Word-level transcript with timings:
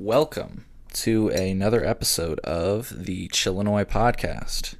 Welcome 0.00 0.64
to 0.92 1.28
another 1.30 1.84
episode 1.84 2.38
of 2.44 3.04
the 3.04 3.26
Chillinois 3.30 3.84
podcast. 3.84 4.76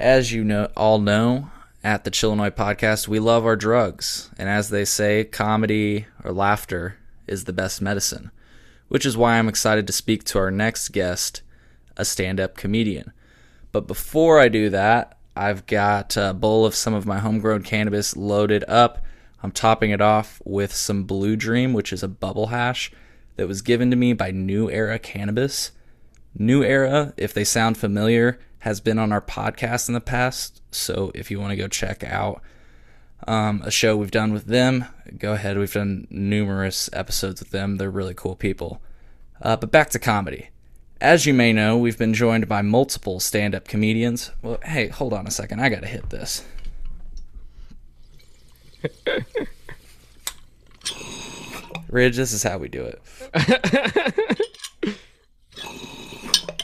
As 0.00 0.32
you 0.32 0.44
know, 0.44 0.70
all 0.74 0.98
know, 0.98 1.50
at 1.84 2.04
the 2.04 2.10
Chillinois 2.10 2.52
podcast, 2.52 3.06
we 3.06 3.18
love 3.18 3.44
our 3.44 3.54
drugs, 3.54 4.30
and 4.38 4.48
as 4.48 4.70
they 4.70 4.86
say, 4.86 5.24
comedy 5.24 6.06
or 6.24 6.32
laughter 6.32 6.96
is 7.26 7.44
the 7.44 7.52
best 7.52 7.82
medicine. 7.82 8.30
Which 8.88 9.04
is 9.04 9.14
why 9.14 9.38
I'm 9.38 9.46
excited 9.46 9.86
to 9.88 9.92
speak 9.92 10.24
to 10.24 10.38
our 10.38 10.50
next 10.50 10.88
guest, 10.88 11.42
a 11.98 12.06
stand-up 12.06 12.56
comedian. 12.56 13.12
But 13.72 13.86
before 13.86 14.40
I 14.40 14.48
do 14.48 14.70
that, 14.70 15.18
I've 15.36 15.66
got 15.66 16.16
a 16.16 16.32
bowl 16.32 16.64
of 16.64 16.74
some 16.74 16.94
of 16.94 17.04
my 17.04 17.18
homegrown 17.18 17.64
cannabis 17.64 18.16
loaded 18.16 18.64
up. 18.68 19.04
I'm 19.42 19.52
topping 19.52 19.90
it 19.90 20.00
off 20.00 20.40
with 20.46 20.72
some 20.72 21.04
Blue 21.04 21.36
Dream, 21.36 21.74
which 21.74 21.92
is 21.92 22.02
a 22.02 22.08
bubble 22.08 22.46
hash 22.46 22.90
that 23.36 23.48
was 23.48 23.62
given 23.62 23.90
to 23.90 23.96
me 23.96 24.12
by 24.12 24.30
New 24.30 24.70
Era 24.70 24.98
Cannabis. 24.98 25.72
New 26.34 26.62
Era, 26.62 27.14
if 27.16 27.32
they 27.32 27.44
sound 27.44 27.78
familiar, 27.78 28.38
has 28.60 28.80
been 28.80 28.98
on 28.98 29.12
our 29.12 29.20
podcast 29.20 29.88
in 29.88 29.94
the 29.94 30.00
past. 30.00 30.60
So 30.70 31.10
if 31.14 31.30
you 31.30 31.40
want 31.40 31.50
to 31.50 31.56
go 31.56 31.68
check 31.68 32.04
out 32.04 32.42
um, 33.26 33.62
a 33.64 33.70
show 33.70 33.96
we've 33.96 34.10
done 34.10 34.32
with 34.32 34.46
them, 34.46 34.86
go 35.18 35.34
ahead. 35.34 35.58
We've 35.58 35.72
done 35.72 36.06
numerous 36.10 36.90
episodes 36.92 37.40
with 37.40 37.50
them. 37.50 37.76
They're 37.76 37.90
really 37.90 38.14
cool 38.14 38.36
people. 38.36 38.82
Uh, 39.40 39.56
but 39.56 39.70
back 39.70 39.90
to 39.90 39.98
comedy. 39.98 40.48
As 41.00 41.26
you 41.26 41.34
may 41.34 41.52
know, 41.52 41.76
we've 41.76 41.98
been 41.98 42.14
joined 42.14 42.48
by 42.48 42.62
multiple 42.62 43.20
stand 43.20 43.54
up 43.54 43.68
comedians. 43.68 44.30
Well, 44.42 44.58
hey, 44.64 44.88
hold 44.88 45.12
on 45.12 45.26
a 45.26 45.30
second. 45.30 45.60
I 45.60 45.68
got 45.68 45.82
to 45.82 45.86
hit 45.86 46.10
this. 46.10 46.44
Ridge, 51.88 52.16
this 52.16 52.32
is 52.32 52.42
how 52.42 52.58
we 52.58 52.68
do 52.68 52.82
it. 52.84 53.02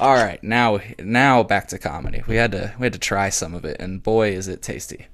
All 0.00 0.14
right, 0.14 0.42
now 0.42 0.80
now 0.98 1.42
back 1.42 1.68
to 1.68 1.78
comedy. 1.78 2.22
We 2.26 2.36
had 2.36 2.52
to 2.52 2.74
we 2.78 2.86
had 2.86 2.92
to 2.94 2.98
try 2.98 3.28
some 3.28 3.54
of 3.54 3.64
it, 3.64 3.76
and 3.78 4.02
boy, 4.02 4.32
is 4.32 4.48
it 4.48 4.60
tasty. 4.62 5.06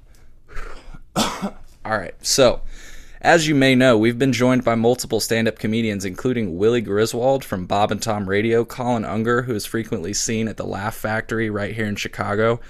All 1.15 1.99
right, 1.99 2.15
so 2.25 2.63
as 3.21 3.49
you 3.49 3.55
may 3.55 3.75
know, 3.75 3.99
we've 3.99 4.19
been 4.19 4.33
joined 4.33 4.65
by 4.65 4.77
multiple 4.77 5.21
stand-up 5.21 5.59
comedians, 5.59 6.05
including 6.05 6.57
Willie 6.57 6.81
Griswold 6.81 7.45
from 7.45 7.67
Bob 7.67 7.91
and 7.91 8.01
Tom 8.01 8.29
Radio, 8.29 8.65
Colin 8.65 9.05
Unger, 9.05 9.43
who 9.43 9.55
is 9.55 9.67
frequently 9.67 10.15
seen 10.15 10.47
at 10.49 10.57
the 10.57 10.65
Laugh 10.65 10.95
Factory 10.95 11.51
right 11.51 11.75
here 11.75 11.87
in 11.87 11.97
Chicago. 11.97 12.61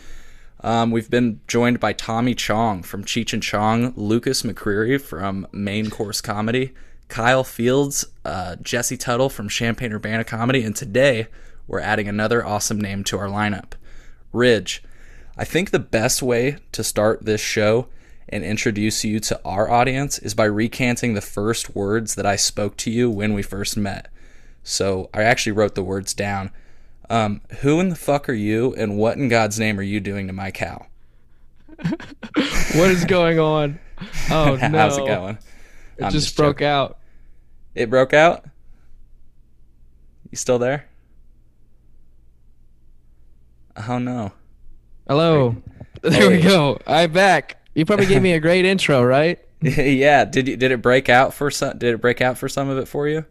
Um, 0.60 0.90
we've 0.90 1.10
been 1.10 1.40
joined 1.46 1.78
by 1.78 1.92
Tommy 1.92 2.34
Chong 2.34 2.82
from 2.82 3.04
Cheech 3.04 3.32
and 3.32 3.42
Chong, 3.42 3.92
Lucas 3.94 4.42
McCreary 4.42 5.00
from 5.00 5.46
Main 5.52 5.90
Course 5.90 6.20
Comedy, 6.20 6.72
Kyle 7.08 7.44
Fields, 7.44 8.04
uh, 8.24 8.56
Jesse 8.56 8.96
Tuttle 8.96 9.30
from 9.30 9.48
Champaign 9.48 9.92
Urbana 9.92 10.24
Comedy, 10.24 10.62
and 10.62 10.76
today 10.76 11.26
we're 11.66 11.80
adding 11.80 12.06
another 12.06 12.44
awesome 12.44 12.80
name 12.80 13.02
to 13.04 13.18
our 13.18 13.28
lineup, 13.28 13.72
Ridge. 14.32 14.82
I 15.36 15.44
think 15.44 15.70
the 15.70 15.78
best 15.78 16.22
way 16.22 16.58
to 16.72 16.84
start 16.84 17.24
this 17.24 17.40
show 17.40 17.88
and 18.28 18.44
introduce 18.44 19.04
you 19.04 19.20
to 19.20 19.40
our 19.44 19.70
audience 19.70 20.18
is 20.18 20.34
by 20.34 20.44
recanting 20.44 21.14
the 21.14 21.20
first 21.20 21.74
words 21.74 22.14
that 22.14 22.26
I 22.26 22.36
spoke 22.36 22.76
to 22.78 22.90
you 22.90 23.10
when 23.10 23.32
we 23.32 23.42
first 23.42 23.76
met. 23.76 24.08
So 24.62 25.08
I 25.14 25.22
actually 25.22 25.52
wrote 25.52 25.74
the 25.74 25.82
words 25.82 26.12
down. 26.12 26.50
Um, 27.08 27.40
who 27.60 27.80
in 27.80 27.88
the 27.88 27.96
fuck 27.96 28.28
are 28.28 28.34
you, 28.34 28.74
and 28.74 28.98
what 28.98 29.16
in 29.16 29.28
God's 29.28 29.58
name 29.58 29.78
are 29.78 29.82
you 29.82 29.98
doing 29.98 30.26
to 30.26 30.34
my 30.34 30.50
cow? 30.50 30.86
what 31.78 32.90
is 32.90 33.04
going 33.04 33.38
on? 33.38 33.78
Oh 34.30 34.54
no! 34.54 34.78
How's 34.78 34.96
it 34.96 35.06
going? 35.06 35.38
It 35.98 36.04
just, 36.04 36.14
just 36.14 36.36
broke 36.36 36.56
joking. 36.56 36.66
out. 36.66 36.98
It 37.74 37.90
broke 37.90 38.14
out. 38.14 38.44
You 40.30 40.36
still 40.36 40.58
there? 40.58 40.86
Oh 43.88 43.98
no. 43.98 44.32
Hello. 45.06 45.56
There 46.02 46.30
we 46.30 46.40
go. 46.40 46.78
I'm 46.86 47.12
back. 47.12 47.56
You 47.74 47.84
probably 47.84 48.06
gave 48.06 48.22
me 48.22 48.32
a 48.32 48.40
great 48.40 48.64
intro, 48.64 49.02
right? 49.02 49.38
yeah. 49.60 50.24
Did 50.24 50.48
you 50.48 50.56
did 50.56 50.70
it 50.70 50.82
break 50.82 51.08
out 51.08 51.34
for 51.34 51.50
some 51.50 51.78
did 51.78 51.94
it 51.94 52.00
break 52.00 52.20
out 52.20 52.38
for 52.38 52.48
some 52.48 52.68
of 52.68 52.78
it 52.78 52.86
for 52.86 53.08
you? 53.08 53.24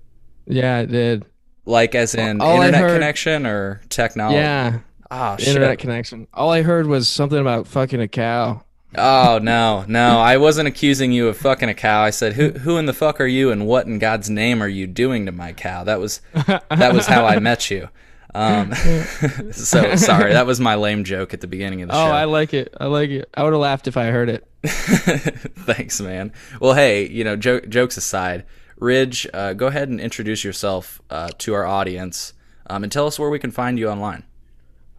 Yeah, 0.45 0.79
it 0.79 0.87
did. 0.87 1.25
Like 1.65 1.95
as 1.95 2.15
in 2.15 2.41
All 2.41 2.61
internet 2.61 2.81
heard, 2.81 2.93
connection 2.93 3.45
or 3.45 3.81
technology? 3.89 4.37
Yeah. 4.37 4.79
Oh, 5.11 5.35
shit. 5.37 5.49
Internet 5.49 5.79
connection. 5.79 6.27
All 6.33 6.49
I 6.51 6.61
heard 6.61 6.87
was 6.87 7.07
something 7.09 7.39
about 7.39 7.67
fucking 7.67 8.01
a 8.01 8.07
cow. 8.07 8.63
Oh 8.95 9.39
no, 9.41 9.83
no! 9.87 10.19
I 10.19 10.37
wasn't 10.37 10.67
accusing 10.67 11.11
you 11.11 11.27
of 11.27 11.37
fucking 11.37 11.67
a 11.69 11.73
cow. 11.73 12.01
I 12.01 12.09
said, 12.09 12.33
"Who, 12.33 12.51
who 12.51 12.77
in 12.77 12.85
the 12.85 12.93
fuck 12.93 13.19
are 13.19 13.27
you, 13.27 13.51
and 13.51 13.67
what 13.67 13.85
in 13.85 13.99
God's 13.99 14.29
name 14.29 14.63
are 14.63 14.67
you 14.67 14.87
doing 14.87 15.25
to 15.25 15.31
my 15.31 15.53
cow?" 15.53 15.83
That 15.83 15.99
was, 15.99 16.21
that 16.33 16.93
was 16.93 17.05
how 17.05 17.25
I 17.25 17.39
met 17.39 17.69
you. 17.69 17.89
Um, 18.33 18.73
so 19.51 19.95
sorry, 19.95 20.33
that 20.33 20.45
was 20.45 20.59
my 20.59 20.75
lame 20.75 21.03
joke 21.03 21.33
at 21.33 21.41
the 21.41 21.47
beginning 21.47 21.81
of 21.81 21.89
the 21.89 21.95
oh, 21.95 21.97
show. 21.97 22.11
Oh, 22.11 22.11
I 22.11 22.25
like 22.25 22.53
it. 22.53 22.73
I 22.79 22.85
like 22.85 23.09
it. 23.09 23.29
I 23.33 23.43
would 23.43 23.53
have 23.53 23.61
laughed 23.61 23.87
if 23.87 23.97
I 23.97 24.05
heard 24.05 24.29
it. 24.29 24.47
Thanks, 24.63 25.99
man. 25.99 26.31
Well, 26.61 26.73
hey, 26.73 27.07
you 27.07 27.23
know, 27.23 27.35
jo- 27.35 27.61
jokes 27.61 27.97
aside, 27.97 28.45
Ridge, 28.77 29.27
uh, 29.33 29.53
go 29.53 29.67
ahead 29.67 29.89
and 29.89 29.99
introduce 29.99 30.43
yourself 30.43 31.01
uh, 31.09 31.29
to 31.39 31.53
our 31.53 31.65
audience 31.65 32.33
um, 32.67 32.83
and 32.83 32.91
tell 32.91 33.07
us 33.07 33.17
where 33.17 33.29
we 33.29 33.39
can 33.39 33.51
find 33.51 33.79
you 33.79 33.89
online. 33.89 34.23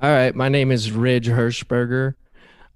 All 0.03 0.10
right, 0.10 0.34
my 0.34 0.49
name 0.49 0.70
is 0.72 0.91
Ridge 0.93 1.28
Hershberger. 1.28 2.15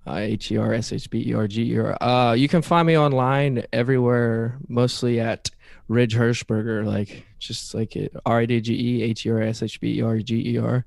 H 0.06 0.50
E 0.50 0.56
R 0.56 0.72
S 0.72 0.92
H 0.92 1.08
B 1.10 1.24
E 1.28 1.34
R 1.34 1.46
G 1.46 1.72
E 1.72 1.78
R. 1.78 2.02
Uh, 2.02 2.32
you 2.32 2.48
can 2.48 2.62
find 2.62 2.86
me 2.86 2.98
online 2.98 3.64
everywhere, 3.72 4.58
mostly 4.68 5.20
at 5.20 5.50
Ridge 5.88 6.14
Hershberger, 6.16 6.84
like 6.84 7.24
just 7.38 7.74
like 7.74 7.96
it 7.96 8.14
R 8.26 8.40
I 8.40 8.46
D 8.46 8.60
G 8.60 8.74
E 8.74 9.02
H 9.02 9.26
E 9.26 9.30
R 9.30 9.40
S 9.40 9.62
H 9.62 9.80
B 9.80 9.98
E 9.98 10.02
R 10.02 10.18
G 10.18 10.54
E 10.54 10.58
R. 10.58 10.84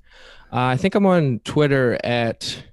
Uh, 0.52 0.78
think 0.78 0.96
I'm 0.96 1.06
on 1.06 1.40
Twitter 1.44 1.98
at 2.04 2.64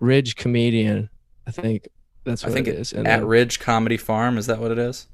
Ridge 0.00 0.36
Comedian. 0.36 1.10
I 1.46 1.50
think 1.50 1.88
that's 2.24 2.42
what 2.42 2.52
I 2.52 2.54
think 2.54 2.68
it 2.68 2.76
is. 2.76 2.92
And 2.92 3.06
at 3.06 3.20
then, 3.20 3.28
Ridge 3.28 3.60
Comedy 3.60 3.96
Farm, 3.96 4.38
is 4.38 4.46
that 4.46 4.58
what 4.58 4.70
it 4.70 4.78
is? 4.78 5.06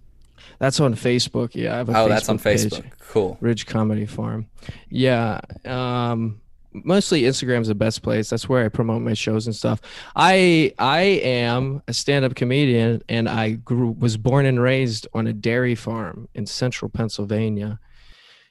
That's 0.58 0.80
on 0.80 0.94
Facebook. 0.94 1.54
Yeah, 1.54 1.74
I 1.74 1.76
have 1.78 1.88
a 1.88 1.92
oh, 1.92 1.94
Facebook 1.94 2.08
that's 2.08 2.28
on 2.28 2.38
Facebook. 2.38 2.82
Page, 2.82 2.92
cool. 3.08 3.38
Ridge 3.40 3.66
Comedy 3.66 4.06
Farm. 4.06 4.46
Yeah. 4.88 5.40
Um, 5.64 6.40
mostly 6.72 7.22
Instagram's 7.22 7.68
the 7.68 7.74
best 7.74 8.02
place. 8.02 8.30
That's 8.30 8.48
where 8.48 8.64
I 8.64 8.68
promote 8.68 9.02
my 9.02 9.14
shows 9.14 9.46
and 9.46 9.54
stuff. 9.54 9.80
I 10.16 10.72
I 10.78 11.00
am 11.00 11.82
a 11.88 11.92
stand-up 11.92 12.34
comedian 12.34 13.02
and 13.08 13.28
I 13.28 13.52
grew 13.52 13.90
was 13.98 14.16
born 14.16 14.46
and 14.46 14.60
raised 14.60 15.06
on 15.14 15.26
a 15.26 15.32
dairy 15.32 15.74
farm 15.74 16.28
in 16.34 16.46
central 16.46 16.88
Pennsylvania. 16.88 17.78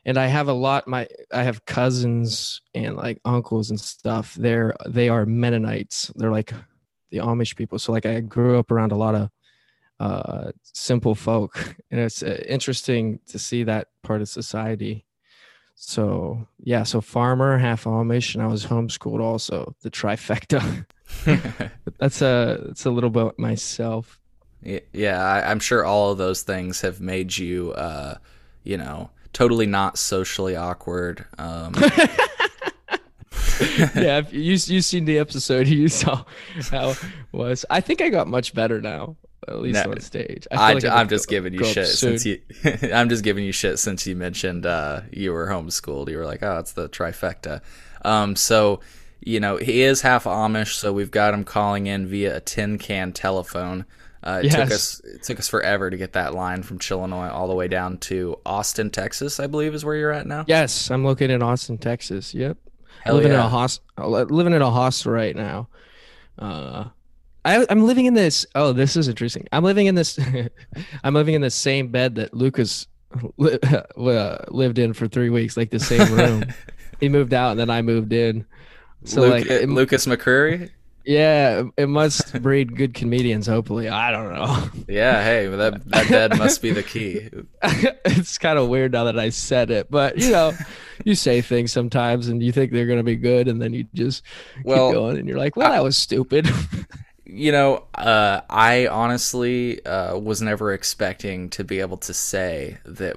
And 0.06 0.18
I 0.18 0.28
have 0.28 0.47
a 0.47 0.53
lot 0.53 0.88
my 0.88 1.07
I 1.31 1.44
have 1.44 1.66
cousins 1.66 2.62
and 2.74 2.96
like 2.96 3.19
uncles 3.25 3.69
and 3.69 3.80
stuff. 3.80 4.36
They're 4.36 4.75
they 4.88 5.09
are 5.09 5.25
Mennonites. 5.25 6.12
They're 6.16 6.31
like 6.31 6.53
the 7.12 7.18
Amish 7.18 7.56
people. 7.56 7.80
So 7.80 7.91
like 7.91 8.06
I 8.06 8.19
grew 8.19 8.59
up 8.59 8.72
around 8.72 8.91
a 8.91 8.97
lot 8.97 9.16
of 9.16 9.30
uh 10.00 10.51
simple 10.63 11.13
folk 11.13 11.75
and 11.91 12.00
it's 12.00 12.24
uh, 12.24 12.41
interesting 12.47 13.19
to 13.28 13.38
see 13.38 13.63
that 13.63 13.90
part 14.01 14.22
of 14.22 14.30
society 14.30 15.06
so 15.81 16.45
yeah, 16.62 16.84
so 16.84 17.00
farmer, 17.00 17.57
half 17.57 17.85
Amish, 17.85 18.35
and 18.35 18.44
I 18.44 18.47
was 18.47 18.66
homeschooled 18.66 19.22
also. 19.22 19.73
The 19.81 19.90
trifecta. 19.90 20.85
that's 21.97 22.22
a 22.22 22.62
that's 22.66 22.85
a 22.85 22.91
little 22.91 23.09
bit 23.09 23.40
myself. 23.40 24.19
Yeah, 24.62 25.23
I, 25.23 25.50
am 25.50 25.62
sure 25.62 25.85
all 25.85 26.12
of 26.12 26.18
those 26.18 26.41
things 26.41 26.81
have 26.81 27.00
made 27.00 27.38
you, 27.38 27.72
uh, 27.72 28.16
you 28.63 28.75
know, 28.75 29.09
totally 29.31 29.66
not 29.66 29.97
socially 29.97 30.57
awkward. 30.57 31.25
Um, 31.38 31.73
yeah, 33.95 34.23
you 34.29 34.57
you 34.57 34.81
seen 34.81 35.06
the 35.06 35.18
episode, 35.18 35.68
you 35.68 35.88
saw 35.88 36.25
how 36.72 36.89
it 36.89 37.00
was. 37.31 37.66
I 37.69 37.79
think 37.79 38.01
I 38.01 38.09
got 38.09 38.28
much 38.28 38.53
better 38.53 38.81
now 38.81 39.16
at 39.47 39.59
least 39.59 39.85
no, 39.85 39.91
on 39.91 40.00
stage. 40.01 40.47
I 40.51 40.73
am 40.73 40.79
like 40.79 41.09
just 41.09 41.27
giving 41.27 41.53
you 41.53 41.63
shit 41.63 41.88
since 41.88 42.25
you. 42.25 42.41
I'm 42.94 43.09
just 43.09 43.24
giving 43.24 43.45
you 43.45 43.51
shit 43.51 43.80
since 43.80 44.06
you 44.06 44.15
mentioned 44.15 44.65
uh, 44.65 45.01
you 45.12 45.31
were 45.31 45.47
homeschooled. 45.47 46.09
You 46.09 46.18
were 46.18 46.25
like, 46.25 46.44
oh, 46.44 46.59
it's 46.59 46.74
the 46.74 46.89
trifecta. 46.89 47.62
Um, 48.03 48.36
so 48.36 48.81
you 49.21 49.39
know 49.39 49.57
he 49.57 49.81
is 49.81 50.01
half 50.01 50.25
Amish, 50.25 50.75
so 50.75 50.91
we've 50.94 51.12
got 51.12 51.33
him 51.33 51.44
calling 51.44 51.88
in 51.88 52.07
via 52.07 52.38
a 52.38 52.39
tin 52.39 52.77
can 52.77 53.12
telephone. 53.13 53.86
Uh, 54.21 54.41
it 54.44 54.51
yes. 54.51 54.56
took 54.56 54.71
us 54.71 55.00
it 55.01 55.24
took 55.24 55.39
us 55.39 55.47
forever 55.47 55.89
to 55.89 55.95
get 55.95 56.13
that 56.13 56.33
line 56.33 56.62
from 56.62 56.77
Chillinois 56.77 57.30
all 57.30 57.47
the 57.47 57.56
way 57.56 57.69
down 57.69 57.97
to 57.97 58.38
Austin, 58.45 58.89
Texas. 58.89 59.39
I 59.39 59.47
believe 59.47 59.74
is 59.74 59.85
where 59.85 59.95
you're 59.95 60.12
at 60.12 60.27
now. 60.27 60.44
Yes, 60.47 60.92
I'm 60.92 61.06
located 61.06 61.31
in 61.31 61.42
Austin, 61.42 61.77
Texas. 61.77 62.33
Yep, 62.33 62.57
Hell 63.03 63.15
living 63.15 63.31
yeah. 63.31 63.39
in 63.39 63.45
a 63.45 63.50
host 63.50 63.81
living 63.97 64.53
in 64.53 64.62
a 64.62 64.69
hostel 64.69 65.13
right 65.13 65.35
now. 65.35 65.69
Uh, 66.38 66.89
I, 67.45 67.65
am 67.69 67.86
living 67.86 68.06
in 68.06 68.13
this. 68.13 68.45
Oh, 68.56 68.74
this 68.74 68.95
is 68.95 69.07
interesting. 69.07 69.47
I'm 69.51 69.63
living 69.63 69.88
in 69.88 69.95
this. 69.95 70.19
I'm 71.03 71.13
living 71.13 71.36
in 71.36 71.41
the 71.41 71.50
same 71.50 71.89
bed 71.89 72.15
that 72.15 72.33
Lucas 72.33 72.88
li, 73.38 73.57
uh, 73.63 74.38
lived 74.50 74.80
in 74.80 74.94
for 74.94 75.07
three 75.07 75.30
weeks, 75.30 75.57
like 75.57 75.71
the 75.71 75.80
same 75.80 76.12
room. 76.13 76.45
he 77.00 77.09
moved 77.09 77.33
out, 77.33 77.51
and 77.51 77.59
then 77.59 77.69
I 77.69 77.81
moved 77.81 78.13
in. 78.13 78.45
So 79.06 79.21
Luke, 79.21 79.31
like 79.31 79.45
it, 79.47 79.69
Lucas 79.69 80.06
McCreary. 80.06 80.71
Yeah, 81.06 81.63
it 81.77 81.88
must 81.88 82.39
breed 82.41 82.75
good 82.75 82.94
comedians. 82.94 83.47
Hopefully, 83.47 83.88
I 83.88 84.12
don't 84.12 84.33
know. 84.33 84.69
Yeah, 84.88 85.24
hey, 85.24 85.47
that 85.47 85.89
that 85.89 86.07
dead 86.09 86.38
must 86.38 86.62
be 86.62 86.71
the 86.71 86.83
key. 86.83 87.30
it's 87.63 88.38
kind 88.38 88.59
of 88.59 88.68
weird 88.68 88.92
now 88.92 89.06
that 89.06 89.18
I 89.18 89.30
said 89.30 89.71
it, 89.71 89.89
but 89.89 90.18
you 90.18 90.31
know, 90.31 90.53
you 91.06 91.15
say 91.15 91.42
things 91.42 91.71
sometimes 91.71 92.27
and 92.27 92.44
you 92.44 92.51
think 92.51 92.71
they're 92.71 92.85
gonna 92.85 93.01
be 93.01 93.15
good, 93.15 93.47
and 93.47 93.62
then 93.62 93.74
you 93.74 93.85
just 93.94 94.24
Well, 94.63 94.89
keep 94.89 94.95
going, 94.95 95.18
and 95.18 95.27
you're 95.27 95.38
like, 95.38 95.56
"Well, 95.56 95.71
that 95.71 95.83
was 95.83 95.97
stupid." 95.97 96.47
You 97.31 97.52
know, 97.52 97.84
uh, 97.96 98.42
I 98.50 98.88
honestly 98.88 99.86
uh, 99.86 100.18
was 100.18 100.42
never 100.42 100.74
expecting 100.74 101.50
to 101.52 101.64
be 101.64 101.80
able 101.80 101.98
to 101.98 102.14
say 102.14 102.78
that 102.86 103.16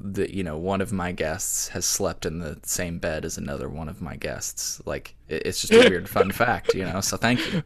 that 0.00 0.30
you 0.30 0.44
know 0.44 0.56
one 0.56 0.80
of 0.80 0.92
my 0.92 1.10
guests 1.10 1.68
has 1.68 1.84
slept 1.84 2.24
in 2.24 2.38
the 2.38 2.58
same 2.62 2.98
bed 2.98 3.24
as 3.24 3.36
another 3.36 3.68
one 3.68 3.88
of 3.88 4.00
my 4.00 4.16
guests. 4.16 4.80
Like 4.86 5.14
it, 5.28 5.46
it's 5.46 5.60
just 5.60 5.72
a 5.72 5.88
weird 5.88 6.08
fun 6.16 6.30
fact, 6.30 6.74
you 6.74 6.84
know. 6.84 7.00
So 7.00 7.16
thank 7.16 7.40
you. 7.52 7.62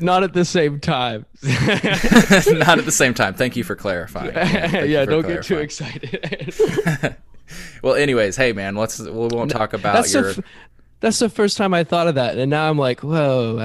Not 0.00 0.24
at 0.24 0.32
the 0.32 0.44
same 0.44 0.80
time. 0.80 1.26
Not 1.42 2.78
at 2.78 2.84
the 2.84 2.90
same 2.92 3.14
time. 3.14 3.34
Thank 3.34 3.54
you 3.54 3.64
for 3.64 3.76
clarifying. 3.76 4.34
Yeah, 4.34 5.04
for 5.04 5.10
don't 5.10 5.26
get 5.26 5.44
too 5.44 5.58
excited. 5.58 7.16
Well, 7.82 7.94
anyways, 7.94 8.36
hey 8.36 8.54
man, 8.54 8.74
let's 8.74 8.98
we 8.98 9.10
won't 9.10 9.50
talk 9.50 9.74
about 9.74 9.94
that's 9.94 10.14
your. 10.14 10.30
f- 10.30 10.40
that's 11.00 11.18
the 11.18 11.28
first 11.28 11.58
time 11.58 11.74
I 11.74 11.84
thought 11.84 12.08
of 12.08 12.14
that, 12.14 12.38
and 12.38 12.50
now 12.50 12.70
I'm 12.70 12.78
like, 12.78 13.00
whoa. 13.00 13.58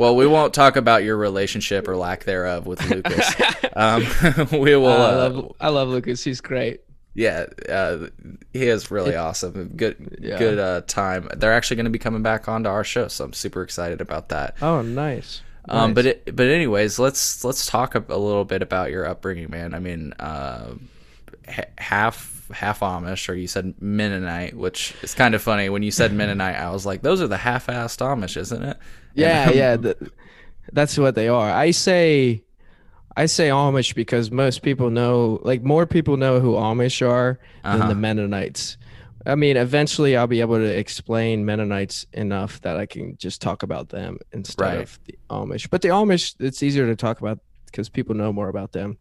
I- 0.00 0.02
well, 0.02 0.16
we 0.16 0.26
won't 0.26 0.54
talk 0.54 0.76
about 0.76 1.04
your 1.04 1.16
relationship 1.16 1.86
or 1.88 1.96
lack 1.96 2.24
thereof 2.24 2.66
with 2.66 2.82
Lucas. 2.90 3.34
Um, 3.76 4.04
we 4.60 4.74
will. 4.76 4.88
I 4.88 5.10
Uh, 5.10 5.28
love 5.30 5.52
I 5.60 5.68
love 5.68 5.88
Lucas. 5.88 6.24
He's 6.24 6.40
great. 6.40 6.80
Yeah, 7.12 7.46
uh, 7.68 8.06
he 8.52 8.68
is 8.68 8.90
really 8.90 9.16
awesome. 9.16 9.72
Good, 9.76 10.18
Yeah. 10.20 10.38
good 10.38 10.58
uh, 10.60 10.82
time. 10.86 11.28
They're 11.36 11.52
actually 11.52 11.76
going 11.76 11.84
to 11.84 11.90
be 11.90 11.98
coming 11.98 12.22
back 12.22 12.48
onto 12.48 12.68
our 12.70 12.84
show, 12.84 13.08
so 13.08 13.24
I'm 13.24 13.32
super 13.32 13.62
excited 13.62 14.00
about 14.00 14.28
that. 14.28 14.54
Oh, 14.62 14.80
nice. 14.82 15.42
Um, 15.68 15.90
Nice. 15.90 15.94
but 15.96 16.06
it, 16.06 16.36
but 16.36 16.46
anyways, 16.46 16.98
let's 17.00 17.44
let's 17.44 17.66
talk 17.66 17.94
a, 17.96 18.04
a 18.08 18.16
little 18.16 18.44
bit 18.44 18.62
about 18.62 18.90
your 18.92 19.06
upbringing, 19.06 19.50
man. 19.50 19.74
I 19.74 19.80
mean, 19.80 20.12
uh, 20.20 20.74
ha- 21.48 21.64
half 21.78 22.39
half 22.52 22.80
Amish, 22.80 23.28
or 23.28 23.34
you 23.34 23.46
said 23.46 23.74
Mennonite, 23.80 24.54
which 24.56 24.94
is 25.02 25.14
kind 25.14 25.34
of 25.34 25.42
funny. 25.42 25.68
When 25.68 25.82
you 25.82 25.90
said 25.90 26.12
Mennonite, 26.20 26.56
I 26.56 26.70
was 26.70 26.84
like, 26.86 27.02
those 27.02 27.20
are 27.20 27.28
the 27.28 27.36
half-assed 27.36 27.98
Amish, 27.98 28.36
isn't 28.36 28.62
it? 28.62 28.76
Yeah, 29.14 29.46
And- 29.48 29.54
yeah, 29.56 29.76
th- 29.76 29.96
that's 30.72 30.96
what 30.98 31.14
they 31.14 31.28
are. 31.28 31.50
I 31.50 31.70
say, 31.72 32.44
I 33.16 33.26
say 33.26 33.48
Amish 33.48 33.94
because 33.94 34.30
most 34.30 34.62
people 34.62 34.90
know, 34.90 35.40
like 35.42 35.62
more 35.62 35.86
people 35.86 36.16
know 36.16 36.40
who 36.40 36.52
Amish 36.54 37.06
are 37.06 37.38
than 37.64 37.80
Uh-huh. 37.80 37.88
the 37.88 37.94
Mennonites. 37.94 38.76
I 39.26 39.34
mean, 39.34 39.56
eventually 39.58 40.16
I'll 40.16 40.26
be 40.26 40.40
able 40.40 40.56
to 40.56 40.78
explain 40.78 41.44
Mennonites 41.44 42.06
enough 42.14 42.60
that 42.62 42.76
I 42.78 42.86
can 42.86 43.16
just 43.18 43.42
talk 43.42 43.62
about 43.62 43.90
them 43.90 44.18
instead 44.32 44.64
Right. 44.64 44.78
of 44.80 44.98
the 45.04 45.18
Amish. 45.28 45.68
But 45.68 45.82
the 45.82 45.88
Amish, 45.88 46.36
it's 46.40 46.62
easier 46.62 46.86
to 46.86 46.96
talk 46.96 47.20
about 47.20 47.38
because 47.66 47.88
people 47.90 48.14
know 48.14 48.32
more 48.32 48.48
about 48.48 48.72
them. 48.72 48.96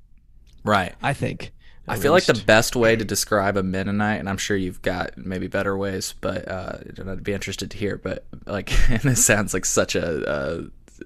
Right. 0.65 0.93
I 1.01 1.13
think. 1.13 1.53
I 1.87 1.97
feel 1.97 2.11
like 2.11 2.25
the 2.25 2.43
best 2.45 2.75
way 2.75 2.95
to 2.95 3.03
describe 3.03 3.57
a 3.57 3.63
Mennonite, 3.63 4.19
and 4.19 4.29
I'm 4.29 4.37
sure 4.37 4.55
you've 4.55 4.81
got 4.81 5.17
maybe 5.17 5.47
better 5.47 5.75
ways, 5.75 6.13
but 6.21 6.47
uh, 6.47 6.77
I'd 7.07 7.23
be 7.23 7.33
interested 7.33 7.71
to 7.71 7.77
hear. 7.77 7.97
But 7.97 8.25
like, 8.45 8.71
and 8.89 9.01
this 9.01 9.25
sounds 9.25 9.53
like 9.53 9.65
such 9.65 9.95
a, 9.95 10.27
uh, 10.27 10.61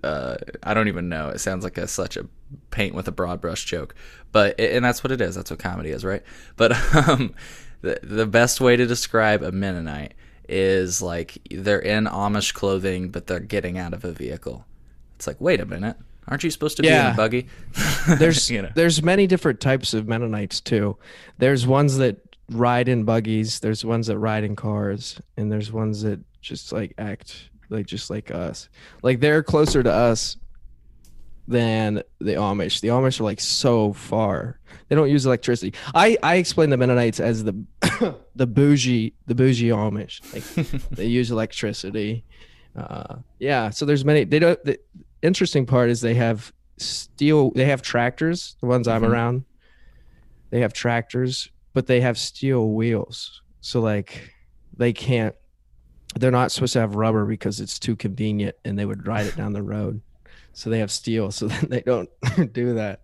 uh, 0.06 0.38
I 0.62 0.74
don't 0.74 0.88
even 0.88 1.10
know. 1.10 1.30
It 1.30 1.40
sounds 1.40 1.64
like 1.64 1.78
a 1.78 1.88
such 1.88 2.18
a 2.18 2.28
paint 2.72 2.96
with 2.96 3.08
a 3.08 3.12
broad 3.12 3.40
brush 3.40 3.66
joke, 3.66 3.96
but 4.32 4.60
and 4.60 4.84
that's 4.84 5.04
what 5.04 5.12
it 5.12 5.22
is. 5.22 5.36
That's 5.36 5.52
what 5.52 5.60
comedy 5.60 5.92
is, 5.92 6.04
right? 6.04 6.24
But 6.58 6.74
um, 7.08 7.34
the 7.82 8.00
the 8.04 8.26
best 8.26 8.60
way 8.60 8.76
to 8.76 8.86
describe 8.86 9.44
a 9.44 9.52
Mennonite 9.52 10.14
is 10.50 11.02
like 11.02 11.38
they're 11.50 11.80
in 11.80 12.06
Amish 12.06 12.54
clothing, 12.54 13.10
but 13.10 13.28
they're 13.28 13.40
getting 13.40 13.78
out 13.78 13.94
of 13.94 14.04
a 14.04 14.12
vehicle. 14.12 14.66
It's 15.16 15.28
like, 15.28 15.40
wait 15.40 15.62
a 15.62 15.66
minute, 15.66 15.98
aren't 16.28 16.44
you 16.44 16.50
supposed 16.52 16.78
to 16.78 16.84
be 16.84 16.88
in 16.90 16.94
Yeah. 16.94 17.14
a 17.14 17.18
buggy? 17.18 17.48
there's 18.18 18.50
you 18.50 18.62
know. 18.62 18.72
there's 18.76 19.02
many 19.04 19.28
different 19.28 19.60
types 19.60 19.94
of 19.94 20.08
Mennonites 20.08 20.62
too. 20.62 20.98
There's 21.38 21.66
ones 21.68 21.98
that 21.98 22.18
ride 22.52 22.88
in 22.90 23.04
buggies, 23.04 23.60
there's 23.62 23.84
ones 23.86 24.08
that 24.08 24.18
ride 24.18 24.44
in 24.44 24.56
cars, 24.56 25.20
and 25.38 25.52
there's 25.52 25.72
ones 25.72 26.02
that 26.04 26.20
just 26.42 26.72
like 26.72 26.94
act 26.98 27.50
like 27.70 27.86
just 27.86 28.10
like 28.10 28.32
us. 28.32 28.70
Like 29.02 29.20
they're 29.20 29.42
closer 29.44 29.82
to 29.84 29.92
us 29.92 30.38
than 31.48 31.96
the 32.20 32.34
Amish. 32.36 32.80
The 32.82 32.90
Amish 32.90 33.20
are 33.20 33.24
like 33.24 33.42
so 33.42 33.94
far. 33.94 34.60
They 34.88 34.96
don't 34.96 35.10
use 35.10 35.26
electricity. 35.26 35.74
I 35.94 36.18
I 36.24 36.36
explain 36.36 36.70
the 36.70 36.78
Mennonites 36.78 37.20
as 37.20 37.44
the 37.44 37.54
the 38.36 38.48
bougie 38.48 39.14
the 39.28 39.36
bougie 39.36 39.70
Amish. 39.70 40.22
Like 40.34 40.90
they 40.92 41.06
use 41.08 41.32
electricity. 41.32 42.24
Uh, 42.76 43.18
yeah. 43.40 43.70
So 43.70 43.86
there's 43.86 44.04
many. 44.06 44.24
They 44.24 44.40
don't. 44.40 44.64
The 44.64 44.80
interesting 45.24 45.66
part 45.66 45.90
is 45.90 46.02
they 46.02 46.14
have 46.16 46.54
steel. 46.78 47.52
They 47.52 47.66
have 47.66 47.82
tractors. 47.82 48.56
The 48.60 48.68
ones 48.68 48.88
I'm 48.88 49.02
Mhm. 49.02 49.10
around. 49.10 49.46
They 50.52 50.60
have 50.62 50.74
tractors, 50.74 51.50
but 51.74 51.88
they 51.88 52.02
have 52.02 52.18
steel 52.18 52.70
wheels. 52.70 53.42
So 53.62 53.80
like 53.82 54.34
they 54.78 54.94
can't. 54.94 55.36
They're 56.16 56.30
not 56.32 56.52
supposed 56.52 56.74
to 56.74 56.80
have 56.80 56.94
rubber 56.96 57.26
because 57.26 57.60
it's 57.60 57.80
too 57.80 57.96
convenient, 57.96 58.56
and 58.64 58.78
they 58.78 58.86
would 58.86 59.08
ride 59.08 59.26
it 59.26 59.36
down 59.36 59.54
the 59.54 59.64
road. 59.64 60.02
So 60.52 60.70
they 60.70 60.78
have 60.80 60.92
steel, 60.92 61.32
so 61.32 61.48
then 61.48 61.68
they 61.70 61.82
don't 61.82 62.10
do 62.54 62.76
that. 62.76 63.02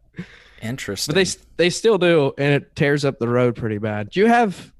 Interesting. 0.61 1.15
But 1.15 1.25
they 1.25 1.31
they 1.57 1.69
still 1.69 1.97
do, 1.97 2.33
and 2.37 2.53
it 2.53 2.75
tears 2.75 3.05
up 3.05 3.17
the 3.19 3.29
road 3.29 3.55
pretty 3.55 3.77
bad. 3.79 4.09
Do 4.11 4.19
you 4.19 4.27
have? 4.27 4.73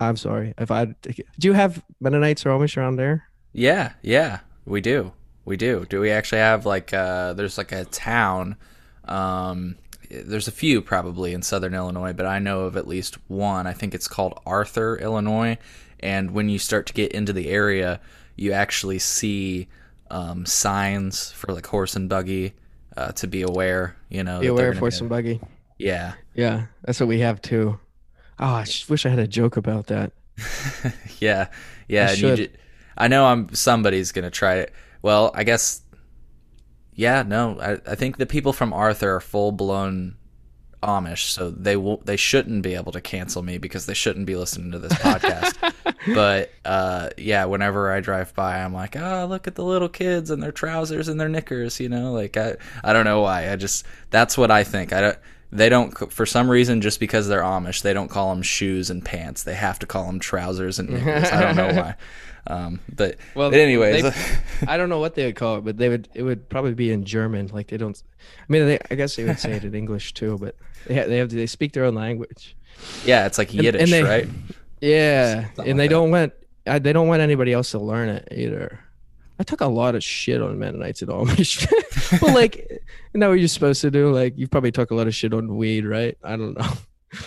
I'm 0.00 0.16
sorry 0.16 0.52
if 0.58 0.70
I. 0.70 0.86
Do 0.86 1.48
you 1.48 1.52
have 1.52 1.82
Mennonites 2.00 2.44
or 2.44 2.50
Amish 2.50 2.76
around 2.76 2.96
there? 2.96 3.28
Yeah, 3.52 3.92
yeah, 4.02 4.40
we 4.66 4.80
do. 4.80 5.12
We 5.44 5.56
do. 5.56 5.84
Do 5.88 6.00
we 6.00 6.10
actually 6.10 6.38
have 6.38 6.64
like 6.66 6.92
uh 6.94 7.34
there's 7.34 7.58
like 7.58 7.72
a 7.72 7.84
town 7.84 8.56
um 9.04 9.76
there's 10.10 10.48
a 10.48 10.52
few 10.52 10.80
probably 10.80 11.32
in 11.34 11.42
southern 11.42 11.74
Illinois, 11.74 12.12
but 12.12 12.26
I 12.26 12.38
know 12.38 12.60
of 12.62 12.76
at 12.76 12.86
least 12.86 13.16
one. 13.28 13.66
I 13.66 13.72
think 13.72 13.94
it's 13.94 14.06
called 14.08 14.38
Arthur, 14.46 14.96
Illinois, 14.98 15.58
and 16.00 16.30
when 16.32 16.48
you 16.48 16.58
start 16.58 16.86
to 16.86 16.92
get 16.92 17.12
into 17.12 17.32
the 17.32 17.48
area, 17.48 18.00
you 18.36 18.52
actually 18.52 18.98
see 18.98 19.68
um 20.10 20.46
signs 20.46 21.30
for 21.32 21.52
like 21.52 21.66
horse 21.66 21.96
and 21.96 22.08
buggy 22.08 22.52
uh 22.96 23.12
to 23.12 23.26
be 23.26 23.42
aware, 23.42 23.96
you 24.08 24.22
know. 24.24 24.40
Be 24.40 24.46
aware 24.46 24.70
of 24.70 24.78
horse 24.78 25.00
and 25.00 25.08
buggy. 25.08 25.40
Yeah. 25.78 26.14
Yeah, 26.34 26.66
that's 26.82 27.00
what 27.00 27.08
we 27.08 27.20
have 27.20 27.42
too. 27.42 27.78
Oh, 28.38 28.46
I 28.46 28.64
just 28.64 28.88
wish 28.90 29.06
I 29.06 29.10
had 29.10 29.18
a 29.18 29.26
joke 29.28 29.56
about 29.56 29.86
that. 29.88 30.12
yeah, 31.20 31.48
yeah. 31.88 32.08
I 32.10 32.14
should. 32.14 32.36
ju- 32.36 32.48
I 32.96 33.08
know 33.08 33.26
I'm 33.26 33.52
somebody's 33.54 34.12
gonna 34.12 34.30
try 34.30 34.56
it. 34.56 34.72
Well, 35.04 35.32
I 35.34 35.44
guess. 35.44 35.82
Yeah, 36.94 37.24
no. 37.24 37.60
I, 37.60 37.72
I 37.92 37.94
think 37.94 38.16
the 38.16 38.24
people 38.24 38.54
from 38.54 38.72
Arthur 38.72 39.16
are 39.16 39.20
full 39.20 39.52
blown 39.52 40.16
Amish, 40.82 41.26
so 41.26 41.50
they 41.50 41.76
will 41.76 41.98
they 41.98 42.16
shouldn't 42.16 42.62
be 42.62 42.74
able 42.74 42.90
to 42.92 43.02
cancel 43.02 43.42
me 43.42 43.58
because 43.58 43.84
they 43.84 43.92
shouldn't 43.92 44.24
be 44.24 44.34
listening 44.34 44.72
to 44.72 44.78
this 44.78 44.94
podcast. 44.94 45.74
but 46.14 46.50
uh, 46.64 47.10
yeah, 47.18 47.44
whenever 47.44 47.92
I 47.92 48.00
drive 48.00 48.34
by, 48.34 48.62
I'm 48.62 48.72
like, 48.72 48.96
oh, 48.96 49.26
look 49.28 49.46
at 49.46 49.56
the 49.56 49.64
little 49.64 49.90
kids 49.90 50.30
and 50.30 50.42
their 50.42 50.52
trousers 50.52 51.08
and 51.08 51.20
their 51.20 51.28
knickers. 51.28 51.80
You 51.80 51.90
know, 51.90 52.14
like 52.14 52.38
I 52.38 52.56
I 52.82 52.94
don't 52.94 53.04
know 53.04 53.20
why. 53.20 53.52
I 53.52 53.56
just 53.56 53.84
that's 54.08 54.38
what 54.38 54.50
I 54.50 54.64
think. 54.64 54.94
I 54.94 55.02
don't. 55.02 55.18
They 55.52 55.68
don't, 55.68 56.10
for 56.12 56.26
some 56.26 56.50
reason, 56.50 56.80
just 56.80 56.98
because 56.98 57.28
they're 57.28 57.42
Amish, 57.42 57.82
they 57.82 57.92
don't 57.92 58.08
call 58.08 58.34
them 58.34 58.42
shoes 58.42 58.90
and 58.90 59.04
pants. 59.04 59.44
They 59.44 59.54
have 59.54 59.78
to 59.80 59.86
call 59.86 60.06
them 60.06 60.18
trousers 60.18 60.80
and 60.80 60.88
knickers. 60.90 61.30
I 61.30 61.40
don't 61.42 61.54
know 61.54 61.72
why. 61.80 61.94
Um, 62.46 62.80
but, 62.94 63.16
Well, 63.34 63.50
but 63.50 63.58
anyways, 63.58 64.02
they- 64.02 64.38
I 64.68 64.76
don't 64.76 64.88
know 64.90 65.00
what 65.00 65.14
they 65.14 65.24
would 65.26 65.36
call 65.36 65.56
it, 65.58 65.64
but 65.64 65.78
they 65.78 65.88
would. 65.88 66.08
It 66.14 66.22
would 66.22 66.48
probably 66.48 66.74
be 66.74 66.90
in 66.92 67.04
German. 67.04 67.46
Like 67.48 67.68
they 67.68 67.76
don't. 67.78 68.00
I 68.40 68.44
mean, 68.48 68.66
they, 68.66 68.78
I 68.90 68.94
guess 68.94 69.16
they 69.16 69.24
would 69.24 69.38
say 69.38 69.52
it 69.52 69.64
in 69.64 69.74
English 69.74 70.12
too, 70.14 70.36
but 70.38 70.54
they 70.86 70.94
have, 70.94 71.08
they 71.08 71.16
have 71.18 71.30
they 71.30 71.46
speak 71.46 71.72
their 71.72 71.84
own 71.84 71.94
language. 71.94 72.54
yeah, 73.04 73.24
it's 73.26 73.38
like 73.38 73.54
Yiddish, 73.54 73.80
and 73.82 73.90
they- 73.92 74.02
right? 74.02 74.28
Yeah, 74.80 75.44
Something 75.46 75.48
and 75.48 75.56
like 75.56 75.76
they 75.76 75.88
that. 75.88 75.88
don't 75.88 76.10
want. 76.10 76.32
I, 76.66 76.78
they 76.78 76.92
don't 76.92 77.08
want 77.08 77.22
anybody 77.22 77.52
else 77.52 77.70
to 77.70 77.78
learn 77.78 78.08
it 78.10 78.28
either. 78.30 78.80
I 79.38 79.42
took 79.42 79.60
a 79.62 79.66
lot 79.66 79.94
of 79.94 80.04
shit 80.04 80.40
on 80.42 80.58
Mennonites 80.58 81.02
at 81.02 81.08
all. 81.08 81.24
but 81.26 82.22
like, 82.22 82.56
you 83.12 83.18
know 83.20 83.30
what 83.30 83.38
you're 83.38 83.48
supposed 83.48 83.80
to 83.80 83.90
do? 83.90 84.12
Like, 84.12 84.34
you 84.36 84.46
probably 84.46 84.70
took 84.72 84.90
a 84.90 84.94
lot 84.94 85.06
of 85.08 85.14
shit 85.14 85.34
on 85.34 85.56
weed, 85.56 85.84
right? 85.86 86.16
I 86.22 86.36
don't 86.36 86.56
know. 86.56 86.68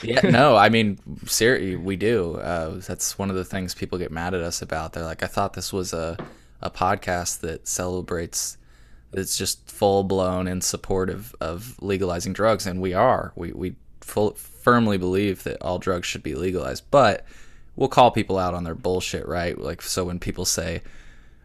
Yeah, 0.04 0.22
no, 0.22 0.56
I 0.56 0.70
mean, 0.70 1.00
seriously, 1.26 1.76
we 1.76 1.96
do. 1.96 2.36
Uh, 2.36 2.80
that's 2.86 3.18
one 3.18 3.30
of 3.30 3.36
the 3.36 3.46
things 3.46 3.74
people 3.74 3.98
get 3.98 4.12
mad 4.12 4.34
at 4.34 4.42
us 4.42 4.62
about. 4.62 4.94
They're 4.94 5.04
like, 5.04 5.24
I 5.24 5.28
thought 5.28 5.54
this 5.54 5.72
was 5.74 5.94
a, 5.94 6.18
a 6.62 6.70
podcast 6.70 7.40
that 7.42 7.68
celebrates, 7.68 8.58
it's 9.14 9.38
just 9.38 9.70
full 9.70 10.04
blown 10.04 10.48
in 10.48 10.62
support 10.62 11.10
of, 11.10 11.36
of 11.40 11.82
legalizing 11.82 12.34
drugs. 12.34 12.66
And 12.66 12.82
we 12.82 12.94
are. 12.94 13.32
We, 13.36 13.52
we 13.52 13.76
full, 14.02 14.32
firmly 14.32 14.98
believe 14.98 15.44
that 15.44 15.62
all 15.62 15.80
drugs 15.80 16.08
should 16.08 16.24
be 16.24 16.36
legalized. 16.36 16.84
But 16.92 17.26
we'll 17.76 17.90
call 17.90 18.12
people 18.12 18.38
out 18.38 18.54
on 18.54 18.64
their 18.64 18.76
bullshit, 18.76 19.28
right? 19.28 19.58
Like, 19.58 19.82
so 19.82 20.06
when 20.06 20.20
people 20.20 20.46
say, 20.46 20.82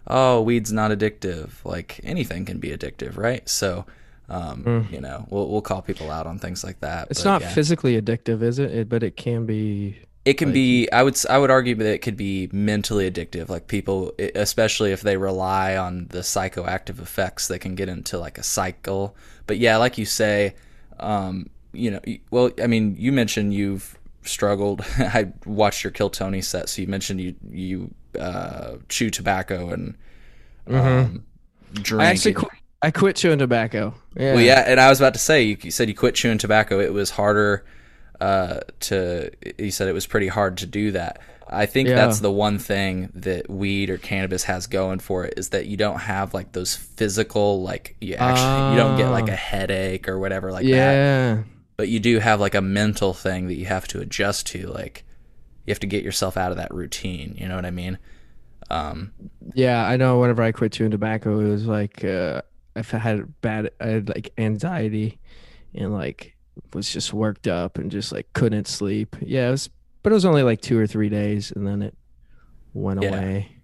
oh, 0.06 0.42
weed's 0.42 0.72
not 0.72 0.90
addictive, 0.90 1.50
like 1.64 2.00
anything 2.02 2.44
can 2.44 2.58
be 2.58 2.70
addictive, 2.70 3.16
right? 3.16 3.48
So, 3.48 3.86
um, 4.32 4.88
you 4.90 5.00
know, 5.00 5.26
we'll, 5.28 5.48
we'll 5.48 5.60
call 5.60 5.82
people 5.82 6.10
out 6.10 6.26
on 6.26 6.38
things 6.38 6.64
like 6.64 6.80
that. 6.80 7.08
It's 7.10 7.22
but 7.22 7.30
not 7.30 7.42
yeah. 7.42 7.52
physically 7.52 8.00
addictive, 8.00 8.42
is 8.42 8.58
it? 8.58 8.70
it? 8.72 8.88
But 8.88 9.02
it 9.02 9.16
can 9.16 9.44
be 9.44 9.98
It 10.24 10.34
can 10.34 10.48
Like- 10.48 10.54
be. 10.54 10.90
I 10.90 11.02
would. 11.02 11.16
I 11.28 11.36
would 11.38 11.50
argue 11.50 11.74
that 11.74 11.86
it 11.86 11.98
could 11.98 12.16
be 12.16 12.48
mentally 12.52 13.10
addictive. 13.10 13.48
Like 13.48 13.66
people, 13.66 14.12
especially 14.34 14.92
if 14.92 15.02
they 15.02 15.16
rely 15.16 15.76
on 15.76 16.06
the 16.10 16.20
psychoactive 16.20 17.00
effects, 17.00 17.48
they 17.48 17.58
can 17.58 17.74
get 17.74 17.88
into 17.88 18.18
like 18.18 18.38
a 18.38 18.42
cycle. 18.42 19.14
But 19.46 19.58
yeah, 19.58 19.76
like 19.76 19.98
you 19.98 20.06
say, 20.06 20.54
um, 21.00 21.50
you 21.72 21.90
know, 21.90 22.00
well, 22.30 22.52
I 22.62 22.66
mean, 22.68 22.96
you 22.98 23.12
mentioned 23.12 23.52
you've 23.52 23.98
struggled. 24.22 24.82
I 24.98 25.32
watched 25.44 25.84
your 25.84 25.90
Kill 25.90 26.08
Tony 26.10 26.40
set, 26.40 26.68
so 26.68 26.80
you 26.80 26.88
mentioned 26.88 27.20
you 27.20 27.34
you 27.50 27.94
uh, 28.18 28.76
chew 28.88 29.10
tobacco 29.10 29.70
and 29.70 29.96
um, 30.68 31.24
drink. 31.72 31.86
Mm-hmm. 31.86 32.00
I 32.00 32.06
actually 32.06 32.36
I 32.82 32.90
quit 32.90 33.16
chewing 33.16 33.38
tobacco. 33.38 33.94
Yeah. 34.16 34.34
well, 34.34 34.42
yeah, 34.42 34.64
and 34.66 34.80
I 34.80 34.88
was 34.88 35.00
about 35.00 35.14
to 35.14 35.20
say, 35.20 35.42
you, 35.44 35.56
you 35.62 35.70
said 35.70 35.88
you 35.88 35.94
quit 35.94 36.14
chewing 36.14 36.38
tobacco. 36.38 36.80
It 36.80 36.92
was 36.92 37.10
harder 37.10 37.64
uh, 38.20 38.60
to. 38.80 39.30
You 39.58 39.70
said 39.70 39.88
it 39.88 39.92
was 39.94 40.06
pretty 40.06 40.28
hard 40.28 40.58
to 40.58 40.66
do 40.66 40.90
that. 40.92 41.20
I 41.48 41.66
think 41.66 41.88
Yeah. 41.88 41.96
that's 41.96 42.20
the 42.20 42.32
one 42.32 42.58
thing 42.58 43.10
that 43.14 43.50
weed 43.50 43.90
or 43.90 43.98
cannabis 43.98 44.44
has 44.44 44.66
going 44.66 45.00
for 45.00 45.24
it 45.26 45.34
is 45.36 45.50
that 45.50 45.66
you 45.66 45.76
don't 45.76 45.98
have 46.00 46.32
like 46.34 46.52
those 46.52 46.74
physical, 46.74 47.62
like 47.62 47.94
you 48.00 48.14
actually 48.14 48.72
you 48.72 48.76
don't 48.82 48.96
get 48.96 49.10
like 49.10 49.28
a 49.28 49.32
Ah. 49.34 49.36
headache 49.36 50.08
or 50.08 50.18
whatever 50.18 50.50
like 50.50 50.64
that. 50.64 50.68
yeah. 50.70 51.42
But 51.76 51.88
you 51.88 52.00
do 52.00 52.18
have 52.20 52.40
like 52.40 52.54
a 52.54 52.60
mental 52.62 53.12
thing 53.12 53.48
that 53.48 53.54
you 53.56 53.66
have 53.66 53.86
to 53.88 54.00
adjust 54.00 54.46
to. 54.48 54.66
Like 54.68 55.04
you 55.66 55.72
have 55.72 55.80
to 55.80 55.86
get 55.86 56.02
yourself 56.02 56.36
out 56.36 56.52
of 56.52 56.56
that 56.56 56.72
routine. 56.72 57.34
You 57.38 57.48
know 57.48 57.56
what 57.56 57.66
I 57.66 57.70
mean? 57.70 57.98
Um, 58.70 59.12
Yeah, 59.54 59.84
I 59.86 59.96
know. 59.96 60.20
Whenever 60.20 60.42
I 60.42 60.52
quit 60.52 60.72
chewing 60.72 60.90
tobacco, 60.90 61.38
it 61.40 61.48
was 61.48 61.66
like 61.66 62.02
uh, 62.04 62.42
I 62.76 62.82
had 62.98 63.40
bad, 63.40 63.70
I 63.80 63.86
had 63.86 64.08
like 64.08 64.32
anxiety, 64.38 65.18
and 65.74 65.92
like 65.92 66.36
was 66.74 66.90
just 66.90 67.12
worked 67.12 67.48
up 67.48 67.78
and 67.78 67.90
just 67.90 68.12
like 68.12 68.32
couldn't 68.32 68.66
sleep. 68.68 69.16
Yeah, 69.20 69.48
it 69.48 69.52
was, 69.52 69.70
but 70.02 70.12
it 70.12 70.14
was 70.14 70.24
only 70.24 70.42
like 70.42 70.60
two 70.60 70.78
or 70.78 70.86
three 70.86 71.08
days, 71.08 71.50
and 71.52 71.66
then 71.66 71.82
it 71.82 71.96
went 72.74 73.02
Yeah. 73.02 73.08
away. 73.10 73.56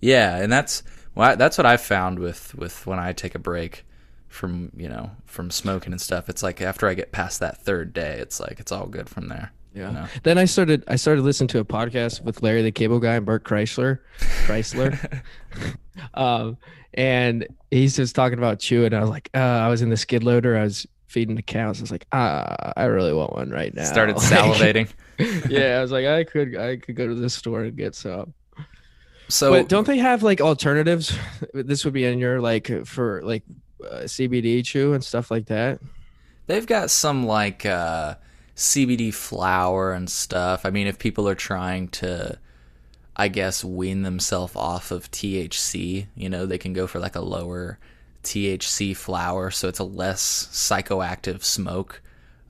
Yeah, 0.00 0.36
and 0.36 0.52
that's 0.52 0.82
well, 1.14 1.36
that's 1.36 1.56
what 1.58 1.66
I've 1.66 1.80
found 1.80 2.18
with 2.18 2.54
with 2.54 2.86
when 2.86 2.98
I 2.98 3.12
take 3.12 3.34
a 3.34 3.38
break 3.38 3.84
from 4.28 4.72
you 4.76 4.88
know 4.88 5.10
from 5.26 5.50
smoking 5.50 5.92
and 5.92 6.00
stuff. 6.00 6.28
It's 6.28 6.42
like 6.42 6.60
after 6.60 6.88
I 6.88 6.94
get 6.94 7.12
past 7.12 7.40
that 7.40 7.58
third 7.58 7.92
day, 7.92 8.18
it's 8.18 8.40
like 8.40 8.58
it's 8.60 8.72
all 8.72 8.86
good 8.86 9.08
from 9.08 9.28
there. 9.28 9.52
Yeah. 9.74 9.90
know? 9.90 10.06
Then 10.22 10.38
I 10.38 10.44
started. 10.44 10.84
I 10.86 10.96
started 10.96 11.22
listening 11.22 11.48
to 11.48 11.58
a 11.58 11.64
podcast 11.64 12.22
with 12.22 12.42
Larry 12.42 12.62
the 12.62 12.70
Cable 12.70 13.00
Guy 13.00 13.14
and 13.14 13.26
Bert 13.26 13.44
Kreischer. 13.44 13.98
Kreischer. 14.46 15.22
um, 16.14 16.58
and 16.94 17.46
he's 17.70 17.96
just 17.96 18.14
talking 18.14 18.38
about 18.38 18.58
chewing. 18.60 18.94
I 18.94 19.00
was 19.00 19.10
like, 19.10 19.30
uh, 19.34 19.38
I 19.38 19.68
was 19.68 19.82
in 19.82 19.90
the 19.90 19.96
skid 19.96 20.22
loader. 20.24 20.56
I 20.56 20.62
was 20.64 20.86
feeding 21.06 21.36
the 21.36 21.42
cows. 21.42 21.80
I 21.80 21.82
was 21.82 21.90
like, 21.92 22.06
ah, 22.12 22.72
I 22.76 22.84
really 22.84 23.12
want 23.12 23.32
one 23.32 23.50
right 23.50 23.72
now. 23.74 23.84
Started 23.84 24.16
Like, 24.16 24.24
salivating. 24.24 24.88
yeah, 25.48 25.78
I 25.78 25.82
was 25.82 25.92
like, 25.92 26.06
I 26.06 26.24
could, 26.24 26.56
I 26.56 26.76
could 26.76 26.96
go 26.96 27.06
to 27.06 27.14
this 27.14 27.34
store 27.34 27.62
and 27.64 27.76
get 27.76 27.94
some. 27.94 28.34
So 29.28 29.50
but 29.52 29.68
don't 29.68 29.86
they 29.86 29.98
have 29.98 30.22
like 30.22 30.40
alternatives? 30.40 31.16
This 31.54 31.84
would 31.84 31.94
be 31.94 32.04
in 32.04 32.18
your 32.18 32.40
like 32.40 32.70
for 32.86 33.22
like 33.22 33.42
uh, 33.82 34.00
CBD 34.02 34.64
chew 34.64 34.92
and 34.92 35.02
stuff 35.02 35.30
like 35.30 35.46
that. 35.46 35.80
they've 36.46 36.66
got 36.66 36.90
some 36.90 37.24
like 37.26 37.64
uh, 37.64 38.16
CBD 38.54 39.14
flour 39.14 39.92
and 39.92 40.10
stuff. 40.10 40.66
I 40.66 40.70
mean, 40.70 40.86
if 40.86 40.98
people 40.98 41.26
are 41.28 41.34
trying 41.34 41.88
to, 41.88 42.38
I 43.16 43.28
guess, 43.28 43.64
wean 43.64 44.02
themselves 44.02 44.56
off 44.56 44.90
of 44.90 45.10
THC, 45.10 46.06
you 46.16 46.28
know, 46.28 46.46
they 46.46 46.58
can 46.58 46.72
go 46.72 46.86
for 46.86 46.98
like 46.98 47.14
a 47.14 47.20
lower 47.20 47.78
THC 48.24 48.96
flower, 48.96 49.50
so 49.50 49.68
it's 49.68 49.78
a 49.78 49.84
less 49.84 50.48
psychoactive 50.52 51.44
smoke. 51.44 52.02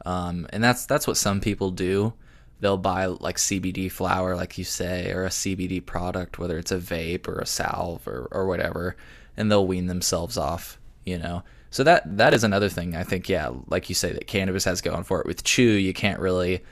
Um, 0.06 0.46
and 0.50 0.62
that's 0.62 0.86
that's 0.86 1.06
what 1.06 1.16
some 1.16 1.40
people 1.40 1.70
do. 1.70 2.14
They'll 2.60 2.78
buy 2.78 3.06
like 3.06 3.36
CBD 3.36 3.90
flower, 3.90 4.36
like 4.36 4.56
you 4.56 4.64
say, 4.64 5.12
or 5.12 5.24
a 5.24 5.30
CBD 5.30 5.84
product, 5.84 6.38
whether 6.38 6.56
it's 6.58 6.72
a 6.72 6.78
vape 6.78 7.28
or 7.28 7.38
a 7.38 7.46
salve 7.46 8.06
or, 8.06 8.28
or 8.30 8.46
whatever, 8.46 8.96
and 9.36 9.50
they'll 9.50 9.66
wean 9.66 9.86
themselves 9.86 10.38
off. 10.38 10.78
You 11.04 11.18
know, 11.18 11.42
so 11.70 11.84
that 11.84 12.16
that 12.16 12.32
is 12.32 12.44
another 12.44 12.68
thing. 12.68 12.96
I 12.96 13.02
think, 13.02 13.28
yeah, 13.28 13.50
like 13.66 13.88
you 13.88 13.94
say, 13.94 14.12
that 14.12 14.26
cannabis 14.26 14.64
has 14.64 14.80
going 14.80 15.04
for 15.04 15.20
it. 15.20 15.26
With 15.26 15.44
chew, 15.44 15.62
you 15.62 15.92
can't 15.92 16.20
really. 16.20 16.62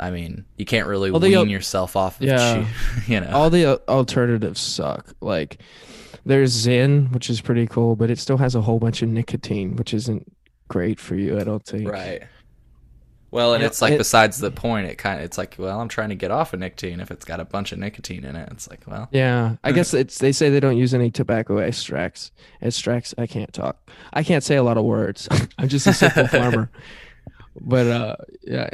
I 0.00 0.10
mean, 0.10 0.44
you 0.56 0.64
can't 0.64 0.86
really 0.86 1.10
they 1.10 1.18
wean 1.30 1.34
al- 1.38 1.46
yourself 1.48 1.96
off 1.96 2.20
of 2.20 2.26
Yeah. 2.26 2.64
chew. 2.64 2.66
You 3.14 3.20
know, 3.20 3.30
All 3.32 3.50
the 3.50 3.80
alternatives 3.88 4.60
suck. 4.60 5.12
Like 5.20 5.60
there's 6.24 6.54
Zyn, 6.54 7.10
which 7.12 7.28
is 7.30 7.40
pretty 7.40 7.66
cool, 7.66 7.96
but 7.96 8.10
it 8.10 8.18
still 8.18 8.36
has 8.38 8.54
a 8.54 8.60
whole 8.60 8.78
bunch 8.78 9.02
of 9.02 9.08
nicotine, 9.08 9.76
which 9.76 9.92
isn't 9.94 10.30
great 10.68 11.00
for 11.00 11.14
you. 11.16 11.38
I 11.40 11.44
don't 11.44 11.64
think. 11.64 11.88
Right. 11.90 12.22
Well, 13.30 13.52
and 13.52 13.60
Yeah, 13.60 13.66
it's 13.66 13.82
like 13.82 13.92
it- 13.92 13.98
besides 13.98 14.38
the 14.38 14.50
point, 14.50 14.86
it 14.86 14.96
kind 14.96 15.18
of 15.18 15.24
it's 15.24 15.36
like, 15.36 15.56
well, 15.58 15.80
I'm 15.80 15.88
trying 15.88 16.08
to 16.10 16.14
get 16.14 16.30
off 16.30 16.54
of 16.54 16.60
nicotine. 16.60 17.00
If 17.00 17.10
it's 17.10 17.24
got 17.26 17.40
a 17.40 17.44
bunch 17.44 17.72
of 17.72 17.78
nicotine 17.78 18.24
in 18.24 18.36
it, 18.36 18.48
it's 18.52 18.70
like, 18.70 18.80
well, 18.86 19.08
Yeah, 19.10 19.56
I 19.64 19.72
guess 19.72 19.92
it's 20.02 20.18
they 20.18 20.32
say 20.32 20.48
they 20.48 20.60
don't 20.60 20.78
use 20.78 20.94
any 20.94 21.10
tobacco 21.10 21.58
extracts. 21.58 22.30
Extracts. 22.62 23.14
I 23.18 23.26
can't 23.26 23.52
talk. 23.52 23.90
I 24.14 24.22
can't 24.22 24.42
say 24.44 24.56
a 24.56 24.62
lot 24.62 24.78
of 24.78 24.84
words. 24.84 25.28
I'm 25.58 25.68
just 25.68 25.86
a 25.86 25.92
simple 25.92 26.26
farmer. 26.28 26.70
But 27.60 27.86
uh, 27.86 28.16
yeah. 28.42 28.68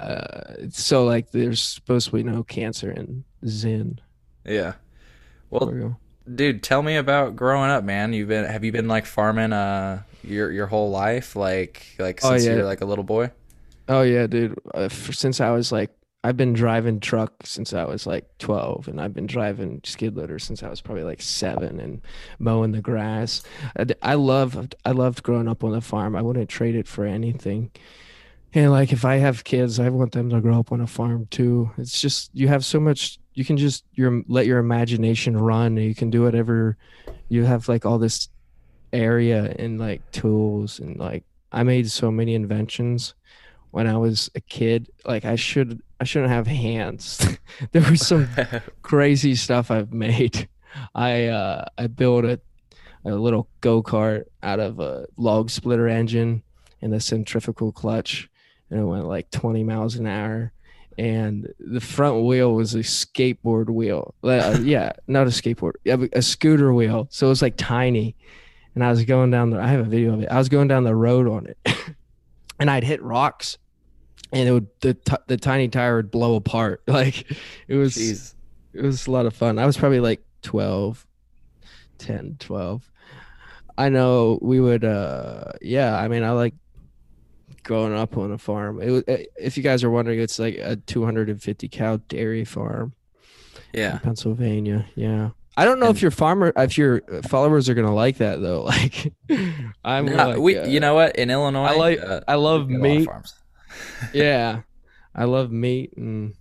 Uh, 0.00 0.68
so 0.70 1.04
like, 1.04 1.30
there's 1.32 1.62
supposed 1.62 2.06
to 2.08 2.12
be 2.16 2.22
no 2.22 2.42
cancer 2.42 2.90
in 2.90 3.24
Zyn. 3.44 3.98
yeah. 4.44 4.74
Well, 5.50 5.70
we 5.70 6.34
dude, 6.34 6.62
tell 6.62 6.82
me 6.82 6.96
about 6.96 7.36
growing 7.36 7.70
up, 7.70 7.84
man. 7.84 8.12
You've 8.12 8.28
been 8.28 8.44
have 8.44 8.64
you 8.64 8.72
been 8.72 8.88
like 8.88 9.06
farming 9.06 9.52
uh 9.52 10.02
your 10.22 10.50
your 10.52 10.66
whole 10.66 10.90
life, 10.90 11.36
like 11.36 11.86
like 11.98 12.20
Oh, 12.22 12.30
since 12.30 12.44
yeah. 12.44 12.54
you're 12.54 12.64
like 12.64 12.80
a 12.80 12.86
little 12.86 13.04
boy? 13.04 13.30
Oh 13.88 14.02
yeah, 14.02 14.26
dude. 14.26 14.58
Uh, 14.74 14.82
f 14.90 15.14
since 15.14 15.40
I 15.40 15.50
was 15.50 15.72
like, 15.72 15.90
I've 16.22 16.36
been 16.36 16.52
driving 16.52 17.00
truck 17.00 17.32
since 17.44 17.72
I 17.72 17.84
was 17.84 18.06
like 18.06 18.26
12, 18.38 18.88
and 18.88 19.00
I've 19.00 19.14
been 19.14 19.26
driving 19.26 19.80
skid 19.84 20.16
loader 20.16 20.38
since 20.38 20.62
I 20.62 20.68
was 20.68 20.80
probably 20.80 21.04
like 21.04 21.22
seven, 21.22 21.80
and 21.80 22.02
mowing 22.38 22.72
the 22.72 22.82
grass. 22.82 23.42
I, 23.78 23.86
I 24.02 24.14
loved, 24.14 24.74
I 24.84 24.92
loved 24.92 25.22
growing 25.22 25.48
up 25.48 25.64
on 25.64 25.72
the 25.72 25.80
farm. 25.80 26.14
I 26.16 26.22
wouldn't 26.22 26.48
trade 26.50 26.76
it 26.76 26.86
for 26.88 27.04
anything. 27.04 27.70
And 28.52 28.72
like, 28.72 28.92
if 28.92 29.04
I 29.04 29.16
have 29.16 29.44
kids, 29.44 29.78
I 29.78 29.90
want 29.90 30.12
them 30.12 30.30
to 30.30 30.40
grow 30.40 30.58
up 30.58 30.72
on 30.72 30.80
a 30.80 30.86
farm 30.86 31.26
too. 31.30 31.70
It's 31.78 32.00
just 32.00 32.30
you 32.34 32.48
have 32.48 32.64
so 32.64 32.80
much. 32.80 33.18
You 33.34 33.44
can 33.44 33.56
just 33.56 33.84
your 33.92 34.22
let 34.26 34.46
your 34.46 34.58
imagination 34.58 35.36
run. 35.36 35.76
You 35.76 35.94
can 35.94 36.10
do 36.10 36.22
whatever. 36.22 36.76
You 37.28 37.44
have 37.44 37.68
like 37.68 37.86
all 37.86 37.98
this 37.98 38.28
area 38.92 39.54
and 39.58 39.78
like 39.78 40.10
tools 40.10 40.80
and 40.80 40.98
like 40.98 41.22
I 41.52 41.62
made 41.62 41.88
so 41.90 42.10
many 42.10 42.34
inventions 42.34 43.14
when 43.70 43.86
I 43.86 43.96
was 43.96 44.30
a 44.34 44.40
kid. 44.40 44.90
Like 45.04 45.24
I 45.24 45.36
should 45.36 45.80
I 46.00 46.04
shouldn't 46.04 46.32
have 46.32 46.48
hands. 46.48 47.38
there 47.72 47.88
was 47.88 48.04
some 48.04 48.28
crazy 48.82 49.36
stuff 49.36 49.70
I've 49.70 49.92
made. 49.92 50.48
I 50.94 51.26
uh 51.26 51.66
I 51.78 51.86
built 51.86 52.24
a 52.24 52.40
a 53.04 53.14
little 53.14 53.48
go-kart 53.60 54.24
out 54.42 54.60
of 54.60 54.78
a 54.80 55.06
log 55.16 55.50
splitter 55.50 55.88
engine 55.88 56.42
and 56.82 56.92
a 56.92 57.00
centrifugal 57.00 57.72
clutch 57.72 58.28
and 58.70 58.80
it 58.80 58.84
went 58.84 59.06
like 59.06 59.30
20 59.30 59.64
miles 59.64 59.96
an 59.96 60.06
hour 60.06 60.52
and 61.00 61.52
the 61.58 61.80
front 61.80 62.24
wheel 62.24 62.52
was 62.54 62.74
a 62.74 62.80
skateboard 62.80 63.70
wheel. 63.70 64.14
Uh, 64.22 64.58
yeah, 64.62 64.92
not 65.06 65.26
a 65.26 65.30
skateboard, 65.30 65.72
a 66.12 66.20
scooter 66.20 66.74
wheel. 66.74 67.08
So 67.10 67.26
it 67.26 67.30
was 67.30 67.40
like 67.40 67.56
tiny. 67.56 68.16
And 68.74 68.84
I 68.84 68.90
was 68.90 69.04
going 69.04 69.30
down 69.30 69.50
the 69.50 69.58
I 69.58 69.68
have 69.68 69.80
a 69.80 69.84
video 69.84 70.12
of 70.12 70.22
it. 70.22 70.28
I 70.30 70.36
was 70.38 70.48
going 70.48 70.68
down 70.68 70.84
the 70.84 70.94
road 70.94 71.26
on 71.26 71.46
it. 71.46 71.58
and 72.60 72.70
I'd 72.70 72.84
hit 72.84 73.02
rocks 73.02 73.56
and 74.32 74.48
it 74.48 74.52
would 74.52 74.68
the 74.80 74.94
t- 74.94 75.16
the 75.26 75.36
tiny 75.36 75.68
tire 75.68 75.96
would 75.96 76.10
blow 76.10 76.36
apart. 76.36 76.82
Like 76.86 77.30
it 77.66 77.76
was 77.76 77.96
Jeez. 77.96 78.34
it 78.74 78.82
was 78.82 79.06
a 79.06 79.10
lot 79.10 79.26
of 79.26 79.34
fun. 79.34 79.58
I 79.58 79.66
was 79.66 79.76
probably 79.78 80.00
like 80.00 80.22
12, 80.42 81.06
10, 81.98 82.36
12. 82.38 82.90
I 83.78 83.88
know 83.88 84.38
we 84.42 84.60
would 84.60 84.84
uh 84.84 85.52
yeah, 85.62 85.96
I 85.96 86.08
mean 86.08 86.22
I 86.22 86.32
like 86.32 86.54
growing 87.62 87.94
up 87.94 88.16
on 88.16 88.32
a 88.32 88.38
farm. 88.38 88.80
It 88.80 88.90
was, 88.90 89.04
if 89.06 89.56
you 89.56 89.62
guys 89.62 89.82
are 89.84 89.90
wondering 89.90 90.18
it's 90.20 90.38
like 90.38 90.56
a 90.58 90.76
250 90.76 91.68
cow 91.68 91.98
dairy 92.08 92.44
farm 92.44 92.92
in 93.72 93.80
Yeah. 93.80 93.98
Pennsylvania. 93.98 94.86
Yeah. 94.94 95.30
I 95.56 95.64
don't 95.64 95.78
know 95.80 95.88
And- 95.88 95.96
if 95.96 96.02
your 96.02 96.10
farmer 96.10 96.52
if 96.56 96.78
your 96.78 97.02
followers 97.28 97.68
are 97.68 97.74
going 97.74 97.86
to 97.86 97.92
like 97.92 98.18
that 98.18 98.40
though. 98.40 98.62
Like 98.70 99.12
I'm 99.84 100.06
No, 100.06 100.14
like, 100.30 100.38
we, 100.38 100.56
uh, 100.58 100.66
you 100.66 100.80
know 100.80 100.94
what? 100.94 101.16
In 101.16 101.30
Illinois, 101.30 101.64
I 101.66 101.76
like- 101.76 102.00
uh, 102.00 102.20
I 102.26 102.34
love 102.36 102.66
we've 102.68 102.78
got 102.80 102.86
a 102.86 102.88
lot 102.88 102.92
of 102.92 102.98
meat. 102.98 103.04
farms. 103.06 103.34
yeah. 104.14 104.60
I 105.14 105.24
love 105.24 105.50
meat 105.50 105.92
and 105.96 106.34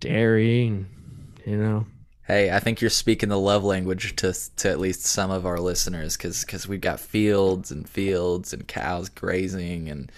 dairy 0.00 0.66
and 0.66 0.86
you 1.46 1.56
know. 1.56 1.86
Hey, 2.30 2.52
I 2.52 2.60
think 2.60 2.80
you're 2.80 2.90
speaking 2.90 3.28
the 3.28 3.38
love 3.38 3.64
language 3.64 4.14
to 4.16 4.32
to 4.58 4.70
at 4.70 4.78
least 4.78 5.04
some 5.04 5.32
of 5.32 5.46
our 5.46 5.58
listeners, 5.58 6.16
because 6.16 6.68
we've 6.68 6.80
got 6.80 7.00
fields 7.00 7.72
and 7.72 7.88
fields 7.88 8.52
and 8.52 8.68
cows 8.68 9.08
grazing 9.08 9.88
and 9.88 10.12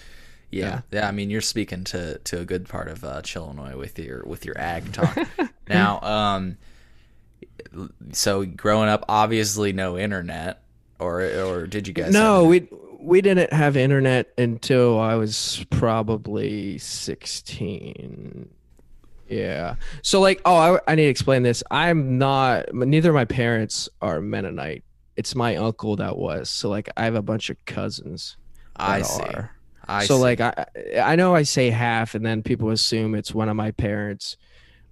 yeah, 0.50 0.82
yeah. 0.90 1.08
I 1.08 1.12
mean, 1.12 1.30
you're 1.30 1.40
speaking 1.40 1.84
to 1.84 2.18
to 2.18 2.40
a 2.40 2.44
good 2.44 2.68
part 2.68 2.88
of 2.88 3.02
uh, 3.02 3.22
Illinois 3.34 3.78
with 3.78 3.98
your 3.98 4.22
with 4.26 4.44
your 4.44 4.58
ag 4.58 4.92
talk. 4.92 5.16
now, 5.68 6.00
um, 6.02 6.58
so 8.12 8.44
growing 8.44 8.90
up, 8.90 9.06
obviously 9.08 9.72
no 9.72 9.96
internet, 9.96 10.62
or 10.98 11.22
or 11.22 11.66
did 11.66 11.88
you 11.88 11.94
guys? 11.94 12.12
No, 12.12 12.44
we 12.44 12.68
we 13.00 13.22
didn't 13.22 13.54
have 13.54 13.74
internet 13.74 14.34
until 14.36 15.00
I 15.00 15.14
was 15.14 15.64
probably 15.70 16.76
16. 16.76 18.50
Yeah. 19.32 19.76
So 20.02 20.20
like, 20.20 20.40
oh, 20.44 20.54
I, 20.54 20.80
I 20.86 20.94
need 20.94 21.04
to 21.04 21.08
explain 21.08 21.42
this. 21.42 21.62
I'm 21.70 22.18
not. 22.18 22.72
Neither 22.74 23.10
of 23.10 23.14
my 23.14 23.24
parents 23.24 23.88
are 24.00 24.20
Mennonite. 24.20 24.84
It's 25.16 25.34
my 25.34 25.56
uncle 25.56 25.96
that 25.96 26.16
was. 26.16 26.50
So 26.50 26.68
like, 26.68 26.88
I 26.96 27.04
have 27.04 27.14
a 27.14 27.22
bunch 27.22 27.50
of 27.50 27.64
cousins. 27.64 28.36
I 28.76 29.02
see. 29.02 29.22
are. 29.22 29.56
I 29.86 30.04
so 30.04 30.16
see. 30.16 30.22
like, 30.22 30.40
I 30.40 30.66
I 31.02 31.16
know 31.16 31.34
I 31.34 31.42
say 31.42 31.70
half, 31.70 32.14
and 32.14 32.24
then 32.24 32.42
people 32.42 32.70
assume 32.70 33.14
it's 33.14 33.34
one 33.34 33.48
of 33.48 33.56
my 33.56 33.72
parents, 33.72 34.36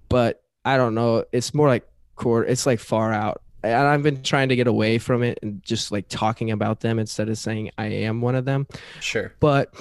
but 0.09 0.43
I 0.65 0.77
don't 0.77 0.95
know. 0.95 1.25
It's 1.31 1.53
more 1.53 1.67
like 1.67 1.87
quarter. 2.15 2.47
It's 2.47 2.65
like 2.65 2.79
far 2.79 3.13
out. 3.13 3.41
And 3.63 3.73
I've 3.73 4.01
been 4.01 4.23
trying 4.23 4.49
to 4.49 4.55
get 4.55 4.65
away 4.65 4.97
from 4.97 5.21
it 5.21 5.37
and 5.43 5.61
just 5.63 5.91
like 5.91 6.07
talking 6.09 6.49
about 6.49 6.79
them 6.79 6.97
instead 6.97 7.29
of 7.29 7.37
saying 7.37 7.69
I 7.77 7.85
am 7.85 8.19
one 8.21 8.33
of 8.33 8.43
them. 8.43 8.65
sure. 8.99 9.33
But 9.39 9.71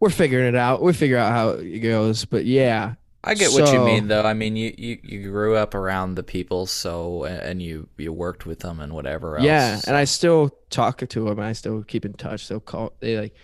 we're 0.00 0.10
figuring 0.10 0.46
it 0.46 0.54
out. 0.54 0.82
We 0.82 0.92
figure 0.92 1.18
out 1.18 1.32
how 1.32 1.48
it 1.50 1.80
goes. 1.80 2.24
But 2.24 2.44
yeah, 2.44 2.94
I 3.24 3.34
get 3.34 3.50
what 3.52 3.72
you 3.72 3.80
mean, 3.80 4.08
though. 4.08 4.22
I 4.22 4.32
mean, 4.32 4.54
you, 4.54 4.72
you, 4.78 4.98
you 5.02 5.30
grew 5.30 5.56
up 5.56 5.74
around 5.74 6.14
the 6.14 6.22
people, 6.22 6.66
so 6.66 7.24
and 7.24 7.60
you 7.60 7.88
you 7.96 8.12
worked 8.12 8.46
with 8.46 8.60
them 8.60 8.78
and 8.78 8.92
whatever 8.92 9.36
else. 9.36 9.44
Yeah, 9.44 9.80
and 9.86 9.96
I 9.96 10.04
still 10.04 10.56
talk 10.70 10.98
to 10.98 11.24
them. 11.24 11.40
I 11.40 11.52
still 11.52 11.82
keep 11.82 12.04
in 12.04 12.12
touch. 12.12 12.48
They'll 12.48 12.60
call. 12.60 12.92
They 13.00 13.18
like, 13.18 13.34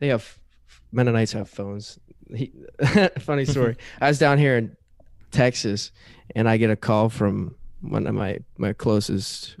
they 0.00 0.08
have 0.08 0.38
Mennonites 0.90 1.32
have 1.32 1.48
phones. 1.48 1.98
He, 2.34 2.52
funny 3.18 3.44
story. 3.44 3.76
I 4.00 4.08
was 4.08 4.18
down 4.18 4.38
here 4.38 4.56
in 4.56 4.76
Texas, 5.30 5.92
and 6.34 6.48
I 6.48 6.56
get 6.56 6.70
a 6.70 6.76
call 6.76 7.08
from 7.08 7.54
one 7.82 8.08
of 8.08 8.14
my 8.14 8.40
my 8.58 8.72
closest 8.72 9.56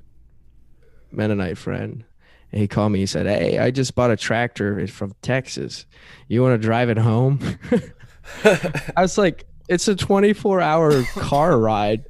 Mennonite 1.12 1.58
friend. 1.58 2.04
And 2.52 2.60
he 2.60 2.66
called 2.66 2.90
me. 2.90 2.98
He 2.98 3.06
said, 3.06 3.26
"Hey, 3.26 3.58
I 3.58 3.70
just 3.70 3.94
bought 3.94 4.10
a 4.10 4.16
tractor 4.16 4.84
from 4.88 5.14
Texas. 5.22 5.86
You 6.26 6.42
want 6.42 6.60
to 6.60 6.66
drive 6.66 6.88
it 6.88 6.98
home?" 6.98 7.38
I 8.44 9.02
was 9.02 9.16
like, 9.16 9.46
"It's 9.70 9.88
a 9.88 9.94
24 9.96 10.60
hour 10.60 11.02
car 11.14 11.58
ride. 11.58 12.04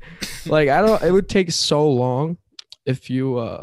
Like, 0.47 0.69
I 0.69 0.81
don't. 0.81 1.03
It 1.03 1.13
would 1.13 1.29
take 1.29 1.53
so 1.53 1.89
long 1.89 2.39
if 2.87 3.11
you 3.11 3.37
uh 3.39 3.63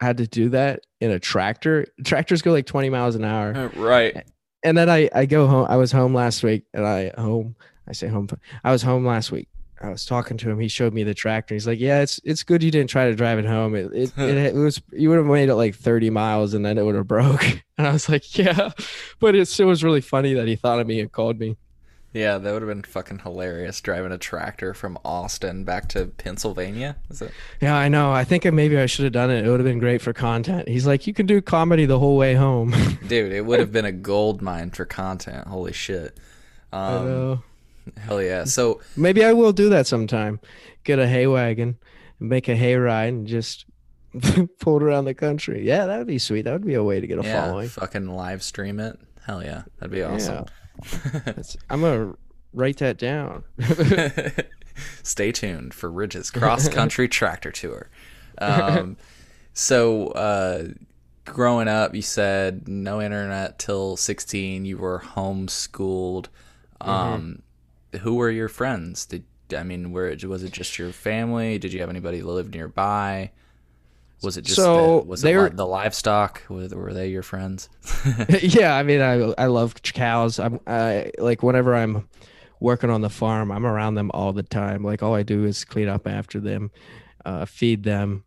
had 0.00 0.18
to 0.18 0.26
do 0.26 0.50
that 0.50 0.80
in 1.00 1.10
a 1.10 1.18
tractor. 1.18 1.86
Tractors 2.04 2.42
go 2.42 2.52
like 2.52 2.66
20 2.66 2.90
miles 2.90 3.14
an 3.14 3.24
hour. 3.24 3.70
right. 3.76 4.24
And 4.62 4.76
then 4.76 4.90
I 4.90 5.08
I 5.14 5.26
go 5.26 5.46
home. 5.46 5.66
I 5.70 5.76
was 5.76 5.92
home 5.92 6.12
last 6.12 6.42
week, 6.42 6.64
and 6.74 6.84
I 6.86 7.12
home. 7.16 7.54
I 7.88 7.92
say 7.92 8.08
home. 8.08 8.28
I 8.64 8.72
was 8.72 8.82
home 8.82 9.06
last 9.06 9.30
week. 9.30 9.48
I 9.80 9.90
was 9.90 10.06
talking 10.06 10.38
to 10.38 10.50
him. 10.50 10.58
He 10.58 10.68
showed 10.68 10.94
me 10.94 11.04
the 11.04 11.14
tractor. 11.14 11.54
He's 11.54 11.66
like, 11.66 11.78
"Yeah, 11.78 12.00
it's 12.00 12.18
it's 12.24 12.42
good 12.42 12.62
you 12.62 12.70
didn't 12.70 12.90
try 12.90 13.08
to 13.08 13.14
drive 13.14 13.38
it 13.38 13.44
home. 13.44 13.74
It 13.76 13.92
it, 13.92 14.18
it, 14.18 14.36
it 14.36 14.54
was 14.54 14.82
you 14.92 15.08
would 15.10 15.18
have 15.18 15.26
made 15.26 15.48
it 15.50 15.54
like 15.54 15.76
30 15.76 16.10
miles, 16.10 16.54
and 16.54 16.64
then 16.64 16.78
it 16.78 16.84
would 16.84 16.94
have 16.96 17.06
broke." 17.06 17.44
And 17.78 17.86
I 17.86 17.92
was 17.92 18.08
like, 18.08 18.38
"Yeah," 18.38 18.70
but 19.20 19.34
it 19.34 19.46
still 19.48 19.66
was 19.68 19.84
really 19.84 20.00
funny 20.00 20.32
that 20.32 20.48
he 20.48 20.56
thought 20.56 20.80
of 20.80 20.86
me 20.86 20.98
and 20.98 21.12
called 21.12 21.38
me. 21.38 21.58
Yeah, 22.16 22.38
that 22.38 22.52
would 22.52 22.62
have 22.62 22.68
been 22.68 22.82
fucking 22.82 23.18
hilarious 23.18 23.80
driving 23.82 24.10
a 24.10 24.16
tractor 24.16 24.72
from 24.72 24.98
Austin 25.04 25.64
back 25.64 25.88
to 25.90 26.06
Pennsylvania. 26.06 26.96
Is 27.10 27.20
it? 27.20 27.30
Yeah, 27.60 27.76
I 27.76 27.88
know. 27.88 28.10
I 28.10 28.24
think 28.24 28.50
maybe 28.50 28.78
I 28.78 28.86
should 28.86 29.04
have 29.04 29.12
done 29.12 29.30
it. 29.30 29.44
It 29.44 29.50
would 29.50 29.60
have 29.60 29.66
been 29.66 29.78
great 29.78 30.00
for 30.00 30.12
content. 30.14 30.66
He's 30.66 30.86
like, 30.86 31.06
"You 31.06 31.12
can 31.12 31.26
do 31.26 31.42
comedy 31.42 31.84
the 31.84 31.98
whole 31.98 32.16
way 32.16 32.34
home." 32.34 32.74
Dude, 33.06 33.32
it 33.32 33.44
would 33.44 33.60
have 33.60 33.70
been 33.70 33.84
a 33.84 33.92
gold 33.92 34.40
mine 34.40 34.70
for 34.70 34.84
content. 34.86 35.46
Holy 35.46 35.72
shit. 35.74 36.18
I 36.72 36.94
Um, 36.96 37.04
know. 37.06 37.42
hell 37.98 38.22
yeah. 38.22 38.44
So 38.44 38.80
Maybe 38.96 39.22
I 39.24 39.32
will 39.34 39.52
do 39.52 39.68
that 39.68 39.86
sometime. 39.86 40.40
Get 40.84 40.98
a 40.98 41.06
hay 41.06 41.26
wagon, 41.26 41.76
make 42.18 42.48
a 42.48 42.56
hay 42.56 42.76
ride, 42.76 43.12
and 43.12 43.26
just 43.26 43.66
pull 44.60 44.78
it 44.78 44.82
around 44.82 45.04
the 45.04 45.14
country. 45.14 45.66
Yeah, 45.66 45.84
that 45.86 45.98
would 45.98 46.06
be 46.06 46.18
sweet. 46.18 46.42
That 46.42 46.52
would 46.52 46.64
be 46.66 46.74
a 46.74 46.82
way 46.84 47.00
to 47.00 47.06
get 47.06 47.18
a 47.18 47.22
yeah, 47.22 47.44
following. 47.44 47.68
fucking 47.68 48.06
live 48.08 48.42
stream 48.42 48.80
it. 48.80 48.98
Hell 49.26 49.42
yeah, 49.42 49.64
that'd 49.78 49.92
be 49.92 50.02
awesome. 50.02 50.36
That's, 50.36 50.50
I'm 51.70 51.80
gonna 51.80 52.14
write 52.52 52.78
that 52.78 52.98
down. 52.98 53.44
Stay 55.02 55.32
tuned 55.32 55.74
for 55.74 55.90
Ridge's 55.90 56.30
cross 56.30 56.68
country 56.68 57.08
tractor 57.08 57.50
tour. 57.50 57.88
Um, 58.38 58.96
so, 59.52 60.08
uh, 60.08 60.68
growing 61.24 61.68
up, 61.68 61.94
you 61.94 62.02
said 62.02 62.68
no 62.68 63.00
internet 63.00 63.58
till 63.58 63.96
16. 63.96 64.64
You 64.64 64.78
were 64.78 65.00
homeschooled. 65.00 66.26
Mm-hmm. 66.80 66.90
Um, 66.90 67.42
Who 68.02 68.16
were 68.16 68.30
your 68.30 68.48
friends? 68.48 69.06
Did 69.06 69.24
I 69.56 69.62
mean, 69.62 69.92
where 69.92 70.14
was 70.24 70.42
it 70.42 70.52
just 70.52 70.78
your 70.78 70.92
family? 70.92 71.58
Did 71.58 71.72
you 71.72 71.80
have 71.80 71.90
anybody 71.90 72.20
that 72.20 72.26
lived 72.26 72.54
nearby? 72.54 73.30
Was 74.26 74.36
it 74.36 74.42
just 74.42 74.56
So, 74.56 75.00
the, 75.00 75.06
was 75.06 75.22
they 75.22 75.32
it 75.32 75.36
were- 75.36 75.48
the 75.50 75.66
livestock? 75.66 76.42
Were, 76.50 76.68
were 76.68 76.92
they 76.92 77.08
your 77.08 77.22
friends? 77.22 77.70
yeah, 78.42 78.76
I 78.76 78.82
mean, 78.82 79.00
I 79.00 79.32
I 79.38 79.46
love 79.46 79.74
cows. 79.82 80.38
I'm 80.38 80.60
I 80.66 81.12
like 81.18 81.42
whenever 81.42 81.74
I'm 81.74 82.06
working 82.60 82.90
on 82.90 83.00
the 83.00 83.08
farm, 83.10 83.50
I'm 83.50 83.64
around 83.64 83.94
them 83.94 84.10
all 84.12 84.32
the 84.32 84.42
time. 84.42 84.82
Like 84.82 85.02
all 85.02 85.14
I 85.14 85.22
do 85.22 85.44
is 85.44 85.64
clean 85.64 85.88
up 85.88 86.06
after 86.06 86.40
them, 86.40 86.70
uh, 87.24 87.44
feed 87.46 87.82
them, 87.84 88.24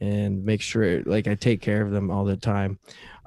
and 0.00 0.44
make 0.44 0.60
sure 0.60 1.02
like 1.04 1.26
I 1.28 1.34
take 1.34 1.62
care 1.62 1.80
of 1.82 1.90
them 1.92 2.10
all 2.10 2.24
the 2.24 2.36
time. 2.36 2.78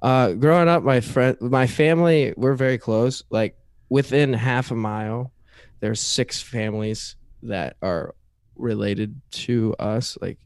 Uh, 0.01 0.33
growing 0.33 0.67
up, 0.67 0.83
my 0.83 1.01
friend, 1.01 1.37
my 1.41 1.67
family, 1.67 2.33
we're 2.37 2.53
very 2.55 2.77
close. 2.77 3.23
Like 3.29 3.57
within 3.89 4.33
half 4.33 4.71
a 4.71 4.75
mile, 4.75 5.31
there's 5.79 5.99
six 6.01 6.41
families 6.41 7.15
that 7.43 7.77
are 7.81 8.13
related 8.55 9.21
to 9.31 9.73
us, 9.79 10.17
like 10.21 10.37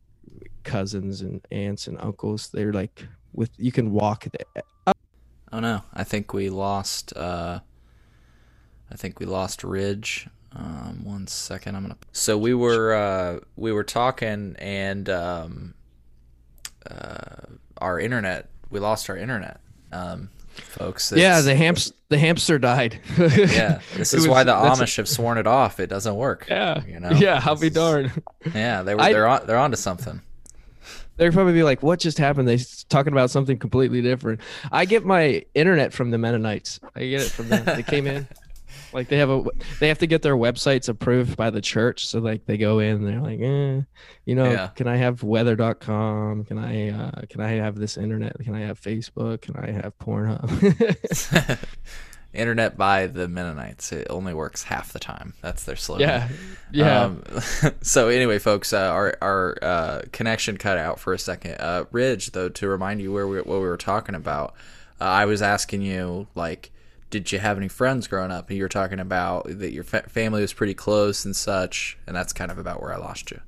cousins 0.64 1.22
and 1.22 1.42
aunts 1.52 1.88
and 1.88 2.00
uncles. 2.00 2.50
They're 2.50 2.74
like 2.74 3.06
with 3.34 3.52
you 3.58 3.72
can 3.72 3.92
walk 3.92 4.26
the 4.26 4.64
Oh 5.52 5.60
no, 5.60 5.82
I 5.94 6.04
think 6.04 6.34
we 6.34 6.50
lost. 6.50 7.16
Uh, 7.16 7.60
I 8.92 8.96
think 8.96 9.20
we 9.20 9.26
lost 9.28 9.64
Ridge. 9.64 10.28
Um, 10.56 11.04
one 11.04 11.28
second, 11.28 11.76
I'm 11.76 11.84
gonna. 11.84 11.98
So 12.12 12.38
we 12.38 12.54
were 12.54 12.94
uh, 12.94 13.40
we 13.56 13.72
were 13.72 13.84
talking, 13.84 14.56
and 14.60 15.10
um, 15.10 15.74
uh, 16.90 17.46
our 17.78 18.00
internet. 18.00 18.50
We 18.70 18.80
lost 18.80 19.10
our 19.10 19.18
internet, 19.18 19.60
um, 19.92 20.30
folks. 20.50 21.12
Yeah, 21.16 21.42
the 21.42 21.56
hamster 21.56 21.94
the 22.10 22.18
hamster 22.18 22.58
died. 22.58 23.00
yeah. 23.18 23.80
This 23.96 24.14
is 24.14 24.22
was- 24.22 24.28
why 24.28 24.44
the 24.44 24.54
that's- 24.54 24.80
Amish 24.80 24.98
have 24.98 25.08
sworn 25.08 25.38
it 25.38 25.46
off. 25.48 25.80
It 25.80 25.88
doesn't 25.88 26.16
work. 26.16 26.48
Yeah, 26.50 26.84
you 26.88 27.00
know. 27.00 27.10
yeah, 27.16 27.42
I'll 27.46 27.56
This 27.56 27.62
be 27.62 27.68
is- 27.68 27.74
darned. 27.74 28.24
Yeah, 28.56 28.82
they 28.84 28.96
were. 28.96 29.02
I- 29.02 29.14
They're 29.14 29.28
on. 29.28 29.46
They're 29.48 29.58
onto 29.60 29.78
something. 29.78 30.22
They're 31.18 31.32
probably 31.32 31.54
be 31.54 31.64
like, 31.64 31.84
"What 31.84 32.00
just 32.00 32.18
happened?" 32.18 32.48
They 32.48 32.60
talking 32.90 33.14
about 33.14 33.30
something 33.30 33.58
completely 33.58 34.02
different. 34.02 34.42
I 34.72 34.86
get 34.86 35.06
my 35.06 35.44
internet 35.54 35.94
from 35.94 36.12
the 36.12 36.18
Mennonites. 36.18 36.80
I 36.96 37.02
get 37.02 37.22
it 37.22 37.30
from 37.32 37.50
them. 37.50 37.66
They 37.66 37.84
came 37.84 38.08
in, 38.08 38.28
like 38.94 39.10
they 39.10 39.18
have 39.18 39.30
a 39.30 39.44
they 39.80 39.88
have 39.90 40.00
to 40.00 40.08
get 40.08 40.22
their 40.24 40.36
websites 40.36 40.90
approved 40.90 41.38
by 41.38 41.50
the 41.52 41.62
church. 41.62 42.08
So 42.08 42.20
like 42.20 42.46
they 42.46 42.58
go 42.58 42.80
in 42.80 43.04
they're 43.06 43.22
like, 43.22 43.40
eh, 43.40 43.82
you 44.26 44.36
know, 44.36 44.52
Yeah. 44.52 44.68
can 44.68 44.88
I 44.88 44.96
have 44.98 45.22
weather.com? 45.22 46.46
Can 46.46 46.58
I 46.58 46.90
uh, 46.90 47.22
can 47.30 47.42
I 47.42 47.50
have 47.50 47.76
this 47.76 47.98
internet? 47.98 48.36
Can 48.40 48.56
I 48.56 48.62
have 48.62 48.80
Facebook? 48.82 49.42
Can 49.42 49.56
I 49.56 49.70
have 49.72 49.98
Pornhub? 50.00 51.60
Internet 52.34 52.78
by 52.78 53.08
the 53.08 53.28
Mennonites. 53.28 53.92
It 53.92 54.08
only 54.10 54.34
works 54.34 54.64
half 54.64 54.92
the 54.92 55.00
time. 55.00 55.34
That's 55.42 55.64
their 55.64 55.76
slogan. 55.76 56.08
yeah, 56.10 56.30
yeah. 56.72 57.02
Um, 57.04 57.24
so 57.82 58.10
anyway, 58.10 58.40
folks, 58.40 58.74
uh, 58.74 58.78
our 58.90 59.16
our 59.22 59.58
uh, 59.62 60.02
connection 60.12 60.58
cut 60.58 60.78
out 60.78 61.00
for 61.00 61.14
a 61.14 61.20
second. 61.20 61.56
Uh, 61.60 61.86
Ridge, 61.92 62.32
though, 62.32 62.50
to 62.50 62.68
remind 62.68 63.02
you 63.02 63.14
where 63.14 63.28
we 63.28 63.38
what 63.38 63.48
we 63.48 63.68
were 63.68 63.78
talking 63.78 64.16
about, 64.16 64.56
uh, 65.00 65.06
I 65.06 65.26
was 65.26 65.42
asking 65.42 65.84
you 65.84 66.28
like, 66.34 66.72
did 67.10 67.32
you 67.32 67.40
have 67.40 67.58
any 67.58 67.68
friends 67.68 68.08
growing 68.08 68.32
up? 68.32 68.50
And 68.50 68.58
you 68.58 68.64
were 68.64 68.70
talking 68.70 69.00
about 69.00 69.46
that 69.48 69.72
your 69.72 69.84
fa- 69.84 70.10
family 70.10 70.42
was 70.42 70.54
pretty 70.54 70.74
close 70.74 71.26
and 71.26 71.36
such, 71.36 71.98
and 72.08 72.16
that's 72.16 72.34
kind 72.34 72.50
of 72.50 72.58
about 72.58 72.82
where 72.82 72.92
I 72.92 72.98
lost 72.98 73.30
you. 73.30 73.40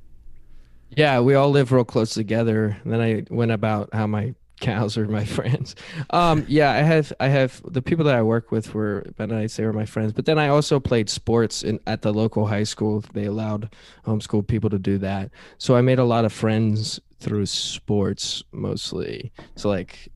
Yeah, 0.92 1.20
we 1.20 1.34
all 1.34 1.50
live 1.50 1.72
real 1.72 1.84
close 1.84 2.14
together. 2.14 2.78
And 2.84 2.94
then 2.94 3.02
I 3.02 3.26
went 3.30 3.52
about 3.52 3.90
how 3.94 4.06
my 4.08 4.36
cows 4.60 4.98
are 4.98 5.08
my 5.08 5.26
friends. 5.38 5.76
Um, 6.10 6.46
yeah, 6.48 6.72
I 6.72 6.78
have 6.78 7.14
I 7.20 7.28
have 7.28 7.62
the 7.66 7.82
people 7.82 8.06
that 8.06 8.16
I 8.16 8.22
work 8.22 8.52
with 8.52 8.74
were 8.74 9.06
Mennonites, 9.18 9.56
they 9.56 9.66
were 9.66 9.74
my 9.74 9.86
friends. 9.86 10.14
But 10.14 10.26
then 10.26 10.40
I 10.40 10.48
also 10.48 10.80
played 10.80 11.10
sports 11.10 11.64
in 11.64 11.80
at 11.88 12.02
the 12.02 12.14
local 12.14 12.48
high 12.48 12.64
school. 12.64 13.04
They 13.14 13.26
allowed 13.26 13.74
homeschool 14.06 14.48
people 14.48 14.70
to 14.70 14.80
do 14.80 14.98
that. 15.00 15.32
So 15.58 15.76
I 15.76 15.82
made 15.82 16.00
a 16.00 16.06
lot 16.06 16.26
of 16.26 16.34
friends 16.34 17.00
through 17.20 17.46
sports 17.46 18.44
mostly. 18.52 19.32
So 19.56 19.70
like 19.70 20.10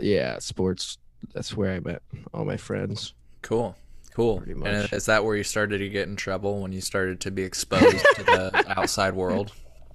yeah, 0.00 0.38
sports 0.38 0.98
that's 1.34 1.56
where 1.56 1.74
I 1.74 1.80
met 1.80 2.02
all 2.32 2.44
my 2.44 2.56
friends. 2.56 3.14
Cool. 3.42 3.76
Cool. 4.14 4.42
And 4.64 4.90
is 4.94 5.04
that 5.06 5.26
where 5.26 5.36
you 5.36 5.44
started 5.44 5.78
to 5.78 5.88
get 5.90 6.08
in 6.08 6.16
trouble 6.16 6.62
when 6.62 6.72
you 6.72 6.80
started 6.80 7.20
to 7.20 7.30
be 7.30 7.42
exposed 7.42 8.04
to 8.14 8.22
the 8.22 8.64
outside 8.78 9.14
world? 9.14 9.52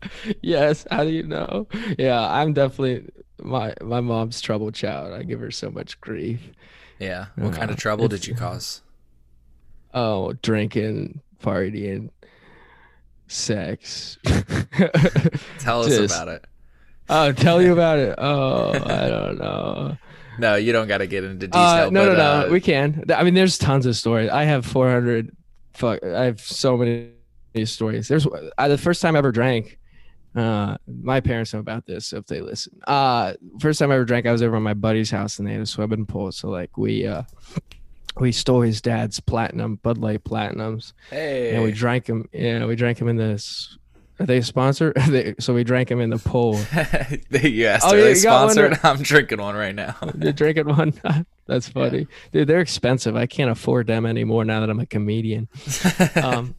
yes, 0.41 0.85
how 0.89 1.03
do 1.03 1.09
you 1.09 1.23
know? 1.23 1.67
Yeah, 1.97 2.19
I'm 2.19 2.53
definitely 2.53 3.09
my 3.41 3.73
my 3.81 4.01
mom's 4.01 4.41
trouble 4.41 4.71
child. 4.71 5.13
I 5.13 5.23
give 5.23 5.39
her 5.39 5.51
so 5.51 5.69
much 5.69 5.99
grief. 6.01 6.39
Yeah. 6.99 7.27
What 7.35 7.53
kind 7.53 7.71
of 7.71 7.77
trouble 7.77 8.07
did 8.07 8.27
you 8.27 8.35
cause? 8.35 8.81
Oh, 9.93 10.33
drinking, 10.33 11.21
partying, 11.43 12.11
sex. 13.27 14.17
Tell 15.59 15.81
us 15.81 15.87
Just- 15.87 16.15
about 16.15 16.27
it. 16.27 16.45
Oh, 17.09 17.33
tell 17.33 17.61
you 17.61 17.73
about 17.73 17.99
it. 17.99 18.15
Oh, 18.17 18.71
I 18.71 19.09
don't 19.09 19.37
know. 19.37 19.97
No, 20.39 20.55
you 20.55 20.71
don't 20.71 20.87
got 20.87 20.99
to 20.99 21.07
get 21.07 21.25
into 21.25 21.47
detail. 21.47 21.61
Uh, 21.61 21.89
no, 21.89 22.07
but, 22.07 22.13
no, 22.13 22.15
no. 22.15 22.47
uh, 22.47 22.49
we 22.49 22.61
can. 22.61 23.03
I 23.13 23.23
mean, 23.23 23.33
there's 23.33 23.57
tons 23.57 23.85
of 23.85 23.97
stories. 23.97 24.29
I 24.29 24.45
have 24.45 24.65
400 24.65 25.35
fuck, 25.73 26.03
I 26.03 26.25
have 26.25 26.39
so 26.39 26.77
many 26.77 27.11
stories. 27.65 28.07
There's 28.07 28.25
I, 28.57 28.67
the 28.67 28.77
first 28.77 29.01
time 29.01 29.15
I 29.15 29.19
ever 29.19 29.31
drank. 29.31 29.77
Uh, 30.35 30.77
my 30.87 31.19
parents 31.19 31.53
know 31.53 31.59
about 31.59 31.85
this 31.85 32.07
so 32.07 32.17
if 32.17 32.25
they 32.25 32.41
listen. 32.41 32.79
Uh, 32.87 33.33
first 33.59 33.79
time 33.79 33.91
I 33.91 33.95
ever 33.95 34.05
drank, 34.05 34.25
I 34.25 34.31
was 34.31 34.41
over 34.41 34.55
at 34.55 34.61
my 34.61 34.73
buddy's 34.73 35.11
house 35.11 35.39
and 35.39 35.47
they 35.47 35.53
had 35.53 35.61
a 35.61 35.65
swimming 35.65 36.05
pool. 36.05 36.31
So 36.31 36.49
like 36.49 36.77
we 36.77 37.05
uh, 37.05 37.23
we 38.17 38.31
stole 38.31 38.61
his 38.61 38.81
dad's 38.81 39.19
platinum 39.19 39.75
Bud 39.75 39.97
Light 39.97 40.23
Platinums. 40.23 40.93
Hey, 41.09 41.53
and 41.53 41.63
we 41.63 41.71
drank 41.71 42.05
them. 42.05 42.29
Yeah, 42.31 42.65
we 42.65 42.75
drank 42.75 42.99
them 42.99 43.07
in 43.07 43.17
this. 43.17 43.77
Are 44.19 44.25
they 44.25 44.37
a 44.37 44.43
sponsor? 44.43 44.93
so 45.39 45.53
we 45.53 45.63
drank 45.63 45.89
them 45.89 45.99
in 45.99 46.11
the 46.11 46.19
pool. 46.19 46.53
you 47.31 47.65
asked, 47.65 47.85
oh, 47.87 47.89
are 47.89 47.97
yeah, 47.97 48.03
they 48.03 48.15
sponsored? 48.15 48.79
I'm 48.83 49.01
drinking 49.01 49.41
one 49.41 49.55
right 49.55 49.73
now. 49.73 49.95
You're 50.19 50.31
drinking 50.31 50.67
one? 50.67 50.93
That's 51.47 51.67
funny, 51.67 51.99
yeah. 51.99 52.05
dude. 52.31 52.47
They're 52.47 52.59
expensive. 52.59 53.15
I 53.15 53.25
can't 53.25 53.49
afford 53.49 53.87
them 53.87 54.05
anymore 54.05 54.45
now 54.45 54.59
that 54.59 54.69
I'm 54.69 54.79
a 54.79 54.85
comedian. 54.85 55.49
um, 56.21 56.53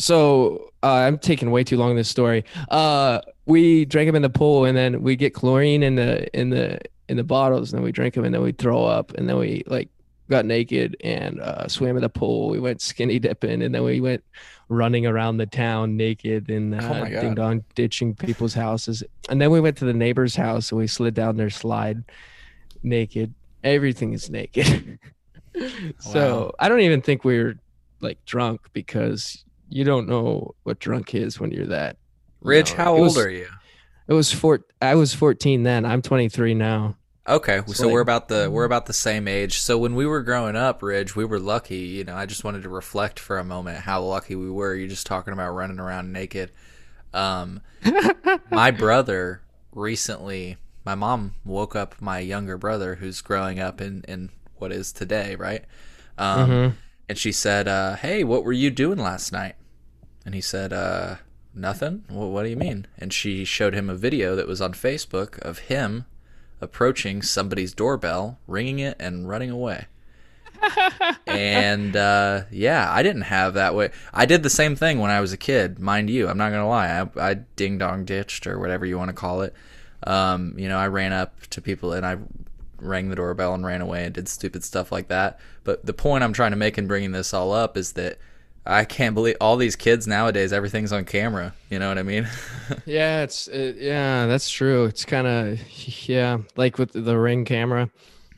so 0.00 0.72
uh, 0.82 0.94
I'm 0.94 1.18
taking 1.18 1.50
way 1.50 1.62
too 1.62 1.76
long 1.76 1.90
in 1.90 1.96
this 1.96 2.08
story. 2.08 2.44
Uh, 2.70 3.20
we 3.46 3.84
drank 3.84 4.08
them 4.08 4.16
in 4.16 4.22
the 4.22 4.30
pool, 4.30 4.64
and 4.64 4.76
then 4.76 5.02
we 5.02 5.14
get 5.14 5.34
chlorine 5.34 5.82
in 5.82 5.94
the 5.94 6.34
in 6.38 6.50
the 6.50 6.80
in 7.08 7.16
the 7.16 7.24
bottles, 7.24 7.72
and 7.72 7.78
then 7.78 7.84
we 7.84 7.92
drink 7.92 8.14
them, 8.14 8.24
and 8.24 8.34
then 8.34 8.42
we 8.42 8.52
throw 8.52 8.84
up, 8.84 9.12
and 9.14 9.28
then 9.28 9.36
we 9.36 9.62
like 9.66 9.88
got 10.30 10.46
naked 10.46 10.96
and 11.02 11.40
uh, 11.40 11.68
swam 11.68 11.96
in 11.96 12.02
the 12.02 12.08
pool. 12.08 12.48
We 12.48 12.60
went 12.60 12.80
skinny 12.80 13.18
dipping, 13.18 13.62
and 13.62 13.74
then 13.74 13.84
we 13.84 14.00
went 14.00 14.24
running 14.68 15.04
around 15.04 15.36
the 15.36 15.46
town 15.46 15.96
naked 15.96 16.48
and 16.48 16.76
uh, 16.76 17.02
oh 17.04 17.20
ding 17.20 17.34
dong 17.34 17.64
ditching 17.74 18.14
people's 18.14 18.54
houses. 18.54 19.02
And 19.28 19.42
then 19.42 19.50
we 19.50 19.60
went 19.60 19.76
to 19.78 19.84
the 19.84 19.92
neighbor's 19.92 20.36
house 20.36 20.70
and 20.70 20.78
we 20.78 20.86
slid 20.86 21.12
down 21.12 21.36
their 21.36 21.50
slide 21.50 22.04
naked. 22.84 23.34
Everything 23.64 24.12
is 24.12 24.30
naked. 24.30 24.98
so. 25.98 26.54
I 26.60 26.68
don't 26.68 26.80
even 26.80 27.02
think 27.02 27.24
we 27.24 27.38
are 27.38 27.58
like 28.00 28.24
drunk 28.24 28.60
because 28.72 29.44
you 29.70 29.84
don't 29.84 30.08
know 30.08 30.54
what 30.64 30.78
drunk 30.78 31.14
is 31.14 31.40
when 31.40 31.50
you're 31.50 31.66
that. 31.66 31.96
Rich, 32.42 32.72
how 32.72 32.92
old 32.92 33.02
was, 33.02 33.18
are 33.18 33.30
you? 33.30 33.48
It 34.08 34.12
was 34.12 34.32
four. 34.32 34.60
I 34.82 34.94
was 34.96 35.14
14 35.14 35.62
then. 35.62 35.84
I'm 35.84 36.02
23 36.02 36.54
now. 36.54 36.96
Okay, 37.28 37.60
so, 37.66 37.72
so 37.72 37.88
we're 37.88 38.00
about 38.00 38.28
the 38.28 38.50
we're 38.50 38.64
about 38.64 38.86
the 38.86 38.92
same 38.92 39.28
age. 39.28 39.60
So 39.60 39.78
when 39.78 39.94
we 39.94 40.04
were 40.04 40.22
growing 40.22 40.56
up, 40.56 40.82
Ridge, 40.82 41.14
we 41.14 41.24
were 41.24 41.38
lucky. 41.38 41.78
You 41.78 42.02
know, 42.02 42.16
I 42.16 42.26
just 42.26 42.42
wanted 42.42 42.64
to 42.64 42.68
reflect 42.68 43.20
for 43.20 43.38
a 43.38 43.44
moment 43.44 43.78
how 43.78 44.02
lucky 44.02 44.34
we 44.34 44.50
were. 44.50 44.74
You're 44.74 44.88
just 44.88 45.06
talking 45.06 45.32
about 45.32 45.52
running 45.52 45.78
around 45.78 46.12
naked. 46.12 46.50
Um, 47.14 47.60
my 48.50 48.70
brother 48.70 49.42
recently, 49.72 50.56
my 50.84 50.94
mom 50.96 51.34
woke 51.44 51.76
up 51.76 52.00
my 52.00 52.18
younger 52.18 52.58
brother 52.58 52.96
who's 52.96 53.20
growing 53.20 53.60
up 53.60 53.80
in 53.80 54.02
in 54.08 54.30
what 54.56 54.72
is 54.72 54.90
today, 54.90 55.36
right? 55.36 55.64
Um, 56.18 56.50
mm-hmm. 56.50 56.76
and 57.08 57.18
she 57.18 57.30
said, 57.32 57.68
uh, 57.68 57.96
"Hey, 57.96 58.24
what 58.24 58.44
were 58.44 58.52
you 58.52 58.70
doing 58.70 58.98
last 58.98 59.30
night?" 59.30 59.54
And 60.24 60.34
he 60.34 60.40
said, 60.40 60.72
uh, 60.72 61.16
"Nothing." 61.54 62.04
Well, 62.10 62.30
what 62.30 62.44
do 62.44 62.50
you 62.50 62.56
mean? 62.56 62.86
And 62.98 63.12
she 63.12 63.44
showed 63.44 63.74
him 63.74 63.88
a 63.88 63.94
video 63.94 64.36
that 64.36 64.46
was 64.48 64.60
on 64.60 64.72
Facebook 64.72 65.38
of 65.40 65.60
him 65.60 66.04
approaching 66.60 67.22
somebody's 67.22 67.72
doorbell, 67.72 68.38
ringing 68.46 68.78
it, 68.78 68.96
and 69.00 69.28
running 69.28 69.50
away. 69.50 69.86
and 71.26 71.96
uh, 71.96 72.42
yeah, 72.50 72.92
I 72.92 73.02
didn't 73.02 73.22
have 73.22 73.54
that 73.54 73.74
way. 73.74 73.90
I 74.12 74.26
did 74.26 74.42
the 74.42 74.50
same 74.50 74.76
thing 74.76 74.98
when 74.98 75.10
I 75.10 75.20
was 75.20 75.32
a 75.32 75.38
kid, 75.38 75.78
mind 75.78 76.10
you. 76.10 76.28
I'm 76.28 76.38
not 76.38 76.50
gonna 76.50 76.68
lie. 76.68 76.88
I, 77.00 77.30
I 77.30 77.34
ding 77.56 77.78
dong 77.78 78.04
ditched 78.04 78.46
or 78.46 78.58
whatever 78.58 78.84
you 78.84 78.98
want 78.98 79.08
to 79.08 79.14
call 79.14 79.42
it. 79.42 79.54
Um, 80.02 80.54
you 80.58 80.68
know, 80.68 80.78
I 80.78 80.88
ran 80.88 81.12
up 81.12 81.46
to 81.48 81.60
people 81.60 81.92
and 81.92 82.06
I 82.06 82.18
rang 82.78 83.08
the 83.08 83.16
doorbell 83.16 83.54
and 83.54 83.64
ran 83.64 83.80
away 83.80 84.04
and 84.04 84.14
did 84.14 84.28
stupid 84.28 84.64
stuff 84.64 84.90
like 84.90 85.08
that. 85.08 85.38
But 85.64 85.84
the 85.84 85.92
point 85.92 86.24
I'm 86.24 86.32
trying 86.32 86.52
to 86.52 86.56
make 86.56 86.78
in 86.78 86.86
bringing 86.86 87.12
this 87.12 87.34
all 87.34 87.52
up 87.52 87.76
is 87.76 87.92
that 87.92 88.18
I 88.66 88.84
can't 88.84 89.14
believe 89.14 89.36
all 89.40 89.56
these 89.56 89.74
kids 89.74 90.06
nowadays. 90.06 90.52
Everything's 90.52 90.92
on 90.92 91.04
camera. 91.04 91.54
You 91.70 91.78
know 91.78 91.88
what 91.88 91.98
I 91.98 92.02
mean? 92.02 92.28
yeah, 92.86 93.22
it's 93.22 93.48
it, 93.48 93.76
yeah, 93.76 94.26
that's 94.26 94.50
true. 94.50 94.84
It's 94.84 95.04
kind 95.04 95.26
of 95.26 96.08
yeah, 96.08 96.38
like 96.56 96.78
with 96.78 96.92
the 96.92 97.18
ring 97.18 97.44
camera. 97.44 97.90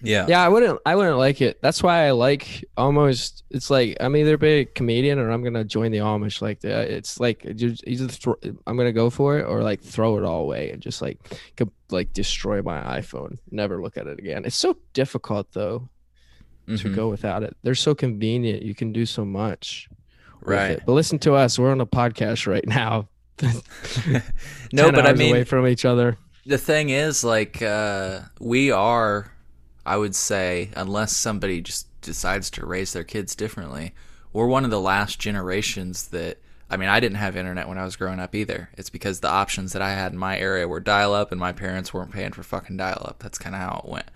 Yeah, 0.04 0.26
yeah. 0.28 0.44
I 0.44 0.48
wouldn't 0.48 0.80
I 0.86 0.96
wouldn't 0.96 1.18
like 1.18 1.40
it. 1.40 1.60
That's 1.60 1.82
why 1.82 2.06
I 2.06 2.12
like 2.12 2.64
almost. 2.76 3.44
It's 3.50 3.68
like 3.68 3.96
I'm 4.00 4.16
either 4.16 4.36
be 4.36 4.48
a 4.48 4.64
comedian 4.64 5.18
or 5.18 5.30
I'm 5.30 5.42
gonna 5.42 5.64
join 5.64 5.90
the 5.90 5.98
Amish. 5.98 6.40
Like 6.40 6.60
that. 6.60 6.90
It's 6.90 7.18
like 7.18 7.44
either 7.44 8.08
throw, 8.08 8.34
I'm 8.66 8.76
gonna 8.76 8.92
go 8.92 9.10
for 9.10 9.38
it 9.38 9.44
or 9.44 9.62
like 9.62 9.82
throw 9.82 10.18
it 10.18 10.24
all 10.24 10.42
away 10.42 10.70
and 10.70 10.80
just 10.80 11.02
like 11.02 11.18
like 11.90 12.12
destroy 12.12 12.62
my 12.62 12.80
iPhone. 13.00 13.38
Never 13.50 13.82
look 13.82 13.96
at 13.96 14.06
it 14.06 14.18
again. 14.18 14.44
It's 14.44 14.56
so 14.56 14.76
difficult 14.92 15.52
though 15.52 15.88
to 16.66 16.72
mm-hmm. 16.72 16.94
go 16.94 17.08
without 17.08 17.42
it. 17.42 17.56
They're 17.62 17.74
so 17.74 17.94
convenient. 17.94 18.62
You 18.62 18.74
can 18.74 18.92
do 18.92 19.04
so 19.04 19.24
much 19.24 19.88
right? 20.42 20.80
But 20.84 20.92
listen 20.92 21.18
to 21.20 21.34
us. 21.34 21.58
We're 21.58 21.70
on 21.70 21.80
a 21.80 21.86
podcast 21.86 22.46
right 22.46 22.66
now. 22.66 23.08
no, 24.72 24.92
but 24.92 25.06
I 25.06 25.12
mean, 25.12 25.30
away 25.30 25.44
from 25.44 25.66
each 25.66 25.84
other. 25.84 26.18
The 26.46 26.58
thing 26.58 26.90
is, 26.90 27.24
like, 27.24 27.62
uh, 27.62 28.20
we 28.40 28.70
are. 28.70 29.32
I 29.84 29.96
would 29.96 30.14
say, 30.14 30.70
unless 30.76 31.16
somebody 31.16 31.60
just 31.60 31.88
decides 32.02 32.50
to 32.50 32.64
raise 32.64 32.92
their 32.92 33.02
kids 33.02 33.34
differently, 33.34 33.94
we're 34.32 34.46
one 34.46 34.64
of 34.64 34.70
the 34.70 34.80
last 34.80 35.18
generations 35.18 36.08
that. 36.08 36.38
I 36.70 36.78
mean, 36.78 36.88
I 36.88 37.00
didn't 37.00 37.18
have 37.18 37.36
internet 37.36 37.68
when 37.68 37.76
I 37.76 37.84
was 37.84 37.96
growing 37.96 38.18
up 38.18 38.34
either. 38.34 38.70
It's 38.78 38.88
because 38.88 39.20
the 39.20 39.28
options 39.28 39.74
that 39.74 39.82
I 39.82 39.90
had 39.90 40.12
in 40.12 40.18
my 40.18 40.38
area 40.38 40.66
were 40.66 40.80
dial 40.80 41.12
up, 41.12 41.30
and 41.30 41.38
my 41.38 41.52
parents 41.52 41.92
weren't 41.92 42.12
paying 42.12 42.32
for 42.32 42.42
fucking 42.42 42.78
dial 42.78 43.04
up. 43.06 43.18
That's 43.18 43.38
kind 43.38 43.54
of 43.54 43.60
how 43.60 43.82
it 43.84 43.90
went. 43.90 44.06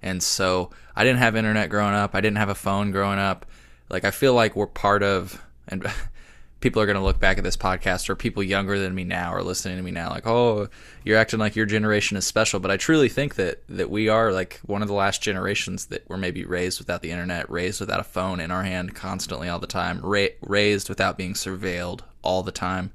And 0.00 0.22
so 0.22 0.70
I 0.96 1.04
didn't 1.04 1.18
have 1.18 1.36
internet 1.36 1.68
growing 1.68 1.94
up. 1.94 2.14
I 2.14 2.22
didn't 2.22 2.38
have 2.38 2.48
a 2.48 2.54
phone 2.54 2.92
growing 2.92 3.18
up. 3.18 3.44
Like, 3.90 4.04
I 4.04 4.10
feel 4.10 4.32
like 4.32 4.56
we're 4.56 4.66
part 4.66 5.02
of 5.02 5.44
and 5.68 5.86
people 6.60 6.82
are 6.82 6.86
going 6.86 6.96
to 6.96 7.02
look 7.02 7.20
back 7.20 7.38
at 7.38 7.44
this 7.44 7.56
podcast 7.56 8.08
or 8.08 8.16
people 8.16 8.42
younger 8.42 8.80
than 8.80 8.94
me 8.94 9.04
now 9.04 9.32
are 9.32 9.44
listening 9.44 9.76
to 9.76 9.82
me 9.82 9.92
now 9.92 10.10
like 10.10 10.26
oh 10.26 10.68
you're 11.04 11.16
acting 11.16 11.38
like 11.38 11.54
your 11.54 11.66
generation 11.66 12.16
is 12.16 12.26
special. 12.26 12.58
But 12.60 12.70
i 12.70 12.76
truly 12.76 13.08
think 13.08 13.36
that 13.36 13.62
that 13.68 13.90
we 13.90 14.08
are 14.08 14.32
like 14.32 14.60
one 14.64 14.82
of 14.82 14.88
the 14.88 14.94
last 14.94 15.22
generations 15.22 15.86
that 15.86 16.08
were 16.08 16.18
maybe 16.18 16.44
raised 16.44 16.78
without 16.78 17.02
the 17.02 17.10
internet 17.10 17.48
raised 17.50 17.80
without 17.80 18.00
a 18.00 18.04
phone 18.04 18.40
in 18.40 18.50
our 18.50 18.64
hand 18.64 18.94
constantly 18.94 19.48
all 19.48 19.58
the 19.58 19.66
time 19.66 20.00
ra- 20.02 20.26
raised 20.40 20.88
without 20.88 21.16
being 21.16 21.34
surveilled 21.34 22.00
all 22.22 22.42
the 22.42 22.52
time 22.52 22.92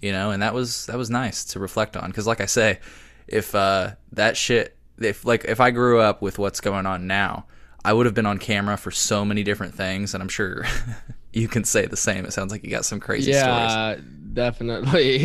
you 0.00 0.12
know? 0.12 0.30
And 0.30 0.42
that 0.42 0.54
was 0.54 0.86
that 0.86 0.96
was 0.96 1.10
nice 1.10 1.44
to 1.46 1.58
reflect 1.58 1.96
on. 1.96 2.08
Because 2.08 2.26
like 2.26 2.40
i 2.40 2.46
say 2.46 2.80
if 3.28 3.54
uh 3.54 3.92
that 4.12 4.36
shit 4.36 4.76
if 4.98 5.24
like 5.24 5.44
if 5.44 5.60
i 5.60 5.70
grew 5.70 6.00
up 6.00 6.20
with 6.20 6.38
what's 6.38 6.60
going 6.60 6.84
on 6.84 7.06
now 7.06 7.46
i 7.84 7.92
would 7.92 8.06
have 8.06 8.14
been 8.14 8.26
on 8.26 8.38
camera 8.38 8.76
for 8.76 8.90
so 8.90 9.24
many 9.24 9.42
different 9.42 9.74
things 9.74 10.12
and 10.12 10.22
i'm 10.22 10.28
sure 10.28 10.64
you 11.32 11.48
can 11.48 11.64
say 11.64 11.86
the 11.86 11.96
same. 11.96 12.24
It 12.24 12.32
sounds 12.32 12.52
like 12.52 12.64
you 12.64 12.70
got 12.70 12.84
some 12.84 13.00
crazy 13.00 13.30
yeah, 13.32 13.92
stories. 13.92 14.04
Yeah, 14.04 14.10
definitely. 14.32 15.18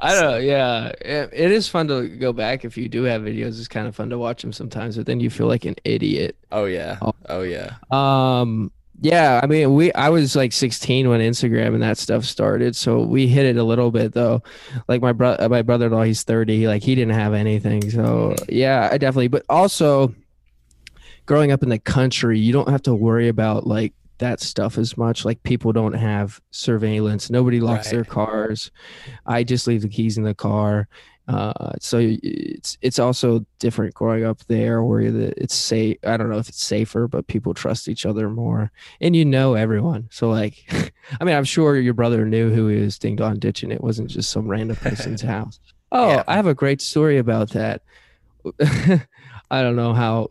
I 0.00 0.12
don't 0.14 0.22
know. 0.30 0.38
Yeah, 0.38 0.88
it, 1.00 1.30
it 1.32 1.50
is 1.50 1.68
fun 1.68 1.88
to 1.88 2.08
go 2.08 2.32
back 2.32 2.64
if 2.64 2.76
you 2.76 2.88
do 2.88 3.02
have 3.04 3.22
videos. 3.22 3.58
It's 3.58 3.68
kind 3.68 3.86
of 3.86 3.94
fun 3.94 4.10
to 4.10 4.18
watch 4.18 4.42
them 4.42 4.52
sometimes, 4.52 4.96
but 4.96 5.06
then 5.06 5.20
you 5.20 5.30
feel 5.30 5.46
like 5.46 5.64
an 5.64 5.76
idiot. 5.84 6.36
Oh 6.50 6.64
yeah. 6.64 6.98
Oh 7.28 7.42
yeah. 7.42 7.74
Um. 7.90 8.70
Yeah. 9.00 9.40
I 9.42 9.46
mean, 9.46 9.74
we. 9.74 9.92
I 9.92 10.08
was 10.08 10.34
like 10.34 10.52
16 10.52 11.08
when 11.08 11.20
Instagram 11.20 11.74
and 11.74 11.82
that 11.82 11.98
stuff 11.98 12.24
started, 12.24 12.74
so 12.76 13.02
we 13.02 13.26
hit 13.26 13.44
it 13.44 13.56
a 13.56 13.64
little 13.64 13.90
bit 13.90 14.12
though. 14.12 14.42
Like 14.88 15.02
my 15.02 15.12
brother, 15.12 15.48
my 15.48 15.62
brother-in-law, 15.62 16.04
he's 16.04 16.22
30. 16.22 16.68
Like 16.68 16.82
he 16.82 16.94
didn't 16.94 17.14
have 17.14 17.34
anything. 17.34 17.90
So 17.90 18.34
yeah, 18.48 18.88
I 18.90 18.96
definitely. 18.98 19.28
But 19.28 19.44
also 19.50 20.14
growing 21.26 21.52
up 21.52 21.62
in 21.62 21.68
the 21.68 21.78
country, 21.78 22.38
you 22.38 22.52
don't 22.52 22.68
have 22.68 22.82
to 22.82 22.94
worry 22.94 23.28
about 23.28 23.66
like 23.66 23.92
that 24.18 24.40
stuff 24.40 24.78
as 24.78 24.96
much. 24.96 25.24
Like 25.24 25.42
people 25.42 25.72
don't 25.72 25.94
have 25.94 26.40
surveillance. 26.50 27.30
Nobody 27.30 27.60
locks 27.60 27.86
right. 27.86 27.94
their 27.94 28.04
cars. 28.04 28.70
I 29.26 29.44
just 29.44 29.66
leave 29.66 29.82
the 29.82 29.88
keys 29.88 30.16
in 30.16 30.24
the 30.24 30.34
car. 30.34 30.88
Uh, 31.26 31.72
so 31.80 31.98
it's 32.02 32.76
it's 32.82 32.98
also 32.98 33.46
different 33.58 33.94
growing 33.94 34.24
up 34.24 34.40
there 34.46 34.82
where 34.82 35.10
the, 35.10 35.42
it's 35.42 35.54
safe. 35.54 35.96
I 36.04 36.18
don't 36.18 36.28
know 36.28 36.38
if 36.38 36.50
it's 36.50 36.62
safer, 36.62 37.08
but 37.08 37.26
people 37.28 37.54
trust 37.54 37.88
each 37.88 38.04
other 38.04 38.28
more, 38.28 38.70
and 39.00 39.16
you 39.16 39.24
know 39.24 39.54
everyone. 39.54 40.08
So 40.10 40.28
like, 40.28 40.64
I 41.20 41.24
mean, 41.24 41.34
I'm 41.34 41.44
sure 41.44 41.76
your 41.78 41.94
brother 41.94 42.26
knew 42.26 42.52
who 42.52 42.68
he 42.68 42.80
was 42.80 42.98
ding 42.98 43.16
dong 43.16 43.38
ditching. 43.38 43.70
It 43.70 43.82
wasn't 43.82 44.10
just 44.10 44.30
some 44.30 44.48
random 44.48 44.76
person's 44.76 45.22
house. 45.22 45.58
Oh, 45.92 46.08
yeah. 46.08 46.24
I 46.28 46.36
have 46.36 46.46
a 46.46 46.54
great 46.54 46.82
story 46.82 47.18
about 47.18 47.50
that. 47.50 47.82
I 49.50 49.62
don't 49.62 49.76
know 49.76 49.94
how 49.94 50.28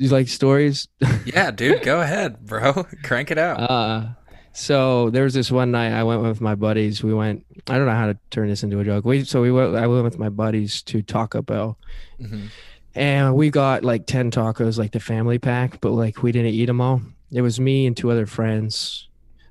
you 0.00 0.08
like 0.08 0.28
stories? 0.28 0.88
yeah, 1.26 1.50
dude, 1.50 1.82
go 1.82 2.00
ahead, 2.00 2.44
bro. 2.46 2.84
Crank 3.04 3.30
it 3.30 3.38
out. 3.38 3.60
Uh, 3.60 4.08
so 4.52 5.10
there 5.10 5.24
was 5.24 5.34
this 5.34 5.50
one 5.50 5.70
night 5.70 5.92
I 5.92 6.02
went 6.04 6.22
with 6.22 6.40
my 6.40 6.54
buddies. 6.54 7.04
We 7.04 7.12
went. 7.12 7.44
I 7.68 7.76
don't 7.76 7.86
know 7.86 7.92
how 7.92 8.06
to 8.06 8.18
turn 8.30 8.48
this 8.48 8.62
into 8.62 8.80
a 8.80 8.84
joke. 8.84 9.04
We 9.04 9.24
so 9.24 9.42
we 9.42 9.52
went. 9.52 9.76
I 9.76 9.86
went 9.86 10.04
with 10.04 10.18
my 10.18 10.30
buddies 10.30 10.82
to 10.84 11.02
Taco 11.02 11.42
Bell, 11.42 11.78
mm-hmm. 12.18 12.46
and 12.94 13.36
we 13.36 13.50
got 13.50 13.84
like 13.84 14.06
ten 14.06 14.30
tacos, 14.30 14.78
like 14.78 14.92
the 14.92 15.00
family 15.00 15.38
pack, 15.38 15.80
but 15.80 15.90
like 15.90 16.22
we 16.22 16.32
didn't 16.32 16.54
eat 16.54 16.66
them 16.66 16.80
all. 16.80 17.02
It 17.30 17.42
was 17.42 17.60
me 17.60 17.86
and 17.86 17.96
two 17.96 18.10
other 18.10 18.26
friends. 18.26 19.06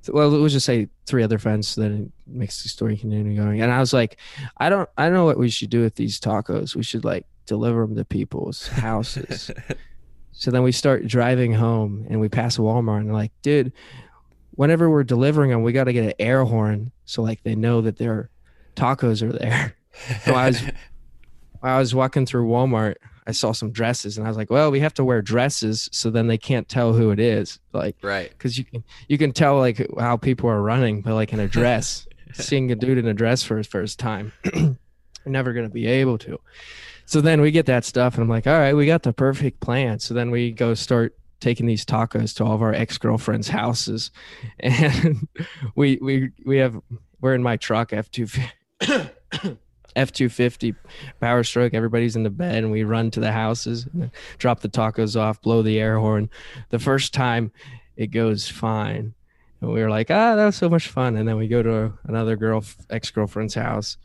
Well, 0.07 0.29
let's 0.29 0.53
just 0.53 0.65
say 0.65 0.89
three 1.05 1.21
other 1.21 1.37
friends. 1.37 1.67
So 1.67 1.81
that 1.81 1.91
it 1.91 2.11
makes 2.25 2.63
the 2.63 2.69
story 2.69 2.97
continue 2.97 3.35
going. 3.35 3.61
And 3.61 3.71
I 3.71 3.79
was 3.79 3.93
like, 3.93 4.17
I 4.57 4.69
don't, 4.69 4.89
I 4.97 5.05
don't 5.05 5.13
know 5.13 5.25
what 5.25 5.37
we 5.37 5.49
should 5.49 5.69
do 5.69 5.81
with 5.81 5.95
these 5.95 6.19
tacos. 6.19 6.75
We 6.75 6.83
should 6.83 7.05
like 7.05 7.25
deliver 7.45 7.85
them 7.85 7.95
to 7.95 8.05
people's 8.05 8.67
houses. 8.67 9.51
So 10.39 10.51
then 10.51 10.63
we 10.63 10.71
start 10.71 11.05
driving 11.05 11.53
home 11.53 12.07
and 12.09 12.21
we 12.21 12.29
pass 12.29 12.55
Walmart 12.57 13.01
and 13.01 13.11
like, 13.11 13.33
dude, 13.41 13.73
whenever 14.51 14.89
we're 14.89 15.03
delivering 15.03 15.51
them, 15.51 15.63
we 15.63 15.73
got 15.73 15.83
to 15.83 15.93
get 15.93 16.05
an 16.05 16.13
air 16.17 16.45
horn 16.45 16.93
so 17.03 17.21
like 17.21 17.43
they 17.43 17.55
know 17.55 17.81
that 17.81 17.97
their 17.97 18.29
tacos 18.75 19.21
are 19.21 19.33
there. 19.33 19.75
So 20.23 20.33
I 20.33 20.47
was 20.47 20.63
I 21.61 21.77
was 21.79 21.93
walking 21.93 22.25
through 22.25 22.47
Walmart, 22.47 22.95
I 23.27 23.31
saw 23.33 23.51
some 23.51 23.71
dresses 23.71 24.17
and 24.17 24.25
I 24.25 24.29
was 24.29 24.37
like, 24.37 24.49
well, 24.49 24.71
we 24.71 24.79
have 24.79 24.93
to 24.93 25.03
wear 25.03 25.21
dresses 25.21 25.89
so 25.91 26.09
then 26.09 26.27
they 26.27 26.37
can't 26.37 26.69
tell 26.69 26.93
who 26.93 27.11
it 27.11 27.19
is. 27.19 27.59
Like 27.73 27.97
Right. 28.01 28.29
because 28.29 28.57
you 28.57 28.63
can 28.63 28.83
you 29.09 29.17
can 29.17 29.33
tell 29.33 29.57
like 29.57 29.85
how 29.99 30.15
people 30.15 30.49
are 30.49 30.61
running, 30.61 31.01
but 31.01 31.15
like 31.15 31.33
in 31.33 31.39
a 31.41 31.49
dress, 31.49 32.07
seeing 32.33 32.71
a 32.71 32.75
dude 32.75 32.97
in 32.97 33.07
a 33.07 33.13
dress 33.13 33.43
for 33.43 33.57
his 33.57 33.67
first 33.67 33.99
time, 33.99 34.31
you're 35.29 35.33
never 35.33 35.53
gonna 35.53 35.69
be 35.69 35.85
able 35.85 36.17
to. 36.17 36.39
So 37.05 37.21
then 37.21 37.41
we 37.41 37.51
get 37.51 37.67
that 37.67 37.85
stuff, 37.85 38.15
and 38.15 38.23
I'm 38.23 38.29
like, 38.29 38.47
all 38.47 38.57
right, 38.57 38.75
we 38.75 38.85
got 38.85 39.03
the 39.03 39.13
perfect 39.13 39.59
plan. 39.59 39.99
So 39.99 40.13
then 40.13 40.31
we 40.31 40.51
go 40.51 40.73
start 40.73 41.15
taking 41.39 41.65
these 41.65 41.85
tacos 41.85 42.35
to 42.35 42.43
all 42.43 42.53
of 42.53 42.61
our 42.61 42.73
ex 42.73 42.97
girlfriends' 42.97 43.47
houses, 43.47 44.11
and 44.59 45.27
we 45.75 45.97
we 46.01 46.31
we 46.45 46.57
have 46.57 46.79
we're 47.21 47.35
in 47.35 47.43
my 47.43 47.57
truck 47.57 47.93
F 47.93 48.09
two 48.11 48.27
F 49.95 50.11
two 50.11 50.29
fifty 50.29 50.75
power 51.19 51.43
stroke. 51.43 51.73
Everybody's 51.73 52.15
in 52.15 52.23
the 52.23 52.29
bed, 52.29 52.63
and 52.63 52.71
we 52.71 52.83
run 52.83 53.11
to 53.11 53.19
the 53.19 53.31
houses, 53.31 53.87
drop 54.37 54.61
the 54.61 54.69
tacos 54.69 55.19
off, 55.19 55.41
blow 55.41 55.61
the 55.61 55.79
air 55.79 55.99
horn. 55.99 56.29
The 56.69 56.79
first 56.79 57.13
time, 57.13 57.51
it 57.95 58.07
goes 58.07 58.47
fine, 58.47 59.13
and 59.61 59.71
we 59.71 59.81
were 59.81 59.89
like, 59.89 60.09
ah, 60.09 60.35
that 60.35 60.45
was 60.45 60.55
so 60.55 60.69
much 60.69 60.87
fun. 60.87 61.17
And 61.17 61.27
then 61.27 61.37
we 61.37 61.47
go 61.47 61.61
to 61.61 61.93
another 62.05 62.35
girl 62.35 62.63
ex 62.89 63.11
girlfriend's 63.11 63.55
house, 63.55 63.97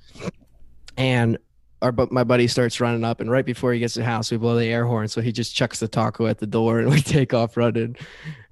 and 0.97 1.39
our 1.83 1.93
bu- 1.93 2.09
my 2.11 2.25
buddy 2.25 2.47
starts 2.47 2.81
running 2.81 3.05
up, 3.05 3.21
and 3.21 3.31
right 3.31 3.45
before 3.45 3.73
he 3.73 3.79
gets 3.79 3.95
to 3.95 4.01
the 4.01 4.07
house, 4.07 4.31
we 4.31 4.39
blow 4.39 4.57
the 4.57 4.67
air 4.67 4.87
horn. 4.87 5.07
So 5.07 5.21
he 5.21 5.33
just 5.33 5.55
chucks 5.55 5.81
the 5.81 5.89
taco 5.89 6.27
at 6.27 6.39
the 6.39 6.47
door, 6.47 6.79
and 6.81 6.91
we 6.91 7.01
take 7.03 7.35
off 7.35 7.57
running. 7.57 7.97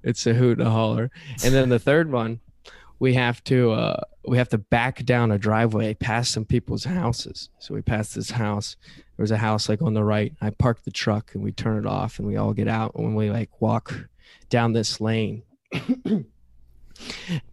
It's 0.03 0.25
a 0.27 0.33
hoot 0.33 0.59
and 0.59 0.67
a 0.67 0.71
holler. 0.71 1.09
And 1.43 1.53
then 1.53 1.69
the 1.69 1.79
third 1.79 2.11
one, 2.11 2.39
we 2.99 3.15
have 3.15 3.43
to 3.45 3.71
uh, 3.71 4.01
we 4.27 4.37
have 4.37 4.49
to 4.49 4.57
back 4.59 5.03
down 5.03 5.31
a 5.31 5.39
driveway 5.39 5.95
past 5.95 6.31
some 6.31 6.45
people's 6.45 6.83
houses. 6.83 7.49
So 7.59 7.73
we 7.73 7.81
pass 7.81 8.13
this 8.13 8.29
house. 8.29 8.75
There's 9.17 9.31
a 9.31 9.37
house 9.37 9.67
like 9.67 9.81
on 9.81 9.95
the 9.95 10.03
right. 10.03 10.33
I 10.39 10.51
park 10.51 10.83
the 10.83 10.91
truck 10.91 11.33
and 11.33 11.43
we 11.43 11.51
turn 11.51 11.77
it 11.77 11.87
off, 11.87 12.19
and 12.19 12.27
we 12.27 12.37
all 12.37 12.53
get 12.53 12.67
out 12.67 12.93
and 12.95 13.15
we 13.15 13.31
like 13.31 13.49
walk 13.59 13.93
down 14.49 14.73
this 14.73 15.01
lane. 15.01 15.41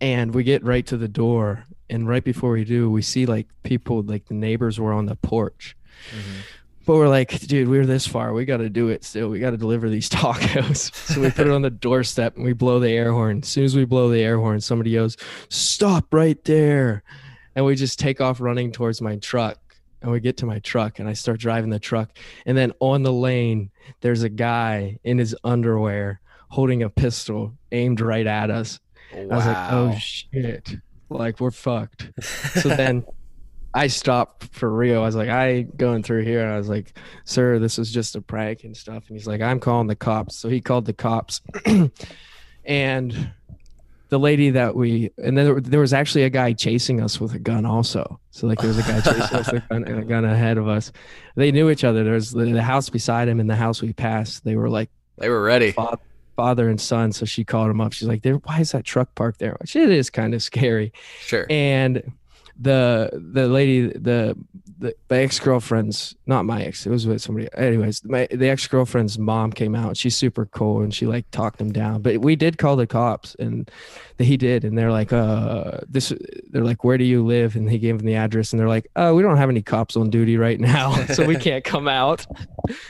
and 0.00 0.34
we 0.34 0.44
get 0.44 0.62
right 0.62 0.86
to 0.86 0.98
the 0.98 1.08
door 1.08 1.64
and 1.90 2.08
right 2.08 2.24
before 2.24 2.52
we 2.52 2.64
do 2.64 2.90
we 2.90 3.02
see 3.02 3.26
like 3.26 3.48
people 3.62 4.02
like 4.02 4.26
the 4.26 4.34
neighbors 4.34 4.78
were 4.80 4.92
on 4.92 5.06
the 5.06 5.16
porch. 5.16 5.76
Mm-hmm. 6.10 6.40
But 6.86 6.96
we're 6.96 7.08
like 7.08 7.38
dude 7.40 7.68
we're 7.68 7.86
this 7.86 8.06
far. 8.06 8.32
We 8.32 8.44
got 8.44 8.58
to 8.58 8.70
do 8.70 8.88
it 8.88 9.04
still. 9.04 9.28
We 9.28 9.38
got 9.38 9.50
to 9.50 9.56
deliver 9.56 9.90
these 9.90 10.08
tacos. 10.10 10.94
So 10.94 11.20
we 11.20 11.30
put 11.30 11.46
it 11.46 11.52
on 11.52 11.62
the 11.62 11.70
doorstep 11.70 12.36
and 12.36 12.44
we 12.44 12.52
blow 12.52 12.80
the 12.80 12.90
air 12.90 13.12
horn. 13.12 13.40
As 13.42 13.48
soon 13.48 13.64
as 13.64 13.76
we 13.76 13.84
blow 13.84 14.08
the 14.08 14.20
air 14.20 14.38
horn 14.38 14.60
somebody 14.60 14.92
goes, 14.94 15.16
stop 15.48 16.12
right 16.12 16.42
there. 16.44 17.02
And 17.54 17.66
we 17.66 17.74
just 17.74 17.98
take 17.98 18.20
off 18.20 18.40
running 18.40 18.72
towards 18.72 19.00
my 19.02 19.16
truck 19.16 19.58
and 20.02 20.10
we 20.10 20.20
get 20.20 20.38
to 20.38 20.46
my 20.46 20.60
truck 20.60 20.98
and 20.98 21.08
i 21.08 21.12
start 21.12 21.40
driving 21.40 21.70
the 21.70 21.78
truck. 21.78 22.16
And 22.46 22.56
then 22.56 22.72
on 22.80 23.02
the 23.02 23.12
lane 23.12 23.70
there's 24.00 24.22
a 24.22 24.28
guy 24.28 24.98
in 25.04 25.18
his 25.18 25.36
underwear 25.44 26.20
holding 26.48 26.82
a 26.82 26.90
pistol 26.90 27.54
aimed 27.72 28.00
right 28.00 28.26
at 28.26 28.50
us. 28.50 28.80
I 29.12 29.24
was 29.24 29.46
like, 29.46 29.72
oh 29.72 29.96
shit. 29.98 30.76
Like 31.10 31.40
we're 31.40 31.50
fucked. 31.50 32.10
So 32.22 32.68
then 32.76 33.04
I 33.74 33.88
stopped 33.88 34.54
for 34.54 34.70
real. 34.70 35.02
I 35.02 35.06
was 35.06 35.16
like, 35.16 35.28
I 35.28 35.48
ain't 35.48 35.76
going 35.76 36.02
through 36.02 36.24
here. 36.24 36.42
And 36.42 36.52
I 36.52 36.56
was 36.56 36.68
like, 36.68 36.96
sir, 37.24 37.58
this 37.58 37.78
was 37.78 37.90
just 37.90 38.16
a 38.16 38.20
prank 38.20 38.64
and 38.64 38.76
stuff. 38.76 39.04
And 39.08 39.16
he's 39.16 39.26
like, 39.26 39.40
I'm 39.40 39.60
calling 39.60 39.86
the 39.86 39.96
cops. 39.96 40.36
So 40.36 40.48
he 40.48 40.60
called 40.60 40.86
the 40.86 40.92
cops. 40.92 41.40
and 42.64 43.32
the 44.08 44.18
lady 44.18 44.50
that 44.50 44.74
we 44.74 45.10
and 45.18 45.38
then 45.38 45.62
there, 45.62 45.78
was 45.78 45.92
actually 45.92 46.24
a 46.24 46.30
guy 46.30 46.52
chasing 46.52 47.00
us 47.00 47.20
with 47.20 47.32
a 47.34 47.38
gun 47.38 47.64
also. 47.64 48.20
So 48.32 48.48
like 48.48 48.58
there 48.58 48.68
was 48.68 48.78
a 48.78 48.82
guy 48.82 49.00
chasing 49.00 49.36
us 49.36 49.52
with 49.52 49.62
a 49.62 49.66
gun, 49.68 49.84
a 49.84 50.04
gun 50.04 50.24
ahead 50.24 50.58
of 50.58 50.66
us. 50.66 50.90
They 51.36 51.52
knew 51.52 51.70
each 51.70 51.84
other. 51.84 52.02
There 52.02 52.14
was 52.14 52.32
the, 52.32 52.46
the 52.46 52.62
house 52.62 52.88
beside 52.88 53.28
him 53.28 53.38
and 53.38 53.48
the 53.48 53.56
house 53.56 53.80
we 53.80 53.92
passed. 53.92 54.44
They 54.44 54.56
were 54.56 54.68
like 54.68 54.90
They 55.18 55.28
were 55.28 55.42
ready. 55.42 55.70
father, 55.70 55.98
father 56.40 56.70
and 56.70 56.80
son. 56.80 57.12
So 57.12 57.26
she 57.26 57.44
called 57.44 57.70
him 57.70 57.82
up. 57.82 57.92
She's 57.92 58.08
like, 58.08 58.22
"There, 58.22 58.36
why 58.36 58.60
is 58.60 58.72
that 58.72 58.84
truck 58.84 59.14
parked 59.14 59.40
there?" 59.40 59.56
Which 59.60 59.76
it 59.76 59.90
is 59.90 60.08
kind 60.08 60.32
of 60.32 60.42
scary. 60.42 60.90
Sure. 61.20 61.46
And 61.50 62.12
the 62.60 63.10
the 63.12 63.48
lady, 63.48 63.86
the 63.86 64.36
the, 64.78 64.94
the 65.08 65.16
ex 65.16 65.38
girlfriend's 65.38 66.14
not 66.26 66.44
my 66.44 66.62
ex. 66.62 66.86
It 66.86 66.90
was 66.90 67.06
with 67.06 67.20
somebody. 67.20 67.48
Anyways, 67.54 68.02
my 68.04 68.26
the 68.30 68.48
ex 68.48 68.66
girlfriend's 68.66 69.18
mom 69.18 69.52
came 69.52 69.74
out. 69.74 69.96
She's 69.96 70.16
super 70.16 70.46
cool 70.46 70.82
and 70.82 70.94
she 70.94 71.06
like 71.06 71.30
talked 71.30 71.60
him 71.60 71.72
down. 71.72 72.00
But 72.02 72.18
we 72.18 72.36
did 72.36 72.58
call 72.58 72.76
the 72.76 72.86
cops 72.86 73.34
and 73.38 73.70
he 74.18 74.36
did. 74.36 74.64
And 74.64 74.76
they're 74.76 74.90
like, 74.90 75.12
"Uh, 75.12 75.78
this." 75.88 76.12
They're 76.50 76.64
like, 76.64 76.82
"Where 76.82 76.98
do 76.98 77.04
you 77.04 77.24
live?" 77.24 77.56
And 77.56 77.70
he 77.70 77.78
gave 77.78 77.98
them 77.98 78.06
the 78.06 78.16
address. 78.16 78.52
And 78.52 78.60
they're 78.60 78.68
like, 78.68 78.90
"Oh, 78.96 79.14
we 79.14 79.22
don't 79.22 79.36
have 79.36 79.50
any 79.50 79.62
cops 79.62 79.96
on 79.96 80.10
duty 80.10 80.36
right 80.36 80.58
now, 80.58 80.92
so 81.14 81.24
we 81.24 81.36
can't 81.36 81.64
come 81.64 81.88
out." 81.88 82.26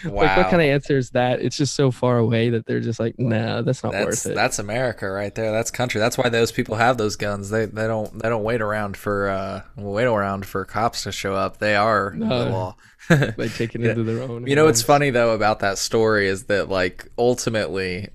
Wow. 0.04 0.20
Like, 0.20 0.36
what 0.36 0.50
kind 0.50 0.62
of 0.62 0.68
answer 0.68 0.98
is 0.98 1.10
that? 1.10 1.40
It's 1.40 1.56
just 1.56 1.74
so 1.74 1.90
far 1.90 2.18
away 2.18 2.50
that 2.50 2.66
they're 2.66 2.80
just 2.80 3.00
like, 3.00 3.18
nah, 3.18 3.62
that's 3.62 3.82
not 3.82 3.92
that's 3.92 4.06
worth 4.06 4.26
it. 4.26 4.34
that's 4.34 4.58
America 4.58 5.10
right 5.10 5.34
there. 5.34 5.50
That's 5.50 5.70
country. 5.70 5.98
That's 5.98 6.18
why 6.18 6.28
those 6.28 6.52
people 6.52 6.74
have 6.76 6.98
those 6.98 7.16
guns. 7.16 7.48
They 7.48 7.64
they 7.64 7.86
don't 7.86 8.22
they 8.22 8.28
don't 8.28 8.42
wait 8.42 8.60
around 8.60 8.96
for 8.96 9.28
uh 9.30 9.59
wait 9.76 10.04
around 10.04 10.46
for 10.46 10.64
cops 10.64 11.02
to 11.04 11.12
show 11.12 11.34
up. 11.34 11.58
They 11.58 11.74
are 11.76 12.10
the 12.16 12.24
No. 12.26 12.48
law. 12.50 12.76
By 13.36 13.48
taking 13.48 13.80
Yeah. 13.84 13.90
into 13.90 14.04
their 14.04 14.22
own. 14.22 14.46
You 14.46 14.54
know 14.56 14.66
what's 14.66 14.82
funny 14.82 15.10
though 15.10 15.34
about 15.34 15.60
that 15.60 15.78
story 15.78 16.28
is 16.28 16.44
that 16.44 16.68
like 16.68 17.06
ultimately 17.18 18.08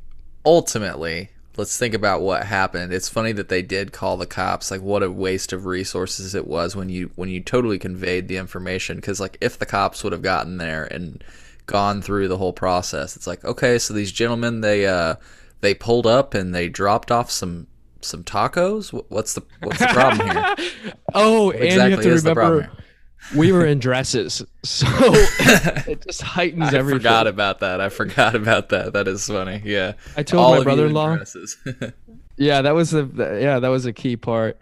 ultimately 0.46 1.30
let's 1.58 1.78
think 1.78 1.94
about 1.94 2.22
what 2.22 2.44
happened. 2.44 2.92
It's 2.94 3.10
funny 3.10 3.32
that 3.34 3.50
they 3.50 3.62
did 3.62 3.92
call 3.94 4.18
the 4.18 4.26
cops. 4.26 4.72
Like 4.72 4.82
what 4.82 5.04
a 5.04 5.12
waste 5.12 5.54
of 5.54 5.66
resources 5.66 6.36
it 6.36 6.48
was 6.48 6.76
when 6.76 6.90
you 6.90 7.12
when 7.16 7.30
you 7.30 7.42
totally 7.42 7.80
conveyed 7.80 8.28
the 8.28 8.38
information 8.38 9.02
cuz 9.02 9.20
like 9.20 9.38
if 9.42 9.58
the 9.58 9.66
cops 9.66 10.04
would 10.04 10.14
have 10.14 10.22
gotten 10.22 10.58
there 10.58 10.84
and 10.86 11.24
gone 11.66 12.02
through 12.02 12.28
the 12.28 12.38
whole 12.38 12.54
process, 12.54 13.16
it's 13.16 13.28
like 13.28 13.44
okay, 13.44 13.80
so 13.80 13.94
these 13.94 14.12
gentlemen 14.12 14.62
they 14.62 14.86
uh 14.86 15.16
they 15.62 15.74
pulled 15.74 16.06
up 16.06 16.34
and 16.34 16.54
they 16.54 16.70
dropped 16.70 17.12
off 17.12 17.32
some 17.32 17.68
some 18.06 18.24
tacos. 18.24 18.90
What's 19.10 19.34
the 19.34 19.42
what's 19.62 19.80
the 19.80 19.88
problem 19.88 20.30
here? 20.30 20.94
oh, 21.14 21.48
What 21.48 21.56
and 21.58 21.74
you 21.74 21.80
have 21.80 22.02
to 22.02 22.10
is 22.10 22.24
the 22.24 22.34
problem 22.34 22.58
remember 22.62 22.82
we 23.36 23.52
were 23.52 23.66
in 23.66 23.80
dresses, 23.80 24.44
so 24.64 24.86
it 25.88 26.04
just 26.06 26.22
heightens 26.22 26.74
I 26.74 26.78
everything. 26.78 27.00
forgot 27.00 27.28
about 27.28 27.60
that. 27.62 27.82
I 27.82 27.90
forgot 27.90 28.36
about 28.36 28.70
that. 28.70 28.94
That 28.94 29.08
is 29.08 29.26
funny. 29.26 29.62
Yeah. 29.66 29.94
I 30.16 30.24
told 30.24 30.44
All 30.44 30.52
my 30.52 30.58
of 30.58 30.64
you 30.66 30.70
in 30.72 30.76
brother-in-law. 30.76 31.16
dresses. 31.16 31.58
Yeah, 32.38 32.62
that 32.62 32.76
was 32.76 32.92
the 32.92 33.40
yeah, 33.42 33.60
that 33.60 33.70
was 33.70 33.86
a 33.86 33.94
key 33.94 34.16
part. 34.16 34.60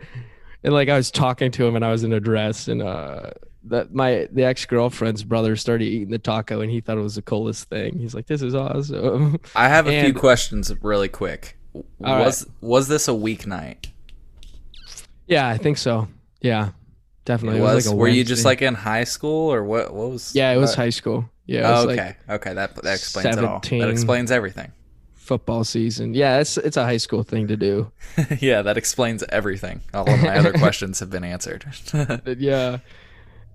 And 0.63 0.73
like 0.73 0.87
I 0.87 0.95
was 0.95 1.11
talking 1.11 1.51
to 1.51 1.65
him 1.65 1.75
and 1.75 1.83
I 1.83 1.91
was 1.91 2.03
in 2.03 2.13
a 2.13 2.19
dress 2.19 2.67
and 2.67 2.81
uh 2.81 3.31
that 3.65 3.93
my 3.93 4.27
the 4.31 4.43
ex 4.43 4.65
girlfriend's 4.65 5.23
brother 5.23 5.55
started 5.55 5.85
eating 5.85 6.09
the 6.09 6.19
taco 6.19 6.61
and 6.61 6.71
he 6.71 6.79
thought 6.81 6.97
it 6.97 7.01
was 7.01 7.15
the 7.15 7.21
coolest 7.21 7.69
thing. 7.69 7.97
He's 7.97 8.13
like, 8.13 8.27
"This 8.27 8.41
is 8.41 8.55
awesome." 8.55 9.39
I 9.55 9.67
have 9.69 9.87
a 9.87 10.03
few 10.03 10.13
questions 10.13 10.71
really 10.81 11.09
quick. 11.09 11.57
All 11.75 12.19
was 12.19 12.45
was 12.61 12.87
this 12.87 13.07
a 13.07 13.11
weeknight? 13.11 13.87
yeah, 15.27 15.47
I 15.47 15.57
think 15.57 15.77
so. 15.77 16.07
Yeah, 16.41 16.69
definitely. 17.25 17.59
It 17.59 17.63
was. 17.63 17.85
like 17.87 17.93
a 17.93 17.97
Were 17.97 18.07
you 18.07 18.23
just 18.23 18.45
like 18.45 18.61
in 18.61 18.75
high 18.75 19.05
school 19.05 19.51
or 19.53 19.63
what? 19.63 19.93
What 19.93 20.11
was? 20.11 20.35
Yeah, 20.35 20.51
it 20.51 20.57
was 20.57 20.71
what? 20.71 20.77
high 20.77 20.89
school. 20.89 21.29
Yeah, 21.45 21.67
Oh, 21.69 21.85
was 21.85 21.93
okay. 21.97 22.15
like 22.27 22.29
okay. 22.41 22.53
That 22.53 22.75
that 22.83 22.93
explains 22.95 23.37
it 23.37 23.43
all. 23.43 23.59
That 23.59 23.65
17. 23.67 23.89
explains 23.91 24.31
everything. 24.31 24.71
football 25.15 25.63
season. 25.63 26.13
Yeah, 26.13 26.39
it's 26.39 26.57
it's 26.57 26.77
a 26.77 26.83
high 26.83 26.97
school 26.97 27.23
thing 27.23 27.47
to 27.47 27.55
do. 27.57 27.91
yeah, 28.39 28.61
that 28.61 28.77
explains 28.77 29.23
everything. 29.29 29.81
All 29.93 30.09
of 30.09 30.21
my 30.21 30.37
other 30.37 30.53
questions 30.63 30.99
have 30.99 31.09
been 31.09 31.23
answered. 31.23 31.65
Yeah, 32.37 32.79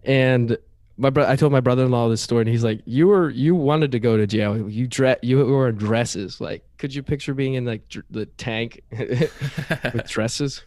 and 0.04 0.58
my 0.98 1.10
bro- 1.10 1.28
I 1.28 1.36
told 1.36 1.52
my 1.52 1.60
brother-in-law 1.60 2.08
this 2.10 2.20
story, 2.20 2.42
and 2.42 2.48
he's 2.50 2.64
like, 2.64 2.82
"You 2.84 3.06
were 3.06 3.30
you 3.30 3.54
wanted 3.54 3.92
to 3.92 4.00
go 4.00 4.16
to 4.16 4.26
jail. 4.26 4.68
You 4.68 4.86
dress 4.86 5.18
you 5.22 5.38
were 5.38 5.68
in 5.68 5.76
dresses. 5.76 6.40
Like, 6.40 6.64
could 6.76 6.94
you 6.94 7.02
picture 7.02 7.32
being 7.34 7.54
in 7.54 7.64
like 7.64 7.88
dr- 7.88 8.04
the 8.10 8.26
tank 8.26 8.82
with 8.90 10.06
dresses? 10.08 10.64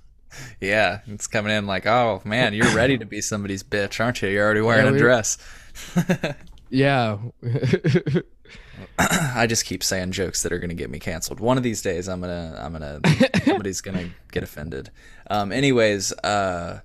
yeah, 0.62 1.02
it's 1.08 1.28
coming 1.28 1.52
in 1.52 1.68
like, 1.68 1.86
oh 1.86 2.22
man, 2.24 2.54
you're 2.54 2.74
ready 2.74 2.98
to 2.98 3.06
be 3.06 3.20
somebody's 3.22 3.64
bitch, 3.64 4.00
aren't 4.04 4.22
you? 4.22 4.30
You're 4.30 4.46
already 4.46 4.62
wearing 4.62 4.86
Yeah, 4.88 4.96
a 4.96 4.98
dress. 4.98 5.38
Yeah, 6.74 7.18
I 8.98 9.46
just 9.48 9.66
keep 9.66 9.84
saying 9.84 10.12
jokes 10.14 10.44
that 10.44 10.54
are 10.54 10.58
going 10.60 10.70
to 10.70 10.76
get 10.76 10.90
me 10.90 11.00
canceled. 11.00 11.40
One 11.42 11.58
of 11.58 11.64
these 11.64 11.82
days, 11.82 12.08
I'm 12.08 12.22
gonna, 12.22 12.58
I'm 12.58 12.72
gonna, 12.72 13.02
somebody's 13.44 13.82
gonna 13.82 14.10
get 14.32 14.42
offended. 14.44 14.90
Um, 15.30 15.52
anyways, 15.52 16.14
uh, 16.24 16.80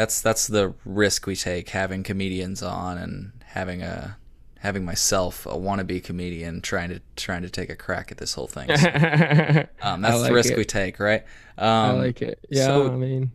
that's 0.00 0.20
that's 0.22 0.46
the 0.46 0.72
risk 0.84 1.26
we 1.26 1.36
take 1.36 1.68
having 1.70 2.02
comedians 2.02 2.62
on 2.62 2.96
and 2.98 3.32
having 3.44 3.82
a 3.82 4.16
having 4.60 4.84
myself 4.84 5.46
a 5.46 5.50
wannabe 5.50 6.02
comedian 6.02 6.60
trying 6.60 6.88
to 6.90 7.00
trying 7.16 7.42
to 7.42 7.50
take 7.50 7.68
a 7.70 7.76
crack 7.76 8.10
at 8.10 8.18
this 8.18 8.34
whole 8.34 8.46
thing. 8.46 8.68
So, 8.76 8.88
um, 9.82 10.00
that's 10.02 10.16
I 10.16 10.28
the 10.28 10.32
risk 10.32 10.52
it. 10.52 10.58
we 10.58 10.64
take, 10.64 10.98
right? 11.00 11.22
Um, 11.58 11.66
I 11.66 11.90
like 11.92 12.22
it. 12.22 12.38
Yeah, 12.50 12.66
so- 12.66 12.92
I 12.92 12.96
mean, 12.96 13.30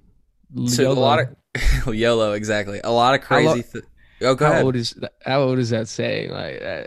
so 0.68 0.92
a 0.92 0.94
lot 0.94 1.20
of 1.20 1.96
YOLO 1.96 2.34
exactly. 2.34 2.80
A 2.84 2.92
lot 2.92 3.14
of 3.16 3.24
How 3.24 3.40
lo- 3.40 3.54
crazy. 3.54 3.68
Th- 3.72 3.86
Oh, 4.22 4.34
go 4.34 4.46
how 4.46 4.52
ahead. 4.54 4.64
old 4.66 4.76
is 4.78 4.96
how 5.26 5.42
old 5.42 5.60
is 5.60 5.72
that 5.72 5.90
saying? 5.90 6.32
Like 6.32 6.62
uh, 6.62 6.84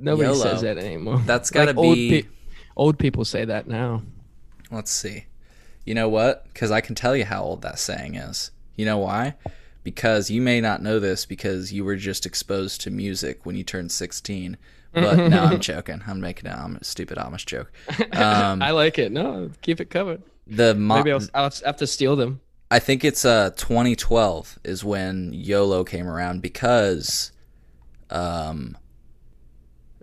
nobody 0.00 0.28
YOLO. 0.28 0.42
says 0.42 0.62
that 0.62 0.78
anymore. 0.78 1.18
That's 1.26 1.50
got 1.50 1.66
to 1.66 1.72
Like, 1.72 1.76
old 1.76 1.94
be. 1.96 2.22
pe- 2.22 2.28
old 2.76 2.98
people 2.98 3.26
say 3.26 3.44
that 3.44 3.68
now. 3.68 4.02
Let's 4.70 4.90
see. 4.90 5.26
You 5.84 5.94
know 5.94 6.08
what? 6.08 6.44
Because 6.44 6.70
I 6.70 6.80
can 6.80 6.94
tell 6.94 7.14
you 7.14 7.26
how 7.26 7.42
old 7.42 7.60
that 7.62 7.78
saying 7.78 8.14
is. 8.14 8.52
You 8.76 8.84
know 8.86 8.98
why? 8.98 9.34
Because 9.84 10.30
you 10.30 10.40
may 10.40 10.60
not 10.60 10.82
know 10.82 10.98
this 11.00 11.26
because 11.26 11.72
you 11.72 11.84
were 11.84 11.96
just 11.96 12.24
exposed 12.26 12.80
to 12.82 12.90
music 12.90 13.44
when 13.44 13.56
you 13.56 13.64
turned 13.64 13.90
16. 13.92 14.56
But 14.92 15.28
no, 15.28 15.42
I'm 15.44 15.60
joking. 15.72 16.02
I'm 16.06 16.20
making 16.20 16.48
a 16.48 16.78
stupid 16.82 17.18
Amish 17.18 17.46
joke. 17.46 17.72
Um, 18.12 18.62
I 18.62 18.70
like 18.70 18.98
it. 18.98 19.10
No, 19.10 19.50
keep 19.62 19.80
it 19.80 19.86
covered. 19.90 20.22
the 20.46 20.74
mo- 20.74 20.96
Maybe 20.96 21.12
I'll, 21.12 21.22
I'll 21.34 21.50
have 21.64 21.76
to 21.78 21.86
steal 21.86 22.14
them. 22.16 22.40
I 22.70 22.78
think 22.78 23.04
it's 23.04 23.24
uh 23.24 23.50
2012 23.56 24.58
is 24.64 24.82
when 24.84 25.32
YOLO 25.34 25.84
came 25.84 26.06
around 26.08 26.40
because 26.42 27.32
um 28.10 28.76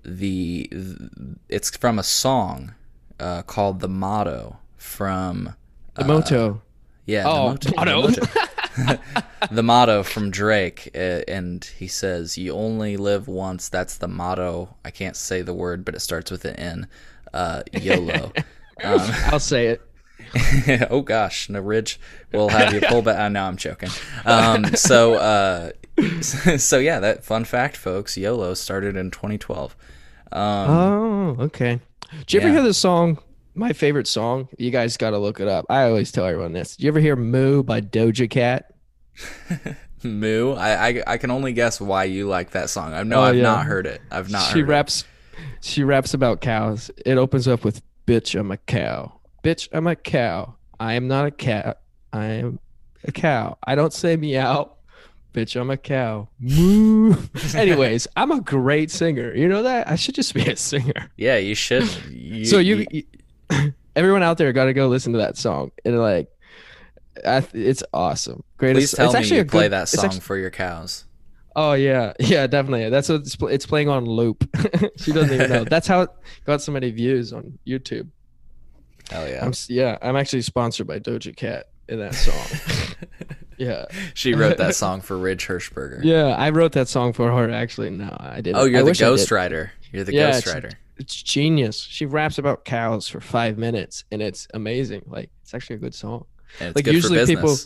the 0.04 0.70
it's 1.50 1.76
from 1.76 2.00
a 2.00 2.04
song 2.04 2.74
uh, 3.20 3.42
called 3.44 3.80
The 3.82 3.90
Motto 3.90 4.58
from 4.78 5.56
The 5.96 6.06
moto. 6.06 6.62
yeah 7.06 7.24
Oh, 7.28 7.54
the, 7.56 7.74
motto. 7.76 8.08
The, 8.08 8.22
motto. 8.22 8.42
the 9.52 9.64
motto 9.64 10.04
from 10.04 10.32
Drake 10.32 10.90
uh, 10.96 11.22
and 11.28 11.64
he 11.78 11.88
says 11.88 12.38
you 12.38 12.54
only 12.54 12.98
live 12.98 13.28
once 13.28 13.70
that's 13.70 13.98
the 13.98 14.08
motto 14.08 14.76
I 14.84 14.92
can't 14.92 15.16
say 15.16 15.42
the 15.42 15.54
word 15.54 15.86
but 15.86 15.96
it 15.96 16.00
starts 16.00 16.32
with 16.32 16.46
an 16.46 16.56
N 16.56 16.88
uh, 17.34 17.64
YOLO 17.74 18.32
um, 18.84 19.00
I'll 19.26 19.40
say 19.40 19.68
it. 19.68 19.82
oh 20.92 21.02
gosh, 21.02 21.50
no 21.50 21.60
Ridge, 21.60 22.00
we'll 22.32 22.50
have 22.50 22.74
you 22.74 22.82
pull 22.82 23.02
back. 23.02 23.20
Uh, 23.20 23.30
no, 23.30 23.44
I'm 23.44 23.58
joking. 23.58 23.90
Um, 24.26 24.76
so, 24.76 25.16
uh, 25.16 25.72
so 26.58 26.78
yeah, 26.78 27.00
that 27.00 27.24
fun 27.24 27.46
fact, 27.46 27.78
folks. 27.78 28.18
YOLO 28.18 28.54
started 28.54 28.96
in 28.96 29.12
2012. 29.12 29.76
Um, 30.32 30.42
Oh, 30.42 31.36
okay. 31.40 31.80
Did 32.20 32.34
you 32.34 32.40
ever 32.42 32.50
hear 32.50 32.62
the 32.62 32.74
song? 32.74 33.20
My 33.60 33.74
favorite 33.74 34.08
song. 34.08 34.48
You 34.58 34.72
guys 34.72 34.96
got 34.96 35.10
to 35.10 35.18
look 35.18 35.40
it 35.42 35.48
up. 35.50 35.66
I 35.70 35.84
always 35.84 36.12
tell 36.14 36.26
everyone 36.26 36.54
this. 36.54 36.78
Did 36.78 36.84
you 36.86 36.88
ever 36.88 37.00
hear 37.02 37.16
"Moo" 37.18 37.62
by 37.62 37.82
Doja 37.82 38.30
Cat? 38.30 38.72
Moo. 40.04 40.54
I, 40.54 40.88
I 40.88 41.04
I 41.08 41.18
can 41.18 41.30
only 41.30 41.52
guess 41.52 41.82
why 41.82 42.06
you 42.06 42.28
like 42.28 42.52
that 42.52 42.70
song. 42.70 42.94
I 42.94 43.04
know 43.04 43.20
Oh, 43.20 43.24
I've 43.24 43.36
yeah. 43.36 43.42
not 43.44 43.66
heard 43.66 43.86
it. 43.86 44.02
I've 44.12 44.30
not. 44.30 44.44
she 44.52 44.60
heard 44.60 44.70
raps. 44.70 45.04
She 45.62 45.84
raps 45.84 46.14
about 46.14 46.40
cows. 46.42 46.90
It 47.06 47.18
opens 47.18 47.48
up 47.48 47.66
with 47.66 47.82
"Bitch, 48.08 48.40
I'm 48.40 48.50
a 48.52 48.58
cow. 48.58 49.20
Bitch, 49.44 49.68
I'm 49.74 49.88
a 49.88 49.96
cow. 49.96 50.56
I 50.80 50.94
am 50.94 51.08
not 51.10 51.26
a 51.26 51.32
cat. 51.32 51.82
I 52.14 52.26
am 52.26 52.60
a 53.04 53.12
cow. 53.12 53.58
I 53.66 53.76
don't 53.76 53.92
say 53.94 54.16
meow. 54.16 54.72
Bitch, 55.34 55.60
I'm 55.60 55.70
a 55.70 55.78
cow. 55.78 56.30
Moo. 56.40 57.16
Anyways, 57.54 58.08
I'm 58.16 58.32
a 58.32 58.40
great 58.42 58.90
singer. 58.90 59.34
You 59.36 59.48
know 59.50 59.64
that? 59.64 59.90
I 59.90 59.96
should 59.96 60.16
just 60.16 60.34
be 60.34 60.42
a 60.50 60.56
singer. 60.56 61.12
Yeah, 61.18 61.36
you 61.38 61.56
should. 61.56 61.84
You, 62.10 62.46
so 62.46 62.58
you, 62.58 62.86
you- 62.90 63.04
everyone 63.96 64.24
out 64.24 64.38
there 64.38 64.52
got 64.54 64.66
to 64.66 64.74
go 64.74 64.88
listen 64.88 65.14
to 65.14 65.20
that 65.20 65.38
song 65.38 65.72
and 65.86 66.00
like 66.00 66.30
I, 67.26 67.42
th- 67.42 67.54
it's 67.68 67.84
awesome. 67.94 68.44
Greatest 68.58 68.94
please 68.94 68.98
tell 68.98 69.06
it's 69.08 69.14
me 69.16 69.20
actually 69.20 69.38
you 69.38 69.46
play 69.46 69.66
good- 69.66 69.72
that 69.74 69.90
song 69.90 70.06
actu- 70.06 70.20
for 70.22 70.38
your 70.38 70.52
cows. 70.52 71.06
oh 71.56 71.74
yeah. 71.74 72.14
Yeah 72.20 72.48
definitely. 72.48 72.90
That's 72.90 73.10
what 73.10 73.22
it's, 73.22 73.36
it's 73.42 73.66
playing 73.66 73.90
on 73.90 74.06
loop. 74.06 74.48
She 74.98 75.12
doesn't 75.14 75.34
even 75.34 75.50
know. 75.50 75.64
That's 75.64 75.88
how 75.88 76.02
it 76.02 76.10
got 76.46 76.62
so 76.62 76.72
many 76.72 76.92
views 76.92 77.32
on 77.34 77.58
youtube. 77.66 78.08
Hell 79.10 79.28
yeah. 79.28 79.44
i'm 79.46 79.54
yeah 79.70 79.98
i'm 80.02 80.16
actually 80.16 80.44
sponsored 80.44 80.86
by 80.88 81.00
doja 81.00 81.36
cat 81.36 81.68
in 81.88 82.00
that 82.00 82.16
song. 82.16 82.96
Yeah. 83.58 83.88
She 84.14 84.36
wrote 84.36 84.56
that 84.60 84.74
song 84.76 85.02
for 85.02 85.18
Ridge 85.18 85.46
Hirschberger. 85.46 86.00
yeah 86.02 86.28
i 86.28 86.50
wrote 86.50 86.72
that 86.74 86.88
song 86.88 87.12
for 87.12 87.30
her 87.30 87.50
actually. 87.52 87.90
No 87.90 88.16
i 88.18 88.40
didn't. 88.40 88.56
Oh, 88.56 88.64
you're 88.64 88.80
I 88.80 88.84
the 88.84 88.92
ghostwriter. 88.92 89.72
You're 89.92 90.06
the 90.06 90.14
Yeah, 90.14 90.32
ghostwriter. 90.32 90.72
It's 91.00 91.22
genius. 91.24 91.80
She 91.82 92.06
raps 92.06 92.38
about 92.38 92.66
cows 92.66 93.08
for 93.08 93.20
five 93.22 93.58
minutes 93.58 94.04
and 94.12 94.22
it's 94.22 94.48
amazing. 94.54 95.04
Like 95.08 95.30
it's 95.42 95.54
actually 95.54 95.78
a 95.78 95.80
good 95.80 95.96
song. 95.96 96.26
And 96.60 96.70
it's 96.70 96.76
like, 96.76 96.86
good 96.86 96.94
usually 96.96 97.26
people- 97.26 97.58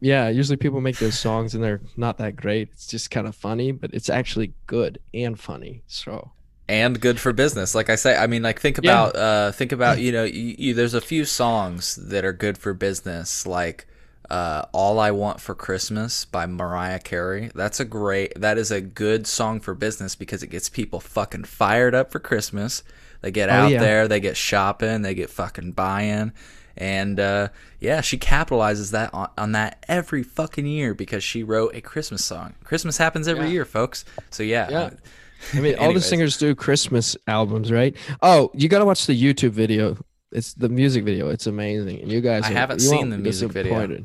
yeah 0.00 0.28
usually 0.28 0.58
people 0.58 0.82
make 0.82 0.98
those 0.98 1.18
songs 1.18 1.54
and 1.54 1.64
they're 1.64 1.80
not 1.96 2.18
that 2.18 2.36
great. 2.36 2.68
It's 2.72 2.86
just 2.86 3.10
kind 3.10 3.26
of 3.26 3.34
funny 3.34 3.72
but 3.72 3.92
it's 3.94 4.08
actually 4.10 4.52
good 4.66 4.98
and 5.14 5.38
funny 5.38 5.82
so. 5.86 6.32
And 6.68 7.00
good 7.00 7.18
for 7.18 7.32
business. 7.32 7.74
Like 7.74 7.90
i 7.90 7.94
say 7.96 8.16
i 8.16 8.26
mean 8.26 8.42
like 8.42 8.60
think 8.60 8.78
Yeah. 8.82 8.90
about 9.08 9.16
uh 9.16 9.52
think 9.52 9.72
about 9.72 9.98
you 10.00 10.12
know 10.12 10.24
you, 10.24 10.54
you, 10.58 10.74
there's 10.74 10.94
a 10.94 11.00
few 11.00 11.24
songs 11.24 11.96
that 11.96 12.24
are 12.24 12.32
good 12.32 12.58
for 12.58 12.74
business 12.74 13.46
like 13.46 13.86
uh 14.30 14.64
all 14.72 14.98
i 15.00 15.10
want 15.10 15.40
for 15.40 15.54
christmas 15.54 16.24
by 16.24 16.46
mariah 16.46 16.98
carey 16.98 17.50
that's 17.54 17.80
a 17.80 17.84
great 17.84 18.32
that 18.40 18.56
is 18.58 18.70
a 18.70 18.80
good 18.80 19.26
song 19.26 19.58
for 19.60 19.74
business 19.74 20.14
because 20.14 20.42
it 20.42 20.46
gets 20.48 20.68
people 20.68 21.00
fucking 21.00 21.44
fired 21.44 21.94
up 21.94 22.10
for 22.12 22.18
christmas 22.20 22.82
they 23.20 23.30
get 23.30 23.48
Oh, 23.48 23.52
out 23.52 23.70
yeah. 23.72 23.80
there 23.80 24.08
they 24.08 24.20
get 24.20 24.36
shopping 24.36 25.02
they 25.02 25.14
get 25.14 25.28
fucking 25.30 25.72
buying 25.72 26.32
and 26.76 27.20
uh 27.20 27.48
yeah 27.80 28.00
she 28.00 28.16
capitalizes 28.16 28.92
that 28.92 29.12
on, 29.12 29.28
on 29.36 29.52
that 29.52 29.84
every 29.88 30.22
fucking 30.22 30.66
year 30.66 30.94
because 30.94 31.22
she 31.24 31.42
wrote 31.42 31.74
a 31.74 31.80
christmas 31.80 32.24
song 32.24 32.54
christmas 32.64 32.96
happens 32.98 33.26
every 33.28 33.46
Yeah. 33.46 33.52
year 33.52 33.64
folks 33.64 34.04
so 34.30 34.42
yeah, 34.42 34.70
Yeah. 34.70 34.90
I 35.54 35.60
mean, 35.60 35.74
all 35.76 35.92
the 35.92 36.00
singers 36.00 36.36
do 36.36 36.54
Christmas 36.54 37.16
albums, 37.26 37.72
right? 37.72 37.96
Oh, 38.22 38.52
you 38.54 38.68
got 38.68 38.78
to 38.78 38.84
watch 38.84 39.06
the 39.06 39.20
YouTube 39.20 39.50
video. 39.50 39.96
It's 40.30 40.54
the 40.54 40.68
music 40.68 41.02
video. 41.04 41.30
It's 41.30 41.48
amazing, 41.48 42.00
and 42.00 42.12
you 42.12 42.20
guys. 42.20 42.44
I 42.44 42.52
haven't 42.52 42.80
you 42.80 42.88
seen 42.88 43.08
the 43.10 43.18
music 43.18 43.50
video. 43.50 44.04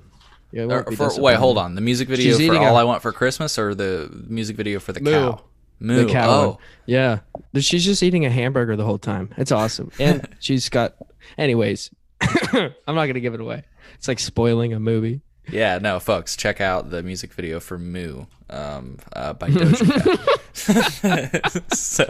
Yeah, 0.51 0.63
Or 0.63 0.91
for, 0.93 1.11
wait, 1.21 1.35
hold 1.35 1.57
on. 1.57 1.75
The 1.75 1.81
music 1.81 2.07
video 2.07 2.37
She's 2.37 2.47
for 2.47 2.55
All 2.55 2.77
a- 2.77 2.81
I 2.81 2.83
Want 2.85 3.01
for 3.01 3.11
Christmas 3.11 3.59
or 3.59 3.75
the 3.75 4.09
music 4.27 4.55
video 4.55 4.79
for 4.79 4.93
the 4.93 5.01
Moo. 5.01 5.11
cow? 5.11 5.41
Moo. 5.79 6.05
The 6.05 6.11
cow. 6.11 6.29
Oh, 6.29 6.47
one. 6.51 6.57
Yeah, 6.85 7.19
she's 7.59 7.83
just 7.85 8.01
eating 8.01 8.25
a 8.25 8.29
hamburger 8.29 8.75
the 8.75 8.85
whole 8.85 8.97
time. 8.97 9.29
It's 9.37 9.51
awesome, 9.51 9.91
and 9.99 10.27
she's 10.39 10.69
got. 10.69 10.95
Anyways, 11.37 11.91
I'm 12.21 12.71
not 12.87 13.05
gonna 13.07 13.19
give 13.19 13.33
it 13.33 13.41
away. 13.41 13.63
It's 13.95 14.07
like 14.07 14.19
spoiling 14.19 14.73
a 14.73 14.79
movie. 14.79 15.21
Yeah. 15.51 15.77
No, 15.79 15.99
folks, 15.99 16.35
check 16.35 16.61
out 16.61 16.89
the 16.89 17.03
music 17.03 17.33
video 17.33 17.59
for 17.59 17.77
Moo 17.77 18.25
um, 18.49 18.97
uh, 19.13 19.33
by 19.33 19.49
Doja 19.49 20.27
Cat. 21.01 21.63
so, 21.73 22.05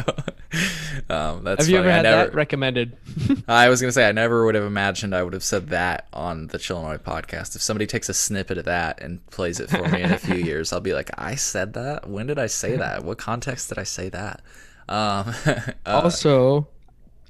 um, 1.10 1.44
that's 1.44 1.66
Have 1.66 1.70
you 1.70 1.78
funny. 1.78 1.90
ever 1.90 1.92
had 1.92 2.04
never, 2.04 2.26
that 2.26 2.34
recommended? 2.34 2.98
I 3.48 3.70
was 3.70 3.82
gonna 3.82 3.92
say 3.92 4.08
I 4.08 4.12
never 4.12 4.46
would 4.46 4.56
have 4.56 4.64
imagined 4.64 5.16
I 5.16 5.24
would 5.24 5.34
have 5.34 5.44
said 5.44 5.70
that 5.70 6.08
on 6.14 6.48
the 6.48 6.58
Chillinois 6.58 7.00
podcast. 7.00 7.56
If 7.56 7.62
somebody 7.62 7.86
takes 7.88 8.10
a 8.10 8.14
snippet 8.14 8.58
of 8.58 8.66
that 8.66 9.02
and 9.02 9.26
plays 9.28 9.60
it 9.60 9.70
for 9.70 9.88
me 9.88 10.02
in 10.02 10.12
a 10.12 10.18
few 10.18 10.36
years, 10.36 10.72
I'll 10.72 10.80
be 10.80 10.94
like, 10.94 11.10
I 11.18 11.36
said 11.36 11.74
that. 11.74 12.10
When 12.10 12.28
did 12.28 12.40
I 12.40 12.48
say 12.48 12.78
that? 12.78 13.04
What 13.04 13.18
context 13.18 13.70
did 13.70 13.78
I 13.78 13.84
say 13.84 14.10
that? 14.10 14.42
Um, 14.90 15.34
uh, 15.46 15.72
also, 15.86 16.68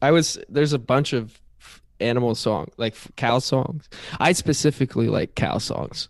I 0.01 0.11
was 0.11 0.37
there's 0.49 0.73
a 0.73 0.79
bunch 0.79 1.13
of 1.13 1.39
animal 1.99 2.36
song, 2.36 2.67
like 2.77 2.95
cow 3.15 3.39
songs. 3.39 3.89
I 4.19 4.31
specifically 4.33 5.07
like 5.07 5.36
cow 5.36 5.57
songs, 5.57 6.10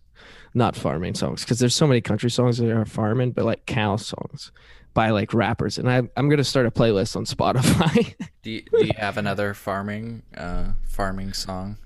not 0.53 0.75
farming 0.75 1.15
songs, 1.15 1.43
because 1.43 1.59
there's 1.59 1.75
so 1.75 1.87
many 1.87 2.01
country 2.01 2.29
songs 2.29 2.57
that 2.57 2.69
are 2.71 2.85
farming, 2.85 3.31
but 3.31 3.45
like 3.45 3.65
cow 3.65 3.95
songs 3.95 4.51
by 4.93 5.09
like 5.11 5.33
rappers. 5.33 5.77
And 5.77 5.89
I, 5.89 6.01
I'm 6.17 6.29
gonna 6.29 6.43
start 6.43 6.65
a 6.65 6.71
playlist 6.71 7.15
on 7.15 7.25
Spotify. 7.25 8.15
Do 8.43 8.51
you, 8.51 8.61
do 8.71 8.85
you 8.85 8.93
have 8.97 9.17
another 9.17 9.53
farming 9.53 10.23
uh 10.37 10.69
farming 10.85 11.33
song 11.33 11.77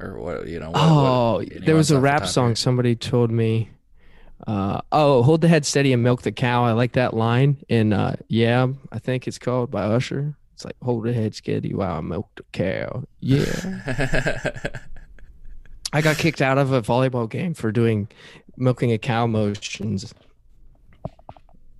or 0.00 0.18
what 0.18 0.46
you 0.48 0.58
know 0.58 0.70
what, 0.70 0.80
oh, 0.80 1.32
what- 1.34 1.66
there 1.66 1.74
was 1.76 1.90
a 1.90 2.00
rap 2.00 2.26
song 2.26 2.54
somebody 2.56 2.96
told 2.96 3.30
me. 3.30 3.70
Uh, 4.46 4.80
oh, 4.92 5.22
hold 5.24 5.40
the 5.40 5.48
head 5.48 5.66
steady 5.66 5.92
and 5.92 6.02
milk 6.02 6.22
the 6.22 6.30
cow. 6.32 6.64
I 6.64 6.72
like 6.72 6.92
that 6.92 7.12
line 7.12 7.58
in 7.68 7.92
uh, 7.92 8.16
yeah, 8.28 8.68
I 8.90 8.98
think 9.00 9.26
it's 9.28 9.38
called 9.38 9.70
by 9.70 9.82
Usher. 9.82 10.36
It's 10.58 10.64
like 10.64 10.74
hold 10.82 11.04
the 11.04 11.12
head 11.12 11.36
steady 11.36 11.72
while 11.72 11.98
I 11.98 12.00
milk 12.00 12.30
the 12.34 12.42
cow. 12.50 13.04
Yeah. 13.20 14.50
I 15.92 16.00
got 16.00 16.16
kicked 16.18 16.42
out 16.42 16.58
of 16.58 16.72
a 16.72 16.82
volleyball 16.82 17.30
game 17.30 17.54
for 17.54 17.70
doing 17.70 18.08
milking 18.56 18.90
a 18.90 18.98
cow 18.98 19.28
motions. 19.28 20.12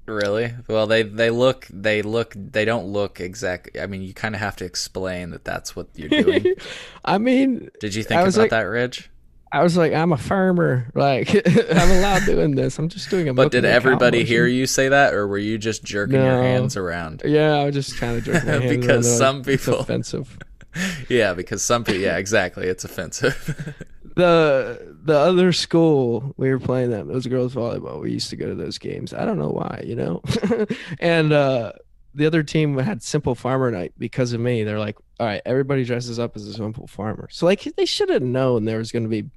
really 0.06 0.54
well 0.68 0.86
they 0.86 1.02
they 1.02 1.28
look 1.30 1.66
they 1.70 2.02
look 2.02 2.32
they 2.36 2.64
don't 2.64 2.86
look 2.86 3.20
exact 3.20 3.76
i 3.78 3.86
mean 3.86 4.00
you 4.00 4.14
kind 4.14 4.34
of 4.34 4.40
have 4.40 4.56
to 4.56 4.64
explain 4.64 5.30
that 5.30 5.44
that's 5.44 5.74
what 5.76 5.86
you're 5.96 6.08
doing 6.08 6.54
I 7.04 7.18
mean, 7.18 7.68
did 7.80 7.94
you 7.96 8.02
think 8.04 8.24
was 8.24 8.36
about 8.36 8.44
like- 8.44 8.50
that 8.52 8.62
ridge 8.62 9.10
I 9.50 9.62
was 9.62 9.76
like, 9.76 9.92
I'm 9.92 10.12
a 10.12 10.16
farmer. 10.18 10.90
Like, 10.94 11.28
I'm 11.46 11.90
allowed 11.90 12.24
doing 12.26 12.54
this. 12.54 12.78
I'm 12.78 12.88
just 12.88 13.08
doing 13.10 13.28
a. 13.28 13.34
but 13.34 13.50
did 13.50 13.62
milking 13.62 13.64
a 13.64 13.68
cow 13.72 13.76
everybody 13.76 14.24
hear 14.24 14.46
you 14.46 14.66
say 14.66 14.88
that 14.90 15.14
or 15.14 15.26
were 15.26 15.38
you 15.38 15.58
just 15.58 15.84
jerking 15.84 16.16
your 16.16 16.42
hands 16.42 16.76
around 16.76 17.22
Yeah, 17.24 17.54
I 17.54 17.64
was 17.64 17.74
just 17.74 17.98
kind 17.98 18.16
of 18.18 18.24
jerking 18.24 18.46
my 18.46 18.52
hands. 18.60 18.76
Because 18.76 19.06
around, 19.06 19.18
some 19.18 19.36
like, 19.38 19.46
people- 19.46 19.74
It's 19.74 19.82
offensive. 19.82 20.38
yeah 21.08 21.32
because 21.32 21.62
some 21.62 21.82
people 21.82 22.02
yeah 22.02 22.18
exactly 22.18 22.66
it's 22.68 22.84
offensive 22.84 23.74
the 24.16 24.96
the 25.02 25.16
other 25.18 25.50
school 25.50 26.34
we 26.36 26.50
were 26.50 26.58
playing 26.58 26.90
that 26.90 27.08
those 27.08 27.26
girls 27.26 27.54
volleyball 27.54 28.00
we 28.02 28.12
used 28.12 28.28
to 28.30 28.36
go 28.36 28.46
to 28.46 28.54
those 28.54 28.76
games 28.76 29.14
i 29.14 29.24
don't 29.24 29.38
know 29.38 29.48
why 29.48 29.82
you 29.84 29.96
know 29.96 30.20
and 31.00 31.32
uh 31.32 31.72
the 32.18 32.26
other 32.26 32.42
team 32.42 32.76
had 32.78 33.02
Simple 33.02 33.34
Farmer 33.34 33.70
night 33.70 33.92
because 33.96 34.32
of 34.32 34.40
me. 34.40 34.64
They're 34.64 34.78
like, 34.78 34.96
all 35.20 35.26
right, 35.26 35.40
everybody 35.46 35.84
dresses 35.84 36.18
up 36.18 36.34
as 36.36 36.46
a 36.46 36.52
Simple 36.52 36.88
Farmer. 36.88 37.28
So 37.30 37.46
like 37.46 37.62
they 37.76 37.86
should 37.86 38.10
have 38.10 38.22
known 38.22 38.64
there 38.64 38.78
was 38.78 38.92
going 38.92 39.04
to 39.04 39.08
be 39.08 39.30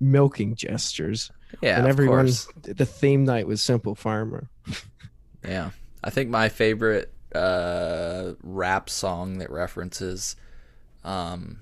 milking 0.00 0.54
gestures. 0.54 1.30
Yeah, 1.60 1.78
and 1.78 1.88
everyone, 1.88 2.30
the 2.62 2.86
theme 2.86 3.24
night 3.24 3.46
was 3.46 3.62
Simple 3.62 3.94
Farmer. 3.94 4.48
Yeah, 5.46 5.70
I 6.02 6.10
think 6.10 6.30
my 6.30 6.48
favorite 6.48 7.14
uh, 7.32 8.32
rap 8.42 8.90
song 8.90 9.38
that 9.38 9.50
references 9.50 10.34
um, 11.04 11.60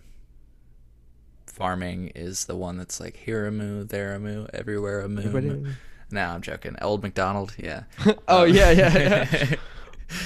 farming 1.46 2.12
is 2.14 2.46
the 2.46 2.56
one 2.56 2.78
that's 2.78 3.00
like 3.00 3.16
here 3.18 3.46
a 3.46 3.52
moo, 3.52 3.84
there 3.84 4.14
a 4.14 4.18
moo, 4.18 4.46
everywhere 4.52 5.02
a 5.02 5.08
moo. 5.10 5.66
No, 6.10 6.24
I'm 6.24 6.40
joking. 6.40 6.76
Old 6.80 7.02
McDonald, 7.02 7.54
yeah. 7.58 7.84
oh 8.28 8.44
yeah, 8.44 8.70
yeah, 8.70 8.98
yeah. 8.98 9.56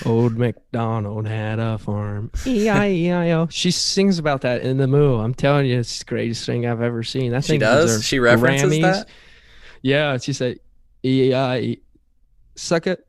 Old 0.04 0.36
MacDonald 0.36 1.26
had 1.26 1.58
a 1.58 1.78
farm. 1.78 2.30
E-I-E-I-O. 2.46 3.48
She 3.50 3.70
sings 3.70 4.18
about 4.18 4.42
that 4.42 4.62
in 4.62 4.76
the 4.76 4.86
moo. 4.86 5.16
I'm 5.18 5.34
telling 5.34 5.66
you, 5.66 5.78
it's 5.78 6.00
the 6.00 6.04
greatest 6.04 6.44
thing 6.46 6.66
I've 6.66 6.82
ever 6.82 7.02
seen. 7.02 7.32
That 7.32 7.44
She 7.44 7.52
thing 7.54 7.60
does? 7.60 8.04
She 8.04 8.18
references 8.18 8.72
Grammys. 8.72 8.82
that? 8.82 9.08
Yeah, 9.82 10.18
she 10.18 10.32
said 10.32 10.58
E-I-E. 11.04 11.80
Suck 12.56 12.86
it. 12.86 13.06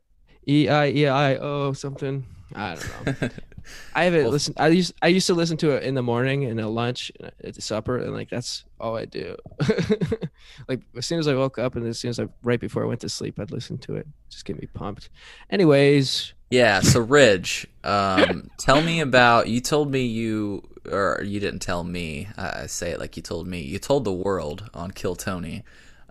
E-I-E-I-O 0.48 1.72
something. 1.74 2.24
I 2.54 2.74
don't 2.76 3.22
know. 3.22 3.28
I 3.94 4.04
haven't 4.04 4.22
Well- 4.24 4.32
listened. 4.32 4.56
I 4.58 4.68
used 4.68 4.94
I 5.02 5.08
used 5.08 5.26
to 5.28 5.34
listen 5.34 5.56
to 5.58 5.70
it 5.70 5.82
in 5.82 5.94
the 5.94 6.02
morning 6.02 6.44
and 6.44 6.58
at 6.60 6.68
lunch 6.68 7.10
and 7.20 7.32
at 7.44 7.62
supper, 7.62 7.98
and 7.98 8.12
like 8.12 8.30
that's 8.30 8.64
all 8.80 8.96
I 8.96 9.04
do. 9.04 9.36
like 10.68 10.80
as 10.96 11.06
soon 11.06 11.18
as 11.18 11.28
I 11.28 11.34
woke 11.34 11.58
up 11.58 11.76
and 11.76 11.86
as 11.86 11.98
soon 11.98 12.10
as 12.10 12.18
I 12.20 12.28
right 12.42 12.60
before 12.60 12.82
I 12.82 12.86
went 12.86 13.00
to 13.00 13.08
sleep, 13.08 13.38
I'd 13.38 13.50
listen 13.50 13.78
to 13.78 13.96
it. 13.96 14.06
Just 14.30 14.44
get 14.44 14.60
me 14.60 14.66
pumped. 14.72 15.08
Anyways, 15.50 16.32
Yeah, 16.50 16.80
so 16.80 17.00
Ridge, 17.00 17.66
um, 17.84 18.50
tell 18.58 18.82
me 18.82 19.00
about. 19.00 19.48
You 19.48 19.60
told 19.60 19.90
me 19.90 20.04
you, 20.04 20.62
or 20.90 21.22
you 21.24 21.40
didn't 21.40 21.60
tell 21.60 21.84
me. 21.84 22.28
I 22.36 22.66
say 22.66 22.90
it 22.90 22.98
like 22.98 23.16
you 23.16 23.22
told 23.22 23.46
me. 23.46 23.60
You 23.60 23.78
told 23.78 24.04
the 24.04 24.12
world 24.12 24.68
on 24.74 24.90
Kill 24.90 25.14
Tony 25.16 25.64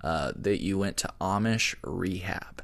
uh, 0.03 0.31
that 0.35 0.61
you 0.63 0.77
went 0.77 0.97
to 0.97 1.09
Amish 1.19 1.75
rehab. 1.83 2.63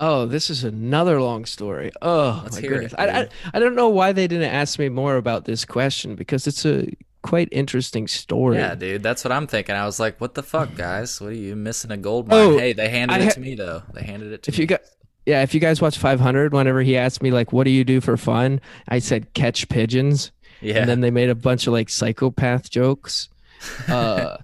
Oh, 0.00 0.26
this 0.26 0.50
is 0.50 0.64
another 0.64 1.20
long 1.20 1.44
story. 1.44 1.90
Oh, 2.02 2.40
Let's 2.44 2.56
my 2.56 2.60
hear 2.60 2.70
goodness. 2.70 2.92
it, 2.92 2.98
I, 2.98 3.20
I. 3.22 3.28
I 3.54 3.58
don't 3.58 3.74
know 3.74 3.88
why 3.88 4.12
they 4.12 4.26
didn't 4.26 4.50
ask 4.50 4.78
me 4.78 4.88
more 4.88 5.16
about 5.16 5.44
this 5.44 5.64
question 5.64 6.14
because 6.14 6.46
it's 6.46 6.64
a 6.64 6.88
quite 7.22 7.48
interesting 7.50 8.06
story. 8.06 8.56
Yeah, 8.58 8.74
dude, 8.74 9.02
that's 9.02 9.24
what 9.24 9.32
I'm 9.32 9.46
thinking. 9.46 9.74
I 9.74 9.84
was 9.86 9.98
like, 9.98 10.20
"What 10.20 10.34
the 10.34 10.42
fuck, 10.42 10.74
guys? 10.76 11.20
What 11.20 11.30
are 11.30 11.34
you 11.34 11.56
missing 11.56 11.90
a 11.90 11.96
gold 11.96 12.28
mine?" 12.28 12.38
Oh, 12.38 12.58
hey, 12.58 12.72
they 12.72 12.88
handed 12.88 13.14
I 13.14 13.18
it 13.18 13.24
ha- 13.24 13.30
to 13.30 13.40
me 13.40 13.54
though. 13.54 13.82
They 13.94 14.02
handed 14.02 14.32
it 14.32 14.42
to 14.44 14.50
if 14.50 14.58
me. 14.58 14.62
you 14.62 14.66
got 14.66 14.80
yeah 15.26 15.42
if 15.42 15.52
you 15.52 15.60
guys 15.60 15.82
watch 15.82 15.98
500 15.98 16.52
whenever 16.54 16.80
he 16.82 16.96
asked 16.96 17.20
me 17.20 17.32
like 17.32 17.52
what 17.52 17.64
do 17.64 17.70
you 17.70 17.82
do 17.84 18.00
for 18.00 18.16
fun 18.16 18.60
i 18.88 19.00
said 19.00 19.34
catch 19.34 19.68
pigeons 19.68 20.30
yeah, 20.60 20.76
and 20.78 20.88
then 20.88 21.00
they 21.00 21.10
made 21.10 21.28
a 21.28 21.34
bunch 21.34 21.66
of 21.66 21.72
like 21.72 21.88
psychopath 21.90 22.70
jokes 22.70 23.28
uh 23.88 24.36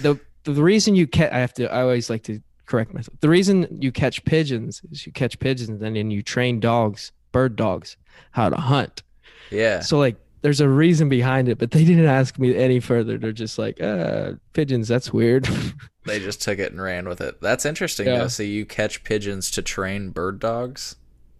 the 0.00 0.20
the 0.44 0.62
reason 0.62 0.94
you 0.94 1.06
catch 1.06 1.32
i 1.32 1.38
have 1.38 1.54
to 1.54 1.72
i 1.72 1.80
always 1.80 2.10
like 2.10 2.22
to 2.24 2.40
correct 2.66 2.92
myself 2.92 3.18
the 3.20 3.28
reason 3.28 3.66
you 3.80 3.90
catch 3.92 4.24
pigeons 4.24 4.82
is 4.90 5.06
you 5.06 5.12
catch 5.12 5.38
pigeons 5.38 5.82
and 5.82 5.96
then 5.96 6.10
you 6.10 6.22
train 6.22 6.60
dogs 6.60 7.12
bird 7.32 7.56
dogs 7.56 7.96
how 8.32 8.48
to 8.48 8.56
hunt 8.56 9.02
yeah, 9.50 9.78
so 9.78 9.96
like 9.98 10.16
there's 10.42 10.60
a 10.60 10.68
reason 10.68 11.08
behind 11.08 11.48
it 11.48 11.56
but 11.58 11.70
they 11.70 11.84
didn't 11.84 12.06
ask 12.06 12.38
me 12.38 12.56
any 12.56 12.80
further 12.80 13.16
they're 13.16 13.30
just 13.32 13.58
like 13.58 13.80
uh 13.80 14.32
pigeons 14.52 14.88
that's 14.88 15.12
weird 15.12 15.48
they 16.06 16.20
just 16.20 16.40
took 16.40 16.58
it 16.58 16.72
and 16.72 16.80
ran 16.80 17.08
with 17.08 17.20
it. 17.20 17.40
That's 17.40 17.66
interesting. 17.66 18.06
Yeah. 18.06 18.20
though. 18.20 18.28
So 18.28 18.42
you 18.42 18.64
catch 18.64 19.04
pigeons 19.04 19.50
to 19.52 19.62
train 19.62 20.10
bird 20.10 20.38
dogs. 20.38 20.96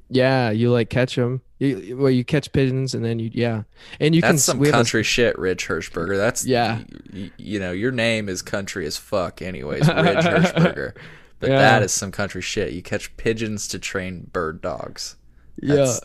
Yeah, 0.08 0.50
you 0.50 0.70
like 0.70 0.88
catch 0.90 1.16
them. 1.16 1.40
You, 1.58 1.96
well, 1.98 2.10
you 2.10 2.22
catch 2.24 2.52
pigeons, 2.52 2.94
and 2.94 3.04
then 3.04 3.18
you 3.18 3.30
yeah, 3.32 3.62
and 3.98 4.14
you 4.14 4.20
That's 4.20 4.30
can 4.32 4.38
some 4.38 4.58
have 4.58 4.68
a- 4.68 4.70
country 4.72 5.02
shit, 5.02 5.38
Ridge 5.38 5.66
Hirschberger. 5.66 6.16
That's 6.16 6.44
Yeah. 6.44 6.82
y- 7.12 7.30
you 7.38 7.58
know, 7.58 7.72
your 7.72 7.90
name 7.92 8.28
is 8.28 8.42
country 8.42 8.86
as 8.86 8.96
fuck, 8.96 9.40
anyways, 9.42 9.80
Ridge 9.88 10.24
Hirschberger. 10.24 10.92
But 11.40 11.50
Yeah. 11.50 11.58
that 11.58 11.82
is 11.82 11.92
some 11.92 12.12
country 12.12 12.42
shit. 12.42 12.72
You 12.72 12.82
catch 12.82 13.16
pigeons 13.16 13.66
to 13.68 13.78
train 13.78 14.28
bird 14.32 14.60
dogs. 14.62 15.16
yeah. 15.60 15.96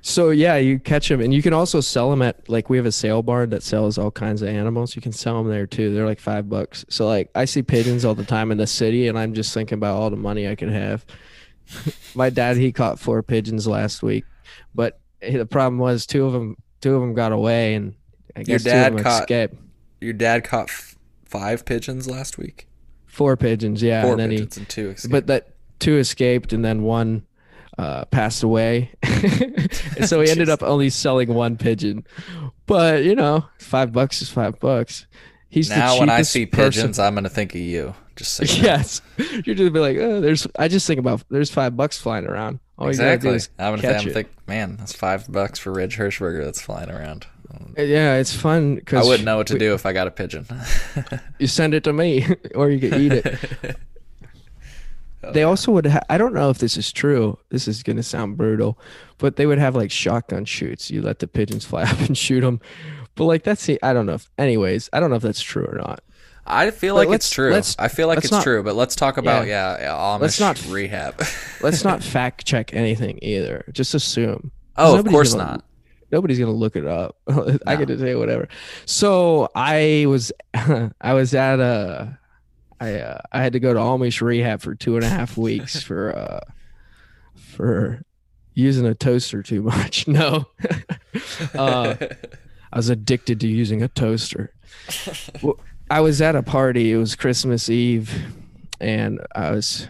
So 0.00 0.30
yeah, 0.30 0.56
you 0.56 0.78
catch 0.78 1.08
them, 1.08 1.20
and 1.20 1.34
you 1.34 1.42
can 1.42 1.52
also 1.52 1.80
sell 1.80 2.08
them 2.10 2.22
at 2.22 2.48
like 2.48 2.70
we 2.70 2.76
have 2.76 2.86
a 2.86 2.92
sale 2.92 3.22
barn 3.22 3.50
that 3.50 3.62
sells 3.64 3.98
all 3.98 4.10
kinds 4.12 4.42
of 4.42 4.48
animals. 4.48 4.94
You 4.94 5.02
can 5.02 5.12
sell 5.12 5.42
them 5.42 5.50
there 5.52 5.66
too. 5.66 5.92
They're 5.92 6.06
like 6.06 6.20
five 6.20 6.48
bucks. 6.48 6.84
So 6.88 7.06
like 7.06 7.30
I 7.34 7.44
see 7.46 7.62
pigeons 7.62 8.04
all 8.04 8.14
the 8.14 8.24
time 8.24 8.52
in 8.52 8.58
the 8.58 8.66
city, 8.66 9.08
and 9.08 9.18
I'm 9.18 9.34
just 9.34 9.52
thinking 9.52 9.74
about 9.76 9.96
all 9.96 10.08
the 10.10 10.16
money 10.16 10.48
I 10.48 10.54
could 10.54 10.70
have. 10.70 11.04
My 12.14 12.30
dad 12.30 12.56
he 12.56 12.72
caught 12.72 12.98
four 12.98 13.22
pigeons 13.22 13.66
last 13.66 14.02
week, 14.02 14.24
but 14.74 14.98
the 15.20 15.46
problem 15.46 15.78
was 15.78 16.06
two 16.06 16.24
of 16.26 16.32
them 16.32 16.56
two 16.80 16.94
of 16.94 17.00
them 17.00 17.14
got 17.14 17.32
away, 17.32 17.74
and 17.74 17.94
I 18.36 18.40
Your 18.40 18.44
guess 18.44 18.64
two 18.64 18.70
dad 18.70 18.92
of 18.92 18.96
them 18.96 19.04
caught- 19.04 19.22
escaped. 19.22 19.56
Your 20.00 20.12
dad 20.12 20.44
caught 20.44 20.68
f- 20.70 20.96
five 21.24 21.64
pigeons 21.64 22.08
last 22.08 22.38
week. 22.38 22.68
Four 23.06 23.36
pigeons, 23.36 23.82
yeah, 23.82 24.02
Four 24.02 24.12
and 24.12 24.20
then 24.20 24.30
he 24.30 24.36
pigeons 24.38 24.56
and 24.58 24.68
two. 24.68 24.90
Escaped. 24.90 25.10
but 25.12 25.26
that 25.26 25.48
two 25.80 25.98
escaped 25.98 26.52
and 26.52 26.64
then 26.64 26.82
one 26.82 27.24
uh, 27.78 28.04
passed 28.06 28.42
away 28.42 28.90
so 30.04 30.20
he 30.20 30.28
ended 30.30 30.48
up 30.48 30.62
only 30.64 30.90
selling 30.90 31.32
one 31.32 31.56
pigeon 31.56 32.04
but 32.66 33.04
you 33.04 33.14
know 33.14 33.44
five 33.60 33.92
bucks 33.92 34.20
is 34.20 34.28
five 34.28 34.58
bucks 34.58 35.06
he's 35.48 35.70
now 35.70 35.96
when 36.00 36.10
I 36.10 36.22
see 36.22 36.44
person- 36.46 36.72
pigeons, 36.82 36.98
I'm 36.98 37.14
gonna 37.14 37.28
think 37.28 37.54
of 37.54 37.60
you. 37.60 37.94
Just 38.18 38.34
so 38.34 38.42
yes 38.62 39.00
you're 39.44 39.54
just 39.54 39.72
be 39.72 39.78
like 39.78 39.96
oh 39.96 40.20
there's 40.20 40.46
i 40.58 40.66
just 40.66 40.86
think 40.88 40.98
about 40.98 41.22
there's 41.30 41.50
five 41.50 41.76
bucks 41.76 41.98
flying 41.98 42.26
around 42.26 42.58
all 42.76 42.88
exactly. 42.88 43.30
you 43.32 43.40
I'm 43.58 43.72
gonna, 43.72 43.82
catch 43.82 44.02
I'm 44.02 44.08
it. 44.08 44.14
think, 44.14 44.28
man, 44.46 44.76
that's 44.76 44.92
five 44.92 45.30
bucks 45.30 45.58
for 45.58 45.72
Ridge 45.72 45.96
Hirschberger 45.96 46.44
that's 46.44 46.60
flying 46.60 46.90
around. 46.90 47.26
Uh, 47.76 47.82
yeah 47.82 48.14
it's 48.16 48.32
fun 48.34 48.80
I 48.92 49.02
wouldn't 49.02 49.24
know 49.24 49.38
what 49.38 49.48
to 49.48 49.58
do 49.58 49.74
if 49.74 49.84
I 49.86 49.92
got 49.92 50.06
a 50.06 50.10
pigeon. 50.10 50.46
you 51.38 51.46
send 51.46 51.74
it 51.74 51.82
to 51.84 51.92
me 51.92 52.26
or 52.54 52.70
you 52.70 52.78
could 52.78 53.00
eat 53.00 53.12
it 53.12 53.76
Oh, 55.20 55.32
they 55.32 55.42
also 55.42 55.72
would 55.72 55.86
ha- 55.86 56.04
i 56.08 56.16
don't 56.16 56.32
know 56.32 56.48
if 56.48 56.58
this 56.58 56.76
is 56.76 56.92
true 56.92 57.36
this 57.48 57.66
is 57.66 57.82
going 57.82 57.96
to 57.96 58.04
sound 58.04 58.36
brutal 58.36 58.78
but 59.18 59.34
they 59.34 59.46
would 59.46 59.58
have 59.58 59.74
like 59.74 59.90
shotgun 59.90 60.44
shoots 60.44 60.92
you 60.92 61.02
let 61.02 61.18
the 61.18 61.26
pigeons 61.26 61.64
fly 61.64 61.82
up 61.82 61.98
and 62.02 62.16
shoot 62.16 62.42
them 62.42 62.60
but 63.16 63.24
like 63.24 63.42
that's 63.42 63.66
the 63.66 63.80
i 63.82 63.92
don't 63.92 64.06
know 64.06 64.14
if 64.14 64.30
anyways 64.38 64.88
i 64.92 65.00
don't 65.00 65.10
know 65.10 65.16
if 65.16 65.22
that's 65.22 65.42
true 65.42 65.64
or 65.66 65.76
not 65.76 66.04
I 66.50 66.70
feel 66.70 66.94
But 66.96 67.08
like 67.08 67.14
it's 67.16 67.30
true. 67.30 67.54
I 67.78 67.88
feel 67.88 68.08
like 68.08 68.18
it's 68.18 68.30
not- 68.30 68.42
true, 68.42 68.62
but 68.62 68.74
let's 68.74 68.96
talk 68.96 69.16
about 69.18 69.46
yeah, 69.46 69.78
yeah 69.78 69.88
Amish 69.92 70.20
Let's 70.22 70.40
not- 70.40 70.66
rehab. 70.68 71.22
let's 71.60 71.84
not 71.84 72.02
fact 72.02 72.44
check 72.46 72.72
anything 72.74 73.18
either 73.22 73.64
just 73.72 73.94
assume 73.94 74.50
oh, 74.76 74.98
of 74.98 75.06
course 75.06 75.32
gonna- 75.34 75.44
not. 75.44 75.64
nobody's 76.10 76.38
gonna 76.38 76.50
look 76.52 76.76
it 76.76 76.86
up 76.86 77.16
i 77.28 77.34
No. 77.74 77.76
get 77.76 77.88
to 77.88 77.98
say 77.98 78.14
whatever 78.14 78.48
so 78.86 79.48
i 79.54 80.04
was 80.08 80.32
i 80.54 81.12
was 81.12 81.34
at 81.34 81.58
a 81.60 82.18
i 82.80 82.94
uh, 82.94 83.18
i 83.32 83.42
had 83.42 83.52
to 83.54 83.60
go 83.60 83.72
to 83.74 83.78
amish 83.80 84.20
rehab 84.22 84.60
for 84.60 84.74
two 84.74 84.94
and 84.96 85.04
a 85.04 85.08
half 85.08 85.36
weeks 85.36 85.82
for 85.82 86.16
uh 86.16 86.40
for 87.34 88.02
using 88.54 88.86
a 88.86 88.94
toaster 88.94 89.42
too 89.42 89.62
much 89.62 90.06
no 90.08 90.46
uh 91.54 91.94
I 92.70 92.76
was 92.76 92.90
addicted 92.90 93.40
to 93.40 93.48
using 93.48 93.82
a 93.82 93.88
toaster. 93.88 94.52
Well, 95.42 95.58
I 95.90 96.00
was 96.00 96.20
at 96.20 96.36
a 96.36 96.42
party. 96.42 96.92
It 96.92 96.96
was 96.96 97.14
Christmas 97.16 97.68
Eve, 97.70 98.12
and 98.80 99.20
I 99.34 99.50
was 99.50 99.88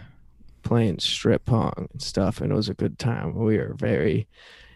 playing 0.63 0.99
strip 0.99 1.45
pong 1.45 1.87
and 1.91 2.01
stuff, 2.01 2.41
and 2.41 2.51
it 2.51 2.55
was 2.55 2.69
a 2.69 2.73
good 2.73 2.99
time. 2.99 3.35
We 3.35 3.57
were 3.57 3.73
very 3.73 4.27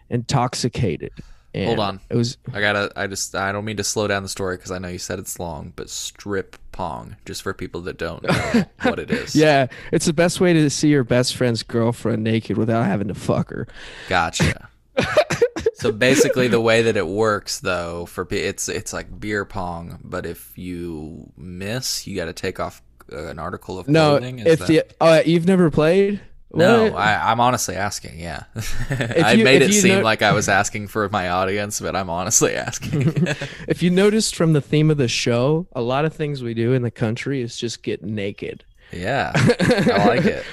intoxicated. 0.09 1.11
And 1.55 1.67
Hold 1.67 1.79
on. 1.79 1.99
It 2.09 2.15
was 2.15 2.37
I 2.51 2.61
gotta. 2.61 2.91
I 2.95 3.05
just. 3.07 3.35
I 3.35 3.51
don't 3.51 3.63
mean 3.63 3.77
to 3.77 3.83
slow 3.83 4.07
down 4.07 4.23
the 4.23 4.29
story 4.29 4.57
because 4.57 4.71
I 4.71 4.79
know 4.79 4.87
you 4.87 4.97
said 4.97 5.19
it's 5.19 5.39
long, 5.39 5.71
but 5.75 5.89
strip 5.89 6.57
pong, 6.71 7.15
just 7.25 7.43
for 7.43 7.53
people 7.53 7.81
that 7.81 7.97
don't 7.97 8.23
know 8.23 8.63
what 8.81 8.97
it 8.97 9.11
is. 9.11 9.35
yeah. 9.35 9.67
It's 9.91 10.07
the 10.07 10.13
best 10.13 10.41
way 10.41 10.53
to 10.53 10.69
see 10.71 10.89
your 10.89 11.03
best 11.03 11.35
friend's 11.35 11.61
girlfriend 11.61 12.23
naked 12.23 12.57
without 12.57 12.85
having 12.85 13.07
to 13.07 13.13
fuck 13.13 13.51
her. 13.51 13.67
Gotcha. 14.09 14.67
so 15.75 15.91
basically, 15.91 16.47
the 16.47 16.61
way 16.61 16.83
that 16.83 16.97
it 16.97 17.07
works, 17.07 17.59
though, 17.59 18.05
for 18.05 18.27
it's 18.31 18.69
it's 18.69 18.93
like 18.93 19.19
beer 19.19 19.45
pong, 19.45 19.99
but 20.03 20.25
if 20.25 20.57
you 20.57 21.31
miss, 21.37 22.05
you 22.07 22.15
got 22.15 22.25
to 22.25 22.33
take 22.33 22.59
off 22.59 22.81
uh, 23.11 23.25
an 23.27 23.39
article 23.39 23.79
of 23.79 23.87
No, 23.87 24.11
clothing. 24.17 24.39
Is 24.39 24.45
if 24.47 24.59
that- 24.59 24.67
the 24.67 24.83
oh, 25.01 25.21
you've 25.25 25.45
never 25.47 25.69
played. 25.71 26.21
no, 26.55 26.83
What? 26.83 26.93
I, 26.95 27.31
I'm 27.31 27.39
honestly 27.39 27.75
asking. 27.75 28.19
Yeah, 28.19 28.43
I 28.89 29.33
you- 29.33 29.43
made 29.43 29.61
it 29.63 29.73
seem 29.73 29.97
know- 29.97 30.01
like 30.03 30.21
I 30.21 30.33
was 30.33 30.47
asking 30.49 30.87
for 30.87 31.09
my 31.09 31.29
audience, 31.29 31.79
but 31.79 31.95
I'm 31.95 32.09
honestly 32.09 32.53
asking. 32.55 33.01
if 33.67 33.81
you 33.81 33.89
noticed 33.89 34.35
from 34.35 34.53
the 34.53 34.61
theme 34.61 34.91
of 34.91 34.97
the 34.97 35.07
show, 35.07 35.67
a 35.73 35.81
lot 35.81 36.05
of 36.05 36.13
things 36.13 36.43
we 36.43 36.53
do 36.53 36.73
in 36.73 36.81
the 36.83 36.91
country 36.91 37.41
is 37.41 37.57
just 37.57 37.81
get 37.83 38.03
naked. 38.03 38.63
yeah, 38.91 39.31
I 39.35 40.05
like 40.07 40.25
it. 40.25 40.45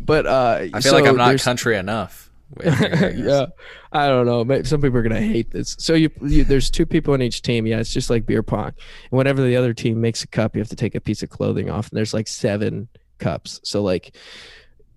But 0.00 0.26
uh, 0.26 0.66
I 0.72 0.80
feel 0.80 0.92
like 0.94 1.06
I'm 1.06 1.16
not 1.16 1.38
country 1.40 1.76
enough. 1.76 2.23
With 2.56 3.16
yeah, 3.16 3.46
I 3.92 4.08
don't 4.08 4.26
know. 4.26 4.44
Maybe 4.44 4.64
Some 4.64 4.80
people 4.80 4.98
are 4.98 5.02
gonna 5.02 5.20
hate 5.20 5.50
this. 5.50 5.76
So 5.78 5.94
you, 5.94 6.10
you, 6.22 6.44
there's 6.44 6.70
two 6.70 6.86
people 6.86 7.14
on 7.14 7.22
each 7.22 7.42
team. 7.42 7.66
Yeah, 7.66 7.80
it's 7.80 7.92
just 7.92 8.10
like 8.10 8.26
beer 8.26 8.42
pong. 8.42 8.66
And 8.66 9.10
whenever 9.10 9.42
the 9.42 9.56
other 9.56 9.74
team 9.74 10.00
makes 10.00 10.22
a 10.22 10.26
cup, 10.28 10.54
you 10.54 10.60
have 10.60 10.68
to 10.68 10.76
take 10.76 10.94
a 10.94 11.00
piece 11.00 11.22
of 11.22 11.30
clothing 11.30 11.70
off. 11.70 11.90
And 11.90 11.96
there's 11.96 12.14
like 12.14 12.28
seven 12.28 12.88
cups. 13.18 13.60
So 13.64 13.82
like, 13.82 14.16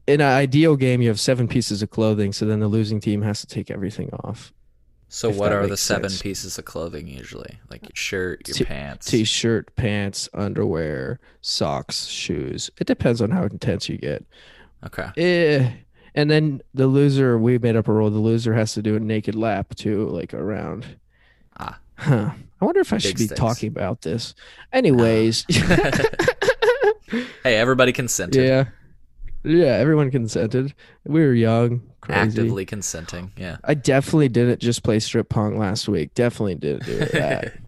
in 0.07 0.21
an 0.21 0.27
ideal 0.27 0.75
game, 0.75 1.01
you 1.01 1.09
have 1.09 1.19
seven 1.19 1.47
pieces 1.47 1.81
of 1.81 1.89
clothing, 1.89 2.31
so 2.31 2.45
then 2.45 2.59
the 2.59 2.67
losing 2.67 2.99
team 2.99 3.21
has 3.21 3.41
to 3.41 3.47
take 3.47 3.69
everything 3.69 4.09
off. 4.23 4.53
So 5.09 5.29
what 5.29 5.53
are 5.53 5.67
the 5.67 5.77
seven 5.77 6.09
sense. 6.09 6.21
pieces 6.21 6.57
of 6.57 6.65
clothing 6.65 7.07
usually? 7.07 7.59
Like 7.69 7.83
your 7.83 7.95
shirt, 7.95 8.47
your 8.47 8.55
T- 8.55 8.65
pants. 8.65 9.09
T-shirt, 9.09 9.73
pants, 9.75 10.27
underwear, 10.33 11.19
socks, 11.41 12.07
shoes. 12.07 12.69
It 12.79 12.87
depends 12.87 13.21
on 13.21 13.31
how 13.31 13.43
intense 13.43 13.87
you 13.87 13.97
get. 13.97 14.25
Okay. 14.85 15.09
Eh. 15.15 15.71
And 16.17 16.31
then 16.31 16.61
the 16.73 16.87
loser, 16.87 17.37
we 17.37 17.59
made 17.59 17.75
up 17.75 17.87
a 17.87 17.93
rule. 17.93 18.09
The 18.09 18.17
loser 18.17 18.55
has 18.55 18.73
to 18.73 18.81
do 18.81 18.95
a 18.95 18.99
naked 18.99 19.35
lap 19.35 19.75
too, 19.75 20.09
like 20.09 20.33
around. 20.33 20.97
Ah. 21.59 21.77
Huh. 21.95 22.31
I 22.59 22.65
wonder 22.65 22.79
if 22.79 22.91
I 22.91 22.97
should 22.97 23.17
be 23.17 23.25
stakes. 23.25 23.39
talking 23.39 23.69
about 23.69 24.01
this. 24.01 24.33
Anyways, 24.73 25.45
hey, 27.43 27.55
everybody 27.55 27.93
consented. 27.93 28.43
yeah, 28.43 28.65
yeah. 29.43 29.73
Everyone 29.73 30.09
consented. 30.09 30.73
We 31.05 31.19
were 31.19 31.33
young, 31.33 31.83
crazy. 32.01 32.19
Actively 32.19 32.65
consenting. 32.65 33.31
Yeah. 33.37 33.57
I 33.63 33.75
definitely 33.75 34.29
didn't 34.29 34.59
just 34.59 34.81
play 34.81 34.99
strip 34.99 35.29
pong 35.29 35.59
last 35.59 35.87
week. 35.87 36.15
Definitely 36.15 36.55
didn't 36.55 36.85
do 36.85 36.97
that. 36.97 37.59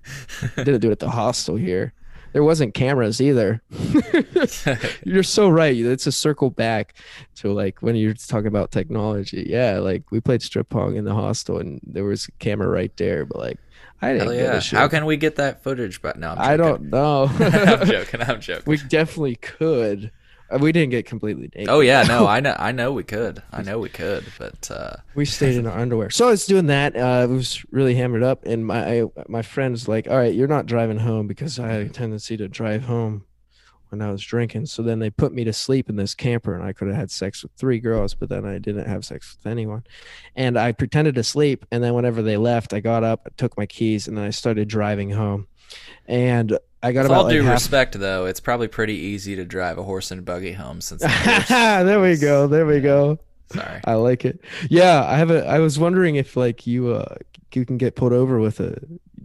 didn't 0.56 0.80
do 0.80 0.88
it 0.88 0.92
at 0.92 0.98
the 0.98 1.10
hostel 1.10 1.54
here. 1.54 1.92
There 2.32 2.42
wasn't 2.42 2.74
cameras 2.74 3.20
either. 3.20 3.62
You're 5.04 5.22
so 5.22 5.48
right. 5.48 5.76
It's 5.76 6.06
a 6.06 6.12
circle 6.12 6.50
back 6.50 6.94
to 7.36 7.52
like 7.52 7.80
when 7.80 7.94
you're 7.96 8.14
talking 8.14 8.46
about 8.46 8.70
technology. 8.70 9.46
Yeah, 9.48 9.78
like 9.78 10.10
we 10.10 10.20
played 10.20 10.42
strip 10.42 10.68
pong 10.68 10.96
in 10.96 11.04
the 11.04 11.14
hostel 11.14 11.58
and 11.58 11.80
there 11.82 12.04
was 12.04 12.28
a 12.28 12.32
camera 12.32 12.68
right 12.68 12.94
there, 12.96 13.24
but 13.26 13.38
like 13.38 13.58
I 14.00 14.14
didn't 14.14 14.28
Hell 14.28 14.34
yeah. 14.34 14.60
How 14.60 14.88
can 14.88 15.04
we 15.06 15.16
get 15.16 15.36
that 15.36 15.62
footage? 15.62 16.02
But 16.02 16.18
no, 16.18 16.30
I'm 16.30 16.38
I 16.38 16.56
don't 16.56 16.90
know. 16.90 17.30
I'm 17.38 17.86
joking. 17.86 18.22
I'm 18.22 18.40
joking. 18.40 18.64
we 18.66 18.78
definitely 18.78 19.36
could. 19.36 20.10
Uh, 20.52 20.58
We 20.58 20.72
didn't 20.72 20.90
get 20.90 21.06
completely 21.06 21.50
naked. 21.54 21.68
Oh 21.68 21.80
yeah, 21.80 22.02
no, 22.02 22.26
I 22.36 22.40
know, 22.40 22.54
I 22.58 22.72
know 22.72 22.92
we 22.92 23.04
could, 23.04 23.42
I 23.52 23.62
know 23.62 23.78
we 23.78 23.88
could, 23.88 24.24
but 24.38 24.70
uh, 24.70 24.96
we 25.14 25.24
stayed 25.24 25.56
in 25.56 25.66
our 25.66 25.78
underwear. 25.78 26.10
So 26.10 26.26
I 26.28 26.30
was 26.30 26.46
doing 26.46 26.66
that. 26.66 26.96
Uh, 26.96 27.00
I 27.00 27.26
was 27.26 27.64
really 27.70 27.94
hammered 27.94 28.22
up, 28.22 28.44
and 28.44 28.66
my 28.66 29.04
my 29.28 29.42
friend's 29.42 29.88
like, 29.88 30.08
"All 30.08 30.16
right, 30.16 30.34
you're 30.34 30.48
not 30.48 30.66
driving 30.66 30.98
home 30.98 31.26
because 31.26 31.58
I 31.58 31.68
had 31.68 31.82
a 31.82 31.88
tendency 31.88 32.36
to 32.36 32.48
drive 32.48 32.84
home 32.84 33.24
when 33.90 34.00
I 34.02 34.10
was 34.10 34.22
drinking." 34.22 34.66
So 34.66 34.82
then 34.82 34.98
they 34.98 35.10
put 35.10 35.32
me 35.32 35.44
to 35.44 35.52
sleep 35.52 35.88
in 35.88 35.96
this 35.96 36.14
camper, 36.14 36.54
and 36.54 36.64
I 36.64 36.72
could 36.72 36.88
have 36.88 36.96
had 36.96 37.10
sex 37.10 37.42
with 37.42 37.52
three 37.52 37.78
girls, 37.80 38.14
but 38.14 38.28
then 38.28 38.44
I 38.44 38.58
didn't 38.58 38.86
have 38.88 39.04
sex 39.04 39.36
with 39.36 39.50
anyone. 39.50 39.84
And 40.36 40.58
I 40.58 40.72
pretended 40.72 41.14
to 41.16 41.24
sleep, 41.24 41.64
and 41.70 41.82
then 41.82 41.94
whenever 41.94 42.22
they 42.22 42.36
left, 42.36 42.72
I 42.72 42.80
got 42.80 43.04
up, 43.04 43.28
took 43.36 43.56
my 43.56 43.66
keys, 43.66 44.08
and 44.08 44.16
then 44.16 44.24
I 44.24 44.30
started 44.30 44.68
driving 44.68 45.10
home. 45.10 45.46
And 46.06 46.58
I 46.82 46.92
got 46.92 47.02
with 47.02 47.10
about 47.12 47.18
all 47.18 47.24
like 47.24 47.32
due 47.34 47.42
half. 47.44 47.54
respect, 47.54 47.98
though, 47.98 48.26
it's 48.26 48.40
probably 48.40 48.68
pretty 48.68 48.94
easy 48.94 49.36
to 49.36 49.44
drive 49.44 49.78
a 49.78 49.82
horse 49.82 50.10
and 50.10 50.24
buggy 50.24 50.52
home 50.52 50.80
since. 50.80 51.02
there 51.48 52.00
we 52.00 52.16
go. 52.16 52.46
There 52.46 52.66
we 52.66 52.80
go. 52.80 53.18
Sorry. 53.52 53.80
I 53.84 53.94
like 53.94 54.24
it. 54.24 54.40
Yeah, 54.68 55.04
I 55.04 55.16
have 55.18 55.30
a. 55.30 55.46
I 55.46 55.58
was 55.58 55.78
wondering 55.78 56.16
if 56.16 56.36
like 56.36 56.66
you 56.66 56.88
uh 56.88 57.14
you 57.54 57.64
can 57.66 57.76
get 57.76 57.94
pulled 57.96 58.12
over 58.14 58.38
with 58.40 58.60
a 58.60 58.78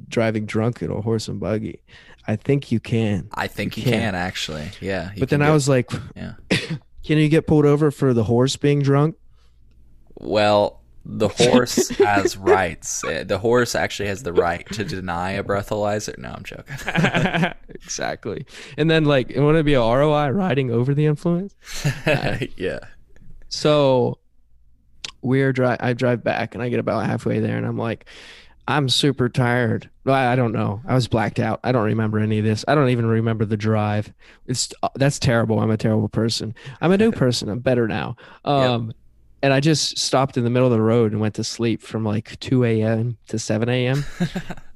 driving 0.10 0.46
drunk 0.46 0.82
in 0.82 0.92
a 0.92 1.02
horse 1.02 1.28
and 1.30 1.40
buggy. 1.40 1.82
I 2.28 2.36
think 2.36 2.72
you 2.72 2.80
can. 2.82 3.30
I 3.34 3.48
think 3.48 3.78
you 3.78 3.84
You 3.84 3.92
can, 3.92 4.02
can. 4.02 4.16
actually. 4.16 4.70
Yeah. 4.82 5.12
but 5.18 5.30
then 5.30 5.42
I 5.42 5.52
was 5.52 5.70
like, 5.70 5.90
yeah. 6.16 6.34
can 7.06 7.18
you 7.18 7.30
get 7.30 7.48
pulled 7.48 7.66
over 7.66 7.90
for 7.90 8.14
the 8.14 8.26
horse 8.26 8.58
being 8.58 8.82
drunk? 8.82 9.16
Well, 10.16 10.82
the 11.10 11.30
horse 11.30 11.88
has 11.90 12.36
rights. 12.36 13.02
Uh, 13.04 13.24
The 13.26 13.40
horse 13.40 13.76
actually 13.76 14.10
has 14.10 14.24
the 14.24 14.34
right 14.34 14.68
to 14.74 14.84
deny 14.84 15.32
a 15.32 15.44
breathalyzer. 15.44 16.18
No, 16.18 16.30
I'm 16.30 16.44
joking. 16.44 16.76
exactly. 17.70 18.46
And 18.78 18.92
then 18.92 19.06
like, 19.06 19.32
it 19.32 19.40
want 19.40 19.58
to 19.58 19.64
be 19.64 19.74
a 19.74 19.80
ROI 19.82 20.30
riding 20.30 20.70
over 20.70 20.94
the 20.94 21.06
influence. 21.06 21.56
yeah. 22.58 22.80
So 23.48 24.20
we're 25.22 25.54
dri 25.54 25.76
I 25.80 25.94
drive 25.94 26.24
back 26.24 26.54
and 26.54 26.62
I 26.62 26.70
get 26.70 26.80
about 26.80 27.06
halfway 27.06 27.40
there 27.40 27.58
and 27.58 27.66
I'm 27.66 27.78
like, 27.78 28.06
I'm 28.68 28.90
super 28.90 29.30
tired. 29.30 29.90
I 30.06 30.34
I 30.34 30.36
don't 30.36 30.52
know. 30.52 30.82
I 30.86 30.94
was 30.94 31.08
blacked 31.08 31.40
out. 31.40 31.62
I 31.64 31.72
don't 31.72 31.86
remember 31.86 32.20
any 32.20 32.40
of 32.40 32.46
this. 32.46 32.66
I 32.68 32.76
don't 32.76 32.90
even 32.90 33.06
remember 33.06 33.46
the 33.46 33.56
drive. 33.56 34.14
It's 34.46 34.74
that's 34.96 35.20
terrible. 35.20 35.60
I'm 35.62 35.72
a 35.72 35.78
terrible 35.78 36.10
person. 36.10 36.54
I'm 36.82 36.92
a 36.92 36.98
new 36.98 37.12
person. 37.24 37.48
I'm 37.48 37.60
better 37.60 37.88
now. 37.88 38.18
Um, 38.44 38.92
and 39.42 39.54
I 39.54 39.60
just 39.60 39.98
stopped 39.98 40.38
in 40.38 40.44
the 40.44 40.50
middle 40.50 40.68
of 40.68 40.74
the 40.74 40.82
road 40.82 41.12
and 41.12 41.22
went 41.22 41.36
to 41.36 41.44
sleep 41.44 41.82
from 41.82 42.04
like 42.04 42.40
2 42.40 42.64
a.m. 42.64 43.18
to 43.28 43.38
7 43.38 43.70
a.m. 43.70 44.06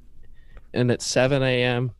and 0.74 0.90
at 0.90 1.02
7 1.02 1.42
a.m., 1.42 1.92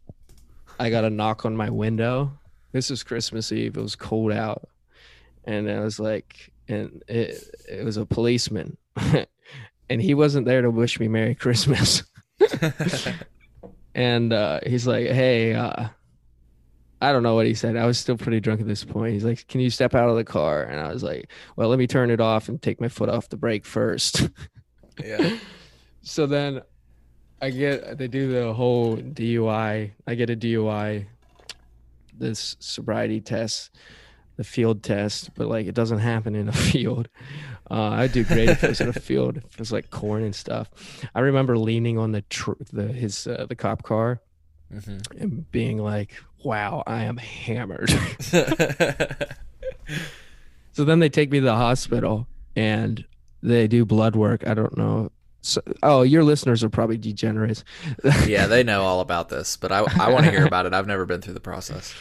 I 0.79 0.91
got 0.91 1.05
a 1.05 1.11
knock 1.11 1.45
on 1.45 1.57
my 1.57 1.71
window. 1.71 2.33
This 2.73 2.91
was 2.91 3.03
Christmas 3.03 3.53
Eve. 3.53 3.77
It 3.77 3.83
was 3.83 3.95
cold 3.95 4.33
out, 4.33 4.69
and 5.45 5.71
I 5.71 5.81
was 5.81 6.01
like, 6.01 6.51
and 6.69 7.03
it 7.07 7.45
it 7.69 7.85
was 7.85 7.99
a 7.99 8.07
policeman, 8.07 8.79
and 9.91 10.03
he 10.03 10.15
wasn't 10.15 10.47
there 10.47 10.63
to 10.63 10.71
wish 10.71 10.99
me 10.99 11.09
Merry 11.09 11.35
Christmas. 11.35 12.03
and 13.95 14.33
uh, 14.33 14.61
he's 14.67 14.87
like, 14.87 15.09
"Hey, 15.09 15.55
uh, 15.55 15.89
I 17.03 17.13
don't 17.13 17.23
know 17.25 17.35
what 17.35 17.47
he 17.47 17.55
said. 17.55 17.77
I 17.77 17.85
was 17.87 17.99
still 17.99 18.17
pretty 18.17 18.41
drunk 18.41 18.61
at 18.61 18.67
this 18.69 18.85
point. 18.85 19.13
He's 19.13 19.25
like, 19.25 19.47
"Can 19.49 19.61
you 19.61 19.71
step 19.71 19.95
out 19.95 20.09
of 20.09 20.17
the 20.17 20.25
car?" 20.25 20.63
And 20.63 20.81
I 20.81 20.93
was 20.93 21.03
like, 21.03 21.31
"Well, 21.57 21.69
let 21.69 21.79
me 21.79 21.87
turn 21.87 22.11
it 22.11 22.21
off 22.21 22.49
and 22.49 22.63
take 22.63 22.81
my 22.81 22.89
foot 22.89 23.09
off 23.09 23.29
the 23.29 23.37
brake 23.37 23.67
first. 23.67 24.29
yeah. 25.05 25.37
so 26.03 26.27
then 26.27 26.63
I 27.41 27.51
get 27.51 27.99
they 27.99 28.09
do 28.09 28.31
the 28.31 28.53
whole 28.55 28.97
DUI. 28.97 29.91
I 30.07 30.15
get 30.15 30.31
a 30.31 30.37
DUI, 30.37 31.07
this 32.17 32.57
sobriety 32.61 33.21
test, 33.21 33.71
the 34.37 34.45
field 34.45 34.83
test, 34.85 35.35
but 35.35 35.49
like 35.49 35.67
it 35.67 35.75
doesn't 35.75 35.99
happen 35.99 36.35
in 36.37 36.49
a 36.49 36.53
field. 36.71 37.09
Uh, 37.71 37.91
I'd 37.91 38.13
do 38.13 38.23
great 38.25 38.49
if 38.49 38.63
it 38.63 38.69
was 38.69 38.81
in 38.81 38.89
a 38.89 38.93
field. 38.93 39.39
If 39.39 39.45
it 39.45 39.59
was 39.59 39.73
like 39.73 39.91
corn 39.91 40.23
and 40.23 40.35
stuff. 40.35 40.71
I 41.15 41.21
remember 41.21 41.59
leaning 41.59 41.99
on 41.99 42.13
the 42.13 42.23
tr- 42.23 42.63
the 42.73 42.89
his 42.89 43.27
uh, 43.27 43.47
the 43.49 43.57
cop 43.57 43.83
car 43.83 44.21
hmm 44.71 44.99
and 45.19 45.51
being 45.51 45.79
like, 45.79 46.15
"Wow, 46.45 46.83
I 46.87 47.05
am 47.05 47.17
hammered." 47.17 47.91
so 50.73 50.85
then 50.85 50.99
they 50.99 51.09
take 51.09 51.31
me 51.31 51.41
to 51.41 51.45
the 51.45 51.57
hospital 51.57 52.27
and 52.57 53.05
they 53.43 53.67
do 53.69 53.85
blood 53.85 54.17
work. 54.17 54.47
I 54.47 54.55
don't 54.55 54.77
know. 54.77 55.11
So, 55.43 55.61
oh, 55.83 56.03
your 56.03 56.23
listeners 56.23 56.63
are 56.63 56.71
probably 56.71 56.97
degenerates. 56.97 57.65
yeah, 58.27 58.47
they 58.47 58.63
know 58.63 58.83
all 58.83 59.01
about 59.01 59.29
this, 59.29 59.57
but 59.57 59.73
I, 59.73 59.79
I 59.99 60.11
want 60.11 60.25
to 60.25 60.31
hear 60.31 60.47
about 60.47 60.67
it. 60.67 60.73
I've 60.73 60.87
never 60.87 61.05
been 61.05 61.21
through 61.21 61.35
the 61.35 61.41
process. 61.41 61.95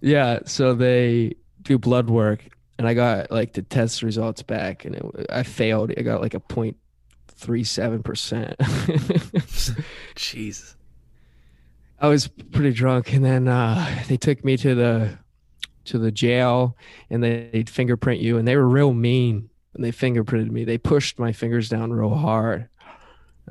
Yeah, 0.00 0.40
so 0.46 0.74
they 0.74 1.34
do 1.60 1.78
blood 1.78 2.08
work, 2.08 2.48
and 2.78 2.88
I 2.88 2.94
got 2.94 3.30
like 3.30 3.52
the 3.52 3.62
test 3.62 4.02
results 4.02 4.42
back, 4.42 4.86
and 4.86 4.94
it, 4.94 5.26
I 5.28 5.42
failed. 5.42 5.92
I 5.98 6.02
got 6.02 6.22
like 6.22 6.32
a 6.32 6.40
point 6.40 6.78
three 7.26 7.64
seven 7.64 8.02
percent. 8.02 8.56
Jeez. 10.16 10.74
I 12.00 12.08
was 12.08 12.28
pretty 12.28 12.72
drunk, 12.72 13.12
and 13.12 13.24
then 13.24 13.48
uh, 13.48 14.02
they 14.08 14.16
took 14.16 14.44
me 14.44 14.56
to 14.58 14.74
the 14.74 15.18
to 15.86 15.98
the 15.98 16.12
jail, 16.12 16.76
and 17.10 17.22
they, 17.22 17.48
they'd 17.52 17.70
fingerprint 17.70 18.20
you, 18.20 18.38
and 18.38 18.46
they 18.46 18.56
were 18.56 18.68
real 18.68 18.92
mean. 18.92 19.50
And 19.74 19.84
they 19.84 19.92
fingerprinted 19.92 20.50
me. 20.50 20.64
They 20.64 20.78
pushed 20.78 21.18
my 21.18 21.32
fingers 21.32 21.68
down 21.68 21.92
real 21.92 22.14
hard. 22.14 22.68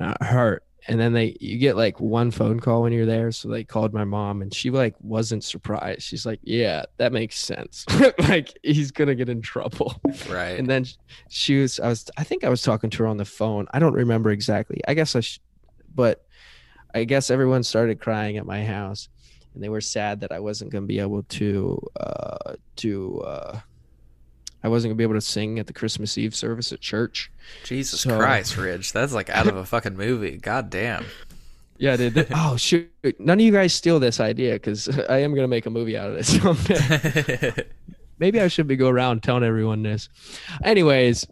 Uh, 0.00 0.14
it 0.20 0.24
hurt. 0.24 0.64
And 0.86 0.98
then 0.98 1.12
they 1.12 1.36
you 1.40 1.58
get 1.58 1.76
like 1.76 2.00
one 2.00 2.30
phone 2.30 2.60
call 2.60 2.82
when 2.82 2.92
you're 2.92 3.06
there. 3.06 3.30
So 3.32 3.48
they 3.48 3.64
called 3.64 3.92
my 3.92 4.04
mom, 4.04 4.40
and 4.40 4.52
she 4.54 4.70
like 4.70 4.94
wasn't 5.00 5.44
surprised. 5.44 6.02
She's 6.02 6.24
like, 6.24 6.40
"Yeah, 6.42 6.84
that 6.96 7.12
makes 7.12 7.38
sense. 7.38 7.84
like 8.18 8.58
he's 8.62 8.90
gonna 8.90 9.14
get 9.14 9.28
in 9.28 9.42
trouble." 9.42 10.00
Right. 10.30 10.58
And 10.58 10.66
then 10.66 10.86
she 11.28 11.60
was, 11.60 11.78
I 11.80 11.88
was, 11.88 12.10
I 12.16 12.24
think 12.24 12.44
I 12.44 12.48
was 12.48 12.62
talking 12.62 12.88
to 12.90 13.02
her 13.02 13.06
on 13.06 13.18
the 13.18 13.24
phone. 13.24 13.66
I 13.72 13.78
don't 13.78 13.92
remember 13.92 14.30
exactly. 14.30 14.80
I 14.88 14.94
guess 14.94 15.14
I, 15.14 15.20
sh- 15.20 15.40
but 15.94 16.24
I 16.94 17.04
guess 17.04 17.30
everyone 17.30 17.62
started 17.62 18.00
crying 18.00 18.36
at 18.38 18.46
my 18.46 18.64
house, 18.64 19.08
and 19.54 19.62
they 19.62 19.68
were 19.68 19.80
sad 19.80 20.20
that 20.20 20.32
I 20.32 20.40
wasn't 20.40 20.70
going 20.72 20.84
to 20.84 20.88
be 20.88 20.98
able 21.00 21.22
to, 21.24 21.86
uh, 21.98 22.54
to, 22.76 23.20
uh, 23.20 23.60
I 24.62 24.68
wasn't 24.68 24.90
gonna 24.90 24.96
be 24.98 25.04
able 25.04 25.14
to 25.14 25.20
sing 25.20 25.60
at 25.60 25.68
the 25.68 25.72
Christmas 25.72 26.18
Eve 26.18 26.34
service 26.34 26.72
at 26.72 26.80
church. 26.80 27.30
Jesus 27.62 28.00
So- 28.00 28.18
Christ, 28.18 28.56
Ridge. 28.56 28.92
That's 28.92 29.12
like 29.12 29.30
out 29.30 29.46
of 29.46 29.54
a 29.56 29.64
fucking 29.64 29.96
movie. 29.96 30.36
God 30.36 30.68
damn. 30.68 31.04
Yeah, 31.76 31.96
dude. 31.96 32.26
oh 32.34 32.56
shoot! 32.56 32.90
None 33.20 33.38
of 33.38 33.44
you 33.46 33.52
guys 33.52 33.72
steal 33.72 34.00
this 34.00 34.18
idea 34.18 34.54
because 34.54 34.88
I 35.08 35.18
am 35.18 35.32
gonna 35.32 35.46
make 35.46 35.66
a 35.66 35.70
movie 35.70 35.96
out 35.96 36.10
of 36.10 36.16
this 36.16 36.40
someday. 36.42 37.52
Maybe 38.18 38.40
I 38.40 38.48
should 38.48 38.66
be 38.66 38.74
go 38.74 38.88
around 38.88 39.22
telling 39.22 39.44
everyone 39.44 39.84
this. 39.84 40.08
Anyways, 40.64 41.24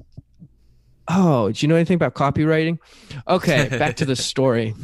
oh, 1.09 1.51
do 1.51 1.65
you 1.65 1.69
know 1.69 1.77
anything 1.77 1.95
about 1.95 2.15
copywriting? 2.15 2.79
Okay, 3.29 3.69
back 3.71 3.97
to 3.97 4.05
the 4.05 4.17
story. 4.17 4.75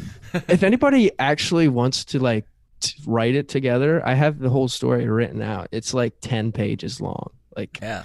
If 0.49 0.63
anybody 0.63 1.11
actually 1.19 1.69
wants 1.69 2.05
to 2.07 2.19
like 2.19 2.47
t- 2.81 2.95
write 3.07 3.35
it 3.35 3.49
together, 3.49 4.05
I 4.07 4.15
have 4.15 4.39
the 4.39 4.51
whole 4.51 4.69
story 4.69 5.09
written 5.09 5.43
out. 5.43 5.69
It's 5.73 5.93
like 5.95 6.15
ten 6.21 6.53
pages 6.53 7.01
long. 7.01 7.31
Like 7.57 7.79
yeah. 7.83 8.05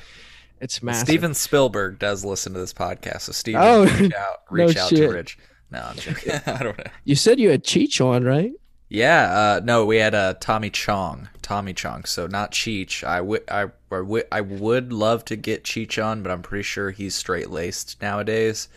it's 0.59 0.83
massive. 0.83 1.07
Steven 1.07 1.33
Spielberg 1.33 1.99
does 1.99 2.25
listen 2.25 2.53
to 2.53 2.59
this 2.59 2.73
podcast, 2.73 3.21
so 3.21 3.31
Steven, 3.31 3.61
Oh, 3.63 3.83
reach 3.85 4.13
out, 4.13 4.37
no 4.51 4.65
reach 4.65 4.77
out 4.77 4.89
shit. 4.89 4.97
to 4.99 5.09
Ridge. 5.09 5.37
No, 5.71 5.81
I'm 5.89 5.95
joking. 5.97 6.33
I 6.45 6.63
don't 6.63 6.77
know. 6.77 6.83
You 7.03 7.15
said 7.15 7.39
you 7.39 7.49
had 7.49 7.63
Cheech 7.63 8.05
on, 8.05 8.23
right? 8.23 8.51
Yeah, 8.89 9.23
uh, 9.31 9.61
no, 9.63 9.85
we 9.85 9.97
had 9.97 10.15
uh, 10.15 10.35
Tommy 10.39 10.69
Chong. 10.69 11.27
Tommy 11.41 11.73
Chong. 11.73 12.05
So 12.05 12.27
not 12.27 12.51
Cheech. 12.51 13.03
I 13.03 13.19
would 13.21 13.43
I, 13.49 13.65
I 13.91 13.99
would 14.01 14.25
I 14.31 14.41
would 14.41 14.93
love 14.93 15.25
to 15.25 15.35
get 15.35 15.63
Cheech 15.63 16.03
on, 16.03 16.23
but 16.23 16.31
I'm 16.31 16.41
pretty 16.41 16.63
sure 16.63 16.91
he's 16.91 17.15
straight 17.15 17.49
laced 17.49 18.01
nowadays. 18.01 18.69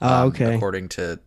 Oh, 0.00 0.22
Um, 0.22 0.28
okay. 0.28 0.54
According 0.54 0.88
to 0.90 1.18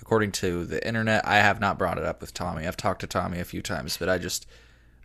according 0.00 0.32
to 0.32 0.64
the 0.64 0.84
internet, 0.86 1.26
I 1.26 1.36
have 1.36 1.60
not 1.60 1.78
brought 1.78 1.98
it 1.98 2.04
up 2.04 2.20
with 2.20 2.34
Tommy. 2.34 2.66
I've 2.66 2.76
talked 2.76 3.00
to 3.02 3.06
Tommy 3.06 3.38
a 3.40 3.44
few 3.44 3.62
times, 3.62 3.96
but 3.96 4.08
I 4.08 4.18
just 4.18 4.46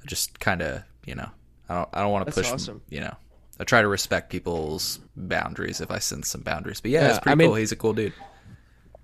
I 0.04 0.08
just 0.08 0.40
kind 0.40 0.62
of 0.62 0.84
you 1.06 1.14
know 1.16 1.30
I 1.70 1.76
don't 1.76 1.90
I 1.94 2.02
don't 2.02 2.12
want 2.12 2.26
to 2.28 2.32
push 2.34 2.52
awesome. 2.52 2.82
you 2.90 3.02
know. 3.02 3.16
I 3.60 3.66
try 3.66 3.84
to 3.84 3.88
respect 3.88 4.32
people's 4.32 5.00
boundaries 5.16 5.80
if 5.80 5.92
I 5.92 6.00
sense 6.00 6.28
some 6.28 6.42
boundaries. 6.42 6.82
But 6.82 6.90
yeah, 6.90 7.02
Yeah, 7.04 7.10
it's 7.10 7.20
pretty 7.20 7.34
I 7.34 7.36
mean- 7.36 7.56
He's 7.58 7.72
a 7.72 7.76
cool 7.76 7.94
dude. 7.94 8.14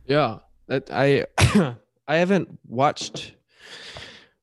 Yeah, 0.08 0.40
that 0.68 0.90
I 0.92 1.26
I 2.08 2.16
haven't 2.18 2.58
watched 2.68 3.34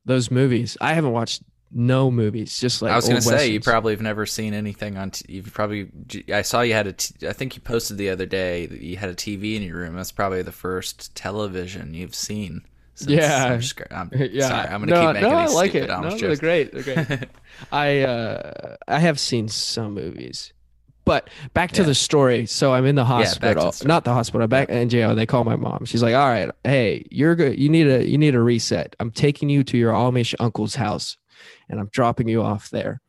those 0.06 0.30
movies. 0.30 0.76
I 0.80 0.94
haven't 0.94 1.12
watched 1.12 1.42
no 1.70 2.10
movies. 2.10 2.58
Just 2.58 2.80
like 2.80 2.92
I 2.92 2.96
was 2.96 3.04
gonna 3.06 3.16
old 3.16 3.24
say 3.24 3.48
you 3.48 3.60
probably 3.60 3.92
have 3.92 4.00
never 4.00 4.24
seen 4.24 4.54
anything 4.54 4.96
on. 4.96 5.10
T- 5.10 5.24
you've 5.34 5.52
probably. 5.52 5.88
I 6.32 6.42
saw 6.42 6.62
you 6.62 6.72
had 6.72 6.86
a. 6.86 6.92
T- 6.94 7.26
I 7.28 7.32
think 7.32 7.54
you 7.56 7.60
posted 7.60 7.98
the 7.98 8.08
other 8.10 8.24
day 8.24 8.66
that 8.66 8.80
you 8.80 8.96
had 8.96 9.10
a 9.10 9.14
TV 9.14 9.56
in 9.56 9.62
your 9.62 9.76
room. 9.76 9.96
That's 9.96 10.12
probably 10.12 10.42
the 10.42 10.52
first 10.52 11.14
television 11.14 11.92
you've 11.92 12.14
seen. 12.14 12.62
since- 12.94 13.10
Yeah. 13.10 13.46
I'm, 13.52 13.60
just, 13.60 13.80
I'm 13.90 14.10
yeah. 14.32 14.48
sorry. 14.48 14.68
I'm 14.68 14.80
gonna 14.80 14.92
no, 14.92 15.06
keep 15.06 15.14
making 15.14 15.28
no, 15.30 15.36
I 15.36 15.46
like 15.46 15.70
stupid 15.72 15.90
it. 15.90 16.00
No, 16.00 16.16
they're 16.16 16.36
great. 16.36 16.72
They're 16.72 17.04
great. 17.04 17.28
I 17.72 18.00
uh 18.02 18.76
I 18.86 19.00
have 19.00 19.18
seen 19.20 19.48
some 19.48 19.92
movies. 19.94 20.52
But 21.06 21.30
back 21.54 21.72
to 21.72 21.80
Yeah. 21.82 21.86
the 21.86 21.94
story. 21.94 22.44
So 22.46 22.74
I'm 22.74 22.84
in 22.84 22.94
the 22.96 23.04
hospital. 23.06 23.70
the. 23.70 23.86
Not 23.88 24.04
the 24.04 24.12
hospital. 24.12 24.46
Back 24.48 24.68
in 24.68 24.88
jail. 24.90 25.10
And 25.10 25.18
they 25.18 25.24
call 25.24 25.44
my 25.44 25.56
mom. 25.56 25.84
She's 25.86 26.02
like, 26.02 26.14
"All 26.14 26.28
right, 26.28 26.50
hey, 26.64 27.06
you're 27.10 27.34
good. 27.36 27.58
You 27.58 27.68
need 27.70 27.86
a 27.86 28.04
you 28.06 28.18
need 28.18 28.34
a 28.34 28.40
reset. 28.40 28.94
I'm 29.00 29.10
taking 29.12 29.48
you 29.48 29.64
to 29.64 29.78
your 29.78 29.92
Amish 29.94 30.34
uncle's 30.38 30.74
house, 30.74 31.16
and 31.70 31.80
I'm 31.80 31.88
dropping 31.92 32.28
you 32.28 32.42
off 32.42 32.68
there." 32.70 33.00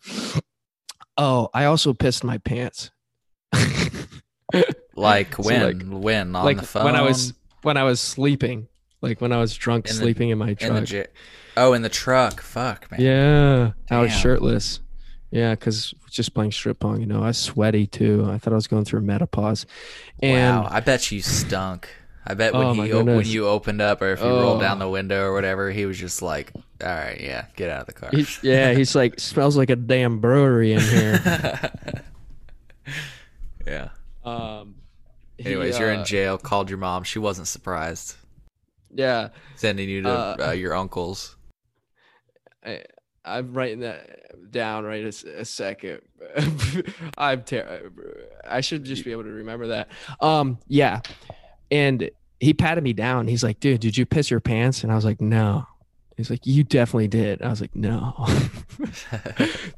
Oh, 1.17 1.49
I 1.53 1.65
also 1.65 1.93
pissed 1.93 2.23
my 2.23 2.37
pants. 2.37 2.91
Like 4.95 5.35
So, 5.35 5.43
when? 5.43 6.01
when 6.01 6.35
on 6.35 6.45
like 6.45 6.57
the 6.57 6.65
phone? 6.65 6.85
when 6.85 6.95
I 6.95 7.01
was 7.01 7.33
when 7.61 7.77
I 7.77 7.83
was 7.83 7.99
sleeping, 7.99 8.67
like 9.01 9.21
when 9.21 9.31
I 9.31 9.37
was 9.37 9.53
drunk 9.55 9.87
In 9.87 9.95
the- 9.95 10.01
sleeping 10.01 10.29
in 10.29 10.37
my 10.39 10.49
in 10.49 10.55
truck. 10.55 10.83
j- 10.85 11.07
Oh, 11.55 11.73
in 11.73 11.81
the 11.83 11.89
truck. 11.89 12.41
Fuck 12.41 12.89
man. 12.91 13.01
Yeah, 13.01 13.71
I 13.91 13.99
was 14.01 14.11
shirtless. 14.11 14.79
Yeah, 15.31 15.51
because 15.51 15.93
just 16.17 16.33
playing 16.33 16.51
strip 16.51 16.79
pong, 16.79 16.99
you 16.99 17.05
know, 17.07 17.23
I 17.23 17.27
was 17.27 17.37
sweaty 17.37 17.87
too. 17.87 18.27
I 18.29 18.37
thought 18.37 18.51
I 18.51 18.55
was 18.57 18.67
going 18.67 18.83
through 18.83 19.01
menopause, 19.01 19.65
and 20.21 20.63
wow. 20.65 20.67
I 20.69 20.81
bet 20.81 21.09
you 21.11 21.21
stunk. 21.21 21.87
I 22.29 22.33
bet 22.33 22.53
Oh, 22.53 22.59
when 22.67 22.75
my 22.77 22.85
he 22.87 22.91
o- 22.91 23.05
when 23.05 23.25
you 23.25 23.47
opened 23.47 23.79
up 23.81 24.01
or 24.01 24.11
if 24.11 24.19
you 24.19 24.25
rolled 24.27 24.57
Oh. 24.57 24.61
down 24.61 24.79
the 24.79 24.89
window 24.89 25.23
or 25.23 25.31
whatever, 25.33 25.71
he 25.71 25.85
was 25.85 25.97
just 25.97 26.21
like, 26.21 26.51
"All 26.83 26.89
right, 26.89 27.21
yeah, 27.21 27.45
get 27.55 27.69
out 27.69 27.81
of 27.81 27.87
the 27.87 27.93
car." 27.93 28.09
he, 28.11 28.25
yeah, 28.43 28.73
he's 28.73 28.93
like 28.95 29.17
smells 29.21 29.55
like 29.55 29.69
a 29.69 29.77
damn 29.77 30.19
brewery 30.19 30.73
in 30.73 30.81
here. 30.81 31.71
yeah. 33.65 33.89
um, 34.25 34.75
he, 35.37 35.45
Anyways, 35.45 35.79
you're 35.79 35.91
in 35.91 36.01
uh, 36.01 36.05
jail. 36.05 36.37
Called 36.37 36.69
your 36.69 36.79
mom. 36.79 37.03
She 37.03 37.19
wasn't 37.19 37.47
surprised. 37.47 38.15
Yeah, 38.93 39.29
Sending 39.55 39.89
you 39.89 40.01
to 40.03 40.09
Uh, 40.09 40.35
uh, 40.47 40.51
your 40.51 40.73
uncle's. 40.73 41.35
I, 42.65 42.83
I'm 43.27 43.53
writing 43.53 43.81
that 43.81 44.51
down 44.51 44.85
right 44.85 45.03
a 45.03 45.45
second. 45.45 46.01
I'm 47.17 47.43
ter- 47.43 47.91
I 48.47 48.61
should 48.61 48.83
just 48.85 49.03
be 49.03 49.11
able 49.11 49.23
to 49.23 49.29
remember 49.29 49.67
that. 49.67 49.89
Um, 50.21 50.57
yeah, 50.67 51.01
and 51.69 52.09
he 52.39 52.53
patted 52.53 52.83
me 52.83 52.93
down. 52.93 53.27
He's 53.27 53.43
like, 53.43 53.59
"Dude, 53.59 53.81
did 53.81 53.97
you 53.97 54.05
piss 54.05 54.31
your 54.31 54.39
pants?" 54.39 54.83
And 54.83 54.91
I 54.91 54.95
was 54.95 55.05
like, 55.05 55.21
"No." 55.21 55.65
He's 56.15 56.29
like, 56.31 56.47
"You 56.47 56.63
definitely 56.63 57.09
did." 57.09 57.41
I 57.41 57.49
was 57.49 57.61
like, 57.61 57.75
"No." 57.75 58.13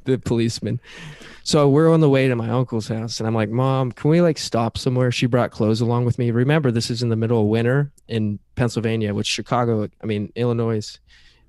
the 0.05 0.21
policeman. 0.23 0.79
So 1.43 1.67
we're 1.67 1.91
on 1.91 1.99
the 1.99 2.09
way 2.09 2.27
to 2.27 2.35
my 2.35 2.49
uncle's 2.49 2.87
house, 2.87 3.19
and 3.19 3.27
I'm 3.27 3.35
like, 3.35 3.49
"Mom, 3.49 3.91
can 3.91 4.09
we 4.09 4.21
like 4.21 4.37
stop 4.37 4.77
somewhere?" 4.77 5.11
She 5.11 5.25
brought 5.25 5.51
clothes 5.51 5.81
along 5.81 6.05
with 6.05 6.19
me. 6.19 6.31
Remember, 6.31 6.71
this 6.71 6.89
is 6.89 7.01
in 7.01 7.09
the 7.09 7.15
middle 7.15 7.41
of 7.41 7.47
winter 7.47 7.91
in 8.07 8.39
Pennsylvania, 8.55 9.13
which 9.13 9.27
Chicago, 9.27 9.89
I 10.01 10.05
mean 10.05 10.31
Illinois, 10.35 10.99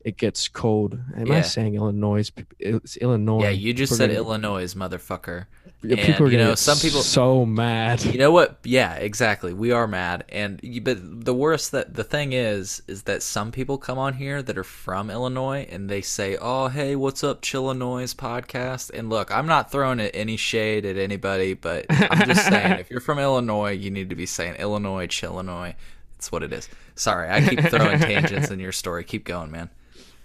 it 0.05 0.17
gets 0.17 0.49
cold. 0.49 0.99
Am 1.17 1.27
Yeah. 1.27 1.39
I 1.39 1.41
saying 1.43 1.75
Illinois? 1.75 2.31
It's 2.59 2.97
Illinois. 2.97 3.43
yeah, 3.45 3.51
you 3.51 3.73
just 3.75 3.93
We're 3.93 3.97
said 3.99 4.11
Illinois, 4.11 4.73
motherfucker. 4.75 5.47
Yeah, 5.83 5.97
and, 5.97 6.07
people 6.07 6.27
are 6.27 6.31
you 6.31 6.37
know, 6.39 6.55
some 6.55 6.77
people- 6.79 7.01
so 7.03 7.47
mad. 7.47 8.05
You 8.05 8.19
know 8.19 8.31
what? 8.31 8.59
Yeah, 8.65 8.95
exactly. 8.97 9.55
We 9.55 9.73
are 9.73 9.87
mad, 9.87 10.25
and 10.29 10.61
but 10.85 10.99
the 11.25 11.33
worst 11.35 11.73
that 11.73 11.95
the 11.95 12.05
thing 12.05 12.33
is 12.35 12.83
is 12.87 13.05
that 13.05 13.23
some 13.23 13.51
people 13.51 13.79
come 13.79 13.99
on 13.99 14.15
here 14.15 14.43
that 14.43 14.59
are 14.59 14.65
from 14.65 15.11
Illinois 15.11 15.67
and 15.71 15.89
they 15.89 16.03
say, 16.03 16.37
"Oh, 16.41 16.69
hey, 16.69 16.97
what's 16.97 17.25
up, 17.25 17.41
Chillinois 17.41 18.15
podcast?" 18.15 18.91
And 18.93 19.09
look, 19.09 19.31
I'm 19.31 19.47
not 19.47 19.71
throwing 19.73 20.01
any 20.01 20.37
shade 20.37 20.85
at 20.85 20.97
anybody, 20.99 21.55
but 21.55 21.87
I'm 21.89 22.27
just 22.29 22.47
saying, 22.47 22.79
if 22.81 22.91
you're 22.91 23.01
from 23.01 23.19
Illinois, 23.19 23.71
you 23.73 23.91
need 23.91 24.11
to 24.11 24.17
be 24.17 24.27
saying 24.27 24.57
Illinois, 24.57 25.07
Chillinois. 25.07 25.75
It's 26.17 26.31
what 26.31 26.43
it 26.43 26.53
is. 26.53 26.69
Sorry, 26.95 27.31
I 27.31 27.41
keep 27.49 27.61
throwing 27.61 27.99
tangents 27.99 28.51
in 28.51 28.61
your 28.61 28.73
story. 28.73 29.05
Keep 29.05 29.25
going, 29.25 29.51
man. 29.51 29.71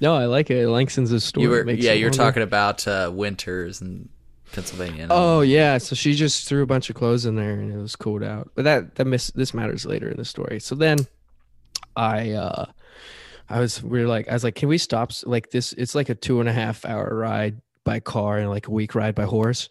No, 0.01 0.15
I 0.15 0.25
like 0.25 0.49
it. 0.49 0.57
It 0.57 0.69
lengthens 0.69 1.09
the 1.09 1.19
story. 1.19 1.43
You 1.43 1.49
were 1.49 1.63
yeah, 1.71 1.93
you're 1.93 2.09
talking 2.17 2.43
about 2.43 2.87
uh, 2.87 3.09
winters 3.13 3.79
and 3.81 4.09
Pennsylvania. 4.51 5.03
and- 5.03 5.11
Oh 5.13 5.41
yeah, 5.41 5.77
so 5.77 5.95
she 5.95 6.13
just 6.13 6.47
threw 6.47 6.61
a 6.63 6.65
bunch 6.65 6.89
of 6.89 6.95
clothes 6.95 7.25
in 7.25 7.35
there 7.35 7.53
and 7.53 7.71
it 7.73 7.77
was 7.77 7.95
cooled 7.95 8.23
out. 8.23 8.51
But 8.55 8.63
that 8.65 8.95
that 8.95 9.05
miss 9.05 9.31
this 9.31 9.53
matters 9.53 9.85
later 9.85 10.09
in 10.09 10.17
the 10.17 10.25
story. 10.25 10.59
So 10.59 10.75
then 10.75 10.99
I 11.95 12.31
uh 12.31 12.65
I 13.49 13.59
was 13.59 13.81
we 13.83 14.01
were 14.01 14.07
like 14.07 14.27
I 14.27 14.33
was 14.33 14.43
like, 14.43 14.55
can 14.55 14.69
we 14.69 14.77
stop 14.77 15.11
like 15.23 15.51
this 15.51 15.73
it's 15.73 15.95
like 15.95 16.09
a 16.09 16.15
two 16.15 16.39
and 16.39 16.49
a 16.49 16.53
half 16.53 16.83
hour 16.85 17.15
ride 17.15 17.61
by 17.83 17.99
car 17.99 18.37
and 18.39 18.49
like 18.49 18.67
a 18.67 18.71
week 18.71 18.95
ride 18.95 19.15
by 19.15 19.23
horse. 19.23 19.69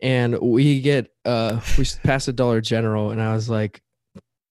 And 0.00 0.38
we 0.40 0.80
get 0.80 1.12
uh 1.24 1.60
we 1.78 1.82
s- 1.84 1.98
passed 2.02 2.28
a 2.28 2.32
Dollar 2.32 2.60
General 2.60 3.10
and 3.10 3.22
I 3.22 3.32
was 3.34 3.48
like, 3.48 3.80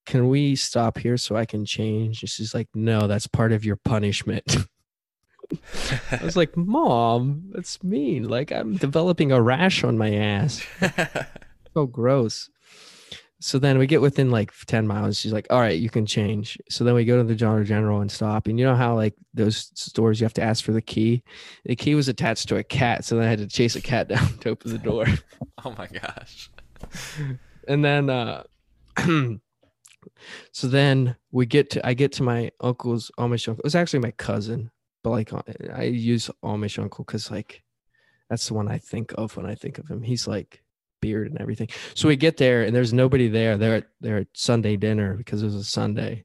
Can 0.06 0.28
we 0.28 0.56
stop 0.56 0.98
here 0.98 1.16
so 1.16 1.36
I 1.36 1.44
can 1.44 1.64
change? 1.64 2.22
And 2.22 2.30
she's 2.30 2.54
like, 2.54 2.68
No, 2.74 3.06
that's 3.06 3.26
part 3.26 3.52
of 3.52 3.64
your 3.64 3.76
punishment. 3.76 4.56
I 6.10 6.24
was 6.24 6.36
like, 6.36 6.56
Mom, 6.56 7.50
that's 7.52 7.82
mean. 7.82 8.28
Like 8.28 8.52
I'm 8.52 8.76
developing 8.76 9.32
a 9.32 9.40
rash 9.40 9.84
on 9.84 9.98
my 9.98 10.14
ass 10.14 10.66
so 11.74 11.86
gross. 11.86 12.50
So 13.42 13.58
then 13.58 13.76
we 13.76 13.88
get 13.88 14.00
within 14.00 14.30
like 14.30 14.52
10 14.66 14.86
miles. 14.86 15.18
She's 15.18 15.32
like, 15.32 15.48
all 15.50 15.58
right, 15.60 15.78
you 15.78 15.90
can 15.90 16.06
change. 16.06 16.56
So 16.70 16.84
then 16.84 16.94
we 16.94 17.04
go 17.04 17.16
to 17.16 17.24
the 17.24 17.34
Dollar 17.34 17.64
General 17.64 18.00
and 18.00 18.10
stop. 18.10 18.46
And 18.46 18.56
you 18.56 18.64
know 18.64 18.76
how 18.76 18.94
like 18.94 19.14
those 19.34 19.72
stores 19.74 20.20
you 20.20 20.24
have 20.24 20.34
to 20.34 20.42
ask 20.42 20.64
for 20.64 20.70
the 20.70 20.80
key? 20.80 21.24
The 21.64 21.74
key 21.74 21.96
was 21.96 22.08
attached 22.08 22.48
to 22.50 22.56
a 22.56 22.62
cat. 22.62 23.04
So 23.04 23.16
then 23.16 23.24
I 23.24 23.28
had 23.28 23.40
to 23.40 23.48
chase 23.48 23.74
a 23.74 23.80
cat 23.80 24.06
down 24.08 24.38
to 24.38 24.50
open 24.50 24.70
the 24.70 24.78
door. 24.78 25.06
oh 25.64 25.74
my 25.76 25.88
gosh. 25.88 26.50
and 27.66 27.84
then 27.84 28.08
uh 28.10 28.44
so 30.52 30.68
then 30.68 31.16
we 31.32 31.44
get 31.44 31.70
to 31.70 31.84
I 31.84 31.94
get 31.94 32.12
to 32.12 32.22
my 32.22 32.52
uncle's 32.60 33.10
Amish 33.18 33.48
uncle. 33.48 33.60
It 33.62 33.64
was 33.64 33.74
actually 33.74 34.00
my 34.00 34.12
cousin, 34.12 34.70
but 35.02 35.10
like 35.10 35.32
uh, 35.32 35.42
I 35.74 35.84
use 35.84 36.30
Amish 36.44 36.78
uncle 36.78 37.04
because 37.04 37.30
like 37.30 37.62
that's 38.30 38.48
the 38.48 38.54
one 38.54 38.68
I 38.68 38.78
think 38.78 39.12
of 39.18 39.36
when 39.36 39.46
I 39.46 39.54
think 39.54 39.78
of 39.78 39.88
him. 39.88 40.02
He's 40.02 40.26
like 40.26 40.62
beard 41.00 41.30
and 41.30 41.40
everything. 41.40 41.68
So 41.94 42.08
we 42.08 42.16
get 42.16 42.38
there 42.38 42.62
and 42.62 42.74
there's 42.74 42.92
nobody 42.92 43.28
there. 43.28 43.58
They're 43.58 43.76
at 43.76 43.86
they're 44.00 44.18
at 44.18 44.28
Sunday 44.32 44.76
dinner 44.76 45.14
because 45.14 45.42
it 45.42 45.46
was 45.46 45.54
a 45.54 45.64
Sunday. 45.64 46.24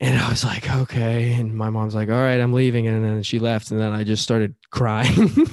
And 0.00 0.18
I 0.18 0.28
was 0.28 0.44
like, 0.44 0.70
okay. 0.70 1.32
And 1.34 1.54
my 1.54 1.70
mom's 1.70 1.94
like, 1.94 2.10
all 2.10 2.14
right, 2.14 2.40
I'm 2.40 2.52
leaving. 2.52 2.86
And 2.86 3.04
then 3.04 3.22
she 3.22 3.38
left. 3.38 3.70
And 3.70 3.80
then 3.80 3.92
I 3.92 4.04
just 4.04 4.22
started 4.22 4.54
crying. 4.70 5.30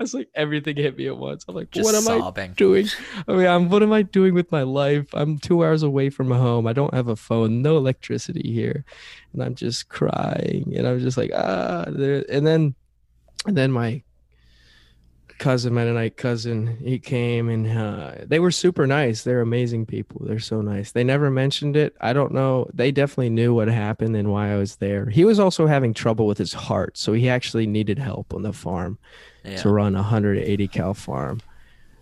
I 0.00 0.02
was 0.02 0.14
like, 0.14 0.30
everything 0.34 0.76
hit 0.76 0.96
me 0.96 1.08
at 1.08 1.18
once. 1.18 1.44
I'm 1.46 1.54
like, 1.54 1.70
Just 1.70 1.84
what 1.84 1.94
am 1.94 2.08
I 2.08 2.48
doing? 2.56 2.86
I 3.28 3.32
mean, 3.34 3.46
I'm 3.46 3.68
what 3.68 3.82
am 3.82 3.92
I 3.92 4.00
doing 4.00 4.32
with 4.32 4.50
my 4.50 4.62
life? 4.62 5.06
I'm 5.12 5.38
two 5.38 5.62
hours 5.62 5.82
away 5.82 6.08
from 6.08 6.30
home. 6.30 6.66
I 6.66 6.72
don't 6.72 6.94
have 6.94 7.08
a 7.08 7.16
phone, 7.16 7.60
no 7.60 7.76
electricity 7.76 8.50
here, 8.50 8.86
and 9.34 9.42
I'm 9.42 9.54
just 9.54 9.90
crying. 9.90 10.72
And 10.74 10.88
I'm 10.88 11.00
just 11.00 11.18
like, 11.18 11.32
ah. 11.34 11.82
And 11.82 12.46
then, 12.46 12.74
and 13.46 13.56
then 13.58 13.72
my 13.72 14.02
cousin, 15.40 15.74
Mennonite 15.74 16.16
cousin, 16.16 16.76
he 16.80 17.00
came 17.00 17.48
and 17.48 17.66
uh, 17.66 18.12
they 18.24 18.38
were 18.38 18.52
super 18.52 18.86
nice. 18.86 19.24
They're 19.24 19.40
amazing 19.40 19.86
people. 19.86 20.22
They're 20.24 20.38
so 20.38 20.60
nice. 20.60 20.92
They 20.92 21.02
never 21.02 21.30
mentioned 21.30 21.76
it. 21.76 21.96
I 22.00 22.12
don't 22.12 22.32
know. 22.32 22.68
They 22.72 22.92
definitely 22.92 23.30
knew 23.30 23.52
what 23.52 23.66
happened 23.66 24.14
and 24.14 24.30
why 24.30 24.52
I 24.52 24.56
was 24.56 24.76
there. 24.76 25.06
He 25.06 25.24
was 25.24 25.40
also 25.40 25.66
having 25.66 25.92
trouble 25.92 26.28
with 26.28 26.38
his 26.38 26.52
heart, 26.52 26.96
so 26.96 27.12
he 27.12 27.28
actually 27.28 27.66
needed 27.66 27.98
help 27.98 28.32
on 28.32 28.42
the 28.42 28.52
farm 28.52 28.98
Yeah. 29.44 29.56
to 29.56 29.70
run 29.70 29.96
a 29.96 30.02
180 30.02 30.68
cow 30.68 30.92
farm. 30.92 31.40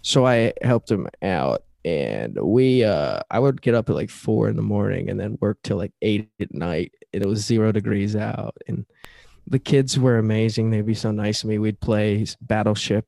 So 0.03 0.27
I 0.27 0.53
helped 0.61 0.91
him 0.91 1.09
out 1.23 1.63
and 1.85 2.37
we 2.43 2.83
uh 2.85 3.21
I 3.31 3.39
would 3.39 3.63
get 3.63 3.75
up 3.75 3.89
at 3.89 3.95
like 3.95 4.11
four 4.11 4.49
in 4.49 4.57
the 4.57 4.63
morning 4.63 5.09
and 5.09 5.19
then 5.19 5.39
work 5.41 5.59
till 5.63 5.77
like 5.77 5.93
eight 6.03 6.29
at 6.41 6.53
night 6.53 6.93
and 7.13 7.23
it 7.23 7.27
was 7.29 7.45
zero 7.45 7.71
degrees 7.73 8.17
out 8.17 8.57
and 8.67 8.85
the 9.47 9.59
kids 9.61 9.99
were 9.99 10.19
amazing. 10.19 10.71
They'd 10.71 10.85
be 10.85 10.93
so 10.95 11.11
nice 11.13 11.41
to 11.41 11.47
me. 11.47 11.59
We'd 11.59 11.81
play 11.81 12.27
battleship 12.43 13.07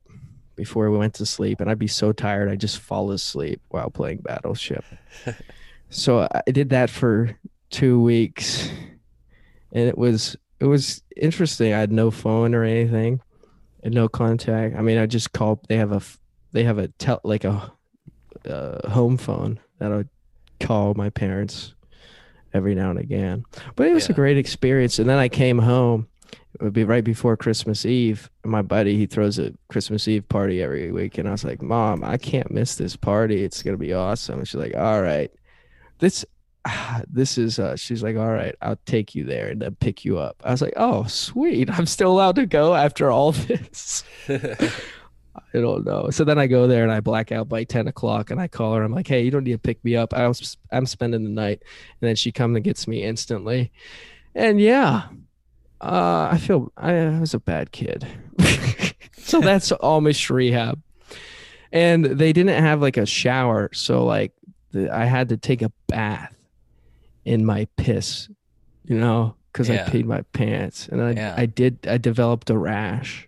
before 0.55 0.89
we 0.91 0.97
went 0.97 1.13
to 1.15 1.25
sleep 1.25 1.59
and 1.59 1.69
I'd 1.69 1.79
be 1.79 1.87
so 1.87 2.11
tired 2.11 2.49
I'd 2.49 2.59
just 2.59 2.79
fall 2.79 3.11
asleep 3.11 3.61
while 3.69 3.89
playing 3.89 4.19
battleship. 4.19 4.83
so 5.89 6.27
I 6.31 6.51
did 6.51 6.69
that 6.69 6.89
for 6.89 7.37
two 7.69 8.01
weeks 8.01 8.69
and 9.71 9.87
it 9.87 9.97
was 9.97 10.35
it 10.59 10.65
was 10.65 11.01
interesting. 11.17 11.73
I 11.73 11.79
had 11.79 11.91
no 11.91 12.11
phone 12.11 12.53
or 12.53 12.63
anything, 12.63 13.19
and 13.83 13.93
no 13.93 14.07
contact. 14.07 14.75
I 14.75 14.81
mean, 14.81 14.97
I 14.97 15.07
just 15.07 15.33
called. 15.33 15.59
They 15.67 15.77
have 15.77 15.91
a 15.91 16.01
they 16.51 16.63
have 16.63 16.77
a 16.77 16.89
tel 16.89 17.19
like 17.23 17.43
a, 17.43 17.71
uh 18.47 18.89
home 18.89 19.17
phone 19.17 19.59
that 19.79 19.91
I 19.91 19.97
would 19.97 20.09
call 20.59 20.93
my 20.93 21.09
parents 21.09 21.73
every 22.53 22.75
now 22.75 22.91
and 22.91 22.99
again. 22.99 23.43
But 23.75 23.87
it 23.87 23.93
was 23.93 24.09
a 24.09 24.13
great 24.13 24.37
experience. 24.37 24.99
And 24.99 25.09
then 25.09 25.17
I 25.17 25.29
came 25.29 25.57
home. 25.57 26.07
It 26.61 26.65
would 26.65 26.73
be 26.73 26.83
right 26.83 27.03
before 27.03 27.35
Christmas 27.35 27.87
Eve. 27.87 28.29
My 28.45 28.61
buddy 28.61 28.95
he 28.95 29.07
throws 29.07 29.39
a 29.39 29.51
Christmas 29.67 30.07
Eve 30.07 30.29
party 30.29 30.61
every 30.61 30.91
week, 30.91 31.17
and 31.17 31.27
I 31.27 31.31
was 31.31 31.43
like, 31.43 31.59
"Mom, 31.59 32.03
I 32.03 32.17
can't 32.17 32.51
miss 32.51 32.75
this 32.75 32.95
party. 32.95 33.43
It's 33.43 33.63
gonna 33.63 33.77
be 33.77 33.93
awesome." 33.93 34.37
And 34.37 34.47
she's 34.47 34.61
like, 34.61 34.75
"All 34.75 35.01
right, 35.01 35.31
this." 35.99 36.23
This 37.07 37.37
is 37.39 37.57
uh 37.57 37.75
she's 37.75 38.03
like, 38.03 38.15
all 38.15 38.31
right, 38.31 38.55
I'll 38.61 38.79
take 38.85 39.15
you 39.15 39.23
there 39.23 39.49
and 39.49 39.61
then 39.61 39.75
pick 39.75 40.05
you 40.05 40.19
up. 40.19 40.41
I 40.45 40.51
was 40.51 40.61
like, 40.61 40.73
oh 40.77 41.05
sweet. 41.05 41.69
I'm 41.71 41.87
still 41.87 42.11
allowed 42.11 42.35
to 42.35 42.45
go 42.45 42.75
after 42.75 43.09
all 43.09 43.31
this. 43.31 44.03
I 44.27 45.59
don't 45.59 45.85
know. 45.85 46.09
So 46.11 46.23
then 46.23 46.37
I 46.37 46.47
go 46.47 46.67
there 46.67 46.83
and 46.83 46.91
I 46.91 46.99
black 46.99 47.31
out 47.31 47.49
by 47.49 47.63
10 47.63 47.87
o'clock 47.87 48.29
and 48.29 48.39
I 48.39 48.47
call 48.47 48.75
her. 48.75 48.83
I'm 48.83 48.93
like, 48.93 49.07
hey, 49.07 49.23
you 49.23 49.31
don't 49.31 49.43
need 49.43 49.53
to 49.53 49.57
pick 49.57 49.83
me 49.83 49.95
up. 49.95 50.13
I 50.13 50.27
was, 50.27 50.57
I'm 50.71 50.85
spending 50.85 51.23
the 51.23 51.29
night. 51.29 51.63
And 52.01 52.07
then 52.07 52.15
she 52.15 52.31
comes 52.31 52.55
and 52.55 52.63
gets 52.63 52.87
me 52.87 53.03
instantly. 53.03 53.71
And 54.35 54.59
yeah, 54.61 55.07
uh, 55.81 56.29
I 56.31 56.37
feel 56.37 56.71
I, 56.77 56.93
was 57.19 57.33
a 57.33 57.39
bad 57.39 57.71
kid. 57.71 58.05
so 59.17 59.41
that's 59.41 59.71
all 59.71 60.01
Amish 60.01 60.29
rehab. 60.29 60.81
And 61.71 62.05
they 62.05 62.33
didn't 62.33 62.61
have 62.61 62.81
like 62.81 62.97
a 62.97 63.05
shower. 63.05 63.69
So 63.73 64.05
like 64.05 64.33
the, 64.71 64.93
I 64.93 65.05
had 65.05 65.29
to 65.29 65.37
take 65.37 65.61
a 65.61 65.71
bath 65.87 66.35
in 67.25 67.45
my 67.45 67.67
piss, 67.77 68.29
you 68.85 68.97
know, 68.97 69.35
because 69.51 69.69
Yeah. 69.69 69.85
I 69.85 69.89
peed 69.89 70.05
my 70.05 70.21
pants. 70.33 70.87
And 70.87 71.01
I, 71.01 71.11
Yeah. 71.11 71.33
I 71.37 71.45
did, 71.45 71.87
I 71.87 71.97
developed 71.97 72.49
a 72.49 72.57
rash. 72.57 73.27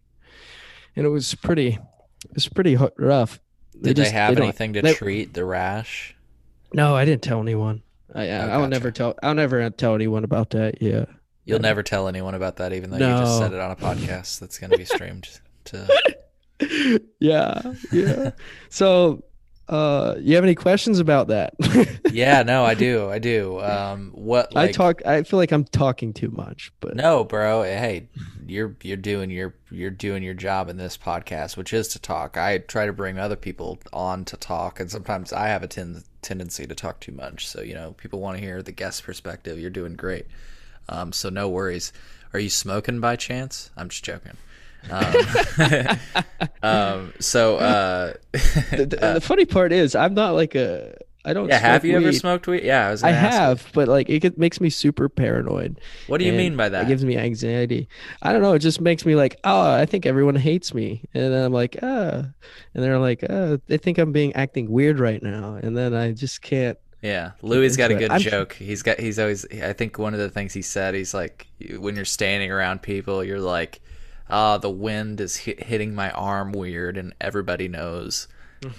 And 0.95 1.05
it 1.05 1.09
was 1.09 1.33
pretty, 1.35 1.69
it 2.25 2.33
was 2.33 2.47
pretty 2.49 2.77
rough. 2.97 3.39
Did 3.73 3.83
they 3.83 3.93
just- 4.03 4.11
have 4.11 4.35
don't- 4.35 4.43
anything 4.43 4.73
to 4.73 4.81
they- 4.81 4.93
treat 4.93 5.33
the 5.33 5.45
rash? 5.45 6.15
No, 6.73 6.95
I 6.95 7.05
didn't 7.05 7.21
tell 7.23 7.39
anyone. 7.39 7.81
I, 8.15 8.23
I 8.23 8.27
Oh, 8.29 8.39
I'll 8.41 8.47
gotcha. 8.59 8.69
never 8.69 8.91
tell. 8.91 9.15
I'll 9.23 9.35
never 9.35 9.69
tell 9.69 9.95
anyone 9.95 10.23
about 10.23 10.49
that. 10.51 10.81
Yeah. 10.81 11.05
You'll 11.45 11.59
never 11.59 11.83
tell 11.83 12.07
anyone 12.07 12.35
about 12.35 12.57
that, 12.57 12.73
even 12.73 12.89
though 12.89 12.97
you 12.97 13.03
just 13.23 13.37
said 13.37 13.53
it 13.53 13.59
on 13.59 13.71
a 13.71 13.75
podcast 13.75 14.39
that's 14.39 14.57
going 14.59 14.71
to 14.71 14.77
be 14.77 14.85
streamed 14.85 15.27
to. 15.65 16.13
yeah. 17.19 17.73
Yeah. 17.91 18.31
so, 18.69 19.23
uh, 19.67 20.15
you 20.19 20.35
have 20.35 20.43
any 20.43 20.55
questions 20.55 20.99
about 20.99 21.27
that? 21.29 21.53
Yeah, 22.13 22.43
no, 22.43 22.63
I 22.63 22.75
do, 22.75 23.09
I 23.09 23.17
do. 23.17 23.59
Um, 23.59 24.11
what 24.13 24.53
like? 24.53 24.69
I 24.69 24.71
talk. 24.71 25.03
I 25.03 25.23
feel 25.23 25.39
like 25.39 25.51
I'm 25.51 25.63
talking 25.63 26.13
too 26.13 26.29
much, 26.29 26.71
but 26.79 26.95
No, 26.95 27.23
bro. 27.23 27.63
Hey, 27.63 28.07
you're 28.45 28.75
you're 28.83 28.97
doing 28.97 29.31
your 29.31 29.55
you're 29.71 29.89
doing 29.89 30.21
your 30.21 30.35
job 30.35 30.69
in 30.69 30.77
this 30.77 30.95
podcast, 30.95 31.57
which 31.57 31.73
is 31.73 31.87
to 31.89 31.99
talk. 31.99 32.37
I 32.37 32.59
try 32.59 32.85
to 32.85 32.93
bring 32.93 33.17
other 33.17 33.35
people 33.35 33.79
on 33.91 34.25
to 34.25 34.37
talk, 34.37 34.79
and 34.79 34.91
sometimes 34.91 35.33
I 35.33 35.47
have 35.47 35.63
a 35.63 35.67
ten- 35.67 36.03
tendency 36.21 36.67
to 36.67 36.75
talk 36.75 36.99
too 36.99 37.13
much. 37.13 37.47
So 37.47 37.61
you 37.63 37.73
know, 37.73 37.93
people 37.93 38.19
want 38.19 38.37
to 38.37 38.43
hear 38.43 38.61
the 38.61 38.71
guest 38.71 39.01
perspective. 39.03 39.57
You're 39.57 39.71
doing 39.71 39.95
great. 39.95 40.27
Um, 40.89 41.11
so 41.11 41.29
no 41.29 41.49
worries. 41.49 41.93
Are 42.33 42.39
you 42.39 42.49
smoking 42.49 42.99
by 42.99 43.15
chance? 43.15 43.69
I'm 43.77 43.89
just 43.89 44.03
joking. 44.03 44.37
Um, 44.91 45.15
um, 46.63 47.13
so 47.19 47.55
uh, 47.55 48.13
the, 48.31 48.85
the, 48.89 49.11
the 49.13 49.21
funny 49.21 49.45
part 49.45 49.71
is, 49.71 49.95
I'm 49.95 50.13
not 50.13 50.31
like 50.31 50.55
a. 50.55 50.97
I 51.23 51.31
don't. 51.31 51.47
yeah, 51.47 51.57
have 51.57 51.85
you 51.85 51.95
ever 51.95 52.11
smoked 52.11 52.47
weed? 52.47 52.63
Yeah, 52.63 52.87
I 52.87 52.91
was. 52.91 53.01
I 53.01 53.11
Gonna 53.11 53.21
ask 53.21 53.33
you. 53.33 53.39
have, 53.39 53.71
but 53.73 53.87
like 53.87 54.09
it 54.09 54.37
makes 54.37 54.59
me 54.59 54.69
super 54.69 55.07
paranoid. 55.07 55.79
What 56.07 56.17
do 56.17 56.25
you 56.25 56.33
mean 56.33 56.57
by 56.57 56.67
that? 56.67 56.83
It 56.83 56.87
gives 56.89 57.05
me 57.05 57.15
anxiety. 57.15 57.87
I 58.21 58.33
don't 58.33 58.41
know. 58.41 58.51
It 58.51 58.59
just 58.59 58.81
makes 58.81 59.05
me 59.05 59.15
like, 59.15 59.39
oh, 59.45 59.71
I 59.71 59.85
think 59.85 60.05
everyone 60.05 60.35
hates 60.35 60.73
me, 60.73 61.01
and 61.13 61.31
then 61.31 61.45
I'm 61.45 61.53
like, 61.53 61.77
ah, 61.81 62.25
and 62.73 62.83
they're 62.83 62.99
like, 62.99 63.23
oh, 63.29 63.61
they 63.67 63.77
think 63.77 63.99
I'm 63.99 64.11
being 64.11 64.33
acting 64.35 64.69
weird 64.69 64.99
right 64.99 65.23
now, 65.23 65.57
and 65.63 65.77
then 65.77 65.93
I 65.93 66.11
just 66.11 66.41
can't. 66.41 66.77
Yeah, 67.03 67.31
Louis 67.41 67.75
got 67.77 67.91
a 67.91 67.95
good 67.95 68.11
I'm- 68.11 68.21
joke. 68.21 68.53
He's 68.53 68.81
got 68.81 68.99
he's 68.99 69.19
always 69.19 69.45
I 69.61 69.73
think 69.73 69.99
one 69.99 70.13
of 70.13 70.19
the 70.21 70.29
things 70.29 70.53
he 70.53 70.61
said 70.63 70.95
he's 70.95 71.13
like 71.13 71.47
when 71.77 71.95
you're 71.95 72.05
standing 72.05 72.49
around 72.49 72.81
people 72.81 73.23
you're 73.23 73.39
like 73.41 73.81
ah 74.29 74.57
the 74.57 74.69
wind 74.71 75.19
is 75.19 75.35
hit, 75.35 75.61
hitting 75.63 75.93
my 75.93 76.09
arm 76.11 76.53
weird 76.53 76.97
and 76.97 77.13
everybody 77.19 77.67
knows. 77.67 78.27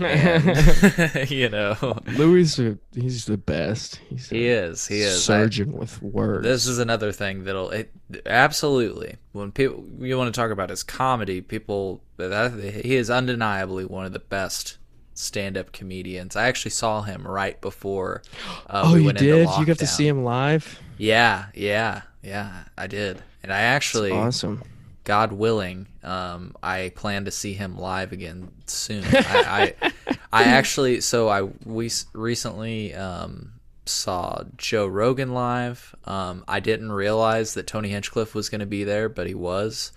And, 0.01 1.31
you 1.31 1.51
know. 1.51 1.77
Louis, 2.17 2.57
he's 2.95 3.27
the 3.27 3.37
best. 3.37 4.01
He's 4.09 4.31
He 4.31 4.49
is. 4.49 4.87
He 4.87 5.03
is. 5.03 5.17
I- 5.17 5.19
surgeon 5.43 5.73
with 5.73 6.01
words. 6.01 6.43
this 6.45 6.67
is 6.67 6.79
another 6.79 7.13
thing 7.13 7.45
that'll 7.45 7.69
it, 7.71 7.93
absolutely 8.25 9.17
when 9.33 9.53
people 9.53 9.85
you 9.99 10.17
want 10.17 10.35
to 10.35 10.41
talk 10.41 10.51
about 10.51 10.71
his 10.71 10.83
comedy 10.83 11.43
people 11.43 12.03
that, 12.17 12.53
he 12.83 12.97
is 12.97 13.11
undeniably 13.11 13.85
one 13.85 14.07
of 14.07 14.13
the 14.15 14.19
best 14.21 14.79
stand-up 15.15 15.73
comedians 15.73 16.37
i 16.37 16.47
actually 16.47 16.71
saw 16.71 17.03
him 17.03 17.27
right 17.27 17.61
before 17.61 18.23
uh, 18.69 18.83
oh, 18.85 18.95
we 18.95 19.01
you 19.01 19.07
went 19.07 19.19
into 19.21 19.33
did? 19.33 19.49
You 19.59 19.67
got 19.67 19.79
to 19.79 19.87
see 19.87 20.07
him 20.07 20.25
live? 20.25 20.79
Yeah, 20.99 21.47
yeah, 21.55 22.03
yeah, 22.23 22.65
I 22.77 22.87
did. 22.87 23.23
And 23.43 23.53
I 23.53 23.61
actually, 23.61 24.13
Awesome. 24.13 24.63
God 25.05 25.33
willing, 25.33 25.87
um, 26.03 26.55
I 26.63 26.93
plan 26.95 27.27
to 27.27 27.31
see 27.31 27.53
him 27.53 27.77
live 27.77 28.13
again 28.13 28.51
soon. 28.67 29.05
I, 29.13 29.75
I, 29.83 29.93
I 30.33 30.45
actually, 30.45 31.01
so 31.01 31.29
I 31.29 31.43
we 31.65 31.91
recently 32.15 32.95
um, 32.95 33.53
saw 33.87 34.45
Joe 34.57 34.87
Rogan 34.87 35.35
live. 35.35 35.95
Um, 36.05 36.45
I 36.49 36.61
didn't 36.61 36.93
realize 36.93 37.55
that 37.55 37.67
Tony 37.67 37.91
Hinchcliffe 37.91 38.35
was 38.35 38.49
going 38.49 38.61
to 38.61 38.67
be 38.67 38.85
there, 38.85 39.09
but 39.09 39.27
he 39.27 39.35
was. 39.35 39.93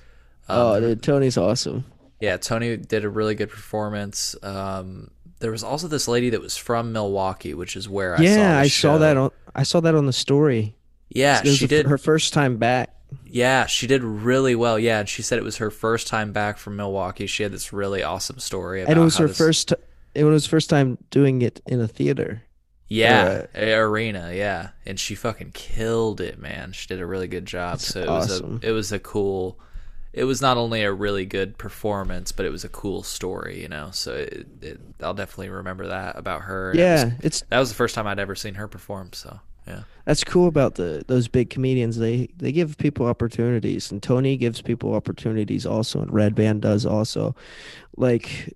Um, 0.50 0.60
oh, 0.60 0.80
dude, 0.80 1.04
Tony's 1.04 1.38
awesome. 1.38 1.86
Yeah, 2.20 2.38
Tony 2.38 2.78
did 2.78 3.06
a 3.06 3.10
really 3.10 3.36
good 3.36 3.50
performance. 3.50 4.36
Um, 4.44 5.12
there 5.40 5.52
was 5.52 5.64
also 5.64 5.88
this 5.88 6.08
lady 6.08 6.32
that 6.32 6.42
was 6.42 6.58
from 6.58 6.92
Milwaukee, 6.94 7.54
which 7.54 7.76
is 7.76 7.88
where 7.88 8.14
I 8.16 8.18
saw 8.18 8.24
yeah, 8.24 8.54
the 8.54 8.60
I 8.60 8.68
saw 8.68 8.98
that 8.98 9.18
on. 9.18 9.32
I 9.56 9.64
saw 9.64 9.80
that 9.82 9.96
on 9.96 10.06
the 10.06 10.14
story. 10.14 10.76
Yeah, 11.10 11.42
she 11.44 11.66
the- 11.66 11.68
did. 11.68 11.86
her 11.88 11.98
first 11.98 12.34
time 12.34 12.58
back. 12.58 12.94
Yeah, 13.26 13.68
she 13.68 13.88
did 13.88 14.04
really 14.04 14.54
well. 14.56 14.78
Yeah, 14.78 15.00
and 15.00 15.08
she 15.08 15.22
said 15.22 15.40
it 15.40 15.44
was 15.46 15.58
her 15.58 15.72
first 15.72 16.08
time 16.08 16.34
back 16.34 16.58
from 16.58 16.76
Milwaukee. 16.76 17.26
She 17.28 17.44
had 17.44 17.54
this 17.54 17.72
really 17.72 18.04
awesome 18.04 18.40
story 18.40 18.82
about 18.82 18.92
and 18.92 19.00
it 19.00 19.04
was 19.04 19.18
her 19.18 19.28
this- 19.28 19.38
first. 19.38 19.74
It 20.14 20.24
was 20.24 20.46
first 20.48 20.70
time 20.70 20.98
doing 21.12 21.42
it 21.44 21.62
in 21.68 21.80
a 21.80 21.88
theater. 21.88 22.42
yeah 22.90 23.46
a- 23.56 23.74
arena. 23.76 24.32
Yeah, 24.34 24.70
and 24.86 25.00
she 25.00 25.14
fucking 25.16 25.52
killed 25.54 26.20
it, 26.20 26.40
man. 26.40 26.72
She 26.74 26.88
did 26.88 27.00
a 27.00 27.06
really 27.06 27.28
good 27.28 27.46
job. 27.46 27.80
So 27.80 28.02
it 28.02 28.08
awesome. 28.10 28.54
was 28.56 28.64
a 28.64 28.68
it 28.68 28.72
was 28.72 28.92
a 28.92 29.00
cool. 29.00 29.60
It 30.14 30.24
was 30.24 30.42
not 30.42 30.58
only 30.58 30.84
a 30.84 30.92
really 30.92 31.26
good 31.26 31.58
performance, 31.58 32.32
but 32.32 32.46
it 32.46 32.50
was 32.52 32.64
a 32.64 32.70
cool 32.70 33.04
story. 33.04 33.62
You 33.62 33.68
know, 33.68 33.90
so 33.92 34.14
it, 34.14 34.48
it, 34.62 34.80
I'll 35.02 35.14
definitely 35.14 35.50
remember 35.50 35.88
that 35.88 36.18
about 36.18 36.42
her. 36.42 36.72
and 36.72 36.80
it 36.80 36.84
was- 36.92 37.04
Yeah, 37.04 37.12
it's 37.22 37.44
that 37.50 37.60
was 37.60 37.70
the 37.70 37.76
first 37.76 37.94
time 37.96 38.08
I'd 38.08 38.20
ever 38.20 38.36
seen 38.36 38.56
her 38.56 38.68
perform. 38.68 39.12
So 39.14 39.40
yeah, 39.68 39.84
that's 40.06 40.24
cool 40.24 40.48
about 40.48 40.76
the 40.76 41.04
those 41.08 41.28
big 41.28 41.50
comedians. 41.50 41.98
They 41.98 42.30
they 42.38 42.52
give 42.52 42.78
people 42.78 43.06
opportunities, 43.06 43.92
and 43.92 44.02
Tony 44.02 44.38
gives 44.38 44.62
people 44.62 44.94
opportunities 44.96 45.66
also, 45.66 46.02
and 46.02 46.10
Redban 46.12 46.62
does 46.62 46.86
also. 46.86 47.36
Like, 47.98 48.54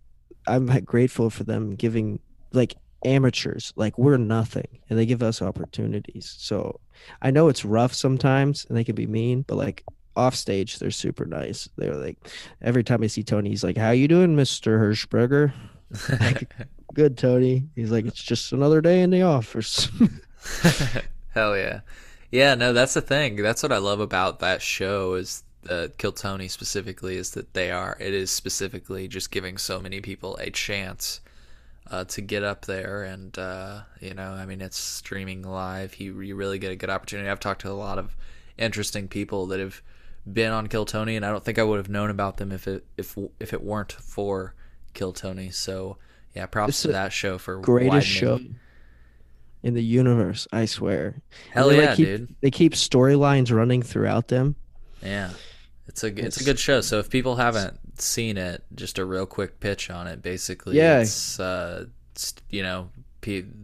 I'm 0.47 0.65
grateful 0.85 1.29
for 1.29 1.43
them 1.43 1.75
giving 1.75 2.19
like 2.53 2.75
amateurs, 3.03 3.73
like 3.75 3.97
we're 3.97 4.17
nothing, 4.17 4.79
and 4.89 4.97
they 4.97 5.05
give 5.05 5.21
us 5.23 5.41
opportunities. 5.41 6.33
So 6.37 6.79
I 7.21 7.31
know 7.31 7.49
it's 7.49 7.65
rough 7.65 7.93
sometimes, 7.93 8.65
and 8.69 8.77
they 8.77 8.83
can 8.83 8.95
be 8.95 9.07
mean, 9.07 9.43
but 9.47 9.55
like 9.57 9.83
off 10.15 10.35
stage, 10.35 10.79
they're 10.79 10.91
super 10.91 11.25
nice. 11.25 11.69
They're 11.77 11.95
like 11.95 12.17
every 12.61 12.83
time 12.83 13.03
I 13.03 13.07
see 13.07 13.23
Tony, 13.23 13.49
he's 13.49 13.63
like, 13.63 13.77
"How 13.77 13.91
you 13.91 14.07
doing, 14.07 14.35
Mister 14.35 14.79
Hirschberger?" 14.79 15.53
Like, 16.19 16.53
Good, 16.93 17.17
Tony. 17.17 17.63
He's 17.75 17.91
like, 17.91 18.05
"It's 18.05 18.21
just 18.21 18.51
another 18.51 18.81
day 18.81 19.01
in 19.01 19.09
the 19.09 19.21
office." 19.21 19.89
Hell 21.33 21.55
yeah. 21.57 21.81
Yeah, 22.31 22.55
no, 22.55 22.73
that's 22.73 22.93
the 22.93 23.01
thing. 23.01 23.37
That's 23.37 23.63
what 23.63 23.71
I 23.71 23.77
love 23.77 23.99
about 23.99 24.39
that 24.39 24.61
show 24.61 25.13
is 25.15 25.43
uh, 25.69 25.87
Kill 25.97 26.11
Tony 26.11 26.47
specifically 26.47 27.17
is 27.17 27.31
that 27.31 27.53
they 27.53 27.71
are 27.71 27.97
it 27.99 28.13
is 28.13 28.31
specifically 28.31 29.07
just 29.07 29.31
giving 29.31 29.57
so 29.57 29.79
many 29.79 30.01
people 30.01 30.37
a 30.37 30.49
chance 30.49 31.21
uh, 31.89 32.03
to 32.05 32.21
get 32.21 32.43
up 32.43 32.65
there 32.65 33.03
and 33.03 33.37
uh, 33.37 33.81
you 33.99 34.13
know, 34.13 34.31
I 34.31 34.45
mean 34.45 34.61
it's 34.61 34.77
streaming 34.77 35.43
live. 35.43 35.99
You 35.99 36.19
you 36.21 36.35
really 36.35 36.59
get 36.59 36.71
a 36.71 36.75
good 36.75 36.89
opportunity. 36.89 37.29
I've 37.29 37.39
talked 37.39 37.61
to 37.61 37.71
a 37.71 37.73
lot 37.73 37.97
of 37.97 38.15
interesting 38.57 39.07
people 39.07 39.45
that 39.47 39.59
have 39.59 39.81
been 40.31 40.51
on 40.51 40.67
Kill 40.67 40.85
Tony 40.85 41.15
and 41.15 41.25
I 41.25 41.29
don't 41.29 41.43
think 41.43 41.59
I 41.59 41.63
would 41.63 41.77
have 41.77 41.89
known 41.89 42.09
about 42.09 42.37
them 42.37 42.51
if 42.51 42.67
it 42.67 42.85
if 42.97 43.17
if 43.39 43.53
it 43.53 43.63
weren't 43.63 43.91
for 43.93 44.53
Kill 44.93 45.13
Tony. 45.13 45.49
So, 45.49 45.97
yeah, 46.35 46.45
props 46.45 46.69
It's 46.69 46.81
to 46.83 46.87
that 46.89 47.13
show 47.13 47.37
for 47.37 47.57
greatest 47.57 48.07
show 48.07 48.39
in 49.63 49.73
the 49.73 49.83
universe, 49.83 50.47
I 50.51 50.65
swear. 50.65 51.21
Hell 51.51 51.69
they, 51.69 51.81
yeah, 51.81 51.87
like, 51.89 51.97
keep, 51.97 52.05
dude. 52.05 52.35
They 52.41 52.51
keep 52.51 52.73
storylines 52.73 53.55
running 53.55 53.81
throughout 53.81 54.27
them. 54.27 54.55
Yeah, 55.03 55.31
it's 55.87 56.03
a 56.03 56.07
it's, 56.07 56.41
a 56.41 56.43
good 56.43 56.59
show. 56.59 56.81
So 56.81 56.99
if 56.99 57.09
people 57.09 57.35
haven't 57.35 57.79
seen 57.99 58.37
it, 58.37 58.63
just 58.75 58.97
a 58.97 59.05
real 59.05 59.25
quick 59.25 59.59
pitch 59.59 59.89
on 59.89 60.07
it. 60.07 60.21
Basically, 60.21 60.77
Yeah. 60.77 61.01
it's 61.01 61.39
uh, 61.39 61.85
it's, 62.13 62.33
you 62.49 62.63
know, 62.63 62.89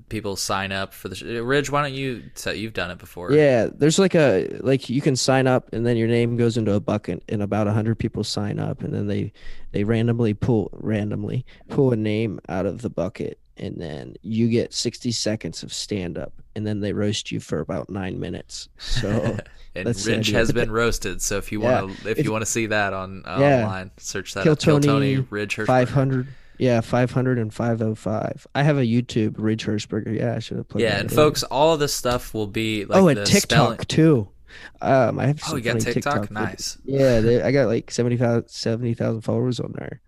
people 0.10 0.36
sign 0.36 0.72
up 0.72 0.94
for 0.94 1.10
the 1.10 1.16
sh- 1.16 1.22
Ridge? 1.24 1.70
Why 1.70 1.82
don't 1.82 1.94
you? 1.94 2.24
So 2.36 2.52
you've 2.52 2.74
done 2.74 2.92
it 2.92 2.98
before. 2.98 3.32
Yeah, 3.32 3.68
there's 3.74 4.00
like 4.00 4.16
a 4.16 4.48
like 4.62 4.90
you 4.90 5.02
can 5.02 5.16
sign 5.16 5.48
up 5.48 5.72
and 5.74 5.86
then 5.86 5.98
your 5.98 6.08
name 6.08 6.38
goes 6.38 6.58
into 6.58 6.74
a 6.74 6.80
bucket 6.80 7.24
and 7.30 7.42
about 7.42 7.68
100 7.68 7.98
people 8.00 8.24
sign 8.24 8.60
up 8.60 8.82
and 8.84 8.94
then 8.94 9.08
they 9.08 9.32
they 9.72 9.84
randomly 9.84 10.34
pull 10.34 10.70
randomly 10.74 11.46
pull 11.70 11.92
a 11.92 11.96
name 11.96 12.40
out 12.50 12.66
of 12.66 12.82
the 12.82 12.90
bucket 12.90 13.40
and 13.60 13.76
then 13.82 14.16
you 14.22 14.48
get 14.50 14.72
60 14.72 15.12
seconds 15.12 15.64
of 15.64 15.74
stand 15.74 16.16
up 16.18 16.32
and 16.56 16.66
then 16.66 16.80
they 16.80 16.94
roast 16.94 17.32
you 17.32 17.40
for 17.40 17.60
about 17.60 17.90
9 17.90 18.20
minutes. 18.20 18.70
So 18.78 19.10
and 19.76 19.88
that's 19.88 20.06
Ridge 20.06 20.30
has 20.30 20.52
been 20.52 20.72
roasted. 20.72 21.22
So 21.24 21.38
if 21.38 21.52
you 21.52 21.64
Yeah. 21.64 21.82
want 21.82 21.98
to, 21.98 22.10
if 22.12 22.20
If- 22.20 22.26
you 22.26 22.32
want 22.32 22.44
to 22.44 22.52
see 22.52 22.68
that 22.68 22.94
on 22.94 23.24
uh, 23.26 23.38
Yeah. 23.40 23.64
online, 23.64 23.92
search 23.98 24.36
that 24.36 24.44
Kill 24.44 24.54
up. 24.54 24.60
Kill 24.60 24.80
Tony 24.80 25.16
Tony 25.16 25.28
Ridge 25.32 25.56
500 25.56 26.28
yeah, 26.58 26.82
500 26.82 27.40
and 27.40 27.54
505. 27.54 28.48
I 28.56 28.64
have 28.64 28.78
a 28.78 28.82
YouTube 28.84 29.36
Ridge 29.38 29.66
Hirschberger. 29.66 30.18
Yeah, 30.18 30.36
I 30.36 30.40
should 30.40 30.58
have 30.58 30.68
played. 30.68 30.84
Yeah, 30.84 31.00
and 31.00 31.10
in. 31.10 31.16
folks, 31.16 31.44
all 31.44 31.74
of 31.74 31.80
this 31.80 31.94
stuff 31.94 32.34
will 32.34 32.48
be 32.48 32.86
like 32.86 33.02
oh, 33.02 33.08
and 33.08 33.26
TikTok 33.26 33.42
spelling- 33.42 33.78
too. 33.80 34.30
Um, 34.82 35.20
I 35.20 35.28
have 35.28 35.42
Oh, 35.50 35.56
you 35.56 35.62
got 35.62 35.82
funny 35.82 35.94
TikTok? 35.94 36.32
Nice. 36.32 36.78
Yeah, 36.84 37.20
they, 37.20 37.42
I 37.44 37.52
got 37.52 37.68
like 37.68 37.92
70,000 37.92 38.50
70,000 38.50 39.22
followers 39.22 39.60
on 39.60 39.74
there. 39.78 40.02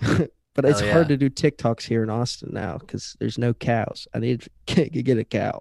but 0.54 0.64
it's 0.64 0.80
yeah. 0.80 0.92
hard 0.92 1.08
to 1.08 1.16
do 1.16 1.28
TikToks 1.28 1.82
here 1.82 2.02
in 2.02 2.10
Austin 2.10 2.50
now 2.52 2.78
because 2.78 3.16
there's 3.20 3.38
no 3.38 3.52
cows. 3.52 4.06
I 4.14 4.18
need 4.20 4.48
to 4.66 4.88
get 4.88 5.18
a 5.18 5.24
cow. 5.24 5.60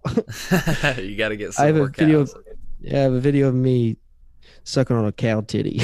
you 0.98 1.16
got 1.16 1.30
to 1.30 1.38
get 1.38 1.54
some 1.54 1.64
I 1.64 1.68
have 1.68 1.78
a 1.78 1.88
video. 1.88 2.20
cows. 2.20 2.34
Of, 2.34 2.44
yeah, 2.80 2.98
I 2.98 3.02
have 3.02 3.14
a 3.14 3.20
video 3.20 3.48
of 3.48 3.56
me 3.56 3.98
sucking 4.64 4.96
on 4.96 5.06
a 5.06 5.12
cow 5.12 5.42
titty 5.42 5.80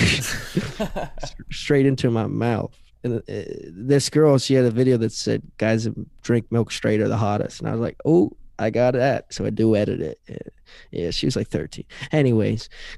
straight 1.51 1.85
into 1.85 2.09
my 2.11 2.27
mouth. 2.27 2.75
And 3.11 3.19
uh, 3.29 3.43
this 3.71 4.09
girl, 4.09 4.37
she 4.37 4.53
had 4.53 4.65
a 4.65 4.71
video 4.71 4.97
that 4.97 5.11
said, 5.11 5.41
"Guys 5.57 5.87
drink 6.23 6.51
milk 6.51 6.71
straight 6.71 6.99
are 7.01 7.07
the 7.07 7.17
hottest," 7.17 7.59
and 7.59 7.69
I 7.69 7.71
was 7.71 7.81
like, 7.81 7.97
"Oh." 8.05 8.31
I 8.59 8.71
got 8.71 8.95
that, 8.95 9.31
so 9.31 9.45
I 9.45 9.51
do 9.51 9.75
edit 9.75 10.01
it. 10.01 10.19
Uh, 10.27 10.49
Yeah, 10.89 11.11
she 11.11 11.27
was 11.27 11.35
like 11.35 11.47
13. 11.47 11.85
Anyways, 12.11 12.69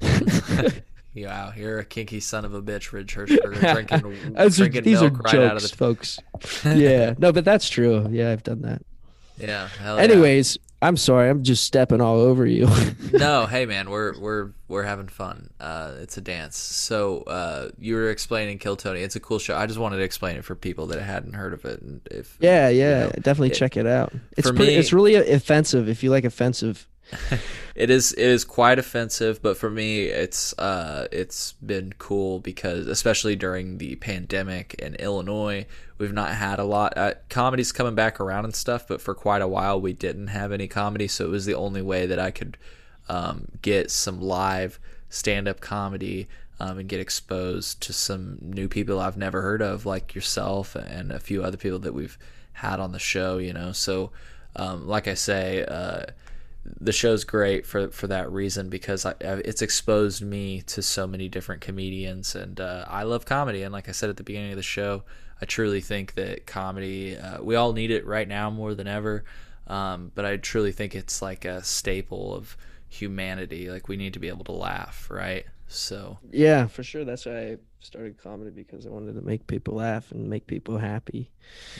Wow, 1.14 1.52
you're 1.56 1.80
a 1.80 1.84
kinky 1.84 2.18
son 2.20 2.44
of 2.46 2.54
a 2.54 2.62
bitch, 2.62 2.92
Ridge 2.92 3.14
Hirschberger, 3.14 3.72
drinking, 4.00 4.32
Those 4.34 4.58
are- 4.58 4.62
drinking 4.68 4.84
these 4.84 5.02
are 5.02 5.10
milk 5.10 5.24
right 5.24 5.34
out 5.34 5.56
of 5.56 5.62
jokes, 5.62 5.70
the. 5.70 5.76
folks. 5.76 6.18
yeah, 6.64 7.12
no, 7.18 7.30
but 7.30 7.44
that's 7.44 7.68
true. 7.68 8.06
Yeah, 8.10 8.30
I've 8.30 8.42
done 8.42 8.62
that. 8.62 8.80
Yeah. 9.36 9.68
hell 9.68 9.96
yeah. 9.96 10.02
Anyways, 10.02 10.56
I'm 10.82 10.96
sorry. 10.96 11.28
I'm 11.28 11.42
just 11.42 11.64
stepping 11.64 12.00
all 12.00 12.20
over 12.20 12.46
you. 12.46 12.66
no, 13.12 13.46
hey 13.46 13.66
man, 13.66 13.90
we're 13.90 14.18
we're 14.18 14.50
we're 14.66 14.82
having 14.82 15.08
fun. 15.08 15.50
Uh, 15.60 15.92
it's 16.00 16.16
a 16.16 16.22
dance. 16.22 16.56
So 16.56 17.22
uh, 17.22 17.70
you 17.78 17.96
were 17.96 18.08
explaining 18.10 18.58
Kill 18.58 18.76
Tony. 18.76 19.00
It's 19.00 19.16
a 19.16 19.20
cool 19.20 19.38
show. 19.38 19.56
I 19.56 19.66
just 19.66 19.78
wanted 19.78 19.98
to 19.98 20.02
explain 20.04 20.36
it 20.36 20.44
for 20.44 20.54
people 20.54 20.86
that 20.86 21.02
hadn't 21.02 21.34
heard 21.34 21.52
of 21.52 21.64
it. 21.66 21.82
And 21.82 22.00
if 22.10 22.38
yeah, 22.40 22.68
yeah, 22.68 23.04
know, 23.04 23.10
definitely 23.16 23.50
it- 23.50 23.54
check 23.54 23.76
it 23.76 23.86
out. 23.86 24.12
It's 24.36 24.50
pretty, 24.50 24.72
me- 24.72 24.76
it's 24.76 24.92
really 24.92 25.16
offensive 25.16 25.88
if 25.88 26.02
you 26.02 26.10
like 26.10 26.24
offensive. 26.24 26.86
it 27.74 27.90
is 27.90 28.12
it 28.12 28.24
is 28.24 28.44
quite 28.44 28.78
offensive, 28.78 29.42
but 29.42 29.56
for 29.56 29.68
me, 29.68 30.04
it's 30.04 30.56
uh 30.58 31.08
it's 31.12 31.52
been 31.54 31.92
cool 31.98 32.38
because 32.38 32.86
especially 32.86 33.36
during 33.36 33.78
the 33.78 33.96
pandemic 33.96 34.74
in 34.74 34.94
Illinois, 34.94 35.66
we've 36.00 36.12
not 36.12 36.30
had 36.34 36.58
a 36.58 36.64
lot. 36.64 36.96
Uh, 36.96 37.14
comedy's 37.28 37.70
coming 37.70 37.94
back 37.94 38.18
around 38.18 38.44
and 38.44 38.54
stuff, 38.54 38.88
but 38.88 39.00
for 39.00 39.14
quite 39.14 39.42
a 39.42 39.46
while 39.48 39.80
we 39.80 39.92
didn't 39.92 40.28
have 40.28 40.50
any 40.50 40.66
comedy, 40.66 41.06
so 41.06 41.26
it 41.26 41.30
was 41.30 41.44
the 41.46 41.54
only 41.54 41.82
way 41.82 42.06
that 42.06 42.18
I 42.18 42.32
could 42.32 42.56
um, 43.08 43.46
get 43.62 43.90
some 43.90 44.20
live 44.20 44.80
stand 45.08 45.46
up 45.46 45.60
comedy. 45.60 46.26
Um, 46.62 46.76
and 46.78 46.90
get 46.90 47.00
exposed 47.00 47.80
to 47.84 47.94
some 47.94 48.36
new 48.42 48.68
people 48.68 49.00
I've 49.00 49.16
never 49.16 49.40
heard 49.40 49.62
of, 49.62 49.86
like 49.86 50.14
yourself 50.14 50.74
and 50.76 51.10
a 51.10 51.18
few 51.18 51.42
other 51.42 51.56
people 51.56 51.78
that 51.78 51.94
we've 51.94 52.18
had 52.52 52.80
on 52.80 52.92
the 52.92 52.98
show. 52.98 53.38
You 53.38 53.54
know, 53.54 53.72
so 53.72 54.10
um, 54.56 54.86
like 54.86 55.08
I 55.08 55.14
say, 55.14 55.64
uh, 55.64 56.02
the 56.78 56.92
show's 56.92 57.24
great 57.24 57.64
for 57.64 57.88
for 57.88 58.06
that 58.08 58.30
reason 58.30 58.68
because 58.68 59.06
I, 59.06 59.12
I- 59.22 59.42
it's 59.44 59.62
exposed 59.62 60.22
me 60.22 60.60
to 60.66 60.82
so 60.82 61.06
many 61.06 61.30
different 61.30 61.62
comedians 61.62 62.34
and 62.34 62.60
uh, 62.60 62.84
I 62.88 63.04
love 63.04 63.24
comedy 63.24 63.62
and 63.62 63.72
like 63.72 63.88
I 63.88 63.92
said 63.92 64.10
at 64.10 64.18
the 64.18 64.22
beginning 64.22 64.50
of 64.52 64.56
the 64.56 64.62
show 64.62 65.02
I 65.42 65.46
truly 65.46 65.80
think 65.80 66.14
that 66.14 66.46
comedy 66.46 67.16
uh, 67.16 67.42
we 67.42 67.54
all 67.56 67.72
need 67.72 67.90
it 67.90 68.06
right 68.06 68.28
now 68.28 68.50
more 68.50 68.74
than 68.74 68.86
ever 68.86 69.24
um, 69.66 70.10
but 70.14 70.24
I 70.24 70.36
truly 70.36 70.72
think 70.72 70.94
it's 70.94 71.22
like 71.22 71.44
a 71.44 71.62
staple 71.62 72.34
of 72.34 72.56
humanity 72.88 73.70
like 73.70 73.88
we 73.88 73.96
need 73.96 74.12
to 74.14 74.18
be 74.18 74.28
able 74.28 74.44
to 74.44 74.52
laugh 74.52 75.08
right 75.10 75.46
so 75.68 76.18
Yeah, 76.32 76.66
for 76.66 76.82
sure. 76.82 77.04
That's 77.04 77.26
why 77.26 77.38
I 77.52 77.56
started 77.78 78.18
comedy 78.20 78.50
because 78.50 78.86
I 78.86 78.90
wanted 78.90 79.14
to 79.14 79.22
make 79.22 79.46
people 79.46 79.74
laugh 79.76 80.10
and 80.10 80.28
make 80.28 80.48
people 80.48 80.78
happy. 80.78 81.30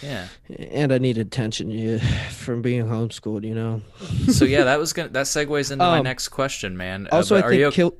yeah 0.00 0.28
And 0.72 0.92
I 0.92 0.98
needed 0.98 1.26
attention 1.26 1.70
yeah, 1.70 1.98
from 2.30 2.62
being 2.62 2.84
homeschooled, 2.84 3.44
you 3.44 3.54
know. 3.54 3.82
so 4.28 4.44
yeah 4.44 4.62
that 4.64 4.78
was 4.84 4.92
gonna 4.92 5.08
that 5.08 5.26
segues 5.26 5.72
into 5.72 5.84
my 5.84 5.98
Um, 5.98 6.04
next 6.04 6.28
question 6.28 6.76
man 6.76 7.08
Uh, 7.10 7.16
Also, 7.16 7.34
but 7.34 7.44
I 7.44 7.46
are 7.48 7.50
think 7.50 7.60
you 7.62 7.70
kill 7.72 7.94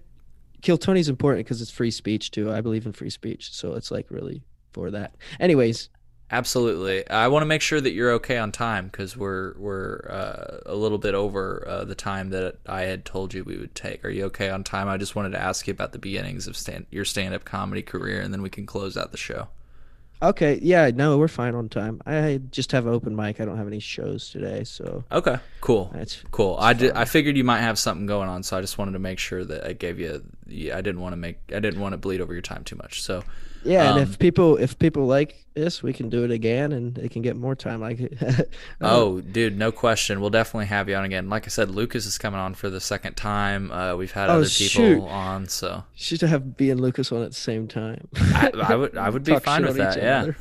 kill 0.63 0.79
Tony's 0.79 1.09
important 1.09 1.45
because 1.45 1.61
it's 1.61 1.71
free 1.71 1.91
speech 1.91 2.31
too. 2.31 2.53
I 2.53 2.61
believe 2.61 2.87
in 2.87 2.93
free 2.93 3.11
speech, 3.11 3.53
so 3.53 3.75
it's 3.75 3.91
like 3.91 4.07
really 4.11 4.43
for 4.73 4.91
that. 4.91 5.15
Anyways, 5.39 5.89
Absolutely. 6.33 7.09
I 7.11 7.27
want 7.27 7.43
to 7.43 7.47
make 7.47 7.61
sure 7.61 7.81
that 7.81 7.91
you're 7.91 8.13
okay 8.13 8.39
on 8.39 8.53
time 8.53 8.87
because 8.87 9.17
we're 9.17 9.55
we're 9.59 10.07
uh, 10.09 10.59
a 10.65 10.77
little 10.77 10.99
bit 10.99 11.13
over 11.15 11.67
uh, 11.67 11.85
the 11.85 11.97
time 11.97 12.31
that 12.31 12.59
I 12.67 12.83
had 12.83 13.05
told 13.05 13.35
you 13.35 13.43
we 13.43 13.57
would 13.59 13.75
take. 13.75 14.05
Are 14.05 14.11
you 14.11 14.27
okay 14.27 14.49
on 14.49 14.63
time? 14.63 14.87
I 14.89 14.97
just 14.97 15.17
wanted 15.17 15.31
to 15.33 15.43
ask 15.43 15.67
you 15.67 15.73
about 15.73 15.91
the 15.91 15.99
beginnings 15.99 16.47
of 16.47 16.57
stand 16.57 16.87
your 16.91 17.05
stand 17.05 17.35
up 17.35 17.45
comedy 17.45 17.83
career, 17.83 18.21
and 18.21 18.33
then 18.33 18.43
we 18.43 18.49
can 18.49 18.65
close 18.65 18.97
out 18.97 19.11
the 19.11 19.19
show. 19.19 19.49
okay, 20.23 20.61
yeah, 20.63 20.91
no, 20.95 21.19
we're 21.19 21.27
fine 21.27 21.57
on 21.57 21.69
time. 21.69 22.01
I 22.07 22.41
just 22.53 22.71
have 22.71 22.87
open 22.87 23.17
mic. 23.17 23.41
I 23.41 23.45
don't 23.45 23.57
have 23.57 23.67
any 23.67 23.81
shows 23.81 24.31
today, 24.31 24.63
so 24.63 25.03
Okay. 25.11 25.39
Cool. 25.61 25.91
that's 25.93 26.23
Cool. 26.31 26.57
I 26.61 26.75
did. 26.75 26.93
I 26.93 27.07
figured 27.07 27.37
you 27.37 27.45
might 27.45 27.63
have 27.63 27.77
something 27.77 28.07
going 28.07 28.29
on, 28.29 28.45
so 28.45 28.57
I 28.57 28.61
just 28.61 28.79
wanted 28.79 28.93
to 28.93 28.99
make 29.01 29.19
sure 29.19 29.45
that 29.45 29.67
I 29.67 29.73
gave 29.73 29.99
you. 29.99 30.23
Yeah, 30.51 30.77
I 30.77 30.81
didn't 30.81 31.01
want 31.01 31.13
to 31.13 31.17
make. 31.17 31.39
I 31.55 31.61
didn't 31.61 31.81
want 31.81 31.93
to 31.93 31.97
bleed 31.99 32.21
over 32.21 32.33
your 32.33 32.43
time 32.43 32.65
too 32.65 32.77
much. 32.77 33.03
So 33.03 33.23
yeah. 33.65 33.91
Um, 33.91 33.99
and 33.99 34.09
if 34.09 34.19
people 34.19 34.57
if 34.57 34.79
people 34.79 35.07
like 35.07 35.45
this, 35.55 35.83
we 35.83 35.93
can 35.93 36.09
do 36.09 36.25
it 36.25 36.31
again, 36.31 36.73
and 36.73 36.95
they 36.95 37.09
can 37.09 37.23
get 37.23 37.37
more 37.37 37.55
time. 37.55 37.81
Like, 37.81 38.01
Oh, 38.81 39.21
dude, 39.21 39.59
no 39.59 39.71
question. 39.73 40.21
We'll 40.21 40.31
definitely 40.31 40.67
have 40.67 40.89
you 40.89 40.95
on 40.97 41.05
again. 41.05 41.29
Like 41.29 41.47
I 41.47 41.49
said, 41.49 41.71
Lucas 41.71 42.07
is 42.07 42.17
coming 42.19 42.41
on 42.41 42.55
for 42.55 42.71
the 42.71 42.81
second 42.81 43.15
time. 43.17 43.71
Uh, 43.71 43.97
we've 43.97 44.13
had 44.13 44.31
Oh, 44.31 44.35
other 44.35 44.45
people 44.49 44.67
shoot. 44.67 45.03
on, 45.03 45.49
so 45.49 45.85
should 45.95 46.23
have 46.23 46.57
B 46.57 46.71
and 46.71 46.81
Lucas 46.81 47.13
on 47.13 47.23
at 47.23 47.31
the 47.31 47.37
same 47.37 47.69
time. 47.69 48.09
I, 48.17 48.51
I 48.55 48.75
would 48.77 48.97
I 48.97 49.11
would 49.11 49.25
be 49.25 49.39
fine 49.39 49.65
with 49.65 49.77
that. 49.77 49.97
Yeah, 49.99 50.33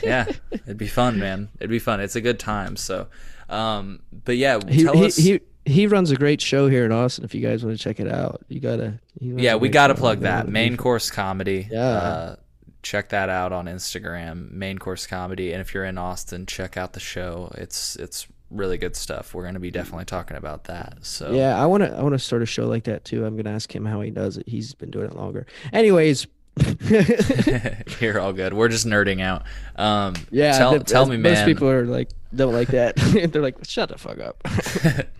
yeah, 0.02 0.26
it'd 0.52 0.76
be 0.78 0.88
fun, 0.88 1.18
man. 1.18 1.48
It'd 1.58 1.70
be 1.70 1.78
fun. 1.78 2.00
It's 2.00 2.16
a 2.16 2.20
good 2.20 2.38
time. 2.38 2.76
So, 2.76 3.06
um, 3.48 4.00
but 4.24 4.36
yeah, 4.36 4.58
he, 4.68 4.82
tell 4.84 4.94
he, 4.94 5.04
us. 5.06 5.16
he 5.16 5.40
he 5.66 5.86
runs 5.86 6.10
a 6.10 6.16
great 6.16 6.40
show 6.40 6.68
here 6.68 6.84
in 6.84 6.92
Austin. 6.92 7.24
If 7.24 7.34
you 7.34 7.40
guys 7.40 7.64
want 7.64 7.76
to 7.76 7.82
check 7.82 8.00
it 8.00 8.08
out, 8.10 8.42
you 8.48 8.60
gotta. 8.60 9.00
yeah, 9.20 9.56
we 9.56 9.68
got 9.68 9.88
to 9.88 9.94
plug 9.94 10.20
that 10.20 10.48
main 10.48 10.76
course 10.76 11.10
comedy. 11.10 11.68
Yeah. 11.70 11.80
Uh, 11.86 12.36
check 12.82 13.08
that 13.08 13.28
out 13.28 13.52
on 13.52 13.66
Instagram, 13.66 14.50
main 14.52 14.78
course 14.78 15.06
comedy. 15.06 15.52
And 15.52 15.60
if 15.60 15.74
you're 15.74 15.84
in 15.84 15.98
Austin, 15.98 16.46
check 16.46 16.76
out 16.76 16.92
the 16.92 17.00
show. 17.00 17.50
It's 17.56 17.96
it's 17.96 18.28
really 18.50 18.78
good 18.78 18.94
stuff. 18.94 19.34
We're 19.34 19.44
gonna 19.44 19.58
be 19.60 19.72
definitely 19.72 20.04
talking 20.04 20.36
about 20.36 20.64
that. 20.64 20.98
So 21.02 21.32
Yeah, 21.32 21.60
I 21.60 21.66
want 21.66 21.82
to. 21.82 21.92
I 21.92 22.02
want 22.02 22.12
to 22.14 22.18
start 22.18 22.42
a 22.42 22.46
show 22.46 22.66
like 22.66 22.84
that 22.84 23.04
too. 23.04 23.24
I'm 23.24 23.36
gonna 23.36 23.50
ask 23.54 23.74
him 23.74 23.84
how 23.84 24.00
he 24.02 24.10
does 24.10 24.36
it. 24.36 24.48
He's 24.48 24.72
been 24.74 24.90
doing 24.90 25.06
it 25.06 25.16
longer. 25.16 25.46
Anyways, 25.72 26.26
you're 28.00 28.18
all 28.20 28.32
good. 28.32 28.54
We're 28.54 28.68
just 28.68 28.86
nerding 28.86 29.20
out. 29.20 29.42
Um, 29.76 30.14
yeah. 30.30 30.56
tell 30.58 30.78
tell 30.80 31.06
me, 31.06 31.16
man. 31.16 31.34
Most 31.34 31.44
people 31.44 31.68
are 31.68 31.84
like 31.84 32.10
don't 32.34 32.52
like 32.52 32.68
that. 32.68 32.96
They're 33.32 33.42
like, 33.42 33.64
shut 33.64 33.88
the 33.88 33.98
fuck 33.98 34.18
up. 34.18 34.46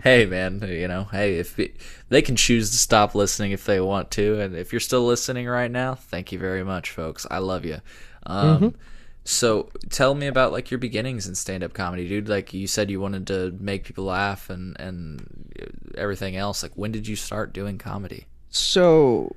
hey 0.03 0.27
man 0.27 0.61
you 0.69 0.87
know 0.87 1.05
hey 1.05 1.39
if 1.39 1.59
it, 1.59 1.77
they 2.09 2.21
can 2.23 2.37
choose 2.37 2.71
to 2.71 2.77
stop 2.77 3.15
listening 3.15 3.53
if 3.53 3.65
they 3.65 3.81
want 3.81 4.11
to 4.13 4.41
and 4.41 4.55
if 4.55 4.73
you're 4.73 4.81
still 4.81 5.05
listening 5.07 5.47
right 5.47 5.71
now 5.71 5.95
thank 5.95 6.31
you 6.31 6.39
very 6.39 6.63
much 6.63 6.91
folks 6.91 7.27
i 7.31 7.39
love 7.39 7.65
you 7.65 7.81
um, 8.27 8.47
Mm-hmm. 8.61 8.79
so 9.25 9.71
tell 9.91 10.15
me 10.15 10.27
about 10.27 10.53
like 10.53 10.71
your 10.71 10.79
beginnings 10.79 11.27
in 11.27 11.35
stand-up 11.35 11.73
comedy 11.73 12.07
dude 12.09 12.29
like 12.29 12.53
you 12.55 12.67
said 12.67 12.91
you 12.91 13.01
wanted 13.01 13.27
to 13.29 13.57
make 13.59 13.85
people 13.85 14.05
laugh 14.05 14.51
and 14.51 14.79
and 14.79 15.53
everything 15.97 16.37
else 16.37 16.63
like 16.63 16.73
when 16.75 16.93
did 16.93 17.09
you 17.09 17.17
start 17.17 17.53
doing 17.53 17.79
comedy 17.79 18.27
So, 18.51 19.33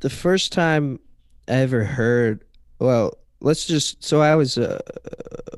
the 0.00 0.10
first 0.10 0.52
time 0.52 1.00
ever 1.48 1.84
heard, 1.84 2.44
well, 2.78 3.16
let's 3.40 3.66
just. 3.66 4.02
So 4.02 4.20
I 4.20 4.34
was 4.34 4.58
uh, 4.58 4.80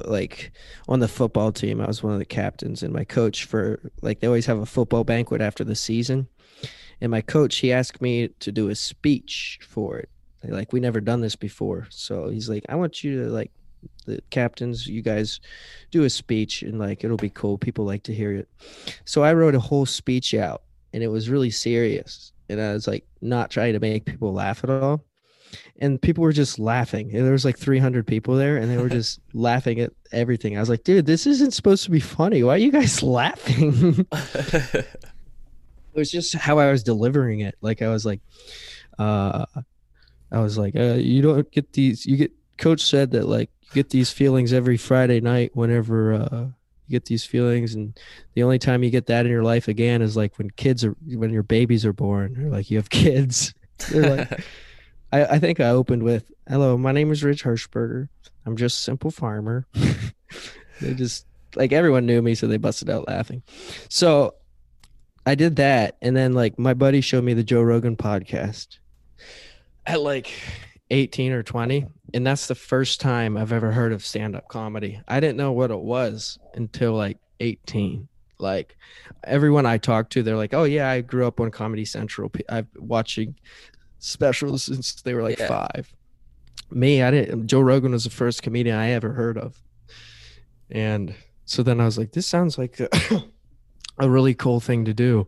like 0.05 0.53
on 0.89 1.01
the 1.01 1.09
football 1.09 1.53
team. 1.53 1.81
I 1.81 1.87
was 1.87 2.03
one 2.03 2.13
of 2.13 2.19
the 2.19 2.25
captains, 2.25 2.83
and 2.83 2.93
my 2.93 3.05
coach 3.05 3.45
for 3.45 3.81
like 4.03 4.21
they 4.21 4.27
always 4.27 4.47
have 4.47 4.59
a 4.59 4.67
football 4.67 5.05
banquet 5.05 5.41
after 5.41 5.65
the 5.65 5.75
season, 5.75 6.29
and 7.01 7.11
my 7.11 7.21
coach 7.21 7.57
he 7.57 7.73
asked 7.73 8.01
me 8.01 8.29
to 8.41 8.53
do 8.53 8.69
a 8.69 8.75
speech 8.75 9.59
for 9.63 9.99
it. 9.99 10.09
Like 10.45 10.73
we 10.73 10.81
never 10.81 11.01
done 11.01 11.21
this 11.21 11.37
before, 11.37 11.87
so 11.91 12.29
he's 12.29 12.49
like, 12.49 12.65
I 12.69 12.77
want 12.77 13.03
you 13.03 13.25
to 13.25 13.31
like 13.31 13.51
the 14.07 14.21
captains, 14.31 14.87
you 14.87 15.03
guys 15.03 15.41
do 15.91 16.05
a 16.05 16.11
speech, 16.11 16.63
and 16.63 16.79
like 16.79 17.05
it'll 17.05 17.17
be 17.17 17.31
cool. 17.31 17.59
People 17.59 17.85
like 17.85 18.05
to 18.05 18.15
hear 18.15 18.33
it. 18.33 18.49
So 19.05 19.25
I 19.25 19.35
wrote 19.35 19.55
a 19.55 19.61
whole 19.61 19.87
speech 19.87 20.35
out, 20.35 20.63
and 20.93 21.03
it 21.03 21.09
was 21.09 21.29
really 21.29 21.51
serious 21.51 22.33
and 22.49 22.61
I 22.61 22.73
was 22.73 22.87
like 22.87 23.05
not 23.21 23.51
trying 23.51 23.75
to 23.75 23.81
make 23.81 24.05
people 24.05 24.33
laugh 24.33 24.65
at 24.65 24.71
all. 24.71 25.05
And 25.79 26.01
people 26.01 26.25
were 26.25 26.33
just 26.33 26.59
laughing. 26.59 27.15
And 27.15 27.25
there 27.25 27.33
was 27.33 27.45
like 27.45 27.59
300 27.59 28.07
people 28.07 28.35
there, 28.35 28.57
and 28.57 28.71
they 28.71 28.77
were 28.77 28.89
just 29.01 29.21
laughing 29.33 29.81
at 29.81 29.93
everything. 30.13 30.57
I 30.57 30.61
was 30.61 30.69
like, 30.69 30.85
dude, 30.85 31.07
this 31.07 31.27
isn't 31.27 31.53
supposed 31.53 31.85
to 31.85 31.91
be 31.91 32.01
funny. 32.01 32.43
Why 32.43 32.55
are 32.55 32.59
you 32.59 32.73
guys 32.73 33.03
laughing? 33.03 34.07
it 34.13 34.87
was 35.95 36.11
just 36.11 36.35
how 36.35 36.59
I 36.59 36.71
was 36.71 36.83
delivering 36.83 37.41
it. 37.41 37.57
Like 37.61 37.83
I 37.83 37.89
was 37.89 38.05
like, 38.05 38.21
uh, 38.99 39.47
I 40.31 40.41
was 40.41 40.59
like, 40.59 40.77
uh, 40.77 40.95
you 40.95 41.23
don't 41.23 41.51
get 41.51 41.73
these. 41.73 42.05
You 42.05 42.17
get. 42.17 42.33
Coach 42.59 42.81
said 42.81 43.13
that 43.13 43.29
like 43.29 43.51
you 43.63 43.75
get 43.75 43.91
these 43.91 44.11
feelings 44.11 44.53
every 44.53 44.77
Friday 44.77 45.21
night 45.21 45.53
whenever 45.55 46.15
uh, 46.15 46.47
you 46.89 46.91
get 46.91 47.05
these 47.05 47.25
feelings, 47.25 47.73
and 47.77 47.97
the 48.35 48.43
only 48.43 48.59
time 48.59 48.83
you 48.83 48.91
get 48.91 49.07
that 49.07 49.27
in 49.27 49.31
your 49.31 49.45
life 49.45 49.69
again 49.69 50.03
is 50.03 50.17
like 50.17 50.37
when 50.39 50.51
kids 50.51 50.85
are 50.85 50.97
when 51.07 51.31
your 51.31 51.45
babies 51.45 51.87
are 51.87 51.93
born, 51.93 52.37
or 52.37 52.49
like 52.51 52.69
you 52.69 52.77
have 52.77 52.91
kids. 52.91 53.55
They're 53.91 54.17
like. 54.17 54.45
I, 55.13 55.25
I 55.25 55.39
think 55.39 55.61
I 55.61 55.71
opened 55.71 56.03
with, 56.03 56.31
"Hello, 56.49 56.77
my 56.77 56.93
name 56.93 57.11
is 57.11 57.25
Ridge 57.25 57.43
Hirschberger. 57.43 58.09
I'm 58.47 58.57
just 58.57 58.81
a 58.81 58.83
simple 58.83 59.11
farmer." 59.11 59.67
they 60.81 60.95
just 60.95 61.27
like 61.57 61.73
everyone 61.73 62.07
knew 62.07 62.21
me, 62.23 62.35
so 62.35 62.47
they 62.47 62.57
busted 62.57 62.91
out 62.91 63.09
laughing. 63.09 63.43
So 63.89 64.35
I 65.27 65.35
did 65.35 65.57
that, 65.57 65.97
and 66.03 66.17
then 66.17 66.33
like 66.33 66.59
my 66.59 66.75
buddy 66.75 67.01
showed 67.01 67.25
me 67.25 67.35
the 67.35 67.45
Joe 67.45 67.63
Rogan 67.63 67.97
podcast 67.97 68.79
at 69.87 70.01
like 70.01 70.31
18 70.91 71.33
or 71.33 71.43
20, 71.43 71.87
and 72.15 72.27
that's 72.27 72.47
the 72.47 72.55
first 72.55 73.01
time 73.01 73.37
I've 73.37 73.53
ever 73.53 73.73
heard 73.73 73.93
of 73.93 74.05
stand-up 74.05 74.49
comedy. 74.49 75.01
I 75.09 75.21
didn't 75.21 75.37
know 75.37 75.53
what 75.53 75.71
it 75.71 75.81
was 75.81 76.39
until 76.55 76.93
like 76.95 77.19
18 77.41 78.09
like 78.41 78.77
everyone 79.25 79.67
I 79.67 79.79
talked 79.79 80.13
to, 80.13 80.23
they're 80.23 80.37
like, 80.37 80.55
"Oh 80.55 80.65
yeah, 80.65 80.89
I 80.89 81.01
grew 81.01 81.27
up 81.27 81.41
on 81.41 81.51
Comedy 81.51 81.85
Central. 81.85 82.31
I've 82.49 82.69
watching 82.77 83.35
specials 83.99 84.65
since 84.65 85.03
they 85.03 85.15
were 85.15 85.23
like 85.23 85.39
yeah. 85.39 85.49
five. 85.49 85.93
Me, 86.71 87.03
I 87.03 87.11
didn't. 87.11 87.47
Joe 87.47 87.61
Rogan 87.61 87.93
was 87.93 88.05
the 88.05 88.11
first 88.11 88.43
comedian 88.43 88.77
I 88.77 88.91
ever 88.91 89.13
heard 89.13 89.39
of, 89.39 89.61
and 90.71 91.15
so 91.45 91.63
then 91.63 91.81
I 91.81 91.85
was 91.85 91.97
like, 91.97 92.13
"This 92.13 92.27
sounds 92.27 92.59
like 92.59 92.79
a, 92.81 92.89
a 93.99 94.09
really 94.09 94.35
cool 94.35 94.61
thing 94.61 94.85
to 94.85 94.93
do." 94.93 95.27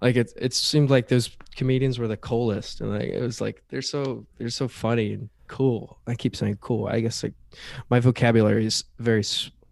Like 0.00 0.16
it, 0.16 0.32
it 0.36 0.54
seemed 0.54 0.90
like 0.90 1.08
those 1.08 1.30
comedians 1.56 1.98
were 1.98 2.08
the 2.08 2.16
coolest, 2.16 2.80
and 2.80 2.90
like 2.90 3.08
it 3.08 3.20
was 3.20 3.40
like 3.40 3.62
they're 3.68 3.82
so 3.82 4.26
they're 4.38 4.48
so 4.48 4.68
funny 4.68 5.12
and 5.12 5.28
cool. 5.48 5.98
I 6.06 6.14
keep 6.14 6.36
saying 6.36 6.58
cool. 6.60 6.86
I 6.86 7.00
guess 7.00 7.22
like 7.22 7.34
my 7.90 8.00
vocabulary 8.00 8.64
is 8.64 8.84
very 8.98 9.24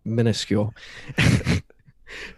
minuscule. 0.04 0.74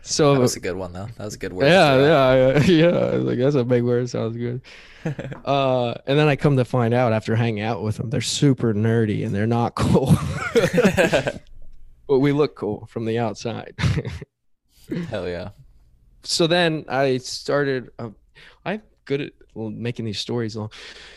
so 0.03 0.35
that 0.35 0.41
was 0.41 0.57
a 0.57 0.61
good 0.61 0.77
one 0.77 0.93
though. 0.93 1.09
That 1.17 1.25
was 1.25 1.35
a 1.35 1.39
good 1.39 1.53
word. 1.53 1.67
Yeah, 1.67 1.97
yeah, 1.97 2.59
yeah, 2.65 2.87
yeah. 2.89 3.17
Like 3.17 3.39
that's 3.39 3.55
a 3.55 3.65
big 3.65 3.83
word. 3.83 4.09
Sounds 4.09 4.37
good. 4.37 4.63
uh, 5.45 5.95
and 6.07 6.19
then 6.19 6.29
I 6.29 6.37
come 6.37 6.57
to 6.57 6.65
find 6.65 6.95
out 6.95 7.13
after 7.13 7.37
hanging 7.37 7.63
out 7.63 7.83
with 7.83 7.97
them, 7.97 8.11
they're 8.11 8.21
super 8.21 8.75
nerdy 8.75 9.25
and 9.25 9.35
they're 9.35 9.47
not 9.47 9.75
cool. 9.75 10.15
but 12.09 12.19
we 12.19 12.33
look 12.33 12.57
cool 12.57 12.87
from 12.87 13.05
the 13.05 13.19
outside. 13.19 13.75
Hell 15.09 15.29
yeah. 15.29 15.51
So 16.23 16.47
then 16.47 16.85
I 16.89 17.19
started. 17.19 17.91
Uh, 17.99 18.11
I'm 18.65 18.83
good 19.05 19.21
at 19.21 19.33
making 19.57 20.05
these 20.05 20.19
stories 20.19 20.57
long. 20.57 20.71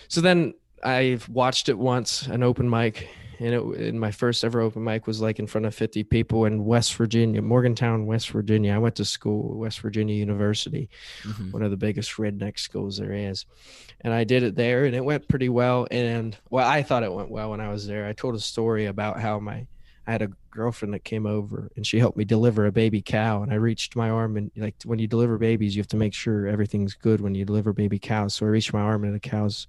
So 0.07 0.21
then 0.21 0.53
I've 0.83 1.27
watched 1.29 1.69
it 1.69 1.77
once, 1.77 2.27
an 2.27 2.43
open 2.43 2.69
mic, 2.69 3.09
and 3.41 3.55
it 3.55 3.87
in 3.87 3.97
my 3.97 4.11
first 4.11 4.43
ever 4.43 4.61
open 4.61 4.83
mic 4.83 5.07
was 5.07 5.19
like 5.19 5.39
in 5.39 5.47
front 5.47 5.65
of 5.65 5.73
50 5.73 6.03
people 6.03 6.45
in 6.45 6.63
West 6.63 6.93
Virginia, 6.95 7.41
Morgantown, 7.41 8.05
West 8.05 8.29
Virginia. 8.29 8.73
I 8.73 8.77
went 8.77 8.95
to 8.97 9.05
school, 9.05 9.57
West 9.57 9.79
Virginia 9.79 10.13
University, 10.13 10.89
mm-hmm. 11.23 11.49
one 11.49 11.63
of 11.63 11.71
the 11.71 11.77
biggest 11.77 12.17
redneck 12.17 12.59
schools 12.59 12.97
there 12.97 13.11
is. 13.11 13.45
And 14.01 14.13
I 14.13 14.25
did 14.25 14.43
it 14.43 14.55
there 14.55 14.85
and 14.85 14.95
it 14.95 15.03
went 15.03 15.27
pretty 15.27 15.49
well. 15.49 15.87
And 15.89 16.37
well, 16.51 16.67
I 16.67 16.83
thought 16.83 17.01
it 17.01 17.11
went 17.11 17.31
well 17.31 17.49
when 17.49 17.61
I 17.61 17.69
was 17.69 17.87
there. 17.87 18.07
I 18.07 18.13
told 18.13 18.35
a 18.35 18.39
story 18.39 18.85
about 18.85 19.19
how 19.19 19.39
my 19.39 19.65
I 20.05 20.11
had 20.11 20.21
a 20.21 20.29
girlfriend 20.51 20.93
that 20.93 21.03
came 21.03 21.25
over 21.25 21.71
and 21.75 21.85
she 21.85 21.99
helped 21.99 22.17
me 22.17 22.25
deliver 22.25 22.65
a 22.65 22.71
baby 22.71 23.01
cow. 23.01 23.41
And 23.41 23.51
I 23.51 23.55
reached 23.55 23.95
my 23.95 24.09
arm 24.09 24.37
and 24.37 24.51
like 24.55 24.75
when 24.85 24.99
you 24.99 25.07
deliver 25.07 25.37
babies, 25.37 25.75
you 25.75 25.81
have 25.81 25.87
to 25.87 25.97
make 25.97 26.13
sure 26.13 26.47
everything's 26.47 26.93
good 26.93 27.21
when 27.21 27.33
you 27.35 27.45
deliver 27.45 27.73
baby 27.73 27.99
cows. 27.99 28.35
So 28.35 28.45
I 28.45 28.49
reached 28.49 28.73
my 28.73 28.81
arm 28.81 29.03
into 29.03 29.13
the 29.13 29.19
cow's 29.19 29.67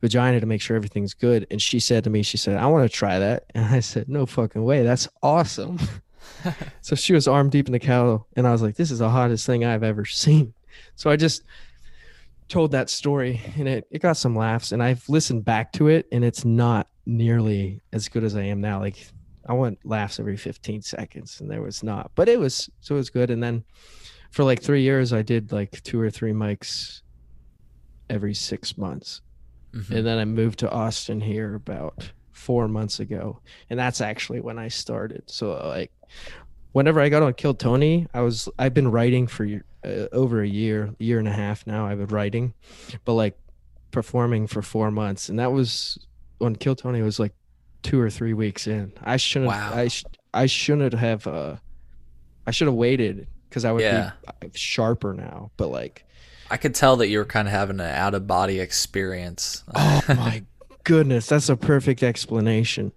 vagina 0.00 0.40
to 0.40 0.46
make 0.46 0.60
sure 0.60 0.76
everything's 0.76 1.14
good. 1.14 1.46
And 1.50 1.60
she 1.60 1.78
said 1.78 2.04
to 2.04 2.10
me, 2.10 2.22
she 2.22 2.36
said, 2.36 2.56
I 2.56 2.66
want 2.66 2.90
to 2.90 2.96
try 2.96 3.18
that. 3.18 3.44
And 3.54 3.66
I 3.66 3.80
said, 3.80 4.08
no 4.08 4.26
fucking 4.26 4.64
way. 4.64 4.82
That's 4.82 5.08
awesome. 5.22 5.78
so 6.80 6.94
she 6.94 7.12
was 7.12 7.28
arm 7.28 7.50
deep 7.50 7.66
in 7.66 7.72
the 7.72 7.78
cow. 7.78 8.26
And 8.36 8.46
I 8.46 8.52
was 8.52 8.62
like, 8.62 8.76
this 8.76 8.90
is 8.90 8.98
the 9.00 9.10
hottest 9.10 9.46
thing 9.46 9.64
I've 9.64 9.82
ever 9.82 10.04
seen. 10.04 10.54
So 10.96 11.10
I 11.10 11.16
just 11.16 11.42
told 12.48 12.72
that 12.72 12.90
story 12.90 13.40
and 13.56 13.66
it, 13.66 13.86
it 13.90 14.00
got 14.00 14.16
some 14.16 14.36
laughs 14.36 14.72
and 14.72 14.82
I've 14.82 15.08
listened 15.08 15.44
back 15.44 15.72
to 15.74 15.88
it 15.88 16.06
and 16.12 16.24
it's 16.24 16.44
not 16.44 16.88
nearly 17.06 17.80
as 17.92 18.08
good 18.08 18.24
as 18.24 18.36
I 18.36 18.42
am 18.42 18.60
now. 18.60 18.80
Like 18.80 19.06
I 19.46 19.54
want 19.54 19.78
laughs 19.84 20.20
every 20.20 20.36
15 20.36 20.82
seconds, 20.82 21.40
and 21.40 21.50
there 21.50 21.62
was 21.62 21.82
not. 21.82 22.10
But 22.14 22.28
it 22.28 22.38
was 22.38 22.70
so 22.80 22.94
it 22.94 22.98
was 22.98 23.10
good. 23.10 23.30
And 23.30 23.42
then 23.42 23.64
for 24.30 24.44
like 24.44 24.62
three 24.62 24.82
years, 24.82 25.12
I 25.12 25.22
did 25.22 25.52
like 25.52 25.82
two 25.82 26.00
or 26.00 26.10
three 26.10 26.32
mics 26.32 27.02
every 28.08 28.34
six 28.34 28.78
months, 28.78 29.20
mm-hmm. 29.74 29.92
and 29.92 30.06
then 30.06 30.18
I 30.18 30.24
moved 30.24 30.60
to 30.60 30.70
Austin 30.70 31.20
here 31.20 31.54
about 31.54 32.12
four 32.32 32.68
months 32.68 33.00
ago, 33.00 33.40
and 33.70 33.78
that's 33.78 34.00
actually 34.00 34.40
when 34.40 34.58
I 34.58 34.68
started. 34.68 35.24
So 35.26 35.52
like, 35.66 35.92
whenever 36.72 37.00
I 37.00 37.08
got 37.08 37.22
on 37.22 37.34
Kill 37.34 37.54
Tony, 37.54 38.06
I 38.14 38.20
was 38.20 38.48
I've 38.58 38.74
been 38.74 38.90
writing 38.90 39.26
for 39.26 39.46
uh, 39.84 40.06
over 40.12 40.42
a 40.42 40.48
year, 40.48 40.94
year 40.98 41.18
and 41.18 41.28
a 41.28 41.32
half 41.32 41.66
now. 41.66 41.86
I've 41.86 41.98
been 41.98 42.06
writing, 42.08 42.54
but 43.04 43.14
like 43.14 43.38
performing 43.90 44.46
for 44.46 44.62
four 44.62 44.90
months, 44.90 45.28
and 45.28 45.38
that 45.38 45.52
was 45.52 45.98
when 46.38 46.56
Kill 46.56 46.74
Tony 46.74 47.02
was 47.02 47.20
like 47.20 47.34
two 47.82 48.00
or 48.00 48.10
three 48.10 48.32
weeks 48.32 48.66
in. 48.66 48.92
I 49.02 49.16
shouldn't. 49.16 49.50
Wow. 49.50 49.72
I 49.74 49.88
sh- 49.88 50.04
I 50.34 50.46
shouldn't 50.46 50.94
have. 50.94 51.26
Uh, 51.26 51.56
I 52.46 52.50
should 52.50 52.66
have 52.66 52.74
waited 52.74 53.26
because 53.48 53.64
I 53.64 53.72
would 53.72 53.82
yeah. 53.82 54.12
be 54.40 54.50
sharper 54.54 55.14
now. 55.14 55.50
But 55.56 55.68
like, 55.68 56.04
I 56.50 56.56
could 56.56 56.74
tell 56.74 56.96
that 56.96 57.08
you 57.08 57.18
were 57.18 57.24
kind 57.24 57.48
of 57.48 57.52
having 57.52 57.80
an 57.80 57.86
out 57.86 58.14
of 58.14 58.26
body 58.26 58.60
experience. 58.60 59.64
oh 59.74 60.02
my 60.08 60.44
goodness, 60.84 61.26
that's 61.26 61.48
a 61.48 61.56
perfect 61.56 62.02
explanation. 62.02 62.92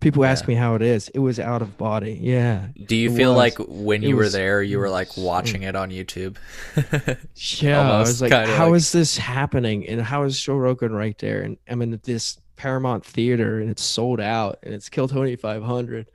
People 0.00 0.24
yeah. 0.24 0.30
ask 0.30 0.46
me 0.46 0.54
how 0.54 0.74
it 0.74 0.82
is. 0.82 1.08
It 1.08 1.20
was 1.20 1.38
out 1.38 1.62
of 1.62 1.78
body. 1.78 2.18
Yeah. 2.20 2.66
Do 2.86 2.96
you 2.96 3.14
feel 3.14 3.30
was. 3.30 3.58
like 3.58 3.68
when 3.68 4.02
you 4.02 4.10
it 4.10 4.18
were 4.18 4.28
there, 4.28 4.62
you 4.62 4.78
were 4.78 4.90
like 4.90 5.16
watching 5.16 5.62
it 5.62 5.74
on 5.74 5.90
YouTube? 5.90 6.36
yeah. 7.62 7.78
Almost, 7.78 7.94
I 7.94 7.98
was 7.98 8.22
like, 8.22 8.32
how 8.32 8.68
like... 8.68 8.76
is 8.76 8.92
this 8.92 9.16
happening? 9.16 9.86
And 9.88 10.02
how 10.02 10.24
is 10.24 10.38
Joe 10.38 10.56
Rogan 10.56 10.92
right 10.92 11.16
there? 11.18 11.40
And 11.42 11.56
I'm 11.68 11.80
in 11.82 11.98
this 12.04 12.38
Paramount 12.60 13.06
Theater 13.06 13.58
and 13.58 13.70
it's 13.70 13.82
sold 13.82 14.20
out 14.20 14.58
and 14.62 14.74
it's 14.74 14.90
Kill 14.90 15.08
Tony 15.08 15.34
500. 15.34 16.10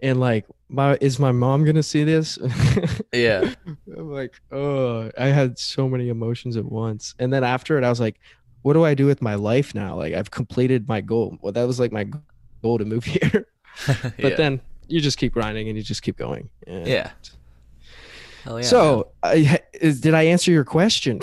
And 0.00 0.18
like, 0.18 0.44
my 0.68 0.98
is 1.00 1.20
my 1.20 1.30
mom 1.30 1.64
gonna 1.64 1.84
see 1.84 2.02
this? 2.02 2.40
yeah. 3.12 3.54
I'm 3.96 4.10
like, 4.10 4.40
oh, 4.50 5.12
I 5.16 5.26
had 5.26 5.60
so 5.60 5.88
many 5.88 6.08
emotions 6.08 6.56
at 6.56 6.64
once. 6.64 7.14
And 7.20 7.32
then 7.32 7.44
after 7.44 7.78
it, 7.78 7.84
I 7.84 7.88
was 7.88 8.00
like, 8.00 8.18
what 8.62 8.72
do 8.72 8.84
I 8.84 8.94
do 8.94 9.06
with 9.06 9.22
my 9.22 9.36
life 9.36 9.76
now? 9.76 9.94
Like, 9.94 10.12
I've 10.12 10.32
completed 10.32 10.88
my 10.88 11.00
goal. 11.00 11.38
Well, 11.40 11.52
that 11.52 11.68
was 11.68 11.78
like 11.78 11.92
my 11.92 12.08
goal 12.62 12.78
to 12.78 12.84
move 12.84 13.04
here. 13.16 13.46
but 13.86 14.18
yeah. 14.18 14.34
then 14.34 14.60
you 14.88 15.00
just 15.00 15.18
keep 15.18 15.32
grinding 15.32 15.68
and 15.68 15.76
you 15.76 15.84
just 15.84 16.02
keep 16.02 16.16
going. 16.16 16.50
Yeah. 16.66 17.12
Yeah, 18.48 18.60
so, 18.60 19.08
I, 19.24 19.60
is, 19.72 20.00
did 20.00 20.14
I 20.14 20.22
answer 20.24 20.52
your 20.52 20.64
question? 20.64 21.18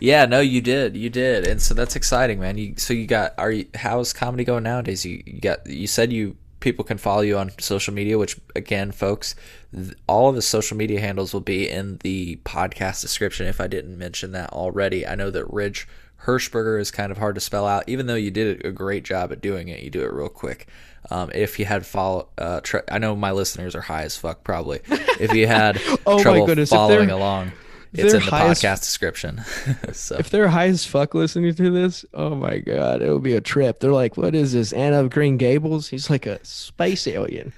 Yeah, 0.00 0.26
no, 0.26 0.40
you 0.40 0.60
did, 0.60 0.96
you 0.96 1.10
did, 1.10 1.46
and 1.46 1.60
so 1.60 1.74
that's 1.74 1.96
exciting, 1.96 2.40
man. 2.40 2.58
You 2.58 2.74
so 2.76 2.94
you 2.94 3.06
got 3.06 3.34
are 3.38 3.50
you 3.50 3.66
how's 3.74 4.12
comedy 4.12 4.44
going 4.44 4.64
nowadays? 4.64 5.04
You, 5.04 5.22
you 5.26 5.40
got 5.40 5.66
you 5.66 5.86
said 5.86 6.12
you 6.12 6.36
people 6.60 6.84
can 6.84 6.98
follow 6.98 7.20
you 7.20 7.38
on 7.38 7.50
social 7.58 7.94
media, 7.94 8.18
which 8.18 8.38
again, 8.54 8.90
folks, 8.90 9.34
th- 9.74 9.94
all 10.08 10.28
of 10.28 10.34
the 10.34 10.42
social 10.42 10.76
media 10.76 11.00
handles 11.00 11.32
will 11.32 11.40
be 11.40 11.68
in 11.68 11.98
the 11.98 12.36
podcast 12.44 13.00
description. 13.02 13.46
If 13.46 13.60
I 13.60 13.66
didn't 13.66 13.96
mention 13.96 14.32
that 14.32 14.52
already, 14.52 15.06
I 15.06 15.14
know 15.14 15.30
that 15.30 15.44
Ridge 15.52 15.86
Hirschberger 16.24 16.80
is 16.80 16.90
kind 16.90 17.12
of 17.12 17.18
hard 17.18 17.34
to 17.36 17.40
spell 17.40 17.66
out, 17.66 17.84
even 17.86 18.06
though 18.06 18.14
you 18.14 18.30
did 18.30 18.64
a 18.64 18.72
great 18.72 19.04
job 19.04 19.30
at 19.32 19.40
doing 19.40 19.68
it. 19.68 19.82
You 19.82 19.90
do 19.90 20.02
it 20.02 20.12
real 20.12 20.28
quick. 20.28 20.66
Um, 21.10 21.30
if 21.32 21.58
you 21.60 21.66
had 21.66 21.86
follow, 21.86 22.28
uh, 22.36 22.60
tr- 22.62 22.78
I 22.90 22.98
know 22.98 23.14
my 23.14 23.30
listeners 23.30 23.76
are 23.76 23.82
high 23.82 24.02
as 24.02 24.16
fuck. 24.16 24.42
Probably, 24.42 24.80
if 25.20 25.32
you 25.34 25.46
had 25.46 25.80
oh 26.06 26.20
trouble 26.20 26.46
goodness, 26.46 26.70
following 26.70 27.10
along, 27.10 27.52
it's 27.92 28.14
in 28.14 28.20
the 28.20 28.26
podcast 28.26 28.64
as, 28.64 28.80
description. 28.80 29.42
so. 29.92 30.16
If 30.16 30.30
they're 30.30 30.48
high 30.48 30.68
as 30.68 30.84
fuck 30.84 31.14
listening 31.14 31.54
to 31.54 31.70
this, 31.70 32.04
oh 32.14 32.34
my 32.34 32.58
god, 32.58 33.02
it 33.02 33.12
would 33.12 33.22
be 33.22 33.34
a 33.34 33.40
trip. 33.40 33.80
They're 33.80 33.92
like, 33.92 34.16
"What 34.16 34.34
is 34.34 34.52
this? 34.52 34.72
Anne 34.72 34.92
of 34.92 35.10
Green 35.10 35.36
Gables?" 35.36 35.88
He's 35.88 36.10
like 36.10 36.26
a 36.26 36.44
space 36.44 37.06
alien. 37.06 37.52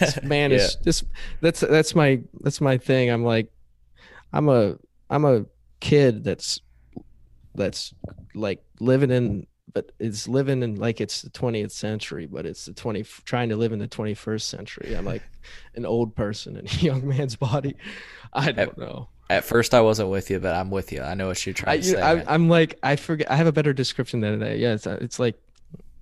This 0.00 0.22
man 0.22 0.50
yeah. 0.50 0.58
is 0.58 0.76
this. 0.82 1.04
That's 1.40 1.60
that's 1.60 1.94
my 1.94 2.22
that's 2.40 2.60
my 2.60 2.78
thing. 2.78 3.10
I'm 3.10 3.24
like, 3.24 3.52
I'm 4.32 4.48
a 4.48 4.76
I'm 5.10 5.24
a 5.24 5.44
kid 5.80 6.24
that's 6.24 6.60
that's 7.54 7.92
like 8.34 8.62
living 8.80 9.10
in 9.10 9.46
but 9.74 9.92
it's 9.98 10.28
living 10.28 10.62
in 10.62 10.76
like 10.76 11.00
it's 11.00 11.22
the 11.22 11.30
20th 11.30 11.70
century 11.70 12.26
but 12.26 12.46
it's 12.46 12.66
the 12.66 12.72
20 12.72 13.02
trying 13.24 13.48
to 13.48 13.56
live 13.56 13.72
in 13.72 13.78
the 13.78 13.88
21st 13.88 14.42
century 14.42 14.94
i'm 14.94 15.04
like 15.04 15.22
an 15.74 15.84
old 15.84 16.14
person 16.14 16.56
in 16.56 16.66
a 16.66 16.70
young 16.80 17.06
man's 17.06 17.36
body 17.36 17.74
i 18.32 18.52
don't 18.52 18.78
know 18.78 19.08
at 19.32 19.44
first 19.44 19.74
i 19.74 19.80
wasn't 19.80 20.08
with 20.08 20.30
you 20.30 20.38
but 20.38 20.54
i'm 20.54 20.70
with 20.70 20.92
you 20.92 21.02
i 21.02 21.14
know 21.14 21.28
what 21.28 21.44
you're 21.44 21.52
trying 21.52 21.74
I, 21.74 21.76
to 21.78 21.82
say 21.82 22.00
I, 22.00 22.34
am 22.34 22.48
like 22.48 22.78
i 22.82 22.96
forget 22.96 23.30
i 23.30 23.36
have 23.36 23.46
a 23.46 23.52
better 23.52 23.72
description 23.72 24.20
than 24.20 24.40
that 24.40 24.58
yeah 24.58 24.74
it's, 24.74 24.86
it's 24.86 25.18
like 25.18 25.36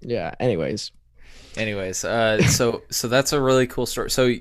yeah. 0.01 0.35
Anyways, 0.41 0.93
Anyways, 1.57 2.05
uh, 2.05 2.41
so 2.49 2.83
so 2.91 3.09
that's 3.09 3.33
a 3.33 3.41
really 3.41 3.67
cool 3.67 3.85
story. 3.85 4.09
So, 4.11 4.35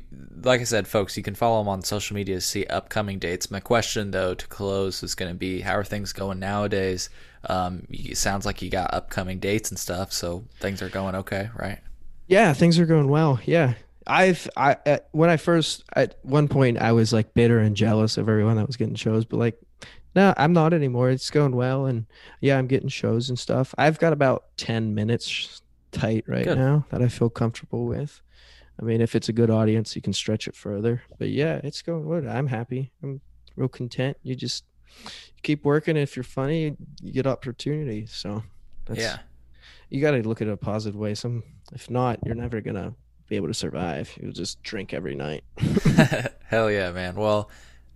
like 0.43 0.61
I 0.61 0.63
said, 0.63 0.87
folks, 0.87 1.17
you 1.17 1.23
can 1.23 1.33
follow 1.33 1.59
him 1.59 1.67
on 1.67 1.81
social 1.81 2.13
media 2.13 2.35
to 2.35 2.41
see 2.41 2.65
upcoming 2.65 3.17
dates. 3.17 3.49
My 3.49 3.59
question, 3.59 4.11
though, 4.11 4.35
to 4.35 4.47
close 4.47 5.01
is 5.01 5.15
going 5.15 5.31
to 5.31 5.37
be, 5.37 5.61
how 5.61 5.75
are 5.75 5.83
things 5.83 6.13
going 6.13 6.39
nowadays? 6.39 7.09
Um, 7.45 7.87
it 7.89 8.17
sounds 8.17 8.45
like 8.45 8.61
you 8.61 8.69
got 8.69 8.93
upcoming 8.93 9.39
dates 9.39 9.71
and 9.71 9.79
stuff, 9.79 10.13
so 10.13 10.43
things 10.59 10.83
are 10.83 10.89
going 10.89 11.15
okay, 11.15 11.49
right? 11.55 11.79
yeah, 12.27 12.53
things 12.53 12.77
are 12.77 12.85
going 12.85 13.07
well. 13.07 13.39
Yeah. 13.43 13.73
I've 14.09 14.49
I 14.57 14.75
at, 14.85 15.07
when 15.11 15.29
I 15.29 15.37
first 15.37 15.83
at 15.95 16.17
one 16.23 16.47
point 16.47 16.79
I 16.79 16.91
was 16.91 17.13
like 17.13 17.33
bitter 17.33 17.59
and 17.59 17.75
jealous 17.75 18.17
of 18.17 18.27
everyone 18.27 18.57
that 18.57 18.67
was 18.67 18.75
getting 18.75 18.95
shows, 18.95 19.23
but 19.23 19.37
like 19.37 19.57
no, 20.15 20.33
I'm 20.37 20.53
not 20.53 20.73
anymore. 20.73 21.11
It's 21.11 21.29
going 21.29 21.55
well, 21.55 21.85
and 21.85 22.07
yeah, 22.41 22.57
I'm 22.57 22.65
getting 22.65 22.89
shows 22.89 23.29
and 23.29 23.37
stuff. 23.37 23.75
I've 23.77 23.99
got 23.99 24.11
about 24.11 24.45
ten 24.57 24.95
minutes 24.95 25.61
tight 25.91 26.25
right 26.27 26.45
Good. 26.45 26.57
now 26.57 26.85
that 26.89 27.01
I 27.01 27.07
feel 27.07 27.29
comfortable 27.29 27.85
with. 27.85 28.19
I 28.81 28.83
mean, 28.85 29.01
if 29.01 29.13
it's 29.15 29.29
a 29.29 29.33
good 29.33 29.49
audience, 29.51 29.95
you 29.95 30.01
can 30.01 30.13
stretch 30.13 30.47
it 30.47 30.55
further. 30.55 31.03
But 31.19 31.29
yeah, 31.29 31.59
it's 31.63 31.81
going 31.83 32.05
good. 32.07 32.25
I'm 32.25 32.47
happy. 32.47 32.91
I'm 33.03 33.21
real 33.55 33.67
content. 33.67 34.17
You 34.23 34.35
just 34.35 34.63
keep 35.43 35.63
working. 35.63 35.95
If 35.97 36.15
you're 36.15 36.23
funny, 36.23 36.75
you 37.01 37.11
get 37.11 37.27
opportunity. 37.27 38.05
So 38.07 38.43
that's, 38.85 38.99
Yeah. 38.99 39.17
you 39.89 40.01
got 40.01 40.11
to 40.11 40.27
look 40.27 40.41
at 40.41 40.47
it 40.47 40.51
a 40.51 40.57
positive 40.57 40.97
way. 40.99 41.13
Some, 41.13 41.43
if 41.73 41.89
not, 41.89 42.19
you're 42.25 42.35
never 42.35 42.61
gonna 42.61 42.95
be 43.29 43.35
able 43.35 43.47
to 43.47 43.53
survive. 43.53 44.11
You'll 44.21 44.33
just 44.33 44.61
drink 44.63 44.93
every 44.93 45.15
night. 45.15 45.43
Hell 46.45 46.69
yeah, 46.69 46.91
man. 46.91 47.15
Well, 47.15 47.49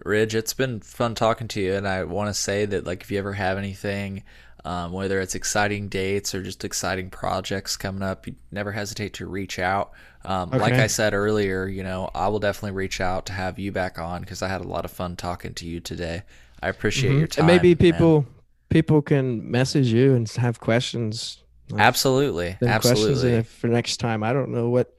Ridge, 0.05 0.35
it's 0.35 0.53
been 0.53 0.79
fun 0.79 1.15
talking 1.15 1.47
to 1.49 1.61
you, 1.61 1.73
and 1.73 1.87
I 1.87 2.03
want 2.03 2.29
to 2.29 2.33
say 2.33 2.65
that 2.65 2.85
like 2.85 3.01
if 3.01 3.11
you 3.11 3.17
ever 3.17 3.33
have 3.33 3.57
anything, 3.57 4.23
um, 4.65 4.91
whether 4.91 5.19
it's 5.19 5.35
exciting 5.35 5.89
dates 5.89 6.33
or 6.33 6.41
just 6.41 6.63
exciting 6.63 7.09
projects 7.09 7.75
coming 7.75 8.03
up, 8.03 8.27
you 8.27 8.35
never 8.51 8.71
hesitate 8.71 9.13
to 9.15 9.25
reach 9.25 9.59
out. 9.59 9.91
Um, 10.23 10.51
Like 10.51 10.73
I 10.73 10.87
said 10.87 11.13
earlier, 11.13 11.67
you 11.67 11.83
know, 11.83 12.09
I 12.15 12.29
will 12.29 12.39
definitely 12.39 12.77
reach 12.77 13.01
out 13.01 13.25
to 13.25 13.33
have 13.33 13.59
you 13.59 13.71
back 13.71 13.99
on 13.99 14.21
because 14.21 14.41
I 14.41 14.47
had 14.47 14.61
a 14.61 14.67
lot 14.67 14.85
of 14.85 14.91
fun 14.91 15.17
talking 15.17 15.53
to 15.55 15.65
you 15.65 15.81
today. 15.81 16.23
I 16.61 16.69
appreciate 16.69 17.17
your 17.17 17.27
time. 17.27 17.45
Mm-hmm. 17.45 17.49
and 17.49 17.63
maybe 17.63 17.69
man. 17.69 17.91
people 17.93 18.25
people 18.69 19.01
can 19.01 19.49
message 19.51 19.87
you 19.87 20.15
and 20.15 20.29
have 20.31 20.59
questions. 20.59 21.42
Absolutely, 21.75 22.57
absolutely. 22.61 23.43
for 23.43 23.67
next 23.67 23.97
time. 23.97 24.23
I 24.23 24.33
don't 24.33 24.49
know 24.49 24.69
what 24.69 24.95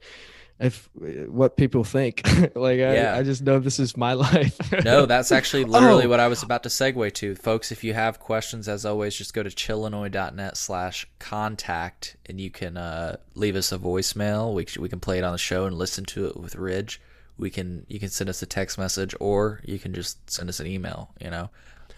if 0.59 0.89
what 1.27 1.57
people 1.57 1.83
think. 1.83 2.21
like 2.55 2.79
I, 2.79 2.95
Yeah. 2.95 3.15
I 3.17 3.23
just 3.23 3.41
know 3.41 3.59
this 3.59 3.77
is 3.79 3.97
my 3.97 4.13
life. 4.27 4.57
No, 4.85 5.05
that's 5.05 5.31
actually 5.31 5.63
literally 5.75 6.05
Oh. 6.05 6.09
what 6.09 6.19
I 6.19 6.27
was 6.27 6.43
about 6.43 6.63
to 6.63 6.69
segue 6.69 7.13
to. 7.15 7.35
Folks, 7.35 7.71
if 7.71 7.83
you 7.83 7.93
have 7.93 8.19
questions, 8.19 8.67
as 8.69 8.85
always, 8.85 9.15
just 9.15 9.33
go 9.33 9.43
to 9.43 9.49
chillinois.net 9.49 10.55
slash 10.57 11.07
contact 11.19 12.15
and 12.25 12.39
you 12.39 12.49
can 12.49 12.77
uh, 12.77 13.17
leave 13.35 13.55
us 13.57 13.71
a 13.73 13.77
voicemail. 13.77 14.53
We, 14.53 14.65
we 14.81 14.87
can 14.89 14.99
play 15.01 15.17
it 15.17 15.23
on 15.25 15.33
the 15.33 15.37
show 15.37 15.65
and 15.65 15.77
listen 15.77 16.05
to 16.05 16.25
it 16.27 16.37
with 16.37 16.55
Ridge. 16.55 17.01
We 17.37 17.49
can 17.49 17.85
you 17.89 17.99
can 17.99 18.07
send 18.09 18.29
us 18.29 18.41
a 18.41 18.45
text 18.45 18.77
message 18.77 19.13
or 19.19 19.59
you 19.65 19.77
can 19.77 19.93
just 19.93 20.29
send 20.31 20.47
us 20.47 20.61
an 20.61 20.67
email, 20.67 21.11
you 21.19 21.29
know. 21.29 21.49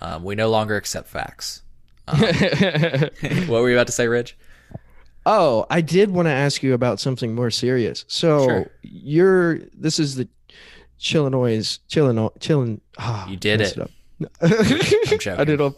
Um, 0.01 0.23
we 0.23 0.33
no 0.33 0.49
longer 0.49 0.75
accept 0.75 1.07
facts. 1.09 1.61
what 2.07 3.49
were 3.49 3.69
you 3.69 3.75
about 3.75 3.87
to 3.87 3.93
say, 3.93 4.07
Ridge? 4.07 4.37
Oh, 5.29 5.65
I 5.69 5.81
did 5.81 6.09
want 6.11 6.27
to 6.27 6.31
ask 6.31 6.63
you 6.63 6.73
about 6.73 7.01
something 7.01 7.35
more 7.35 7.51
serious. 7.51 8.05
So 8.07 8.45
Sure. 8.45 8.71
you're 8.81 9.59
this 9.77 9.99
is 9.99 10.15
the 10.15 10.27
Chillinois 10.99 11.79
Chillinois 11.89 12.31
Chillin. 12.39 12.79
ah, 12.97 13.27
You 13.27 13.35
did 13.37 13.59
it. 13.61 13.77
I'm. 13.77 13.89
I 14.41 15.43
did 15.43 15.59
all. 15.61 15.75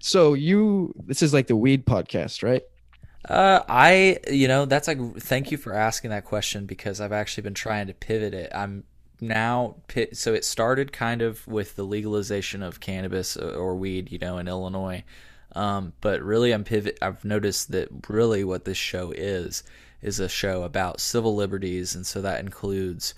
So 0.00 0.34
you 0.34 0.94
this 1.06 1.22
is 1.22 1.32
like 1.34 1.46
the 1.46 1.56
weed 1.56 1.84
podcast, 1.86 2.42
right? 2.42 2.62
Uh, 3.28 3.62
I, 3.68 4.18
you 4.30 4.48
know, 4.48 4.64
that's 4.64 4.88
like, 4.88 4.98
thank 5.18 5.50
you 5.50 5.58
for 5.58 5.74
asking 5.74 6.10
that 6.10 6.24
question 6.24 6.64
because 6.64 7.00
I've 7.00 7.12
actually 7.12 7.42
been 7.42 7.52
trying 7.54 7.88
to 7.88 7.92
pivot 7.94 8.32
it. 8.32 8.50
I'm 8.54 8.84
now, 9.20 9.76
so 10.12 10.32
it 10.32 10.44
started 10.44 10.92
kind 10.92 11.20
of 11.20 11.46
with 11.46 11.76
the 11.76 11.82
legalization 11.82 12.62
of 12.62 12.80
cannabis 12.80 13.36
or 13.36 13.74
weed, 13.76 14.10
you 14.10 14.18
know, 14.18 14.38
in 14.38 14.48
Illinois. 14.48 15.04
Um, 15.54 15.92
but 16.00 16.22
really, 16.22 16.52
I'm 16.52 16.64
pivot. 16.64 16.98
I've 17.00 17.24
noticed 17.24 17.72
that 17.72 17.88
really 18.08 18.44
what 18.44 18.64
this 18.64 18.78
show 18.78 19.12
is 19.12 19.62
is 20.00 20.20
a 20.20 20.28
show 20.28 20.62
about 20.62 21.00
civil 21.00 21.34
liberties, 21.34 21.94
and 21.94 22.06
so 22.06 22.20
that 22.22 22.40
includes 22.40 23.14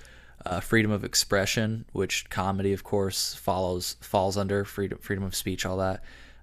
uh, 0.47 0.61
freedom 0.61 0.91
of 0.91 1.05
expression, 1.05 1.85
which 1.93 2.28
comedy, 2.31 2.72
of 2.72 2.85
course, 2.85 3.35
follows 3.35 3.97
falls 4.01 4.37
under 4.37 4.64
freedom, 4.64 4.99
freedom 4.99 5.24
of 5.24 5.35
speech, 5.35 5.66
all 5.66 5.76
that. 5.78 6.03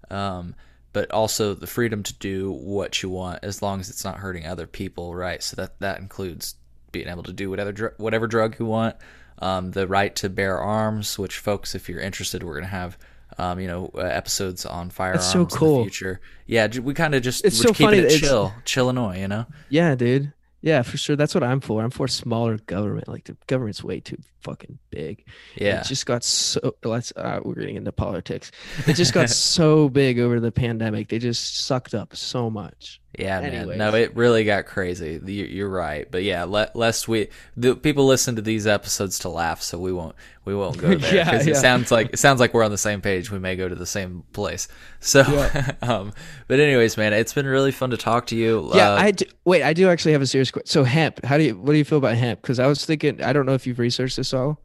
Um, 0.10 0.56
but 0.94 1.12
also 1.12 1.54
the 1.54 1.68
freedom 1.68 2.02
to 2.04 2.14
do 2.14 2.52
what 2.52 3.04
you 3.04 3.10
want 3.10 3.44
as 3.44 3.62
long 3.62 3.80
as 3.80 3.90
it's 3.90 4.04
not 4.04 4.18
hurting 4.18 4.48
other 4.48 4.68
people, 4.68 5.16
right? 5.16 5.42
So 5.44 5.56
that 5.56 5.80
that 5.80 6.00
includes 6.00 6.56
being 6.92 7.08
able 7.08 7.24
to 7.24 7.34
do 7.34 7.50
whatever 7.50 7.72
dr- 7.72 7.94
whatever 7.98 8.28
drug 8.28 8.60
you 8.60 8.66
want, 8.66 8.96
um, 9.40 9.72
the 9.72 9.88
right 9.88 10.16
to 10.18 10.30
bear 10.30 10.60
arms, 10.60 11.18
which 11.18 11.38
folks, 11.38 11.76
if 11.76 11.90
you're 11.90 12.00
interested, 12.00 12.44
we're 12.44 12.56
gonna 12.56 12.68
have. 12.68 12.98
Um, 13.40 13.60
you 13.60 13.68
know, 13.68 13.92
uh, 13.94 14.00
episodes 14.00 14.66
on 14.66 14.90
firearms 14.90 15.26
so 15.32 15.42
in 15.42 15.46
cool. 15.48 15.78
the 15.78 15.84
future. 15.84 16.22
Yeah, 16.48 16.68
we 16.80 16.94
kind 16.96 17.14
of 17.14 17.22
just 17.22 17.46
It's 17.46 17.58
so 17.58 17.70
keeping 17.70 17.86
funny 17.88 17.98
it 18.00 18.02
that 18.02 18.12
it's- 18.14 18.22
chill, 18.22 18.52
chill 18.66 18.86
Illinois. 18.86 19.20
You 19.20 19.28
know, 19.28 19.46
Yeah, 19.70 19.94
dude. 19.96 20.34
Yeah, 20.62 20.82
for 20.82 20.98
sure. 20.98 21.16
That's 21.16 21.36
what 21.36 21.44
I'm 21.44 21.60
for. 21.62 21.84
I'm 21.84 21.92
for 21.92 22.08
smaller 22.08 22.58
government. 22.58 23.08
Like 23.08 23.26
the 23.26 23.38
government's 23.46 23.84
way 23.84 24.00
too 24.00 24.18
fucking 24.42 24.80
big. 24.90 25.24
yeah, 25.56 25.82
It 25.82 25.86
just 25.86 26.08
got 26.08 26.24
so 26.24 26.76
let's 26.84 27.14
uh, 27.16 27.40
we're 27.44 27.54
getting 27.54 27.76
into 27.76 27.92
politics. 27.92 28.52
It 28.88 28.94
just 28.96 29.14
got 29.20 29.30
so 29.30 29.88
big 29.88 30.18
over 30.20 30.40
the 30.40 30.52
pandemic. 30.52 31.10
They 31.10 31.20
just 31.20 31.60
sucked 31.64 31.94
up 31.94 32.16
so 32.16 32.50
much. 32.50 33.00
Yeah, 33.18 33.40
man. 33.42 33.78
No, 33.80 33.96
it 33.96 34.16
really 34.16 34.44
got 34.44 34.66
crazy. 34.68 35.20
You- 35.26 35.46
You're 35.46 35.70
right, 35.70 36.08
but 36.12 36.24
yeah, 36.24 36.44
lest 36.44 37.08
we 37.08 37.30
the 37.56 37.76
people 37.76 38.06
listen 38.06 38.36
to 38.36 38.42
these 38.44 38.68
episodes 38.68 39.20
to 39.20 39.30
laugh, 39.30 39.62
so 39.62 39.80
we 39.80 39.92
won't 39.92 40.16
we 40.46 40.54
won't 40.54 40.78
go 40.78 40.94
there 40.96 41.16
Yeah, 41.16 41.24
because 41.32 41.48
it 41.48 41.56
sounds 41.56 41.90
like 41.92 42.10
it 42.14 42.18
sounds 42.20 42.40
like 42.40 42.54
we're 42.54 42.64
on 42.64 42.70
the 42.72 42.78
same 42.78 43.02
page. 43.02 43.32
We 43.32 43.40
may 43.40 43.56
go 43.56 43.68
to 43.68 43.74
the 43.76 43.86
same 43.88 44.24
place. 44.34 44.68
So, 45.00 45.22
um, 45.82 46.14
but 46.48 46.60
anyways, 46.60 46.96
man, 46.98 47.14
it's 47.14 47.34
been 47.34 47.48
really 47.48 47.72
fun 47.72 47.90
to 47.90 47.98
talk 47.98 48.28
to 48.28 48.36
you. 48.36 48.70
Yeah, 48.76 48.92
Uh, 48.92 48.98
I 48.98 49.12
do, 49.12 49.26
wait. 49.46 49.64
I 49.64 49.74
do 49.74 49.90
actually 49.90 50.12
have 50.12 50.22
a 50.22 50.28
serious 50.28 50.52
question. 50.52 50.68
So 50.70 50.84
hemp, 50.84 51.24
how 51.26 51.38
do 51.38 51.44
you 51.46 51.58
what 51.58 51.72
do 51.72 51.78
you 51.78 51.86
feel 51.86 51.98
about 51.98 52.16
hemp? 52.16 52.42
Because 52.42 52.60
I 52.60 52.68
was 52.68 52.86
thinking, 52.86 53.24
I 53.24 53.34
don't 53.34 53.46
know 53.48 53.54
if 53.56 53.66
you've 53.66 53.80
researched 53.80 54.18
this 54.18 54.34
all. 54.34 54.60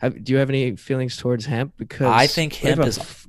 Have, 0.00 0.22
do 0.24 0.32
you 0.32 0.38
have 0.38 0.48
any 0.48 0.76
feelings 0.76 1.16
towards 1.16 1.44
hemp? 1.44 1.74
Because 1.76 2.06
I 2.06 2.26
think 2.28 2.54
hemp 2.54 2.80
is 2.86 3.26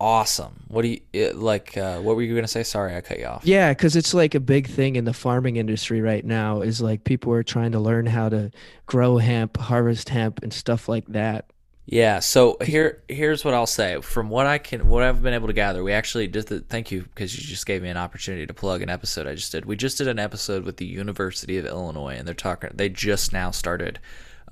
awesome. 0.00 0.64
What 0.68 0.82
do 0.82 0.88
you 0.88 1.00
it, 1.12 1.36
like? 1.36 1.76
Uh, 1.76 2.00
what 2.00 2.16
were 2.16 2.22
you 2.22 2.34
gonna 2.34 2.48
say? 2.48 2.62
Sorry, 2.62 2.94
I 2.94 3.00
cut 3.00 3.18
you 3.18 3.26
off. 3.26 3.44
Yeah, 3.44 3.72
because 3.72 3.96
it's 3.96 4.14
like 4.14 4.34
a 4.34 4.40
big 4.40 4.68
thing 4.68 4.96
in 4.96 5.04
the 5.04 5.12
farming 5.12 5.56
industry 5.56 6.00
right 6.00 6.24
now. 6.24 6.60
Is 6.60 6.80
like 6.80 7.04
people 7.04 7.32
are 7.32 7.42
trying 7.42 7.72
to 7.72 7.80
learn 7.80 8.06
how 8.06 8.28
to 8.28 8.50
grow 8.86 9.18
hemp, 9.18 9.56
harvest 9.56 10.08
hemp, 10.08 10.42
and 10.42 10.52
stuff 10.52 10.88
like 10.88 11.06
that. 11.08 11.50
Yeah, 11.88 12.18
so 12.18 12.56
here 12.62 13.04
here's 13.08 13.44
what 13.44 13.54
I'll 13.54 13.64
say. 13.64 14.00
From 14.00 14.28
what 14.28 14.46
I 14.46 14.58
can 14.58 14.88
what 14.88 15.04
I've 15.04 15.22
been 15.22 15.34
able 15.34 15.46
to 15.46 15.52
gather, 15.52 15.84
we 15.84 15.92
actually 15.92 16.26
did 16.26 16.46
the 16.48 16.60
thank 16.60 16.90
you 16.90 17.02
because 17.02 17.38
you 17.38 17.46
just 17.46 17.64
gave 17.64 17.80
me 17.80 17.88
an 17.88 17.96
opportunity 17.96 18.44
to 18.44 18.54
plug 18.54 18.82
an 18.82 18.90
episode 18.90 19.28
I 19.28 19.36
just 19.36 19.52
did. 19.52 19.64
We 19.66 19.76
just 19.76 19.98
did 19.98 20.08
an 20.08 20.18
episode 20.18 20.64
with 20.64 20.78
the 20.78 20.86
University 20.86 21.58
of 21.58 21.64
Illinois 21.64 22.16
and 22.16 22.26
they're 22.26 22.34
talking 22.34 22.70
they 22.74 22.88
just 22.88 23.32
now 23.32 23.52
started 23.52 24.00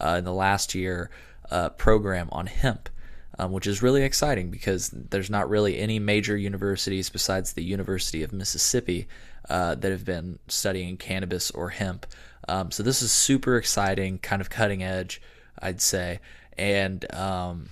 uh, 0.01 0.15
in 0.19 0.25
the 0.25 0.33
last 0.33 0.77
year 0.77 1.11
uh, 1.51 1.71
program 1.71 2.29
on 2.31 2.47
hemp. 2.47 2.89
Um, 3.37 3.51
which 3.51 3.67
is 3.67 3.83
really 3.83 4.05
exciting 4.05 4.51
because 4.51 4.91
there's 4.91 5.29
not 5.29 5.51
really 5.51 5.77
any 5.77 5.99
major 5.99 6.37
universities 6.37 7.11
besides 7.11 7.53
the 7.53 7.65
University 7.65 8.23
of 8.23 8.33
Mississippi 8.33 9.09
uh, 9.49 9.75
that 9.75 9.91
have 9.91 10.05
been 10.05 10.39
studying 10.47 10.97
cannabis 10.97 11.51
or 11.51 11.71
hemp. 11.71 12.07
Um, 12.49 12.71
so 12.71 12.85
this 12.85 13.03
is 13.03 13.11
super 13.11 13.57
exciting, 13.57 14.19
kind 14.19 14.41
of 14.41 14.51
cutting 14.51 14.85
edge, 14.85 15.21
I'd 15.59 15.81
say. 15.81 16.21
And 16.57 17.13
um, 17.13 17.71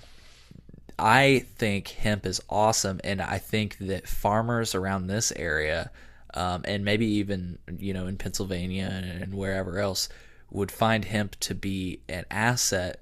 I 0.98 1.46
think 1.56 1.88
hemp 1.88 2.26
is 2.26 2.40
awesome, 2.48 3.00
and 3.04 3.20
I 3.20 3.38
think 3.38 3.78
that 3.78 4.06
farmers 4.06 4.74
around 4.74 5.06
this 5.06 5.32
area, 5.36 5.90
um, 6.34 6.62
and 6.64 6.84
maybe 6.84 7.06
even 7.06 7.58
you 7.78 7.92
know 7.92 8.06
in 8.06 8.16
Pennsylvania 8.16 8.88
and 9.20 9.34
wherever 9.34 9.78
else, 9.78 10.08
would 10.50 10.70
find 10.70 11.04
hemp 11.04 11.36
to 11.40 11.54
be 11.54 12.00
an 12.08 12.24
asset 12.30 13.00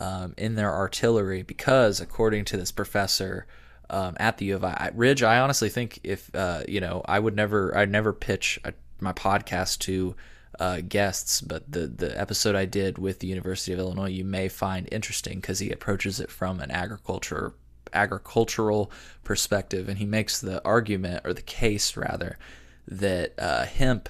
um, 0.00 0.34
in 0.36 0.54
their 0.54 0.74
artillery 0.74 1.42
because, 1.42 2.00
according 2.00 2.44
to 2.46 2.56
this 2.56 2.72
professor 2.72 3.46
um, 3.88 4.16
at 4.18 4.38
the 4.38 4.46
U 4.46 4.56
of 4.56 4.64
I, 4.64 4.90
Ridge, 4.94 5.22
I 5.22 5.38
honestly 5.38 5.68
think 5.68 6.00
if 6.02 6.34
uh, 6.34 6.62
you 6.66 6.80
know, 6.80 7.02
I 7.04 7.18
would 7.18 7.36
never, 7.36 7.76
I'd 7.76 7.90
never 7.90 8.12
pitch 8.12 8.58
a, 8.64 8.72
my 9.00 9.12
podcast 9.12 9.78
to 9.80 10.16
uh, 10.58 10.80
guests, 10.86 11.40
but 11.40 11.70
the 11.70 11.86
the 11.86 12.18
episode 12.20 12.54
I 12.54 12.64
did 12.64 12.98
with 12.98 13.20
the 13.20 13.26
University 13.26 13.72
of 13.72 13.78
Illinois, 13.78 14.10
you 14.10 14.24
may 14.24 14.48
find 14.48 14.88
interesting 14.90 15.40
because 15.40 15.58
he 15.58 15.70
approaches 15.70 16.20
it 16.20 16.30
from 16.30 16.60
an 16.60 16.70
agriculture 16.70 17.54
agricultural 17.92 18.90
perspective, 19.24 19.88
and 19.88 19.98
he 19.98 20.04
makes 20.04 20.40
the 20.40 20.64
argument 20.64 21.22
or 21.24 21.32
the 21.32 21.42
case 21.42 21.96
rather 21.96 22.38
that 22.86 23.32
uh, 23.38 23.64
hemp 23.64 24.08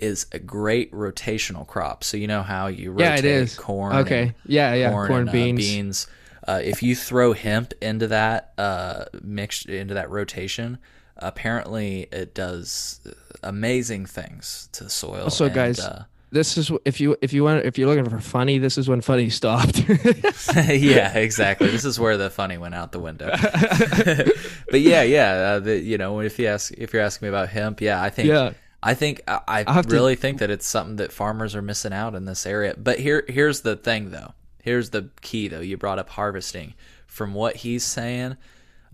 is 0.00 0.26
a 0.32 0.38
great 0.38 0.90
rotational 0.92 1.66
crop. 1.66 2.02
So 2.04 2.16
you 2.16 2.26
know 2.26 2.42
how 2.42 2.66
you 2.68 2.90
rotate 2.92 3.04
Yeah, 3.06 3.14
it 3.18 3.24
is. 3.24 3.54
corn, 3.56 3.96
Okay. 3.96 4.22
and- 4.22 4.34
Yeah, 4.46 4.74
yeah. 4.74 4.90
Corn, 4.90 5.12
and, 5.12 5.28
uh, 5.28 5.32
beans. 5.32 5.58
beans. 5.58 6.06
Uh, 6.48 6.60
if 6.64 6.82
you 6.82 6.96
throw 6.96 7.32
hemp 7.34 7.74
into 7.82 8.06
that 8.08 8.52
uh, 8.58 9.04
mix 9.22 9.64
into 9.66 9.94
that 9.94 10.10
rotation, 10.10 10.78
apparently 11.18 12.08
it 12.10 12.34
does 12.34 13.00
amazing 13.42 14.06
things 14.06 14.68
to 14.72 14.84
the 14.84 14.90
soil. 14.90 15.24
Also, 15.24 15.44
and, 15.46 15.54
guys, 15.54 15.78
uh, 15.80 16.04
This 16.32 16.56
is 16.56 16.72
if 16.84 17.00
you 17.00 17.16
if 17.20 17.32
you 17.32 17.44
want 17.44 17.64
if 17.66 17.76
you're 17.76 17.88
looking 17.88 18.08
for 18.08 18.20
funny, 18.20 18.58
this 18.58 18.78
is 18.78 18.88
when 18.88 19.00
funny 19.02 19.28
stopped. 19.30 19.84
yeah, 20.68 21.12
exactly. 21.18 21.68
This 21.70 21.84
is 21.84 22.00
where 22.00 22.16
the 22.16 22.30
funny 22.30 22.56
went 22.56 22.74
out 22.74 22.92
the 22.92 23.00
window. 23.00 23.30
but 24.70 24.80
yeah, 24.80 25.02
yeah, 25.02 25.32
uh, 25.32 25.58
the, 25.60 25.78
you 25.78 25.98
know, 25.98 26.20
if 26.20 26.38
you 26.38 26.46
ask 26.46 26.72
if 26.76 26.92
you're 26.92 27.02
asking 27.02 27.26
me 27.26 27.28
about 27.30 27.48
hemp, 27.50 27.80
yeah, 27.80 28.02
I 28.02 28.10
think 28.10 28.28
Yeah. 28.28 28.52
I 28.82 28.94
think 28.94 29.20
I, 29.28 29.40
I 29.46 29.64
I'll 29.66 29.82
to- 29.82 29.88
really 29.88 30.16
think 30.16 30.38
that 30.38 30.50
it's 30.50 30.66
something 30.66 30.96
that 30.96 31.12
farmers 31.12 31.54
are 31.54 31.62
missing 31.62 31.92
out 31.92 32.14
in 32.14 32.24
this 32.24 32.46
area. 32.46 32.74
But 32.76 32.98
here 32.98 33.24
here's 33.28 33.60
the 33.60 33.76
thing 33.76 34.10
though. 34.10 34.32
Here's 34.62 34.90
the 34.90 35.10
key 35.20 35.48
though. 35.48 35.60
You 35.60 35.76
brought 35.76 35.98
up 35.98 36.10
harvesting. 36.10 36.74
From 37.06 37.34
what 37.34 37.56
he's 37.56 37.82
saying, 37.82 38.36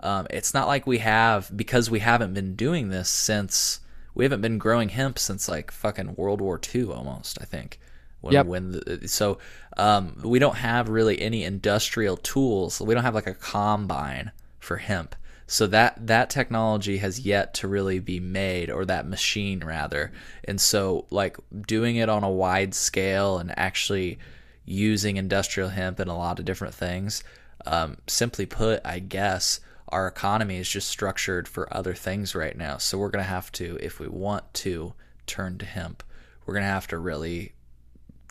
um, 0.01 0.27
it's 0.31 0.55
not 0.55 0.67
like 0.67 0.87
we 0.87 0.99
have 0.99 1.55
because 1.55 1.91
we 1.91 1.99
haven't 2.01 2.33
been 2.35 2.57
doing 2.57 2.89
this 2.89 3.09
since 3.11 3.81
we 4.15 4.25
haven't 4.25 4.41
been 4.41 4.57
growing 4.59 4.89
hemp 4.89 5.19
since 5.19 5.49
like 5.49 5.71
fucking 5.71 6.15
World 6.17 6.41
War 6.41 6.59
II 6.75 6.85
almost. 6.93 7.39
I 7.41 7.45
think. 7.45 7.79
When, 8.23 8.33
Yep. 8.33 8.47
when 8.47 8.73
the, 8.73 9.07
so 9.07 9.39
um, 9.77 10.17
we 10.25 10.39
don't 10.39 10.57
have 10.57 10.89
really 10.89 11.21
any 11.21 11.45
industrial 11.45 12.17
tools. 12.17 12.81
We 12.81 12.95
don't 12.95 13.05
have 13.05 13.15
like 13.15 13.27
a 13.27 13.35
combine 13.35 14.33
for 14.59 14.79
hemp. 14.79 15.15
So 15.47 15.67
that 15.69 16.07
that 16.07 16.29
technology 16.29 16.99
has 16.99 17.21
yet 17.21 17.55
to 17.55 17.69
really 17.69 18.01
be 18.01 18.19
made, 18.19 18.71
or 18.71 18.85
that 18.85 19.09
machine 19.09 19.65
rather. 19.65 20.13
And 20.45 20.61
so, 20.61 21.07
like 21.11 21.37
doing 21.67 21.97
it 21.97 22.09
on 22.09 22.25
a 22.25 22.31
wide 22.31 22.75
scale 22.75 23.39
and 23.39 23.57
actually 23.57 24.19
using 24.65 25.17
industrial 25.17 25.69
hemp 25.71 26.01
in 26.01 26.09
a 26.09 26.19
lot 26.19 26.39
of 26.39 26.45
different 26.45 26.75
things. 26.75 27.23
Um, 27.65 27.99
simply 28.07 28.47
put, 28.47 28.81
I 28.85 28.99
guess 28.99 29.61
our 29.89 30.09
economy 30.09 30.57
is 30.57 30.69
just 30.69 30.89
structured 30.89 31.47
for 31.47 31.75
other 31.75 31.95
things 31.95 32.35
right 32.35 32.57
now. 32.57 32.79
So 32.79 32.99
we're 32.99 33.11
gonna 33.11 33.25
have 33.25 33.53
to, 33.53 33.79
if 33.81 34.01
we 34.01 34.09
want 34.09 34.53
to 34.55 34.95
turn 35.27 35.59
to 35.59 35.67
hemp, 35.67 36.03
we're 36.45 36.55
gonna 36.55 36.67
have 36.67 36.89
to 36.89 36.99
really 36.99 37.55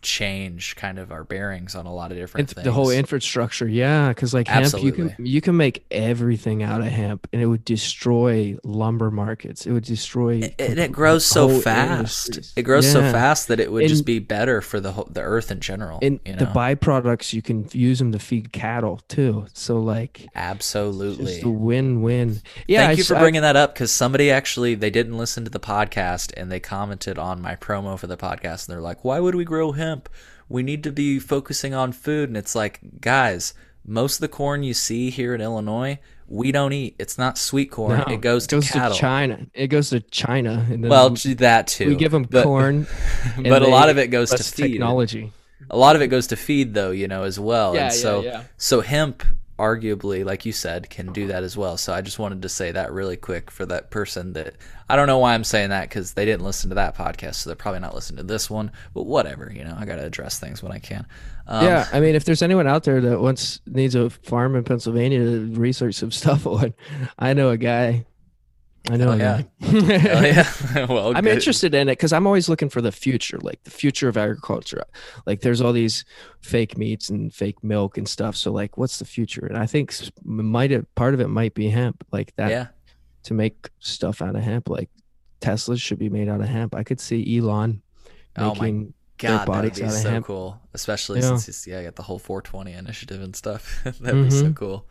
change 0.06 0.76
kind 0.76 0.98
of 1.00 1.12
our 1.12 1.24
bearings 1.24 1.76
on 1.76 1.86
a 1.86 1.94
lot 1.94 2.12
of 2.12 2.18
different 2.18 2.46
It's 2.46 2.54
things. 2.54 2.64
the 2.64 2.72
whole 2.72 2.90
infrastructure, 2.90 3.68
yeah, 3.68 4.10
because 4.10 4.34
like 4.34 4.48
hemp, 4.48 4.82
you 4.82 4.92
can 4.92 5.16
you 5.20 5.42
can 5.42 5.58
make 5.58 5.86
everything 5.92 6.64
out 6.64 6.82
of 6.82 6.88
hemp, 6.88 7.28
and 7.34 7.42
it 7.42 7.48
would 7.48 7.66
destroy 7.66 8.58
lumber 8.64 9.12
markets. 9.12 9.66
It 9.66 9.72
would 9.72 9.84
destroy. 9.84 10.54
and 10.60 10.80
it 10.80 10.92
grows 10.92 11.26
so 11.26 11.50
fast. 11.60 12.28
industries. 12.30 12.54
It 12.56 12.62
grows 12.64 12.90
so 12.90 13.02
fast 13.02 13.48
that 13.50 13.60
it 13.60 13.72
would 13.72 13.88
just 13.88 14.06
be 14.06 14.20
better 14.20 14.62
for 14.62 14.80
the 14.80 14.92
whole, 14.94 15.08
the 15.12 15.22
earth 15.22 15.52
in 15.52 15.60
general. 15.60 16.00
And 16.02 16.20
you 16.26 16.34
know? 16.34 16.40
the 16.40 16.46
byproducts, 16.46 17.34
you 17.34 17.42
can 17.42 17.68
use 17.74 18.00
them 18.00 18.12
to 18.12 18.20
feed 18.20 18.52
cattle 18.54 19.02
too. 19.08 19.48
So 19.54 19.80
like, 19.80 20.28
Absolutely. 20.36 21.26
just 21.26 21.44
a 21.44 21.50
win-win. 21.50 22.42
Yeah, 22.68 22.88
Thank 22.88 22.98
you 23.00 23.04
for 23.04 23.16
I- 23.16 23.20
bringing 23.20 23.42
that 23.42 23.56
up 23.56 23.74
because 23.74 23.92
somebody 23.92 24.30
actually 24.32 24.76
they 24.76 24.90
didn't 24.90 25.18
listen 25.18 25.44
to 25.46 25.50
the 25.50 25.60
podcast 25.60 26.32
and 26.38 26.52
they 26.52 26.60
commented 26.60 27.18
on 27.18 27.42
my 27.42 27.56
promo 27.56 27.98
for 27.98 28.08
the 28.08 28.18
podcast 28.18 28.68
and 28.68 28.74
they're 28.76 28.82
like, 28.82 29.04
"Why 29.04 29.20
would 29.20 29.36
we 29.36 29.46
grow 29.46 29.72
hemp? 29.72 29.95
We 30.50 30.64
need 30.64 30.84
to 30.84 30.92
be 30.92 31.20
focusing 31.20 31.74
on 31.74 31.92
food." 31.92 32.30
And 32.30 32.38
it's 32.38 32.56
like, 32.56 32.80
guys, 33.02 33.54
most 33.86 34.16
of 34.16 34.22
the 34.22 34.28
corn 34.28 34.64
you 34.64 34.74
see 34.74 35.10
here 35.10 35.34
in 35.36 35.42
Illinois, 35.42 36.00
we 36.28 36.52
don't 36.52 36.74
eat. 36.74 36.96
It's 37.00 37.18
not 37.18 37.38
sweet 37.38 37.72
corn. 37.72 38.00
No, 38.08 38.14
it 38.14 38.22
goes, 38.22 38.48
to 38.48 38.60
cattle. 38.62 38.98
China. 38.98 39.46
It 39.54 39.68
goes 39.68 39.90
to 39.92 40.00
China, 40.02 40.66
well, 40.80 41.12
gee, 41.12 41.36
that 41.36 41.68
too. 41.68 41.90
we 41.90 41.96
give 41.96 42.12
them 42.12 42.24
But- 42.24 42.44
corn. 42.44 42.88
but 43.44 43.62
a 43.62 43.68
lot 43.68 43.90
of 43.90 43.98
it 43.98 44.08
goes 44.08 44.32
to 44.32 44.44
feed. 44.44 44.72
technology. 44.74 45.32
a 45.70 45.78
lot 45.78 45.96
of 45.96 46.02
it 46.02 46.08
goes 46.08 46.28
to 46.28 46.36
feed 46.36 46.74
though 46.76 46.92
you 46.92 47.08
know 47.08 47.24
as 47.24 47.40
well 47.40 47.74
Yeah, 47.74 47.86
and 47.92 47.96
yeah, 48.04 48.20
yeah. 48.22 48.44
so 48.58 48.82
hemp 48.82 49.24
arguably 49.58 50.26
like 50.26 50.46
you 50.46 50.52
said 50.52 50.90
can 50.90 51.14
do 51.14 51.28
that 51.28 51.44
as 51.44 51.56
well 51.56 51.78
so 51.78 51.94
i 51.94 52.02
just 52.02 52.20
wanted 52.20 52.42
to 52.42 52.50
say 52.50 52.72
that 52.72 52.92
really 52.92 53.16
quick 53.16 53.50
for 53.50 53.66
that 53.66 53.90
person 53.90 54.34
that 54.34 54.54
i 54.90 54.96
don't 54.98 55.08
know 55.08 55.18
why 55.18 55.34
i'm 55.34 55.46
saying 55.46 55.70
that 55.70 55.88
because 55.88 56.14
they 56.14 56.26
didn't 56.26 56.44
listen 56.44 56.70
to 56.70 56.76
that 56.76 56.96
podcast 56.96 57.36
so 57.36 57.50
they're 57.50 57.56
probably 57.56 57.80
not 57.80 57.96
listening 57.96 58.18
to 58.18 58.24
this 58.24 58.50
one 58.50 58.70
but 58.94 59.04
whatever 59.04 59.50
you 59.56 59.64
know 59.64 59.76
i 59.80 59.86
gotta 59.86 60.04
address 60.04 60.40
things 60.40 60.62
when 60.62 60.74
i 60.74 60.80
can 60.80 61.06
um, 61.48 61.66
yeah, 61.66 61.88
I 61.94 62.00
mean, 62.00 62.16
if 62.16 62.26
there's 62.26 62.42
anyone 62.42 62.68
out 62.68 62.84
there 62.84 63.00
that 63.02 63.22
wants 63.22 63.62
needs 63.68 63.94
a 63.94 64.10
farm 64.10 64.56
in 64.56 64.64
Pennsylvania 64.64 65.20
to 65.20 65.54
research 65.54 65.96
some 65.96 66.12
stuff 66.12 66.48
on, 66.48 66.74
I 67.20 67.34
know 67.34 67.50
a 67.50 67.58
guy. 67.58 68.06
I 68.90 68.98
know 68.98 69.12
a 69.12 69.18
yeah. 69.18 69.42
yeah 69.62 70.46
well 70.90 71.16
I'm 71.16 71.24
good. 71.24 71.34
interested 71.34 71.74
in 71.74 71.90
it 71.90 71.94
because 71.94 72.14
I'm 72.14 72.28
always 72.28 72.48
looking 72.50 72.70
for 72.70 72.82
the 72.82 72.92
future, 72.92 73.38
like 73.40 73.64
the 73.64 73.72
future 73.72 74.08
of 74.08 74.18
agriculture. 74.18 74.84
Like 75.26 75.42
there's 75.42 75.62
all 75.62 75.74
these 75.74 76.06
fake 76.42 76.78
meats 76.78 77.10
and 77.10 77.34
fake 77.34 77.64
milk 77.64 77.98
and 77.98 78.08
stuff. 78.08 78.36
So 78.36 78.52
like, 78.52 78.78
what's 78.78 79.00
the 79.00 79.06
future? 79.06 79.46
And 79.46 79.58
I 79.58 79.66
think 79.66 79.94
might 80.24 80.72
have, 80.72 80.86
part 80.96 81.14
of 81.14 81.20
it 81.20 81.30
might 81.30 81.54
be 81.56 81.70
hemp, 81.70 82.06
like 82.12 82.36
that 82.36 82.50
yeah 82.52 82.68
to 83.24 83.34
make 83.34 83.70
stuff 83.80 84.22
out 84.22 84.36
of 84.36 84.44
hemp. 84.44 84.70
Like 84.70 84.90
Teslas 85.42 85.82
should 85.82 85.98
be 86.00 86.10
made 86.10 86.30
out 86.30 86.42
of 86.42 86.48
hemp. 86.48 86.76
I 86.76 86.84
could 86.84 87.00
see 87.00 87.38
Elon 87.38 87.82
Oh 88.38 88.50
making 88.54 88.94
god 89.18 89.30
that'd 89.32 89.48
bodies 89.48 89.78
be 89.80 89.84
out 89.86 89.88
of 89.92 89.94
so 89.98 90.10
hemp. 90.10 90.26
cool 90.26 90.60
especially 90.74 91.22
Yeah. 91.22 91.28
since 91.30 91.46
he's 91.46 91.66
yeah 91.66 91.82
got 91.84 91.96
the 91.96 92.04
whole 92.04 92.20
420 92.20 92.74
initiative 92.74 93.22
and 93.22 93.34
stuff 93.34 93.82
that'd 94.02 94.24
be 94.26 94.30
so 94.30 94.48
Mhm. 94.48 94.56
cool 94.58 94.86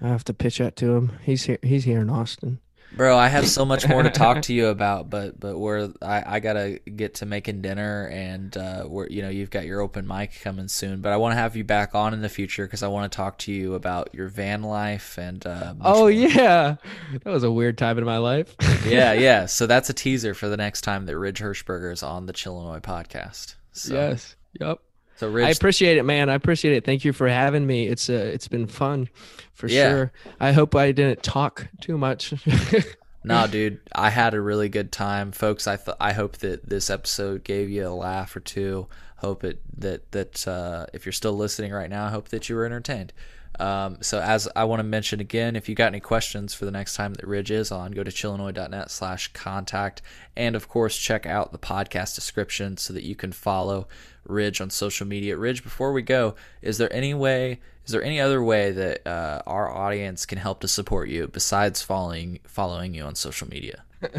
I 0.00 0.08
have 0.08 0.24
to 0.24 0.34
pitch 0.34 0.58
that 0.58 0.74
to 0.76 0.96
him. 0.96 1.12
He's 1.22 1.44
here. 1.44 1.58
He's 1.62 1.84
here 1.84 2.00
in 2.00 2.10
Austin. 2.10 2.58
Bro, 2.96 3.16
I 3.18 3.26
have 3.28 3.48
so 3.48 3.64
much 3.64 3.88
more 3.88 4.02
to 4.04 4.10
talk 4.10 4.42
to 4.42 4.54
you 4.54 4.68
about, 4.68 5.10
but 5.10 5.38
but 5.40 5.58
we're 5.58 5.92
I, 6.00 6.36
I 6.36 6.40
gotta 6.40 6.78
get 6.78 7.14
to 7.16 7.26
making 7.26 7.60
dinner, 7.60 8.06
and 8.12 8.56
uh, 8.56 8.84
we're 8.86 9.08
you 9.08 9.20
know 9.22 9.28
you've 9.30 9.50
got 9.50 9.64
your 9.66 9.80
open 9.80 10.06
mic 10.06 10.40
coming 10.42 10.68
soon, 10.68 11.00
but 11.00 11.12
I 11.12 11.16
want 11.16 11.32
to 11.32 11.36
have 11.36 11.56
you 11.56 11.64
back 11.64 11.94
on 11.94 12.14
in 12.14 12.20
the 12.22 12.28
future 12.28 12.64
because 12.66 12.82
I 12.84 12.88
want 12.88 13.10
to 13.10 13.16
talk 13.16 13.38
to 13.38 13.52
you 13.52 13.74
about 13.74 14.14
your 14.14 14.28
van 14.28 14.62
life 14.62 15.18
and 15.18 15.44
uh, 15.44 15.74
Oh 15.80 16.06
yeah, 16.06 16.76
that 17.24 17.30
was 17.30 17.42
a 17.42 17.50
weird 17.50 17.78
time 17.78 17.98
in 17.98 18.04
my 18.04 18.18
life. 18.18 18.54
yeah 18.86 19.12
yeah. 19.24 19.46
So 19.46 19.66
that's 19.66 19.90
a 19.90 19.94
teaser 19.94 20.32
for 20.34 20.48
the 20.48 20.56
next 20.56 20.82
time 20.82 21.06
that 21.06 21.18
Ridge 21.18 21.40
Hirschberger 21.40 21.92
is 21.92 22.02
on 22.04 22.26
the 22.26 22.32
Chillinois 22.32 22.80
podcast. 22.80 23.56
So, 23.72 23.94
Yes. 23.94 24.36
Yep. 24.60 24.78
So 25.16 25.34
I 25.36 25.50
appreciate 25.50 25.96
it, 25.96 26.02
man. 26.02 26.28
I 26.28 26.34
appreciate 26.34 26.74
it. 26.76 26.84
Thank 26.84 27.04
you 27.04 27.12
for 27.12 27.28
having 27.28 27.66
me. 27.66 27.86
It's 27.86 28.10
uh, 28.10 28.30
it's 28.34 28.48
been 28.48 28.66
fun, 28.66 29.08
for 29.52 29.68
Yeah. 29.68 29.88
sure. 29.90 30.12
I 30.40 30.52
hope 30.52 30.74
I 30.74 30.92
didn't 30.92 31.22
talk 31.22 31.68
too 31.80 31.96
much. 31.98 32.34
No, 33.26 33.46
dude, 33.46 33.80
I 33.94 34.10
had 34.10 34.34
a 34.34 34.40
really 34.42 34.68
good 34.68 34.92
time, 34.92 35.32
folks. 35.32 35.66
I 35.66 35.76
th- 35.76 35.96
I 35.98 36.12
hope 36.12 36.36
that 36.38 36.68
this 36.68 36.90
episode 36.90 37.42
gave 37.42 37.70
you 37.70 37.86
a 37.86 37.88
laugh 37.88 38.36
or 38.36 38.40
two. 38.40 38.86
Hope 39.16 39.44
it 39.44 39.62
that 39.78 40.12
that 40.12 40.46
uh, 40.46 40.84
if 40.92 41.06
you're 41.06 41.12
still 41.14 41.32
listening 41.32 41.72
right 41.72 41.88
now, 41.88 42.04
I 42.04 42.10
hope 42.10 42.28
that 42.28 42.50
you 42.50 42.56
were 42.56 42.66
entertained. 42.66 43.14
Um, 43.60 43.98
so 44.00 44.20
as 44.20 44.48
I 44.56 44.64
want 44.64 44.80
to 44.80 44.84
mention 44.84 45.20
again, 45.20 45.56
if 45.56 45.68
you 45.68 45.74
got 45.74 45.88
any 45.88 46.00
questions 46.00 46.54
for 46.54 46.64
the 46.64 46.70
next 46.70 46.94
time 46.94 47.14
that 47.14 47.26
Ridge 47.26 47.50
is 47.50 47.70
on, 47.70 47.92
go 47.92 48.02
to 48.02 48.10
chillinois.net 48.10 48.90
slash 48.90 49.32
contact. 49.32 50.02
And 50.36 50.56
of 50.56 50.68
course, 50.68 50.96
check 50.96 51.26
out 51.26 51.52
the 51.52 51.58
podcast 51.58 52.14
description 52.14 52.76
so 52.76 52.92
that 52.92 53.04
you 53.04 53.14
can 53.14 53.32
follow 53.32 53.86
Ridge 54.26 54.60
on 54.60 54.70
social 54.70 55.06
media. 55.06 55.36
Ridge, 55.36 55.62
before 55.62 55.92
we 55.92 56.02
go, 56.02 56.34
is 56.62 56.78
there 56.78 56.92
any 56.92 57.14
way, 57.14 57.60
is 57.84 57.92
there 57.92 58.02
any 58.02 58.20
other 58.20 58.42
way 58.42 58.72
that 58.72 59.06
uh, 59.06 59.42
our 59.46 59.70
audience 59.70 60.26
can 60.26 60.38
help 60.38 60.60
to 60.60 60.68
support 60.68 61.08
you 61.08 61.28
besides 61.28 61.82
following 61.82 62.40
following 62.44 62.94
you 62.94 63.04
on 63.04 63.14
social 63.14 63.48
media? 63.48 63.84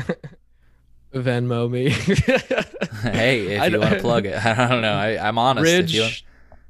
Venmo 1.14 1.70
me. 1.70 1.90
hey, 3.12 3.48
if 3.48 3.72
you 3.72 3.80
want 3.80 3.94
to 3.94 3.99
plug 4.02 4.26
it, 4.26 4.36
I 4.45 4.68
don't 4.68 4.82
know. 4.82 4.94
I, 4.94 5.28
I'm 5.28 5.38
honest. 5.38 5.66
If 5.66 5.91
you 5.91 6.02
want, 6.02 6.12
Ridge 6.12 6.26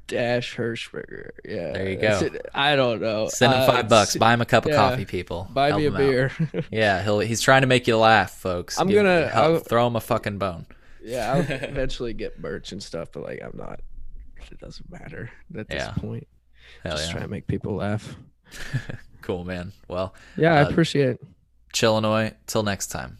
dash 0.06 0.56
Hirschberger. 0.56 1.30
Yeah. 1.44 1.72
There 1.72 1.88
you 1.90 1.96
go. 1.96 2.28
I 2.54 2.76
don't 2.76 3.00
know. 3.00 3.28
send 3.28 3.52
him 3.52 3.60
Uh, 3.60 3.66
five 3.66 3.88
bucks. 3.88 4.16
Buy 4.16 4.34
him 4.34 4.40
a 4.40 4.46
cup 4.46 4.64
of 4.64 4.70
yeah. 4.72 4.76
coffee, 4.76 5.04
people. 5.04 5.48
Buy 5.52 5.68
Help 5.68 5.80
me 5.80 5.86
a 5.86 5.90
beer. 5.90 6.32
Yeah, 6.70 7.02
he'll 7.02 7.20
he's 7.20 7.40
trying 7.40 7.62
to 7.62 7.66
make 7.66 7.86
you 7.86 7.96
laugh, 7.96 8.32
folks. 8.32 8.78
I'm 8.78 8.86
Give- 8.88 8.96
gonna- 9.04 9.30
I'll- 9.34 9.58
throw 9.58 9.86
him 9.86 9.96
a 9.96 10.00
fucking 10.00 10.38
bone. 10.38 10.66
yeah, 11.02 11.32
I'll 11.34 11.40
eventually 11.48 12.12
get 12.14 12.38
merch 12.40 12.72
and 12.72 12.82
stuff, 12.82 13.08
but 13.12 13.22
like 13.22 13.40
I'm 13.44 13.56
not. 13.56 13.80
It 14.50 14.60
doesn't 14.60 14.90
matter 14.90 15.30
at 15.58 15.68
this 15.68 15.82
Yeah. 15.82 15.90
point. 15.92 16.26
Hell 16.82 16.96
Just 16.96 17.08
yeah. 17.08 17.12
try 17.12 17.22
to 17.22 17.28
make 17.28 17.46
people 17.46 17.74
laugh. 17.76 18.16
Cool, 19.22 19.44
man. 19.44 19.72
Well, 19.88 20.14
Yeah, 20.36 20.54
I 20.54 20.62
Uh, 20.62 20.68
appreciate 20.68 21.08
it. 21.08 21.20
Chillinois. 21.72 22.32
Till 22.46 22.62
next 22.62 22.88
time. 22.88 23.14